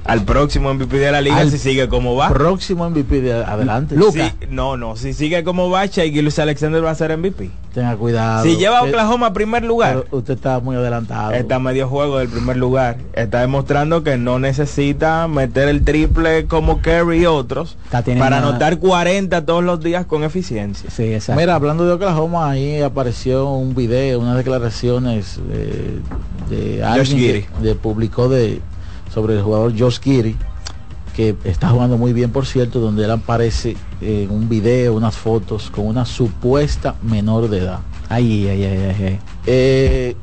Al 0.10 0.24
próximo 0.24 0.74
MVP 0.74 0.98
de 0.98 1.12
la 1.12 1.22
liga 1.22 1.38
Al 1.38 1.52
si 1.52 1.58
sigue 1.58 1.88
como 1.88 2.16
va. 2.16 2.30
Próximo 2.30 2.90
MVP 2.90 3.22
de 3.22 3.34
adelante. 3.44 3.96
Sí, 4.12 4.22
no, 4.50 4.76
no, 4.78 4.96
si 4.96 5.14
sigue 5.14 5.44
como 5.44 5.70
va, 5.70 5.86
Shai 5.86 6.12
Gilgeous 6.12 6.40
Alexander 6.40 6.84
va 6.84 6.92
a 6.92 6.96
ser 6.96 7.16
MVP. 7.18 7.52
Tenga 7.74 7.96
cuidado. 7.96 8.44
Si 8.44 8.58
lleva 8.58 8.80
a 8.80 8.86
Eh, 8.86 8.90
Oklahoma 8.90 9.28
a 9.28 9.34
primer 9.34 9.64
lugar, 9.64 10.04
pero 10.06 10.18
usted 10.18 10.34
está 10.34 10.60
muy 10.60 10.76
adelantado. 10.76 11.32
está 11.34 11.56
a 11.56 11.60
medio 11.60 11.88
juego 11.88 12.18
del 12.18 12.28
primer 12.28 12.58
lugar. 12.58 12.98
Está 13.14 13.42
demostrando 13.42 14.04
que 14.04 14.18
no 14.18 14.40
necesita 14.40 15.28
meter 15.28 15.70
el 15.70 15.84
triple 15.84 16.46
como 16.48 16.82
Kerry 16.82 17.22
y 17.22 17.26
otros 17.28 17.78
para 17.92 18.08
una- 18.16 18.38
anotar 18.40 18.80
40 18.80 19.46
todos 19.46 19.64
los 19.64 19.80
días 19.82 20.06
con 20.08 20.24
eficiencia. 20.24 20.90
sí, 20.90 21.14
exacto. 21.14 21.40
Mira, 21.40 21.54
hablando 21.56 21.86
de 21.86 21.94
Oklahoma, 21.94 22.50
ahí 22.50 22.82
apareció 22.82 23.52
un 23.54 23.76
video, 23.76 24.20
unas 24.20 24.36
declaraciones 24.38 25.40
eh, 25.52 26.00
de 26.50 26.84
alguien 26.84 27.18
que 27.18 27.48
de- 27.62 27.76
publicó 27.76 28.30
de 28.30 28.62
sobre 29.20 29.36
el 29.36 29.42
jugador 29.44 29.74
Josh 29.78 30.00
Giri, 30.00 30.36
que 31.14 31.36
está 31.44 31.68
jugando 31.70 31.98
muy 31.98 32.14
bien, 32.14 32.32
por 32.32 32.46
cierto, 32.46 32.80
donde 32.80 33.04
él 33.04 33.12
aparece 33.12 33.76
en 34.00 34.32
un 34.32 34.48
video, 34.48 34.94
unas 34.94 35.18
fotos 35.18 35.70
con 35.70 35.86
una 35.88 36.06
supuesta 36.06 36.96
menor 37.04 37.50
de 37.50 37.58
edad. 37.58 37.80
Ay, 38.08 38.48
ay, 38.48 38.64
ay, 38.64 38.78
ay, 38.78 39.04
ay. 39.06 39.20
Eh, 39.46 40.16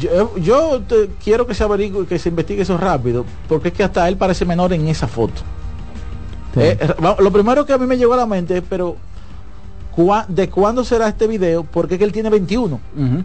yo 0.00 0.34
yo 0.38 0.80
te- 0.88 1.10
quiero 1.22 1.46
que 1.46 1.52
se 1.54 1.62
averigüe, 1.62 2.06
que 2.06 2.18
se 2.18 2.30
investigue 2.30 2.62
eso 2.62 2.78
rápido, 2.78 3.26
porque 3.48 3.68
es 3.68 3.74
que 3.74 3.84
hasta 3.84 4.08
él 4.08 4.16
parece 4.16 4.46
menor 4.46 4.72
en 4.72 4.88
esa 4.88 5.06
foto. 5.06 5.42
Eh, 6.56 6.78
va- 7.04 7.16
lo 7.20 7.30
primero 7.30 7.66
que 7.66 7.72
a 7.74 7.78
mí 7.78 7.86
me 7.86 7.98
llegó 7.98 8.14
a 8.14 8.16
la 8.16 8.26
mente 8.26 8.56
es, 8.56 8.62
pero 8.68 8.96
¿cuá- 9.94 10.24
¿de 10.26 10.48
cuándo 10.48 10.84
será 10.84 11.06
este 11.08 11.26
video? 11.26 11.64
Porque 11.64 11.94
es 11.96 11.98
que 11.98 12.04
él 12.04 12.12
tiene 12.12 12.30
21. 12.30 12.80
Ujú. 12.96 13.24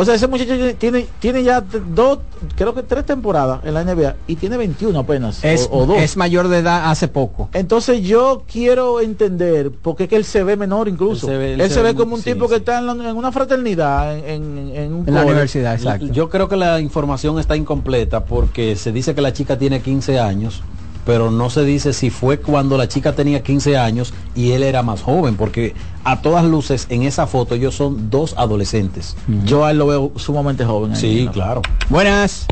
O 0.00 0.04
sea, 0.04 0.14
ese 0.14 0.26
muchacho 0.28 0.52
tiene- 0.78 1.06
tiene, 1.18 1.42
ya 1.42 1.60
dos, 1.60 2.20
creo 2.56 2.74
que 2.74 2.82
tres 2.82 3.04
temporadas 3.04 3.60
en 3.64 3.74
la 3.74 3.82
NBA 3.84 4.16
y 4.26 4.36
tiene 4.36 4.56
21 4.56 4.98
apenas. 4.98 5.44
Es, 5.44 5.68
o, 5.70 5.80
o 5.80 5.86
dos. 5.86 5.98
es 5.98 6.16
mayor 6.16 6.48
de 6.48 6.58
edad 6.58 6.90
hace 6.90 7.06
poco. 7.08 7.50
Entonces 7.52 8.02
yo 8.02 8.44
quiero 8.50 9.00
entender 9.00 9.70
por 9.70 9.96
qué 9.96 10.04
es 10.04 10.08
que 10.08 10.16
él 10.16 10.24
se 10.24 10.42
ve 10.42 10.56
menor 10.56 10.88
incluso. 10.88 11.26
Él 11.26 11.32
se 11.32 11.38
ve- 11.38 11.52
Él, 11.54 11.60
él 11.60 11.68
se, 11.68 11.74
se 11.74 11.82
ve 11.82 11.88
ve 11.92 11.94
como 11.98 12.14
un 12.14 12.22
sí, 12.22 12.32
tipo 12.32 12.48
que 12.48 12.56
está 12.56 12.78
en, 12.78 12.86
la- 12.86 13.10
en 13.10 13.16
una 13.16 13.30
fraternidad, 13.30 14.16
en, 14.16 14.24
en- 14.58 14.74
en 14.76 14.92
un 14.94 15.08
En 15.08 15.14
la 15.14 15.24
universidad, 15.24 15.74
exacto. 15.74 16.06
Yo 16.06 16.30
creo 16.30 16.48
que 16.48 16.56
la 16.56 16.80
información 16.80 17.38
está 17.38 17.54
incompleta 17.56 18.24
porque 18.24 18.76
se 18.76 18.92
dice 18.92 19.14
que 19.14 19.20
la 19.20 19.32
chica 19.34 19.58
tiene 19.58 19.80
15 19.82 20.18
años 20.18 20.62
pero 21.04 21.30
no 21.30 21.50
se 21.50 21.64
dice 21.64 21.92
si 21.92 22.10
fue 22.10 22.38
cuando 22.40 22.76
la 22.76 22.88
chica 22.88 23.12
tenía 23.14 23.42
15 23.42 23.76
años 23.78 24.12
y 24.34 24.52
él 24.52 24.62
era 24.62 24.82
más 24.82 25.02
joven, 25.02 25.36
porque 25.36 25.74
a 26.04 26.20
todas 26.22 26.44
luces 26.44 26.86
en 26.90 27.02
esa 27.02 27.26
foto 27.26 27.54
ellos 27.54 27.74
son 27.74 28.10
dos 28.10 28.34
adolescentes. 28.36 29.16
Yo 29.44 29.64
a 29.64 29.70
él 29.70 29.78
lo 29.78 29.86
veo 29.86 30.12
sumamente 30.16 30.64
joven. 30.64 30.92
ahí, 30.92 30.98
Sí, 31.00 31.24
¿no? 31.26 31.32
claro. 31.32 31.62
Buenas. 31.88 32.46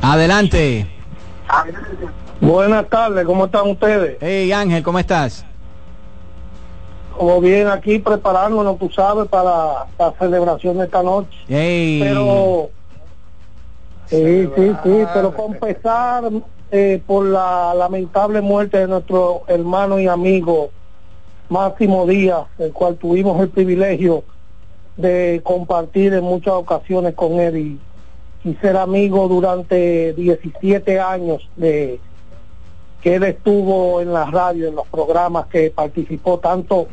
Adelante. 0.00 0.86
Buenas 2.40 2.88
tardes, 2.88 3.24
¿cómo 3.24 3.44
están 3.46 3.70
ustedes? 3.70 4.16
Hey 4.20 4.50
Ángel, 4.52 4.82
¿cómo 4.82 4.98
estás? 4.98 5.44
Como 7.16 7.40
bien 7.40 7.68
aquí 7.68 7.98
preparándonos, 7.98 8.78
tú 8.78 8.90
sabes, 8.90 9.28
para 9.28 9.86
la 9.98 10.12
celebración 10.18 10.78
de 10.78 10.84
esta 10.86 11.02
noche. 11.02 11.28
Hey. 11.46 12.00
Pero, 12.02 12.70
sí, 14.16 14.50
sí, 14.54 14.72
sí, 14.84 15.04
pero 15.14 15.34
con 15.34 15.54
pesar 15.54 16.24
eh, 16.70 17.02
por 17.06 17.26
la 17.26 17.74
lamentable 17.74 18.40
muerte 18.40 18.78
de 18.78 18.88
nuestro 18.88 19.42
hermano 19.46 19.98
y 19.98 20.06
amigo 20.06 20.70
Máximo 21.48 22.06
Díaz, 22.06 22.46
el 22.58 22.72
cual 22.72 22.96
tuvimos 22.96 23.40
el 23.40 23.48
privilegio 23.48 24.24
de 24.96 25.40
compartir 25.42 26.14
en 26.14 26.24
muchas 26.24 26.54
ocasiones 26.54 27.14
con 27.14 27.40
él 27.40 27.56
y, 27.56 27.80
y 28.48 28.54
ser 28.56 28.76
amigo 28.76 29.28
durante 29.28 30.12
17 30.12 31.00
años 31.00 31.48
de 31.56 32.00
que 33.02 33.16
él 33.16 33.24
estuvo 33.24 34.00
en 34.00 34.12
la 34.12 34.26
radio, 34.26 34.68
en 34.68 34.76
los 34.76 34.86
programas 34.86 35.46
que 35.46 35.70
participó 35.70 36.38
tanto 36.38 36.88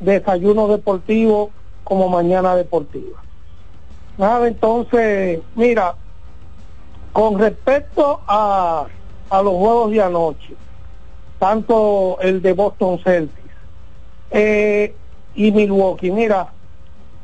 Desayuno 0.00 0.68
Deportivo 0.68 1.50
como 1.82 2.08
Mañana 2.08 2.54
Deportiva. 2.54 3.22
Nada, 4.18 4.48
entonces, 4.48 5.40
mira, 5.54 5.94
con 7.16 7.38
respecto 7.38 8.20
a, 8.26 8.84
a 9.30 9.42
los 9.42 9.54
juegos 9.54 9.90
de 9.90 10.02
anoche, 10.02 10.54
tanto 11.38 12.18
el 12.20 12.42
de 12.42 12.52
Boston 12.52 12.98
Celtics 13.02 13.54
eh, 14.30 14.94
y 15.34 15.50
Milwaukee, 15.50 16.10
mira, 16.10 16.52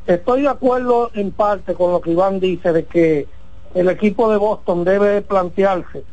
estoy 0.07 0.43
de 0.43 0.49
acuerdo 0.49 1.11
en 1.13 1.31
parte 1.31 1.75
con 1.75 1.93
lo 1.93 2.01
que 2.01 2.13
Iván 2.13 2.41
dice 2.41 2.73
de 2.73 2.87
que 2.87 3.29
el 3.75 3.91
equipo 3.91 4.31
de 4.31 4.39
Boston 4.39 4.83
debe 4.85 5.21
plantearse 5.21 6.05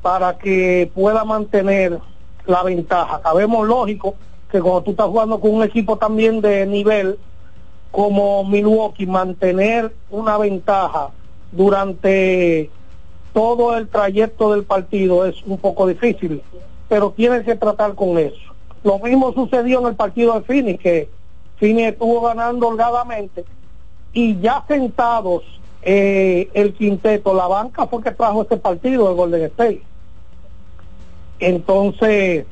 para 0.00 0.38
que 0.38 0.90
pueda 0.94 1.22
mantener 1.24 2.00
la 2.46 2.62
ventaja. 2.62 3.20
Sabemos 3.22 3.68
lógico 3.68 4.14
que 4.50 4.62
cuando 4.62 4.80
tú 4.80 4.90
estás 4.92 5.08
jugando 5.08 5.40
con 5.40 5.56
un 5.56 5.62
equipo 5.62 5.98
también 5.98 6.40
de 6.40 6.64
nivel 6.64 7.18
como 7.90 8.44
Milwaukee, 8.44 9.04
mantener 9.04 9.94
una 10.08 10.38
ventaja 10.38 11.10
durante 11.52 12.70
todo 13.36 13.76
el 13.76 13.86
trayecto 13.88 14.54
del 14.54 14.64
partido 14.64 15.26
es 15.26 15.42
un 15.44 15.58
poco 15.58 15.86
difícil, 15.86 16.40
pero 16.88 17.10
tienes 17.10 17.44
que 17.44 17.54
tratar 17.54 17.94
con 17.94 18.16
eso. 18.16 18.40
Lo 18.82 18.98
mismo 18.98 19.30
sucedió 19.34 19.80
en 19.80 19.88
el 19.88 19.94
partido 19.94 20.32
de 20.32 20.40
Phoenix, 20.40 20.82
que 20.82 21.10
Phoenix 21.58 21.92
estuvo 21.92 22.22
ganando 22.22 22.68
holgadamente 22.68 23.44
y 24.14 24.40
ya 24.40 24.64
sentados 24.66 25.42
eh, 25.82 26.48
el 26.54 26.72
quinteto, 26.72 27.34
la 27.34 27.46
banca 27.46 27.86
fue 27.86 28.02
que 28.02 28.10
trajo 28.10 28.40
este 28.40 28.56
partido 28.56 29.06
de 29.06 29.14
Golden 29.14 29.42
State. 29.42 29.82
Entonces 31.38 32.46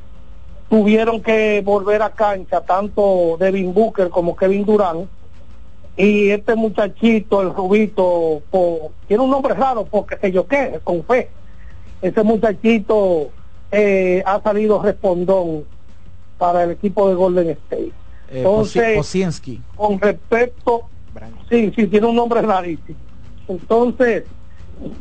tuvieron 0.69 1.23
que 1.23 1.63
volver 1.65 2.03
a 2.03 2.11
cancha 2.11 2.61
tanto 2.61 3.39
Devin 3.41 3.73
Booker 3.73 4.11
como 4.11 4.37
Kevin 4.37 4.67
Durant 4.67 5.09
y 5.97 6.31
este 6.31 6.55
muchachito, 6.57 7.41
el 7.43 7.55
rubito, 7.55 8.43
po- 8.51 8.93
tiene 9.07 9.23
un 9.23 9.31
nombre 9.31 9.55
raro 9.55 9.85
porque 9.85 10.17
sé 10.17 10.33
yo 10.33 10.47
qué, 10.47 10.81
con 10.83 11.05
fe. 11.05 11.29
Ese 12.03 12.23
muchachito 12.23 13.31
eh, 13.71 14.23
ha 14.27 14.41
salido 14.43 14.83
respondón 14.83 15.65
para 16.39 16.65
el 16.65 16.73
equipo 16.73 17.09
de 17.09 17.15
Golden 17.15 17.51
State. 17.51 17.83
Eh, 18.31 18.39
Entonces, 18.39 18.99
Osienski. 18.99 19.61
con 19.77 20.01
respecto, 20.01 20.85
sí, 21.49 21.73
sí, 21.77 21.87
tiene 21.87 22.07
un 22.07 22.17
nombre 22.17 22.43
rarísimo. 22.43 22.99
Entonces, 23.49 24.25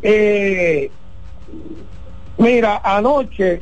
eh, 0.01 0.91
mira, 2.37 2.81
anoche 2.83 3.61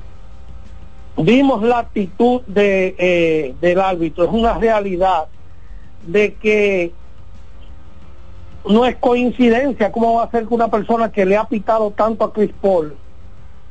vimos 1.17 1.63
la 1.63 1.79
actitud 1.79 2.41
de, 2.47 2.95
eh, 2.97 3.55
del 3.61 3.79
árbitro, 3.79 4.25
es 4.25 4.31
una 4.31 4.53
realidad 4.57 5.27
de 6.07 6.33
que 6.35 6.93
no 8.67 8.85
es 8.85 8.95
coincidencia 8.97 9.91
cómo 9.91 10.15
va 10.15 10.23
a 10.23 10.31
ser 10.31 10.47
que 10.47 10.53
una 10.53 10.69
persona 10.69 11.11
que 11.11 11.25
le 11.25 11.37
ha 11.37 11.45
pitado 11.45 11.91
tanto 11.91 12.23
a 12.25 12.33
Chris 12.33 12.51
Paul, 12.61 12.95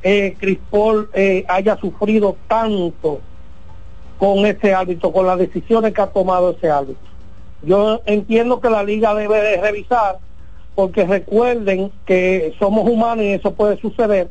eh, 0.03 0.35
Chris 0.39 0.59
Paul 0.69 1.09
eh, 1.13 1.45
haya 1.47 1.77
sufrido 1.77 2.35
tanto 2.47 3.21
con 4.17 4.45
ese 4.45 4.73
árbitro, 4.73 5.11
con 5.11 5.25
las 5.25 5.39
decisiones 5.39 5.93
que 5.93 6.01
ha 6.01 6.07
tomado 6.07 6.51
ese 6.51 6.69
árbitro. 6.69 7.09
Yo 7.63 8.01
entiendo 8.05 8.59
que 8.59 8.69
la 8.69 8.83
liga 8.83 9.13
debe 9.15 9.41
de 9.41 9.61
revisar, 9.61 10.19
porque 10.75 11.05
recuerden 11.05 11.91
que 12.05 12.53
somos 12.59 12.87
humanos 12.89 13.25
y 13.25 13.33
eso 13.33 13.53
puede 13.53 13.79
suceder, 13.79 14.29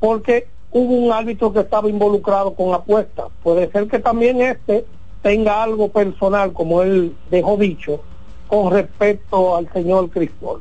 porque 0.00 0.48
hubo 0.70 0.94
un 0.94 1.12
árbitro 1.12 1.52
que 1.52 1.60
estaba 1.60 1.88
involucrado 1.88 2.54
con 2.54 2.74
apuestas. 2.74 3.26
Puede 3.42 3.70
ser 3.70 3.88
que 3.88 3.98
también 3.98 4.40
este 4.40 4.84
tenga 5.22 5.62
algo 5.62 5.88
personal, 5.88 6.52
como 6.52 6.82
él 6.82 7.14
dejó 7.30 7.56
dicho, 7.56 8.00
con 8.48 8.72
respecto 8.72 9.56
al 9.56 9.70
señor 9.72 10.10
Paul. 10.40 10.60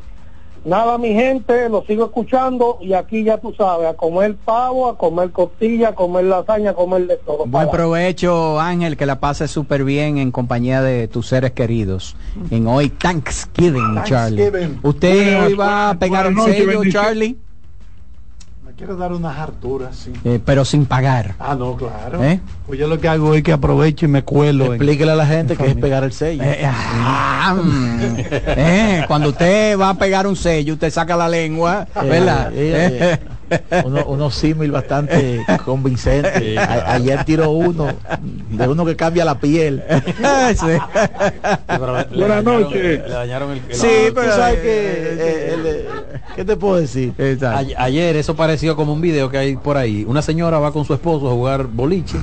Nada, 0.65 0.97
mi 0.97 1.13
gente, 1.13 1.69
lo 1.69 1.83
sigo 1.83 2.05
escuchando 2.05 2.77
y 2.81 2.91
aquí 2.91 3.23
ya 3.23 3.37
tú 3.37 3.53
sabes, 3.57 3.87
a 3.87 3.93
comer 3.93 4.35
pavo, 4.43 4.89
a 4.89 4.97
comer 4.97 5.31
costilla, 5.31 5.89
a 5.89 5.95
comer 5.95 6.25
lasaña, 6.25 6.71
a 6.71 6.73
comer 6.73 7.07
de 7.07 7.15
todo. 7.17 7.45
Buen 7.45 7.69
provecho, 7.69 8.59
Ángel, 8.59 8.97
que 8.97 9.05
la 9.05 9.21
pases 9.21 9.49
súper 9.49 9.85
bien 9.85 10.17
en 10.17 10.31
compañía 10.31 10.81
de 10.81 11.07
tus 11.07 11.27
seres 11.27 11.51
queridos. 11.53 12.17
En 12.51 12.67
hoy 12.67 12.89
Thanksgiving, 12.89 14.01
Charlie. 14.03 14.43
Thanksgiving. 14.51 14.79
¿Usted 14.83 15.23
Buenas- 15.25 15.45
hoy 15.47 15.53
va 15.53 15.89
a 15.91 15.93
pegar 15.99 16.25
el 16.25 16.37
sello. 16.41 16.81
Charlie? 16.91 17.37
Quiero 18.77 18.95
dar 18.95 19.11
unas 19.11 19.35
harturas, 19.39 19.95
sí. 19.95 20.13
Eh, 20.23 20.39
pero 20.45 20.63
sin 20.63 20.85
pagar. 20.85 21.33
Ah, 21.39 21.55
no, 21.55 21.75
claro. 21.75 22.23
¿Eh? 22.23 22.39
Pues 22.67 22.77
yo 22.79 22.87
lo 22.87 22.99
que 22.99 23.07
hago 23.07 23.33
es 23.33 23.41
que 23.41 23.51
aprovecho 23.51 24.05
y 24.05 24.09
me 24.09 24.21
cuelo. 24.23 24.65
en- 24.65 24.73
Explíquele 24.73 25.13
a 25.13 25.15
la 25.15 25.25
gente 25.25 25.53
en 25.53 25.59
que 25.59 25.65
es 25.69 25.75
pegar 25.77 26.03
el 26.03 26.11
sello. 26.11 26.43
Ah, 26.63 27.55
mm. 27.59 28.15
Eh, 28.29 29.03
cuando 29.07 29.29
usted 29.29 29.79
va 29.79 29.89
a 29.89 29.93
pegar 29.95 30.27
un 30.27 30.35
sello, 30.35 30.73
usted 30.75 30.91
saca 30.91 31.15
la 31.17 31.27
lengua, 31.27 31.87
¿verdad? 32.03 32.51
Eh, 33.49 33.83
uno, 34.07 34.29
símil 34.31 34.71
bastante 34.71 35.45
convincente. 35.63 36.57
A- 36.59 36.93
ayer 36.93 37.23
tiró 37.23 37.51
uno 37.51 37.87
de 38.49 38.67
uno 38.67 38.85
que 38.85 38.95
cambia 38.95 39.23
la 39.25 39.39
piel. 39.39 39.83
Buenas 42.15 42.43
noches. 42.43 43.01
Le 43.07 43.09
dañaron 43.09 43.51
el, 43.51 43.61
el- 43.69 43.75
Sí, 43.75 43.87
pero 44.13 44.31
sabes 44.35 44.59
que 44.59 44.67
eh, 44.69 45.53
el, 45.53 45.65
eh, 45.65 45.85
¿qué 46.35 46.45
te 46.45 46.55
puedo 46.57 46.75
decir? 46.77 47.13
A- 47.77 47.83
ayer 47.83 48.15
eso 48.15 48.35
pareció 48.35 48.75
como 48.75 48.93
un 48.93 49.01
video 49.01 49.29
que 49.29 49.37
hay 49.37 49.55
por 49.55 49.77
ahí. 49.77 50.05
Una 50.07 50.21
señora 50.21 50.59
va 50.59 50.71
con 50.71 50.85
su 50.85 50.93
esposo 50.93 51.27
a 51.29 51.31
jugar 51.31 51.65
boliche 51.67 52.17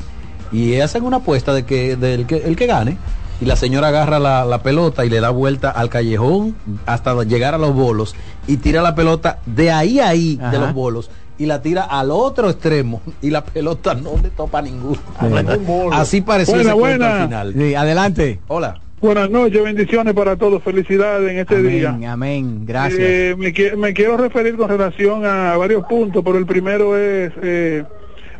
y 0.52 0.78
hacen 0.80 1.04
una 1.04 1.16
apuesta 1.18 1.52
de 1.54 1.64
que 1.64 1.96
del 1.96 2.26
que 2.26 2.36
el 2.36 2.54
que 2.56 2.66
gane 2.66 2.96
y 3.40 3.44
la 3.46 3.56
señora 3.56 3.88
agarra 3.88 4.18
la, 4.18 4.44
la 4.44 4.62
pelota 4.62 5.04
y 5.04 5.10
le 5.10 5.20
da 5.20 5.30
vuelta 5.30 5.70
al 5.70 5.88
callejón 5.88 6.54
hasta 6.86 7.22
llegar 7.24 7.54
a 7.54 7.58
los 7.58 7.74
bolos 7.74 8.14
y 8.46 8.56
tira 8.58 8.80
la 8.82 8.94
pelota 8.94 9.38
de 9.46 9.70
ahí 9.70 9.98
a 10.00 10.08
ahí 10.08 10.36
de 10.36 10.58
los 10.58 10.72
bolos 10.72 11.10
y 11.36 11.46
la 11.46 11.60
tira 11.62 11.82
al 11.82 12.10
otro 12.12 12.48
extremo 12.48 13.02
y 13.22 13.30
la 13.30 13.44
pelota 13.44 13.94
no 13.94 14.12
le 14.22 14.30
topa 14.30 14.58
a 14.60 14.62
ninguno. 14.62 14.98
Así 15.92 16.20
pareció 16.20 16.54
Buena, 16.54 16.74
buena. 16.74 17.16
al 17.16 17.24
final. 17.24 17.54
Sí, 17.56 17.74
adelante. 17.74 18.40
Hola. 18.48 18.80
Buenas 19.00 19.28
noches, 19.28 19.62
bendiciones 19.62 20.14
para 20.14 20.34
todos, 20.36 20.62
felicidades 20.62 21.30
en 21.30 21.38
este 21.40 21.60
día. 21.62 21.90
Amén, 21.90 22.08
amén. 22.08 22.60
Gracias. 22.64 23.00
Eh, 23.02 23.34
me, 23.36 23.52
qui- 23.52 23.76
me 23.76 23.92
quiero 23.92 24.16
referir 24.16 24.56
con 24.56 24.68
relación 24.68 25.26
a 25.26 25.56
varios 25.58 25.84
puntos, 25.84 26.22
pero 26.24 26.38
el 26.38 26.46
primero 26.46 26.96
es 26.96 27.30
eh, 27.42 27.84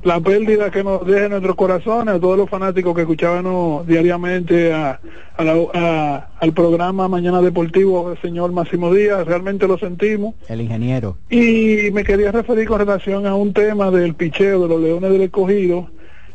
la 0.05 0.21
pérdida 0.21 0.71
que 0.71 0.85
nos 0.85 1.05
deja 1.07 1.25
en 1.25 1.31
nuestros 1.31 1.57
corazones, 1.57 2.15
a 2.15 2.21
todos 2.21 2.37
los 2.37 2.49
fanáticos 2.51 2.95
que 2.95 3.01
escuchábamos 3.03 3.87
diariamente 3.87 4.73
a, 4.73 5.01
a 5.37 5.45
la- 5.45 5.57
a- 5.75 6.29
al 6.39 6.53
programa 6.53 7.09
Mañana 7.09 7.41
Deportivo 7.41 8.11
del 8.11 8.21
señor 8.21 8.53
Máximo 8.53 8.93
Díaz, 8.93 9.27
realmente 9.27 9.67
lo 9.67 9.79
sentimos. 9.79 10.35
El 10.49 10.61
ingeniero. 10.61 11.17
Y 11.31 11.91
me 11.93 12.05
quería 12.05 12.33
referir 12.33 12.69
con 12.69 12.79
relación 12.81 13.27
a 13.27 13.35
un 13.35 13.53
tema 13.55 13.91
del 13.91 14.15
picheo 14.15 14.61
de 14.63 14.69
los 14.69 14.81
Leones 14.81 15.11
del 15.11 15.23
Escogido, 15.23 15.89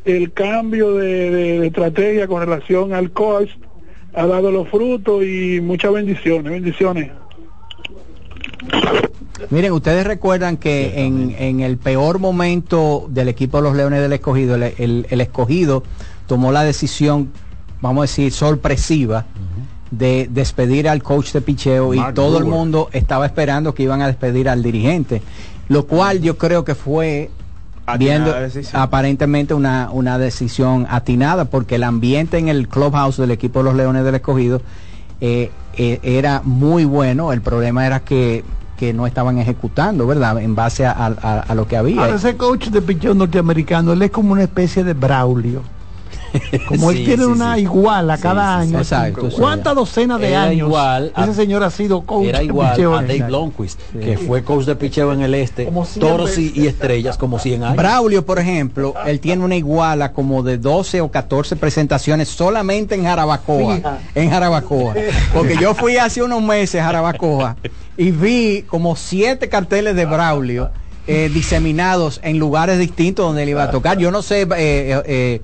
el 0.06 0.32
cambio 0.34 0.96
de, 0.96 1.30
de- 1.30 1.60
de 1.60 1.68
estrategia 1.68 2.28
con 2.28 2.42
relación 2.42 2.94
al 2.94 3.12
coach 3.12 3.50
ha 4.16 4.26
dado 4.26 4.50
los 4.52 4.68
frutos 4.70 5.24
y 5.24 5.62
muchas 5.62 5.94
bendiciones, 5.94 6.52
bendiciones. 6.52 7.12
Miren, 9.50 9.72
ustedes 9.72 10.06
recuerdan 10.06 10.58
que 10.58 11.06
en, 11.06 11.36
en 11.40 11.60
el 11.62 11.78
peor 11.78 12.20
momento 12.20 13.08
del 13.10 13.30
equipo 13.30 13.58
de 13.58 13.64
los 13.64 13.76
Leones 13.76 14.02
del 14.02 14.14
Escogido, 14.14 14.56
el, 14.56 14.64
el- 14.78 15.08
el 15.10 15.22
escogido 15.22 15.84
tomó 16.28 16.52
la 16.52 16.64
decisión, 16.64 17.32
vamos 17.82 18.02
a 18.02 18.04
decir, 18.04 18.32
sorpresiva 18.32 19.26
de 19.92 20.28
despedir 20.30 20.88
al 20.90 21.02
coach 21.02 21.32
de 21.32 21.42
picheo 21.42 21.94
y 21.94 22.00
todo 22.14 22.38
el 22.38 22.44
mundo 22.58 22.90
estaba 22.92 23.26
esperando 23.26 23.74
que 23.74 23.84
iban 23.84 24.02
a 24.02 24.08
despedir 24.08 24.48
al 24.50 24.62
dirigente, 24.62 25.22
lo 25.70 25.88
cual 25.88 26.22
yo 26.22 26.38
creo 26.38 26.64
que 26.66 26.76
fue 26.76 27.32
viendo 27.98 28.32
aparentemente 28.76 29.54
una, 29.56 29.90
una 29.92 30.20
decisión 30.20 30.86
atinada 30.90 31.46
porque 31.46 31.76
el 31.76 31.84
ambiente 31.84 32.38
en 32.38 32.50
el 32.50 32.68
clubhouse 32.68 33.18
del 33.18 33.32
equipo 33.32 33.60
de 33.60 33.66
los 33.66 33.76
Leones 33.76 34.04
del 34.04 34.14
Escogido 34.16 34.62
eh, 35.22 35.50
eh, 35.78 36.00
era 36.04 36.42
muy 36.44 36.86
bueno. 36.86 37.32
El 37.32 37.42
problema 37.42 37.86
era 37.86 38.00
que, 38.02 38.44
que 38.78 38.94
no 38.94 39.06
estaban 39.08 39.38
ejecutando, 39.38 40.06
¿verdad? 40.08 40.42
En 40.42 40.56
base 40.56 40.86
a, 40.86 40.92
a- 40.92 41.40
a 41.48 41.56
lo 41.56 41.68
que 41.68 41.78
había. 41.78 42.02
Ahora 42.02 42.16
ese 42.16 42.36
coach 42.38 42.68
de 42.70 42.82
pichón 42.82 43.18
norteamericano, 43.18 43.94
él 43.94 44.02
es 44.02 44.12
como 44.12 44.32
una 44.34 44.44
especie 44.44 44.84
de 44.84 44.94
Braulio. 44.94 45.62
Como 46.68 46.92
él 46.92 46.98
tiene 47.06 47.24
sí, 47.24 47.30
una 47.30 47.56
sí. 47.56 47.62
igual 47.62 48.10
a 48.12 48.18
cada 48.18 48.62
sí, 48.62 48.68
sí, 48.68 48.74
año. 48.74 48.80
exacto, 48.80 49.30
¿Cuántas 49.38 49.76
docenas 49.76 50.20
de 50.20 50.30
Era 50.30 50.44
años 50.44 50.68
igual 50.68 51.12
a- 51.16 51.24
ese 51.24 51.34
señor 51.34 51.64
ha 51.64 51.70
sido 51.72 52.02
coach 52.02 52.28
Era 52.28 52.40
de 52.40 52.46
igual 52.46 52.72
picheo? 52.72 52.96
a 52.96 53.02
Dave 53.02 53.24
Blomqvist, 53.24 53.80
que 53.94 54.18
fue 54.18 54.44
coach 54.44 54.66
de 54.66 54.76
picheo 54.76 55.12
en 55.14 55.22
el 55.22 55.34
este, 55.36 55.70
toros 56.00 56.38
y, 56.38 56.68
estrellas 56.68 57.18
como 57.18 57.40
100 57.40 57.64
años. 57.64 57.78
Braulio, 57.78 58.26
por 58.26 58.40
ejemplo, 58.40 58.94
él 59.06 59.20
tiene 59.20 59.44
una 59.44 59.56
iguala 59.56 60.14
como 60.14 60.44
de 60.44 60.58
12 60.58 61.02
o 61.02 61.10
14 61.12 61.56
presentaciones 61.56 62.30
solamente 62.30 62.96
en 62.96 63.04
Jarabacoa. 63.04 63.76
Fija. 63.76 63.98
En 64.16 64.30
Jarabacoa. 64.30 64.94
Porque 65.34 65.58
yo 65.58 65.74
fui 65.76 65.98
hace 65.98 66.22
unos 66.24 66.42
meses 66.42 66.82
a 66.82 66.86
Jarabacoa 66.86 67.58
y 67.98 68.12
vi 68.12 68.64
como 68.68 68.96
siete 68.96 69.50
carteles 69.50 69.96
de 69.96 70.06
Braulio 70.06 70.70
eh, 71.08 71.30
diseminados 71.34 72.20
en 72.24 72.38
lugares 72.38 72.78
distintos 72.78 73.26
donde 73.26 73.44
él 73.44 73.50
iba 73.50 73.64
a 73.64 73.72
tocar. 73.72 73.98
Yo 73.98 74.12
no 74.12 74.22
sé, 74.22 74.42
eh, 74.44 74.48
eh, 75.06 75.42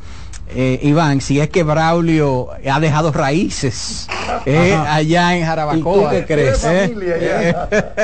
eh, 0.50 0.80
Iván, 0.84 1.22
si 1.22 1.40
es 1.40 1.50
que 1.50 1.64
Braulio 1.64 2.50
ha 2.72 2.80
dejado 2.80 3.12
raíces 3.12 4.08
eh, 4.46 4.74
allá 4.74 5.36
en 5.36 5.46
Jarabacoa. 5.46 5.78
¿Y 5.78 5.82
tú 5.82 6.10
qué 6.12 6.26
crees? 6.26 6.64
Eh, 6.66 7.56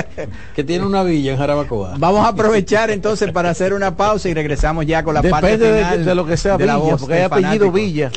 que 0.55 0.63
tiene 0.63 0.85
una 0.85 1.03
villa 1.03 1.33
en 1.33 1.37
Jarabacoa. 1.37 1.95
Vamos 1.97 2.25
a 2.25 2.29
aprovechar 2.29 2.89
entonces 2.89 3.31
para 3.31 3.51
hacer 3.51 3.73
una 3.73 3.95
pausa 3.95 4.27
y 4.27 4.33
regresamos 4.33 4.85
ya 4.85 5.03
con 5.03 5.13
la 5.13 5.21
parte 5.21 5.57
Depende 5.57 5.83
final 5.83 6.05
de 6.05 6.15
lo 6.15 6.25
que 6.25 6.37
sea 6.37 6.57
de 6.57 6.65
la 6.65 6.77
voz 6.77 7.01
porque 7.01 7.13
hay 7.13 7.21
del 7.21 7.31
apellido 7.31 7.51
fanático. 7.51 7.71
Villa. 7.71 8.11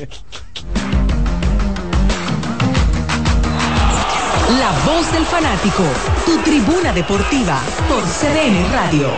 La 4.58 4.70
voz 4.86 5.12
del 5.12 5.24
fanático, 5.26 5.82
tu 6.24 6.38
tribuna 6.38 6.92
deportiva 6.92 7.60
por 7.88 8.02
CDN 8.02 8.72
Radio. 8.72 9.08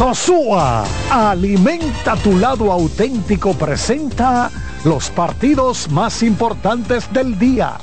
Sosúa, 0.00 0.82
alimenta 1.10 2.16
tu 2.16 2.38
lado 2.38 2.72
auténtico, 2.72 3.52
presenta 3.52 4.50
los 4.82 5.10
partidos 5.10 5.90
más 5.90 6.22
importantes 6.22 7.12
del 7.12 7.38
día. 7.38 7.74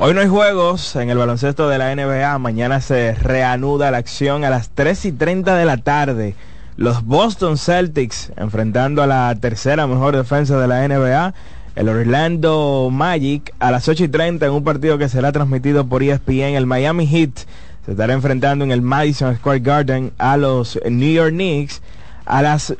Hoy 0.00 0.14
no 0.14 0.22
hay 0.22 0.28
juegos 0.28 0.96
en 0.96 1.10
el 1.10 1.18
baloncesto 1.18 1.68
de 1.68 1.76
la 1.76 1.94
NBA. 1.94 2.38
Mañana 2.38 2.80
se 2.80 3.12
reanuda 3.14 3.90
la 3.90 3.98
acción 3.98 4.44
a 4.44 4.48
las 4.48 4.70
3 4.70 5.04
y 5.04 5.12
30 5.12 5.54
de 5.54 5.64
la 5.66 5.76
tarde. 5.76 6.34
Los 6.78 7.04
Boston 7.04 7.58
Celtics 7.58 8.32
enfrentando 8.38 9.02
a 9.02 9.06
la 9.06 9.34
tercera 9.38 9.86
mejor 9.86 10.16
defensa 10.16 10.58
de 10.58 10.66
la 10.66 10.88
NBA. 10.88 11.34
El 11.76 11.88
Orlando 11.88 12.88
Magic 12.90 13.54
a 13.58 13.70
las 13.70 13.86
8 13.88 14.04
y 14.04 14.08
30 14.08 14.46
en 14.46 14.52
un 14.52 14.64
partido 14.64 14.98
que 14.98 15.08
será 15.08 15.30
transmitido 15.30 15.86
por 15.86 16.02
ESPN. 16.02 16.56
El 16.56 16.66
Miami 16.66 17.06
Heat 17.06 17.38
se 17.84 17.92
estará 17.92 18.14
enfrentando 18.14 18.64
en 18.64 18.72
el 18.72 18.82
Madison 18.82 19.36
Square 19.36 19.60
Garden 19.60 20.12
a 20.18 20.36
los 20.36 20.80
New 20.90 21.12
York 21.12 21.32
Knicks. 21.32 21.82
A 22.24 22.42
las 22.42 22.74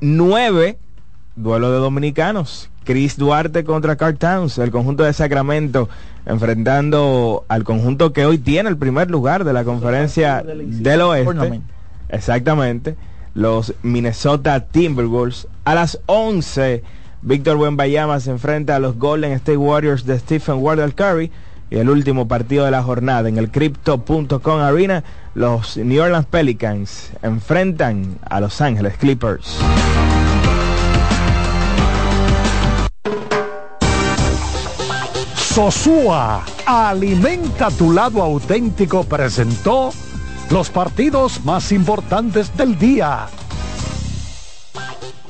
9 0.00 0.76
Duelo 1.36 1.72
de 1.72 1.78
dominicanos. 1.78 2.70
Chris 2.84 3.16
Duarte 3.16 3.64
contra 3.64 3.96
Carl 3.96 4.16
Towns, 4.16 4.58
el 4.58 4.70
conjunto 4.70 5.04
de 5.04 5.12
Sacramento, 5.12 5.88
enfrentando 6.26 7.44
al 7.48 7.64
conjunto 7.64 8.12
que 8.12 8.26
hoy 8.26 8.38
tiene 8.38 8.68
el 8.68 8.76
primer 8.76 9.10
lugar 9.10 9.44
de 9.44 9.52
la 9.52 9.64
conferencia 9.64 10.44
del 10.44 11.00
oeste. 11.00 11.60
Exactamente. 12.08 12.96
Los 13.34 13.74
Minnesota 13.82 14.60
Timberwolves. 14.60 15.48
A 15.64 15.74
las 15.74 15.98
11, 16.06 16.84
Víctor 17.26 17.56
Buenbayama 17.56 18.20
se 18.20 18.30
enfrenta 18.30 18.76
a 18.76 18.78
los 18.78 18.98
Golden 18.98 19.32
State 19.32 19.56
Warriors 19.56 20.04
de 20.04 20.18
Stephen 20.18 20.56
Wardell 20.56 20.94
Curry. 20.94 21.30
Y 21.70 21.78
el 21.78 21.88
último 21.88 22.28
partido 22.28 22.66
de 22.66 22.70
la 22.70 22.82
jornada 22.82 23.30
en 23.30 23.38
el 23.38 23.50
Crypto.com 23.50 24.60
Arena, 24.60 25.02
los 25.34 25.78
New 25.78 26.02
Orleans 26.02 26.26
Pelicans 26.26 27.10
enfrentan 27.22 28.18
a 28.28 28.40
Los 28.40 28.60
Ángeles 28.60 28.98
Clippers. 28.98 29.56
Sosúa, 35.34 36.44
alimenta 36.66 37.70
tu 37.70 37.90
lado 37.92 38.22
auténtico, 38.22 39.04
presentó 39.04 39.92
los 40.50 40.68
partidos 40.68 41.42
más 41.44 41.72
importantes 41.72 42.54
del 42.54 42.78
día. 42.78 43.28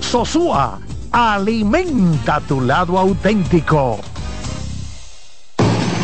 Sosúa, 0.00 0.78
alimenta 1.12 2.40
tu 2.40 2.60
lado 2.60 2.98
auténtico. 2.98 4.00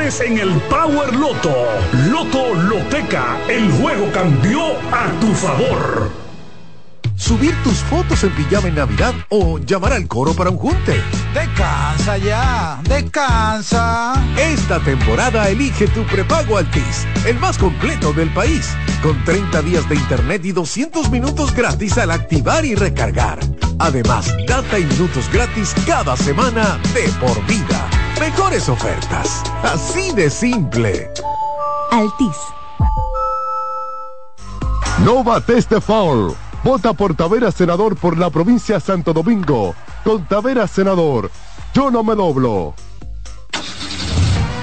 en 0.00 0.38
el 0.38 0.50
Power 0.70 1.14
Loto. 1.14 1.54
Loto 2.08 2.54
Loteca, 2.54 3.38
el 3.48 3.70
juego 3.72 4.10
cambió 4.10 4.72
a 4.90 5.10
tu 5.20 5.26
favor. 5.34 6.10
Subir 7.16 7.54
tus 7.62 7.80
fotos 7.80 8.24
en 8.24 8.30
pijama 8.30 8.68
en 8.68 8.76
Navidad 8.76 9.12
o 9.28 9.58
llamar 9.58 9.92
al 9.92 10.08
coro 10.08 10.32
para 10.32 10.48
un 10.48 10.56
junte. 10.56 11.02
Descansa 11.34 12.16
ya, 12.16 12.80
descansa. 12.84 14.14
Esta 14.38 14.80
temporada 14.80 15.50
elige 15.50 15.86
tu 15.88 16.02
prepago 16.04 16.56
Altis, 16.56 17.06
el 17.26 17.38
más 17.38 17.58
completo 17.58 18.14
del 18.14 18.32
país, 18.32 18.70
con 19.02 19.22
30 19.24 19.60
días 19.60 19.86
de 19.90 19.96
internet 19.96 20.42
y 20.46 20.52
200 20.52 21.10
minutos 21.10 21.54
gratis 21.54 21.98
al 21.98 22.10
activar 22.10 22.64
y 22.64 22.74
recargar. 22.74 23.38
Además, 23.78 24.34
data 24.48 24.78
y 24.78 24.84
minutos 24.86 25.28
gratis 25.30 25.74
cada 25.86 26.16
semana 26.16 26.78
de 26.94 27.06
por 27.20 27.46
vida. 27.46 28.09
Mejores 28.20 28.68
ofertas, 28.68 29.42
así 29.62 30.12
de 30.12 30.28
simple. 30.28 31.10
Altis. 31.90 32.36
No 35.06 35.24
bates 35.24 35.66
de 35.70 35.80
foul. 35.80 36.36
Vota 36.62 36.92
por 36.92 37.14
Tavera 37.14 37.50
Senador 37.50 37.96
por 37.96 38.18
la 38.18 38.28
provincia 38.28 38.78
Santo 38.78 39.14
Domingo. 39.14 39.74
Con 40.04 40.26
Tavera 40.26 40.66
Senador, 40.66 41.30
yo 41.72 41.90
no 41.90 42.04
me 42.04 42.14
doblo. 42.14 42.74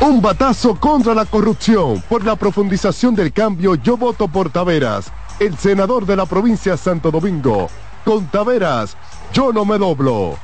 Un 0.00 0.20
batazo 0.20 0.74
contra 0.74 1.14
la 1.14 1.24
corrupción. 1.24 2.02
Por 2.08 2.24
la 2.24 2.36
profundización 2.36 3.14
del 3.14 3.32
cambio, 3.32 3.74
yo 3.76 3.96
voto 3.96 4.28
por 4.28 4.50
Taveras, 4.50 5.10
el 5.40 5.56
senador 5.56 6.04
de 6.04 6.16
la 6.16 6.26
provincia 6.26 6.76
Santo 6.76 7.10
Domingo. 7.10 7.68
Con 8.04 8.26
Taveras, 8.26 8.96
yo 9.32 9.52
no 9.52 9.64
me 9.64 9.78
doblo. 9.78 10.36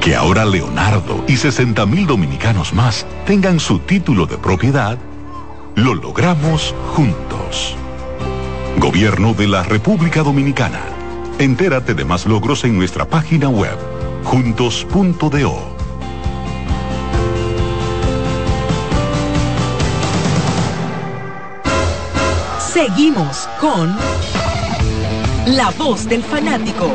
Que 0.00 0.16
ahora 0.16 0.44
Leonardo 0.44 1.24
y 1.28 1.36
60 1.36 1.84
mil 1.86 2.06
dominicanos 2.06 2.72
más 2.72 3.06
tengan 3.26 3.60
su 3.60 3.80
título 3.80 4.26
de 4.26 4.38
propiedad, 4.38 4.98
lo 5.74 5.94
logramos 5.94 6.74
juntos. 6.94 7.76
Gobierno 8.78 9.34
de 9.34 9.48
la 9.48 9.62
República 9.62 10.22
Dominicana. 10.22 10.80
Entérate 11.38 11.94
de 11.94 12.04
más 12.04 12.26
logros 12.26 12.64
en 12.64 12.76
nuestra 12.76 13.04
página 13.04 13.48
web, 13.48 13.76
juntos.do. 14.24 15.71
Seguimos 22.72 23.48
con 23.60 23.94
La 25.44 25.70
Voz 25.76 26.08
del 26.08 26.22
Fanático. 26.22 26.90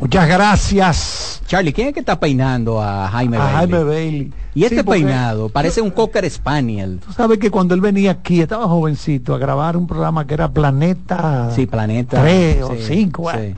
Muchas 0.00 0.28
gracias. 0.28 1.42
Charlie, 1.46 1.72
¿quién 1.72 1.88
es 1.88 1.94
que 1.94 2.00
está 2.00 2.20
peinando 2.20 2.82
a 2.82 3.08
Jaime 3.08 3.38
A 3.38 3.40
Bailey? 3.40 3.56
Jaime 3.56 3.84
Bailey. 3.84 4.32
Y 4.54 4.64
este 4.64 4.78
Sí, 4.78 4.82
peinado 4.82 5.48
parece 5.48 5.80
un 5.80 5.90
cocker 5.90 6.28
spaniel. 6.28 7.00
Tú 7.04 7.12
sabes 7.12 7.38
que 7.38 7.50
cuando 7.50 7.74
él 7.74 7.80
venía 7.80 8.10
aquí, 8.10 8.40
estaba 8.40 8.66
jovencito, 8.66 9.34
a 9.34 9.38
grabar 9.38 9.76
un 9.76 9.86
programa 9.86 10.26
que 10.26 10.34
era 10.34 10.50
Planeta 10.50 11.50
Sí, 11.54 11.66
Planeta. 11.66 12.20
3 12.20 12.62
o 12.62 12.74
Sí, 12.74 12.82
5. 12.88 13.30
sí. 13.32 13.54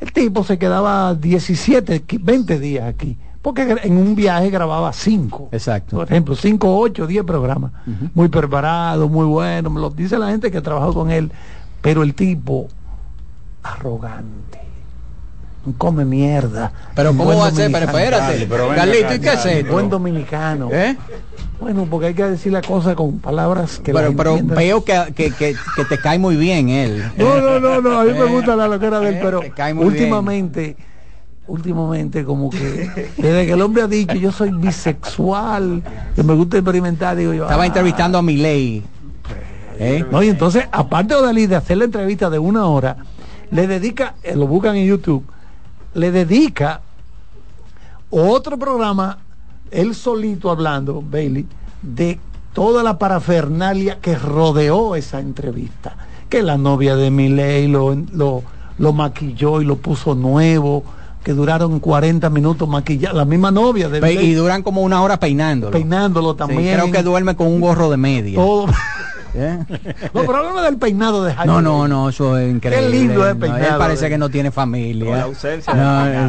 El 0.00 0.12
tipo 0.12 0.44
se 0.44 0.58
quedaba 0.58 1.14
17, 1.14 2.04
qui- 2.06 2.20
20 2.22 2.58
días 2.58 2.86
aquí. 2.86 3.16
Porque 3.40 3.78
en 3.82 3.96
un 3.96 4.14
viaje 4.14 4.50
grababa 4.50 4.92
5. 4.92 5.48
Exacto. 5.52 5.96
Por 5.96 6.06
ejemplo, 6.06 6.34
5, 6.34 6.76
8, 6.78 7.06
10 7.06 7.24
programas. 7.24 7.72
Muy 8.14 8.28
preparado, 8.28 9.08
muy 9.08 9.24
bueno. 9.26 9.70
Me 9.70 9.80
lo 9.80 9.88
dice 9.90 10.18
la 10.18 10.28
gente 10.28 10.50
que 10.50 10.60
trabajó 10.60 10.92
con 10.92 11.10
él. 11.10 11.32
Pero 11.80 12.02
el 12.02 12.14
tipo, 12.14 12.68
arrogante. 13.62 14.60
Come 15.72 16.04
mierda. 16.04 16.72
Pero 16.94 17.10
¿cómo 17.10 17.36
va 17.36 17.48
a 17.48 17.50
ser? 17.50 17.70
Pero 17.70 17.86
espérate. 17.86 18.46
Pero 18.48 18.68
Carlito, 18.74 19.14
¿y 19.14 19.18
qué 19.20 19.32
es 19.32 19.46
esto? 19.46 19.72
Buen 19.72 19.90
dominicano. 19.90 20.68
¿Eh? 20.72 20.96
Bueno, 21.60 21.86
porque 21.90 22.08
hay 22.08 22.14
que 22.14 22.24
decir 22.24 22.52
la 22.52 22.62
cosa 22.62 22.94
con 22.94 23.18
palabras 23.18 23.80
que 23.80 23.92
Pero, 23.92 24.14
pero 24.14 24.38
veo 24.42 24.84
que, 24.84 25.12
que, 25.14 25.32
que, 25.32 25.56
que 25.74 25.84
te 25.84 25.98
cae 25.98 26.18
muy 26.18 26.36
bien 26.36 26.68
él. 26.68 27.10
No, 27.16 27.40
no, 27.40 27.58
no, 27.58 27.80
no, 27.80 27.98
a 27.98 28.04
mí 28.04 28.12
me 28.12 28.18
Eh, 28.28 28.30
gusta 28.30 28.54
la 28.54 28.68
loquera 28.68 29.00
de 29.00 29.08
él, 29.08 29.14
eh, 29.16 29.20
pero 29.22 29.42
últimamente, 29.80 30.76
últimamente 31.48 32.24
como 32.24 32.50
que 32.50 33.10
desde 33.16 33.46
que 33.46 33.52
el 33.52 33.60
hombre 33.62 33.82
ha 33.82 33.88
dicho 33.88 34.14
yo 34.14 34.30
soy 34.30 34.50
bisexual, 34.50 35.82
que 36.14 36.22
me 36.22 36.34
gusta 36.34 36.58
experimentar, 36.58 37.16
digo 37.16 37.34
yo. 37.34 37.44
Estaba 37.44 37.64
ah. 37.64 37.66
entrevistando 37.66 38.18
a 38.18 38.22
Milei. 38.22 38.84
¿Eh? 39.80 40.04
No, 40.10 40.22
y 40.22 40.28
entonces, 40.28 40.64
aparte 40.70 41.14
de 41.14 41.22
Dalí 41.22 41.46
de 41.46 41.56
hacer 41.56 41.78
la 41.78 41.84
entrevista 41.84 42.30
de 42.30 42.38
una 42.38 42.66
hora, 42.66 42.96
le 43.50 43.66
dedica, 43.66 44.14
eh, 44.22 44.36
lo 44.36 44.46
buscan 44.46 44.76
en 44.76 44.86
YouTube, 44.86 45.24
le 45.98 46.10
dedica 46.10 46.80
otro 48.10 48.58
programa, 48.58 49.18
él 49.70 49.94
solito 49.94 50.50
hablando, 50.50 51.02
Bailey, 51.02 51.46
de 51.82 52.18
toda 52.54 52.82
la 52.82 52.98
parafernalia 52.98 53.98
que 54.00 54.16
rodeó 54.16 54.96
esa 54.96 55.20
entrevista. 55.20 55.96
Que 56.28 56.42
la 56.42 56.56
novia 56.58 56.96
de 56.96 57.10
Miley 57.10 57.68
lo, 57.68 57.94
lo, 58.12 58.42
lo 58.78 58.92
maquilló 58.92 59.60
y 59.60 59.64
lo 59.64 59.76
puso 59.76 60.14
nuevo, 60.14 60.84
que 61.24 61.32
duraron 61.32 61.80
40 61.80 62.30
minutos 62.30 62.68
maquillar, 62.68 63.14
la 63.14 63.24
misma 63.24 63.50
novia 63.50 63.88
de 63.88 64.00
Milei 64.00 64.26
y 64.28 64.34
duran 64.34 64.62
como 64.62 64.82
una 64.82 65.02
hora 65.02 65.18
peinándolo. 65.20 65.72
peinándolo 65.72 66.32
Sí, 66.32 66.38
también. 66.38 66.74
creo 66.74 66.90
que 66.90 67.02
duerme 67.02 67.36
con 67.36 67.48
un 67.48 67.60
gorro 67.60 67.90
de 67.90 67.96
media. 67.96 68.36
todo. 68.36 68.66
¿Eh? 69.34 69.58
No, 70.14 70.22
pero 70.22 70.36
háblame 70.36 70.62
del 70.62 70.78
peinado 70.78 71.24
de 71.24 71.34
Jaime. 71.34 71.52
No, 71.52 71.60
no, 71.60 71.88
no, 71.88 72.08
eso 72.08 72.36
es 72.38 72.50
increíble. 72.50 72.88
lindo 72.88 73.26
es 73.26 73.34
No, 73.34 73.40
peinado, 73.40 73.64
él 73.64 73.78
parece 73.78 74.06
eh. 74.06 74.10
que 74.10 74.18
no 74.18 74.28
tiene 74.28 74.50
familia. 74.50 75.16
La 75.16 75.22
ausencia 75.24 75.74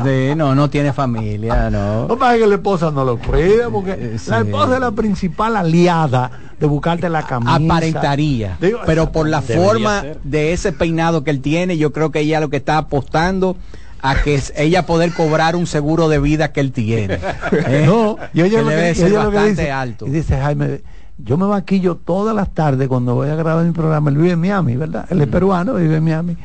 de 0.03 0.35
no, 0.35 0.47
no, 0.47 0.55
no 0.55 0.69
tiene 0.69 0.93
familia, 0.93 1.69
no. 1.69 2.07
No 2.07 2.17
pasa 2.17 2.38
que 2.38 2.47
la 2.47 2.55
esposa 2.55 2.91
no 2.91 3.05
lo 3.05 3.17
cuida, 3.17 3.69
porque 3.69 4.17
sí. 4.17 4.30
la 4.30 4.39
esposa 4.39 4.76
es 4.76 4.80
la 4.80 4.91
principal 4.91 5.55
aliada 5.55 6.31
de 6.59 6.67
buscarte 6.67 7.09
la 7.09 7.23
camisa. 7.26 7.55
Aparentaría. 7.55 8.57
Digo, 8.59 8.80
pero 8.85 9.11
por 9.11 9.27
la 9.27 9.41
forma 9.41 10.01
ser. 10.01 10.19
de 10.23 10.53
ese 10.53 10.71
peinado 10.71 11.23
que 11.23 11.31
él 11.31 11.41
tiene, 11.41 11.77
yo 11.77 11.91
creo 11.93 12.11
que 12.11 12.19
ella 12.19 12.39
lo 12.39 12.49
que 12.49 12.57
está 12.57 12.77
apostando 12.77 13.55
a 14.01 14.15
que 14.21 14.41
ella 14.55 14.85
poder 14.85 15.13
cobrar 15.13 15.55
un 15.55 15.67
seguro 15.67 16.09
de 16.09 16.19
vida 16.19 16.51
que 16.51 16.59
él 16.59 16.71
tiene. 16.71 17.19
¿eh? 17.51 17.84
No, 17.85 18.17
y 18.34 18.41
ella 18.41 18.59
que 18.59 18.63
lo 18.63 18.69
debe 18.69 18.89
que, 18.89 18.95
ser 18.95 19.07
ella 19.09 19.23
lo 19.23 19.30
que 19.31 19.35
bastante 19.35 19.61
dice, 19.61 19.71
alto. 19.71 20.07
y 20.07 20.09
dice 20.11 20.38
Jaime, 20.38 20.81
yo 21.24 21.38
me 21.38 21.46
maquillo 21.46 21.96
todas 21.96 22.36
las 22.36 22.54
tardes 22.54 22.88
cuando 22.88 23.16
voy 23.16 23.30
a 23.30 23.36
grabar 23.36 23.66
mi 23.66 23.72
programa. 23.72 24.10
Él 24.10 24.18
vive 24.18 24.32
en 24.32 24.40
Miami, 24.41 24.76
¿verdad? 24.76 25.06
Él 25.10 25.22
es 25.22 25.28
Mm. 25.28 25.32
peruano, 25.32 25.74
vive 25.76 25.98
en 25.98 26.04
Miami. 26.04 26.38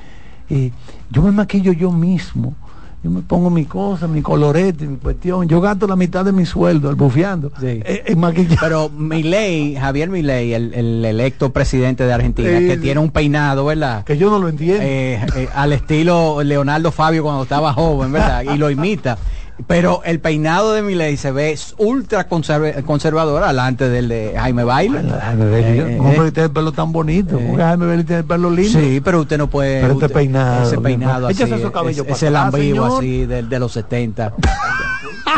Y 0.51 0.73
yo 1.11 1.23
me 1.23 1.31
maquillo 1.33 1.73
yo 1.73 1.91
mismo. 1.91 2.55
Yo 3.03 3.11
me 3.11 3.21
pongo 3.21 3.51
mi 3.51 3.67
cosa, 3.67 4.09
mi 4.09 4.23
colorete, 4.23 4.87
mi 4.87 4.97
cuestión. 4.97 5.47
Yo 5.47 5.61
gasto 5.61 5.87
la 5.87 5.95
mitad 5.95 6.25
de 6.25 6.33
mi 6.33 6.47
sueldo, 6.47 6.89
el 6.89 6.97
bufeando. 6.97 7.53
eh, 7.61 8.03
en 8.07 8.19
maquillaje. 8.19 8.57
Pero 8.59 8.89
Milei, 8.89 9.75
Javier 9.75 10.09
Milei, 10.09 10.55
el, 10.55 10.73
el 10.73 11.05
electo 11.05 11.53
presidente 11.53 12.05
de 12.07 12.13
Argentina, 12.15 12.59
Sí, 12.59 12.67
que 12.67 12.75
sí. 12.77 12.81
tiene 12.81 13.01
un 13.01 13.11
peinado, 13.11 13.67
¿verdad? 13.67 14.05
Que 14.05 14.17
yo 14.17 14.31
no 14.31 14.39
lo 14.39 14.49
entiendo. 14.49 14.83
Eh, 14.83 15.21
eh, 15.37 15.49
al 15.55 15.75
estilo 15.75 16.43
Leonardo 16.43 16.91
Fabio 16.93 17.23
cuando 17.23 17.43
estaba 17.43 17.75
joven, 17.75 18.11
¿verdad? 18.11 18.43
Y 18.43 18.57
lo 18.57 18.71
imita. 18.71 19.19
Pero 19.69 20.03
el 20.05 20.19
peinado 20.19 20.73
de 20.73 20.83
Milei 20.83 21.17
se 21.17 21.31
ve 21.31 21.57
ultra 21.79 22.29
conserve- 22.29 22.83
conservador 22.83 23.45
alante 23.45 23.89
del 23.89 24.09
de 24.09 24.35
Jaime 24.37 24.65
Baile. 24.65 25.01
Jaime 25.09 25.49
Bailey, 25.51 25.79
Eh, 25.79 25.97
¿cómo 25.97 26.11
eh, 26.13 26.17
que 26.25 26.33
tiene 26.33 26.47
el 26.47 26.53
pelo 26.53 26.73
tan 26.73 26.91
bonito? 26.93 27.37
¿Cómo 27.37 27.57
que 27.57 27.63
Jaime 27.63 27.87
Bailey 27.87 28.05
tiene 28.05 28.21
el 28.21 28.27
pelo 28.27 28.51
lindo? 28.51 28.81
Sí, 28.81 29.01
pero 29.01 29.21
usted 29.21 29.39
no 29.39 29.49
puede. 29.49 29.81
Pero 29.81 29.93
este 29.93 30.07
usted- 30.07 30.15
peinado, 30.19 30.67
Ese 30.67 30.79
peinado 30.81 31.27
así. 31.29 31.41
Échese 31.43 31.55
esos 31.61 31.71
cabellos 31.71 31.99
es- 31.99 32.03
para 32.05 32.17
ese 32.17 32.27
atrás, 32.27 32.43
lambivo 32.53 32.85
señor. 32.85 32.99
así 32.99 33.27
de, 33.27 33.43
de 33.45 33.59
los 33.61 33.73
70. 33.73 34.33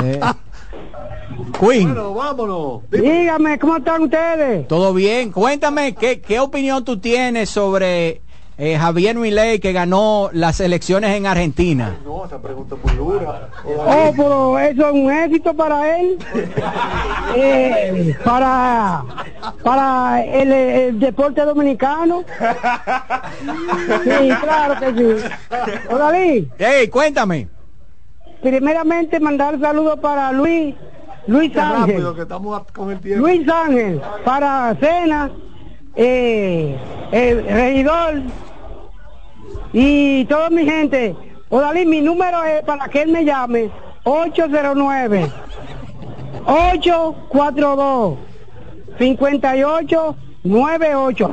Eh, 0.03 0.21
Queen. 1.61 1.93
Bueno, 1.93 2.15
vámonos. 2.15 2.81
Dígame, 2.91 3.59
¿cómo 3.59 3.77
están 3.77 4.03
ustedes? 4.03 4.67
Todo 4.69 4.95
bien. 4.95 5.31
Cuéntame, 5.31 5.95
¿qué, 5.95 6.21
qué 6.21 6.41
opinión 6.41 6.85
tú 6.85 6.99
tienes 6.99 7.51
sobre 7.51 8.23
eh, 8.59 8.79
Javier 8.79 9.17
Milei 9.17 9.59
que 9.59 9.73
ganó 9.73 10.31
las 10.33 10.61
elecciones 10.61 11.15
en 11.17 11.27
Argentina? 11.27 11.97
No, 12.05 12.25
esa 12.25 12.41
pregunta 12.41 12.75
es 12.77 12.85
muy 12.85 12.95
dura. 12.95 13.49
Oh, 13.65 14.13
pero 14.17 14.59
eso 14.59 14.87
es 14.89 14.93
un 14.95 15.13
éxito 15.13 15.55
para 15.55 15.99
él. 15.99 16.19
Eh, 17.39 18.17
para 18.25 19.03
para 19.63 20.25
el, 20.25 20.53
el 20.53 20.99
deporte 21.01 21.43
dominicano. 21.45 22.25
Sí, 24.05 24.29
claro 24.41 24.75
que 24.81 24.95
sí. 25.21 25.29
Hola, 25.91 26.11
Luis. 26.13 26.45
Hey, 26.59 26.89
cuéntame. 26.89 27.49
Primeramente 28.43 29.19
mandar 29.21 29.59
saludos 29.61 29.99
para 30.01 30.31
Luis, 30.33 30.75
Luis 31.27 31.53
Qué 31.53 31.61
Ángel. 31.61 31.81
rápido 31.95 32.15
que 32.15 32.23
estamos 32.23 32.63
con 32.73 32.91
el 32.93 33.01
tiempo. 33.01 33.27
Luis 33.27 33.49
Ángel, 33.49 34.01
para 34.25 34.75
Cena, 34.81 35.31
eh, 35.97 36.77
el 37.13 37.45
regidor 37.45 38.15
Y 39.79 40.25
toda 40.25 40.49
mi 40.49 40.65
gente, 40.65 41.15
Odalí, 41.51 41.85
mi 41.85 42.01
número 42.01 42.43
es 42.45 42.63
para 42.63 42.89
que 42.89 43.03
él 43.03 43.13
me 43.13 43.27
llame 43.27 43.71
809 44.05 45.31
842 46.47 48.17
5898 48.99 51.31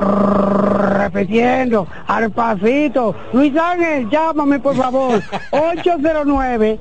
repitiendo 0.97 1.87
al 2.05 2.31
pasito. 2.31 3.15
Luis 3.31 3.55
Ángel 3.55 4.09
llámame 4.09 4.59
por 4.59 4.75
favor. 4.75 5.21
809 5.51 6.79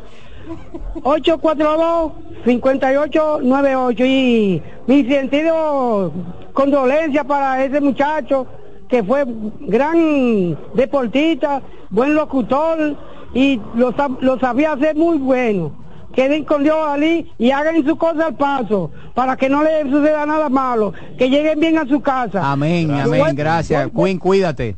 842 1.05 2.13
5898 2.45 4.05
y 4.05 4.61
mi 4.89 5.05
sentido 5.05 6.13
condolencia 6.55 7.23
para 7.23 7.65
ese 7.65 7.81
muchacho 7.81 8.49
que 8.93 9.03
fue 9.03 9.25
gran 9.61 10.55
deportista, 10.75 11.63
buen 11.89 12.15
locutor 12.15 12.95
y 13.33 13.59
lo, 13.75 13.95
lo 14.21 14.39
sabía 14.39 14.73
hacer 14.73 14.95
muy 14.97 15.17
bueno. 15.17 15.73
Queden 16.15 16.45
con 16.45 16.63
Dios 16.63 16.77
allí 16.87 17.33
y 17.39 17.53
hagan 17.53 17.83
su 17.87 17.97
cosa 17.97 18.27
al 18.27 18.35
paso 18.35 18.91
para 19.15 19.35
que 19.39 19.49
no 19.49 19.63
le 19.63 19.91
suceda 19.91 20.27
nada 20.27 20.51
malo, 20.51 20.93
que 21.17 21.31
lleguen 21.31 21.59
bien 21.59 21.79
a 21.79 21.87
su 21.89 22.03
casa. 22.03 22.53
Amén, 22.53 22.91
amén, 22.91 23.35
gracias. 23.35 23.91
Queen, 23.97 24.19
cuídate. 24.19 24.77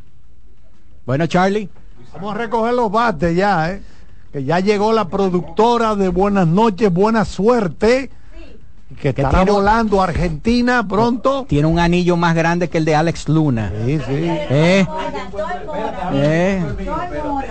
Bueno, 1.05 1.27
Charlie. 1.27 1.69
Vamos 2.13 2.37
a 2.37 2.39
recoger 2.39 2.73
los 2.73 2.93
bates 2.93 3.35
ya, 3.35 3.73
¿eh? 3.73 3.83
Que 4.33 4.45
ya 4.45 4.61
llegó 4.61 4.93
la 4.93 5.09
productora 5.09 5.97
de 5.97 6.09
Buenas 6.09 6.47
noches, 6.47 6.93
buena 6.93 7.25
suerte. 7.25 8.13
Que 9.01 9.09
estará 9.11 9.31
tiene- 9.31 9.51
volando 9.51 10.01
a 10.01 10.05
Argentina 10.05 10.87
pronto. 10.87 11.45
Tiene 11.49 11.67
un 11.69 11.79
anillo 11.79 12.17
más 12.17 12.35
grande 12.35 12.69
que 12.69 12.79
el 12.79 12.85
de 12.85 12.95
Alex 12.95 13.29
Luna. 13.29 13.73
Sí, 13.85 13.99
sí. 13.99 14.05
¿Eh? 14.09 14.87
¿Eh? 16.13 16.63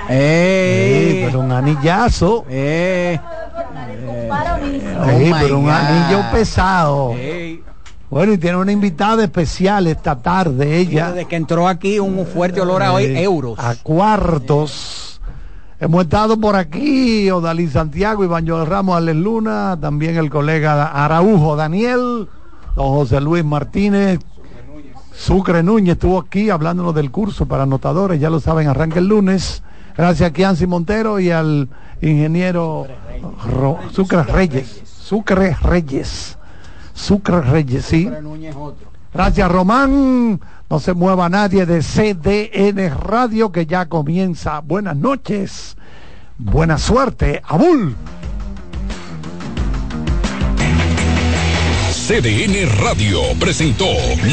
¿Eh? 0.09 1.23
pero 1.27 1.39
un 1.41 1.51
anillazo. 1.51 2.45
¿Eh? 2.49 3.19
Sí, 5.17 5.23
my 5.25 5.33
pero 5.41 5.59
un 5.59 5.69
anillo 5.69 6.23
pesado. 6.31 7.13
Bueno, 8.09 8.33
y 8.33 8.37
tiene 8.37 8.57
una 8.57 8.71
invitada 8.71 9.23
especial 9.23 9.87
esta 9.87 10.15
tarde, 10.21 10.77
ella. 10.77 11.11
Desde 11.11 11.27
que 11.27 11.35
entró 11.35 11.67
aquí 11.67 11.97
un 11.99 12.25
fuerte 12.27 12.61
olor 12.61 12.83
a 12.83 12.93
hoy, 12.93 13.05
euros. 13.17 13.57
A 13.59 13.75
cuartos. 13.75 15.12
Hemos 15.83 16.03
estado 16.05 16.39
por 16.39 16.55
aquí, 16.55 17.29
Odalí 17.29 17.67
Santiago, 17.67 18.23
Iván 18.23 18.47
Joel 18.47 18.67
Ramos, 18.67 18.95
Alex 18.95 19.17
Luna, 19.17 19.77
también 19.81 20.15
el 20.15 20.29
colega 20.29 20.85
Araujo 20.87 21.57
Daniel, 21.57 22.29
don 22.73 22.87
José 22.93 23.19
Luis 23.19 23.43
Martínez, 23.43 24.21
Sucre 25.13 25.61
Núñez 25.61 25.95
estuvo 25.95 26.19
aquí 26.21 26.49
hablándonos 26.49 26.95
del 26.95 27.11
curso 27.11 27.47
para 27.47 27.63
anotadores, 27.63 28.21
ya 28.21 28.29
lo 28.29 28.39
saben, 28.39 28.69
arranca 28.69 28.99
el 28.99 29.07
lunes. 29.07 29.61
Gracias 29.97 30.29
a 30.29 30.31
Kianci 30.31 30.65
Montero 30.67 31.19
y 31.19 31.31
al 31.31 31.67
ingeniero 32.01 32.87
Ro- 33.51 33.79
Sucre 33.91 34.23
Reyes. 34.23 34.83
Sucre 34.85 35.53
Reyes. 35.61 36.37
Sucre 36.93 37.41
Reyes, 37.41 37.83
sí. 37.83 38.09
Gracias, 39.13 39.51
Román. 39.51 40.39
No 40.73 40.79
se 40.79 40.95
mueva 40.95 41.29
nadie 41.29 41.67
de 41.67 41.81
CDN 41.83 42.97
Radio 42.99 43.51
que 43.51 43.67
ya 43.67 43.85
comienza. 43.85 44.59
Buenas 44.61 44.95
noches. 44.95 45.77
Buena 46.39 46.79
suerte. 46.79 47.43
Abul. 47.45 47.95
CDN 51.91 52.67
Radio 52.81 53.19
presentó 53.39 53.85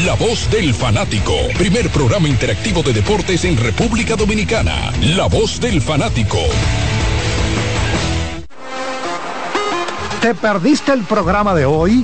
La 0.03 0.15
Voz 0.15 0.49
del 0.49 0.73
Fanático, 0.73 1.33
primer 1.59 1.91
programa 1.91 2.27
interactivo 2.27 2.81
de 2.81 2.93
deportes 2.93 3.45
en 3.45 3.55
República 3.57 4.15
Dominicana. 4.15 4.91
La 5.15 5.27
Voz 5.27 5.61
del 5.61 5.79
Fanático. 5.79 6.39
¿Te 10.23 10.33
perdiste 10.33 10.91
el 10.91 11.03
programa 11.03 11.53
de 11.53 11.65
hoy? 11.65 12.03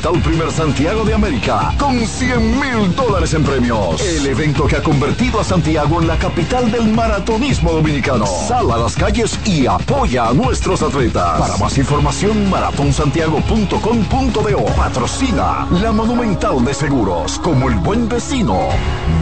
Primer 0.00 0.50
Santiago 0.50 1.04
de 1.04 1.14
América. 1.14 1.72
Con 1.78 2.06
100 2.06 2.60
mil 2.60 2.94
dólares 2.94 3.32
en 3.32 3.42
premios. 3.42 3.98
El 4.02 4.26
evento 4.26 4.66
que 4.66 4.76
ha 4.76 4.82
convertido 4.82 5.40
a 5.40 5.44
Santiago 5.44 6.02
en 6.02 6.06
la 6.06 6.18
capital 6.18 6.70
del 6.70 6.88
maratonismo 6.88 7.72
dominicano. 7.72 8.26
Sal 8.26 8.70
a 8.72 8.76
las 8.76 8.94
calles 8.94 9.38
y 9.46 9.66
apoya 9.66 10.28
a 10.28 10.34
nuestros 10.34 10.82
atletas. 10.82 11.40
Para 11.40 11.56
más 11.56 11.78
información, 11.78 12.50
maratonsantiago.com.do. 12.50 14.64
Patrocina 14.76 15.66
la 15.70 15.92
Monumental 15.92 16.62
de 16.64 16.74
Seguros. 16.74 17.38
Como 17.38 17.68
el 17.70 17.76
buen 17.76 18.06
vecino, 18.08 18.68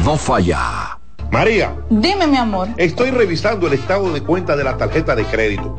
no 0.05 0.17
falla. 0.17 0.99
María, 1.31 1.75
Dime, 1.91 2.27
mi 2.27 2.37
amor. 2.37 2.69
estoy 2.77 3.11
revisando 3.11 3.67
el 3.69 3.73
estado 3.75 4.13
de 4.13 4.23
cuenta 4.23 4.57
de 4.57 4.65
la 4.65 4.77
tarjeta 4.77 5.15
de 5.17 5.25
crédito. 5.25 5.79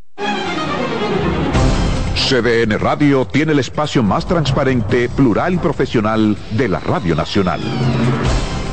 CDN 2.31 2.79
Radio 2.79 3.25
tiene 3.25 3.51
el 3.51 3.59
espacio 3.59 4.03
más 4.03 4.25
transparente, 4.25 5.09
plural 5.09 5.55
y 5.55 5.57
profesional 5.57 6.37
de 6.51 6.69
la 6.69 6.79
Radio 6.79 7.13
Nacional. 7.13 7.59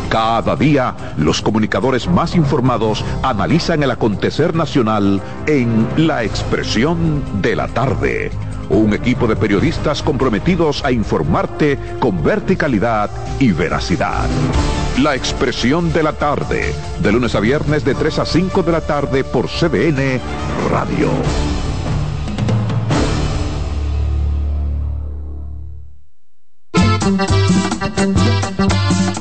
Cada 0.08 0.54
día, 0.54 0.94
los 1.16 1.42
comunicadores 1.42 2.08
más 2.08 2.36
informados 2.36 3.04
analizan 3.22 3.82
el 3.82 3.90
acontecer 3.90 4.54
nacional 4.54 5.20
en 5.46 5.88
La 5.96 6.22
Expresión 6.22 7.42
de 7.42 7.56
la 7.56 7.66
Tarde. 7.66 8.30
Un 8.70 8.94
equipo 8.94 9.26
de 9.26 9.34
periodistas 9.34 10.02
comprometidos 10.02 10.84
a 10.84 10.92
informarte 10.92 11.78
con 11.98 12.22
verticalidad 12.22 13.10
y 13.40 13.50
veracidad. 13.50 14.28
La 15.02 15.14
Expresión 15.14 15.92
de 15.92 16.02
la 16.02 16.14
Tarde, 16.14 16.74
de 17.00 17.12
lunes 17.12 17.36
a 17.36 17.40
viernes 17.40 17.84
de 17.84 17.94
3 17.94 18.18
a 18.18 18.26
5 18.26 18.64
de 18.64 18.72
la 18.72 18.80
tarde 18.80 19.22
por 19.22 19.46
CDN 19.46 20.20
Radio. 20.70 21.08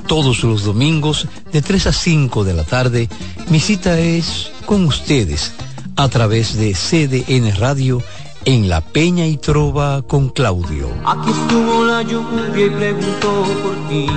Todos 0.08 0.44
los 0.44 0.64
domingos 0.64 1.28
de 1.52 1.62
3 1.62 1.88
a 1.88 1.94
5 1.94 2.44
de 2.44 2.54
la 2.56 2.64
tarde, 2.64 3.08
mi 3.49 3.60
cita 3.60 3.99
es 3.99 4.52
con 4.66 4.84
ustedes 4.86 5.54
a 5.95 6.10
través 6.10 6.58
de 6.58 6.74
CDN 6.74 7.56
Radio 7.56 8.02
en 8.45 8.68
La 8.68 8.82
Peña 8.82 9.28
y 9.28 9.38
Trova 9.38 10.02
con 10.02 10.30
Claudio. 10.30 10.90
Aquí 11.06 11.30
estuvo 11.30 11.86
la 11.86 12.02
lluvia 12.02 12.66
y 12.66 12.70
preguntó 12.72 13.45
por 13.62 13.90
ti. 13.90 14.08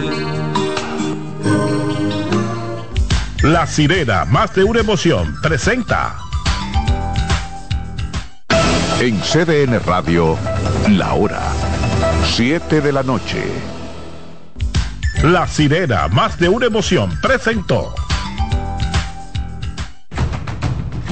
La 3.43 3.67
sirena, 3.67 4.27
más 4.27 4.55
de 4.55 4.65
una 4.65 4.81
emoción, 4.81 5.35
presenta. 5.41 6.19
En 9.01 9.19
CDN 9.19 9.81
Radio, 9.81 10.37
la 10.91 11.15
hora 11.15 11.41
7 12.35 12.83
de 12.83 12.93
la 12.93 13.03
noche. 13.03 13.43
La 15.23 15.47
sirena, 15.47 16.09
más 16.09 16.39
de 16.39 16.51
una 16.51 16.67
emoción, 16.67 17.19
presentó. 17.23 17.95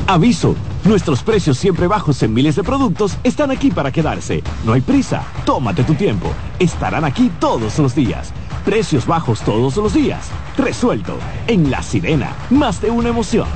Aviso, 0.07 0.55
nuestros 0.85 1.23
precios 1.23 1.57
siempre 1.57 1.87
bajos 1.87 2.23
en 2.23 2.35
miles 2.35 2.57
de 2.57 2.63
productos 2.63 3.17
están 3.25 3.51
aquí 3.51 3.71
para 3.71 3.91
quedarse. 3.91 4.43
No 4.67 4.75
hay 4.75 4.83
prisa, 4.83 5.23
tómate 5.47 5.83
tu 5.83 5.95
tiempo. 5.95 6.31
Estarán 6.59 7.07
aquí 7.07 7.33
todos 7.41 7.79
los 7.79 7.95
días. 7.95 8.35
Precios 8.69 9.07
bajos 9.07 9.41
todos 9.41 9.79
los 9.79 9.95
días. 9.95 10.29
Resuelto. 10.59 11.17
En 11.47 11.71
La 11.71 11.83
Sirena, 11.83 12.37
más 12.51 12.83
de 12.83 12.91
una 12.91 13.09
emoción. 13.09 13.49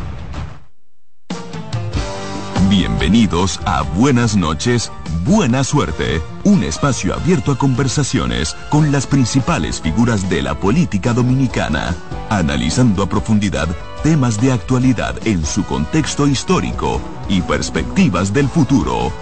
Bienvenidos 2.71 3.61
a 3.67 3.83
Buenas 3.83 4.35
noches, 4.37 4.91
Buena 5.27 5.65
Suerte, 5.65 6.23
un 6.45 6.63
espacio 6.63 7.13
abierto 7.13 7.53
a 7.53 7.59
conversaciones 7.59 8.57
con 8.71 8.91
las 8.91 9.07
principales 9.07 9.83
figuras 9.83 10.31
de 10.31 10.41
la 10.41 10.55
política 10.55 11.13
dominicana, 11.13 11.95
analizando 12.31 13.03
a 13.03 13.07
profundidad 13.07 13.69
temas 14.03 14.41
de 14.41 14.51
actualidad 14.51 15.15
en 15.27 15.45
su 15.45 15.63
contexto 15.65 16.27
histórico 16.27 17.03
y 17.29 17.43
perspectivas 17.43 18.33
del 18.33 18.49
futuro. 18.49 19.13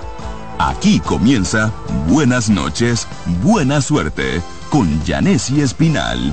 Aquí 0.57 1.01
comienza 1.01 1.73
Buenas 2.07 2.49
noches, 2.49 3.09
Buena 3.43 3.81
Suerte 3.81 4.41
con 4.71 5.05
Janessi 5.05 5.61
Espinal. 5.61 6.33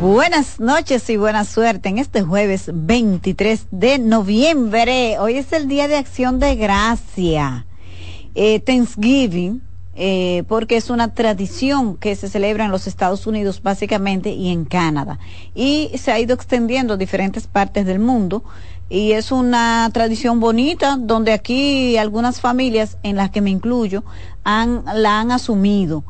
Buenas 0.00 0.60
noches 0.60 1.08
y 1.08 1.16
buena 1.16 1.44
suerte 1.44 1.88
en 1.88 1.98
este 1.98 2.22
jueves 2.22 2.70
23 2.72 3.66
de 3.70 3.98
noviembre. 3.98 5.18
Hoy 5.18 5.38
es 5.38 5.52
el 5.54 5.68
Día 5.68 5.88
de 5.88 5.96
Acción 5.96 6.38
de 6.38 6.54
Gracia, 6.54 7.66
eh, 8.34 8.60
Thanksgiving, 8.60 9.62
eh, 9.94 10.44
porque 10.48 10.76
es 10.76 10.88
una 10.88 11.12
tradición 11.12 11.96
que 11.96 12.16
se 12.16 12.28
celebra 12.28 12.64
en 12.64 12.70
los 12.70 12.86
Estados 12.86 13.26
Unidos 13.26 13.62
básicamente 13.62 14.30
y 14.30 14.50
en 14.50 14.64
Canadá. 14.64 15.18
Y 15.54 15.90
se 15.96 16.12
ha 16.12 16.18
ido 16.18 16.34
extendiendo 16.34 16.94
a 16.94 16.96
diferentes 16.96 17.46
partes 17.46 17.86
del 17.86 17.98
mundo. 17.98 18.42
Y 18.88 19.12
es 19.12 19.32
una 19.32 19.88
tradición 19.92 20.38
bonita 20.38 20.98
donde 21.00 21.32
aquí 21.32 21.96
algunas 21.96 22.40
familias, 22.40 22.98
en 23.02 23.16
las 23.16 23.30
que 23.30 23.40
me 23.40 23.50
incluyo, 23.50 24.04
han, 24.44 24.84
la 24.94 25.20
han 25.20 25.30
asumido. 25.30 26.04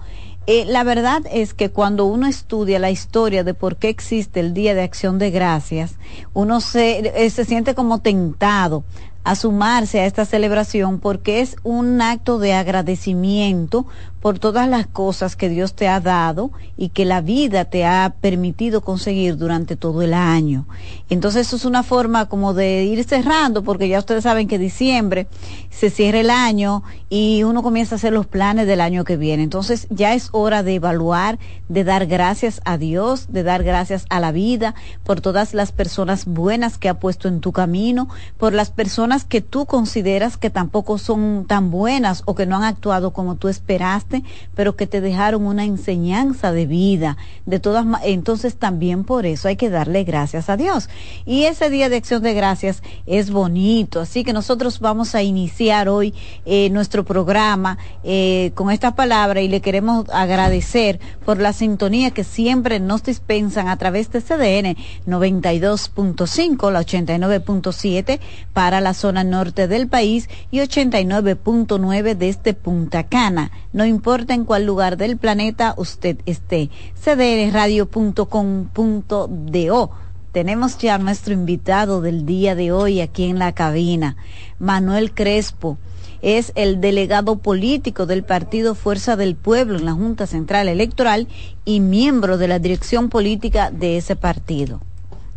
Eh, 0.49 0.65
la 0.67 0.83
verdad 0.83 1.23
es 1.31 1.55
que 1.55 1.71
cuando 1.71 2.07
uno 2.07 2.27
estudia 2.27 2.81
la 2.81 2.91
historia 2.91 3.45
de 3.45 3.55
por 3.55 3.77
qué 3.77 3.89
existe 3.89 4.41
el 4.41 4.55
Día 4.55 4.75
de 4.75 4.83
Acción 4.83 5.19
de 5.19 5.31
Gracias, 5.31 5.95
uno 6.35 6.61
se, 6.61 7.13
eh, 7.25 7.31
se 7.31 7.45
siente 7.45 7.77
como 7.77 8.01
tentado 8.01 8.83
a 9.25 9.35
sumarse 9.37 10.01
a 10.01 10.07
esta 10.07 10.25
celebración 10.25 10.99
porque 10.99 11.41
es 11.41 11.57
un 11.63 12.01
acto 12.01 12.39
de 12.39 12.55
agradecimiento 12.55 13.87
por 14.21 14.39
todas 14.39 14.69
las 14.69 14.87
cosas 14.87 15.35
que 15.35 15.49
Dios 15.49 15.75
te 15.75 15.89
ha 15.89 15.99
dado 15.99 16.53
y 16.77 16.91
que 16.91 17.05
la 17.05 17.21
vida 17.21 17.65
te 17.65 17.85
ha 17.85 18.15
permitido 18.21 18.81
conseguir 18.81 19.37
durante 19.37 19.75
todo 19.75 20.01
el 20.03 20.15
año. 20.15 20.65
Entonces 21.11 21.49
eso 21.49 21.57
es 21.57 21.65
una 21.65 21.83
forma 21.83 22.29
como 22.29 22.55
de 22.55 22.85
ir 22.85 23.03
cerrando 23.03 23.65
porque 23.65 23.89
ya 23.89 23.99
ustedes 23.99 24.23
saben 24.23 24.47
que 24.47 24.59
diciembre 24.59 25.27
se 25.71 25.91
cierra 25.91 26.21
el 26.21 26.31
año 26.31 26.85
y 27.11 27.43
uno 27.43 27.65
comienza 27.65 27.97
a 27.97 27.99
hacer 27.99 28.13
los 28.13 28.27
planes 28.27 28.69
del 28.69 28.81
año 28.81 29.03
que 29.03 29.17
viene. 29.17 29.43
Entonces 29.43 29.89
ya 29.91 30.15
es 30.15 30.29
hora 30.31 30.63
de 30.63 30.77
evaluar, 30.77 31.41
de 31.69 31.83
dar 31.83 32.07
gracias 32.07 32.61
a 32.65 32.79
Dios, 32.79 33.27
de 33.33 33.43
dar 33.43 33.65
gracias 33.65 34.07
a 34.09 34.21
la 34.21 34.31
vida 34.31 34.77
por 35.03 35.21
todas 35.21 35.53
las 35.53 35.73
personas 35.73 36.27
buenas 36.27 36.79
que 36.79 36.89
ha 36.89 36.95
puesto 36.95 37.27
en 37.27 37.41
tu 37.41 37.51
camino, 37.51 38.09
por 38.39 38.53
las 38.53 38.71
personas 38.71 39.12
que 39.21 39.41
tú 39.41 39.67
consideras 39.67 40.37
que 40.37 40.51
tampoco 40.51 40.99
son 40.99 41.45
tan 41.47 41.71
buenas 41.71 42.23
o 42.25 42.35
que 42.35 42.47
no 42.47 42.57
han 42.57 42.65
actuado 42.65 43.13
como 43.13 43.37
tú 43.37 43.49
esperaste 43.49 44.23
pero 44.55 44.77
que 44.77 44.87
te 44.87 45.01
dejaron 45.01 45.47
una 45.47 45.65
enseñanza 45.65 46.53
de 46.53 46.67
vida. 46.67 47.17
De 47.47 47.61
todas 47.61 47.87
entonces 48.05 48.57
también 48.57 49.05
por 49.05 49.27
eso 49.27 49.49
hay 49.49 49.57
que 49.57 49.71
darle 49.71 50.05
gracias 50.05 50.49
a 50.49 50.57
Dios. 50.57 50.89
Y 51.27 51.45
ese 51.45 51.71
día 51.71 51.89
de 51.89 51.97
acción 51.97 52.23
de 52.23 52.35
gracias 52.35 52.83
es 53.07 53.31
bonito, 53.31 54.01
así 54.01 54.25
que 54.25 54.33
nosotros 54.33 54.81
vamos 54.81 55.15
a 55.15 55.23
iniciar 55.23 55.89
hoy 55.89 56.15
eh, 56.45 56.71
nuestro 56.71 57.05
programa 57.05 57.79
eh, 58.05 58.53
con 58.55 58.71
esta 58.71 58.95
palabra 58.95 59.41
y 59.41 59.49
le 59.49 59.61
queremos 59.61 60.09
agradecer 60.11 61.01
por 61.25 61.39
la 61.39 61.53
sintonía 61.53 62.11
que 62.11 62.25
siempre 62.25 62.81
nos 62.81 63.03
dispensan 63.03 63.69
a 63.69 63.77
través 63.77 64.11
de 64.11 64.21
CDN 64.21 64.77
92.5, 65.07 66.71
la 66.71 66.81
89.7 66.81 68.21
para 68.53 68.81
la 68.81 68.95
zona 69.03 69.25
norte 69.25 69.67
del 69.67 69.89
país 69.89 70.29
y 70.53 70.61
89.9 70.61 72.15
desde 72.15 72.55
Punta 72.55 73.03
Cana. 73.03 73.51
No 73.73 73.85
importa 73.85 74.33
en 74.33 74.45
cuál 74.45 74.65
lugar 74.65 74.97
del 74.97 75.17
planeta 75.17 75.75
usted 75.77 76.19
esté. 76.25 76.71
cdrradio.com.do. 77.03 79.91
Tenemos 80.31 80.79
ya 80.79 80.99
nuestro 80.99 81.35
invitado 81.35 82.01
del 82.01 82.25
día 82.25 82.55
de 82.55 82.71
hoy 82.71 83.01
aquí 83.01 83.25
en 83.25 83.41
la 83.41 83.51
cabina, 83.53 84.15
Manuel 84.61 85.13
Crespo. 85.13 85.79
es 86.23 86.53
el 86.55 86.81
delegado 86.81 87.39
político 87.39 88.07
del 88.07 88.23
partido 88.23 88.77
Fuerza 88.77 89.17
del 89.17 89.35
Pueblo 89.35 89.79
en 89.79 89.85
la 89.85 89.95
Junta 89.95 90.29
Central 90.29 90.69
Electoral 90.69 91.27
y 91.65 91.81
miembro 91.81 92.39
de 92.39 92.47
la 92.47 92.61
dirección 92.61 93.09
política 93.09 93.73
de 93.73 93.97
ese 93.97 94.15
partido. 94.15 94.81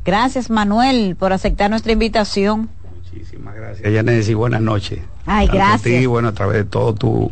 Gracias 0.05 0.51
Manuel 0.51 1.15
por 1.15 1.33
aceptar 1.33 1.71
nuestra 1.71 1.93
invitación. 1.93 2.69
Muchísimas 3.15 3.55
gracias. 3.55 3.93
Yanesi, 3.93 4.33
buenas 4.33 4.61
noches. 4.61 4.99
Ay, 5.25 5.47
Tanto 5.47 5.61
a 5.63 5.67
gracias. 5.69 5.99
ti, 5.99 6.05
bueno, 6.05 6.27
a 6.27 6.31
través 6.33 6.57
de 6.57 6.63
todo 6.65 6.93
tu 6.93 7.31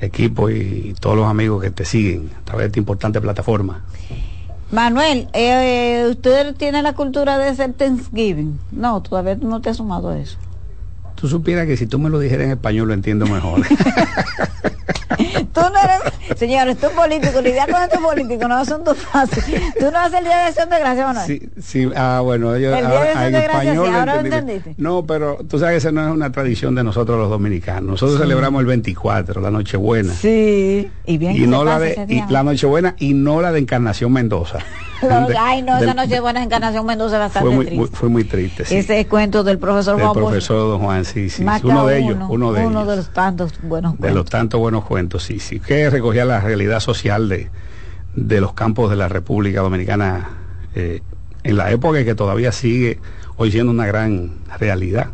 equipo 0.00 0.50
y 0.50 0.96
todos 0.98 1.16
los 1.16 1.26
amigos 1.28 1.62
que 1.62 1.70
te 1.70 1.84
siguen 1.84 2.30
a 2.40 2.44
través 2.44 2.64
de 2.64 2.66
esta 2.68 2.78
importante 2.80 3.20
plataforma. 3.20 3.84
Manuel, 4.72 5.28
eh, 5.32 6.06
¿usted 6.10 6.56
tiene 6.56 6.82
la 6.82 6.94
cultura 6.94 7.38
de 7.38 7.48
hacer 7.50 7.72
Thanksgiving? 7.74 8.58
No, 8.72 9.00
todavía 9.00 9.36
no 9.36 9.60
te 9.60 9.70
has 9.70 9.76
sumado 9.76 10.10
a 10.10 10.18
eso. 10.18 10.38
Tú 11.14 11.28
supieras 11.28 11.66
que 11.68 11.76
si 11.76 11.86
tú 11.86 12.00
me 12.00 12.10
lo 12.10 12.18
dijeras 12.18 12.46
en 12.46 12.52
español 12.52 12.88
lo 12.88 12.94
entiendo 12.94 13.26
mejor. 13.26 13.62
Tú 15.52 15.60
no 15.60 15.78
eres, 15.82 16.12
señores, 16.40 16.76
tú 16.78 16.86
político, 16.96 17.40
lidiar 17.40 17.70
con 17.70 17.82
estos 17.82 18.00
políticos 18.00 18.48
no 18.48 18.60
es 18.60 18.66
un 18.68 18.72
asunto 18.74 18.94
fácil. 18.96 19.44
Tú 19.78 19.90
no 19.92 19.98
haces 19.98 20.18
el 20.18 20.24
Día 20.24 20.36
de 20.38 20.42
Acción 20.44 20.70
de 20.70 20.78
Gracias, 20.80 21.06
Manuel. 21.06 21.26
Sí, 21.26 21.48
sí, 21.60 21.90
ah, 21.94 22.20
bueno, 22.24 22.56
yo 22.56 22.74
El 22.74 22.86
Día 22.86 23.00
de 23.00 23.08
Acción 23.10 23.24
de 23.24 23.30
Gracias, 23.42 23.62
español 23.64 23.86
sí, 23.88 23.94
ahora 23.94 24.14
lo 24.16 24.20
entendiste. 24.22 24.74
No, 24.78 25.06
pero 25.06 25.38
tú 25.48 25.58
sabes 25.58 25.74
que 25.74 25.78
esa 25.78 25.92
no 25.92 26.06
es 26.08 26.12
una 26.12 26.32
tradición 26.32 26.74
de 26.74 26.82
nosotros 26.82 27.18
los 27.18 27.30
dominicanos. 27.30 27.82
Nosotros 27.90 28.16
Sí. 28.16 28.22
celebramos 28.22 28.60
el 28.60 28.66
24, 28.66 29.40
la 29.40 29.50
Nochebuena. 29.50 30.12
Sí, 30.14 30.90
y 31.06 31.18
bien 31.18 31.36
y 31.36 31.46
no 31.46 31.64
la 31.64 31.78
de 31.78 31.90
ese 31.92 32.06
y 32.08 32.22
la 32.28 32.42
Nochebuena 32.42 32.96
y 32.98 33.14
no 33.14 33.40
la 33.40 33.52
de 33.52 33.60
Encarnación 33.60 34.12
Mendoza. 34.12 34.58
De- 35.00 35.34
Ay, 35.38 35.62
no, 35.62 35.78
esa 35.78 35.86
del- 35.86 35.96
noche 35.96 36.20
buena 36.20 36.42
encarnación 36.42 36.84
Mendoza 36.84 37.16
es 37.16 37.20
bastante 37.20 37.46
fue 37.48 37.56
muy, 37.56 37.64
triste. 37.64 37.80
muy- 37.80 37.88
fue 37.90 38.08
muy 38.10 38.24
triste. 38.24 38.64
sí. 38.66 38.76
Ese 38.76 39.06
cuento 39.06 39.42
del 39.42 39.58
profesor 39.58 39.96
del 39.96 40.04
Juan 40.04 40.12
Bosch, 40.14 40.24
profesor 40.24 40.58
Don 40.58 40.78
Juan, 40.80 41.04
sí, 41.06 41.30
sí. 41.30 41.42
Uno 41.62 41.86
de 41.86 41.98
ellos, 42.00 42.16
uno, 42.16 42.28
uno 42.28 42.52
de 42.52 42.60
ellos. 42.66 42.86
de 42.86 42.96
los 42.96 43.10
tantos 43.10 43.54
buenos 43.62 43.92
De 43.92 43.98
cuentos. 43.98 44.16
los 44.16 44.30
tantos 44.30 44.60
buenos 44.60 44.84
cuentos, 44.84 45.22
sí, 45.22 45.38
sí. 45.40 45.58
Que 45.58 45.88
recogía 45.88 46.26
la 46.30 46.40
realidad 46.40 46.80
social 46.80 47.28
de, 47.28 47.48
de 48.16 48.40
los 48.40 48.52
campos 48.54 48.90
de 48.90 48.96
la 48.96 49.08
República 49.08 49.60
Dominicana 49.60 50.28
eh, 50.74 51.00
en 51.42 51.56
la 51.56 51.70
época 51.70 52.04
que 52.04 52.14
todavía 52.14 52.52
sigue 52.52 52.98
hoy 53.36 53.50
siendo 53.50 53.72
una 53.72 53.86
gran 53.86 54.32
realidad. 54.58 55.08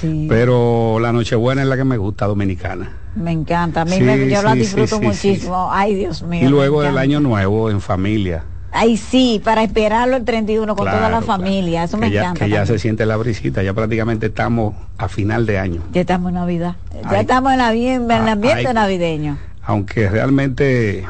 Sí, 0.00 0.26
Pero 0.28 0.98
la 1.00 1.12
Nochebuena 1.12 1.62
es 1.62 1.68
la 1.68 1.76
que 1.76 1.84
me 1.84 1.96
gusta, 1.96 2.26
dominicana. 2.26 2.90
me 3.14 3.30
encanta. 3.30 3.82
A 3.82 3.84
mí 3.84 3.92
Sí, 3.92 4.02
me- 4.02 4.28
yo 4.28 4.42
la 4.42 4.54
disfruto 4.54 5.00
muchísimo. 5.00 5.68
Ay, 5.72 5.94
Dios 5.94 6.22
mío. 6.22 6.46
y 6.46 6.48
luego 6.50 6.82
del. 6.82 6.98
Año 6.98 7.20
Nuevo 7.20 7.70
en 7.70 7.80
familia. 7.80 8.42
Ay, 8.76 8.96
sí, 8.96 9.40
para 9.44 9.62
esperarlo 9.62 10.16
el 10.16 10.24
31 10.24 10.74
con 10.74 10.86
toda 10.86 11.00
la 11.02 11.08
Claro, 11.08 11.24
familia. 11.24 11.84
Eso 11.84 11.96
me 11.96 12.08
que 12.08 12.14
ya, 12.14 12.22
encanta. 12.22 12.44
que 12.44 12.50
ya 12.50 12.66
se 12.66 12.80
siente 12.80 13.06
la 13.06 13.16
brisita, 13.16 13.62
ya 13.62 13.72
prácticamente 13.72 14.26
estamos 14.26 14.74
a 14.98 15.08
final 15.08 15.46
de 15.46 15.60
año. 15.60 15.80
Ya 15.92 16.00
estamos 16.00 16.30
en 16.30 16.34
Navidad. 16.34 16.74
Ya 17.04 17.10
Ay. 17.10 17.20
estamos 17.20 17.52
en, 17.52 17.58
la, 17.58 17.72
en 17.72 18.02
el 18.02 18.10
Ah, 18.10 18.32
ambiente 18.32 18.66
ay. 18.66 18.74
navideño. 18.74 19.38
Aunque 19.64 20.08
realmente 20.08 21.04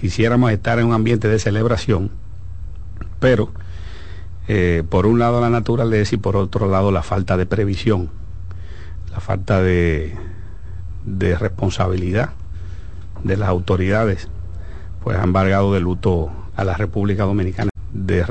quisiéramos 0.00 0.50
estar 0.50 0.78
en 0.78 0.86
un 0.86 0.94
ambiente 0.94 1.28
de 1.28 1.38
celebración, 1.38 2.10
pero 3.20 3.50
eh, 4.48 4.82
por 4.88 5.06
un 5.06 5.18
lado 5.18 5.40
la 5.40 5.50
naturaleza 5.50 6.16
y 6.16 6.18
por 6.18 6.36
otro 6.36 6.68
lado 6.68 6.90
la 6.90 7.02
falta 7.02 7.36
de 7.36 7.46
previsión, 7.46 8.10
la 9.12 9.20
falta 9.20 9.62
de, 9.62 10.16
responsabilidad 11.38 12.30
de 13.22 13.36
las 13.36 13.48
autoridades, 13.48 14.28
pues 15.04 15.16
han 15.16 15.24
embargado 15.24 15.72
de 15.72 15.80
luto 15.80 16.30
a 16.56 16.64
la 16.64 16.74
República 16.74 17.24
Dominicana. 17.24 17.70
De 17.92 18.24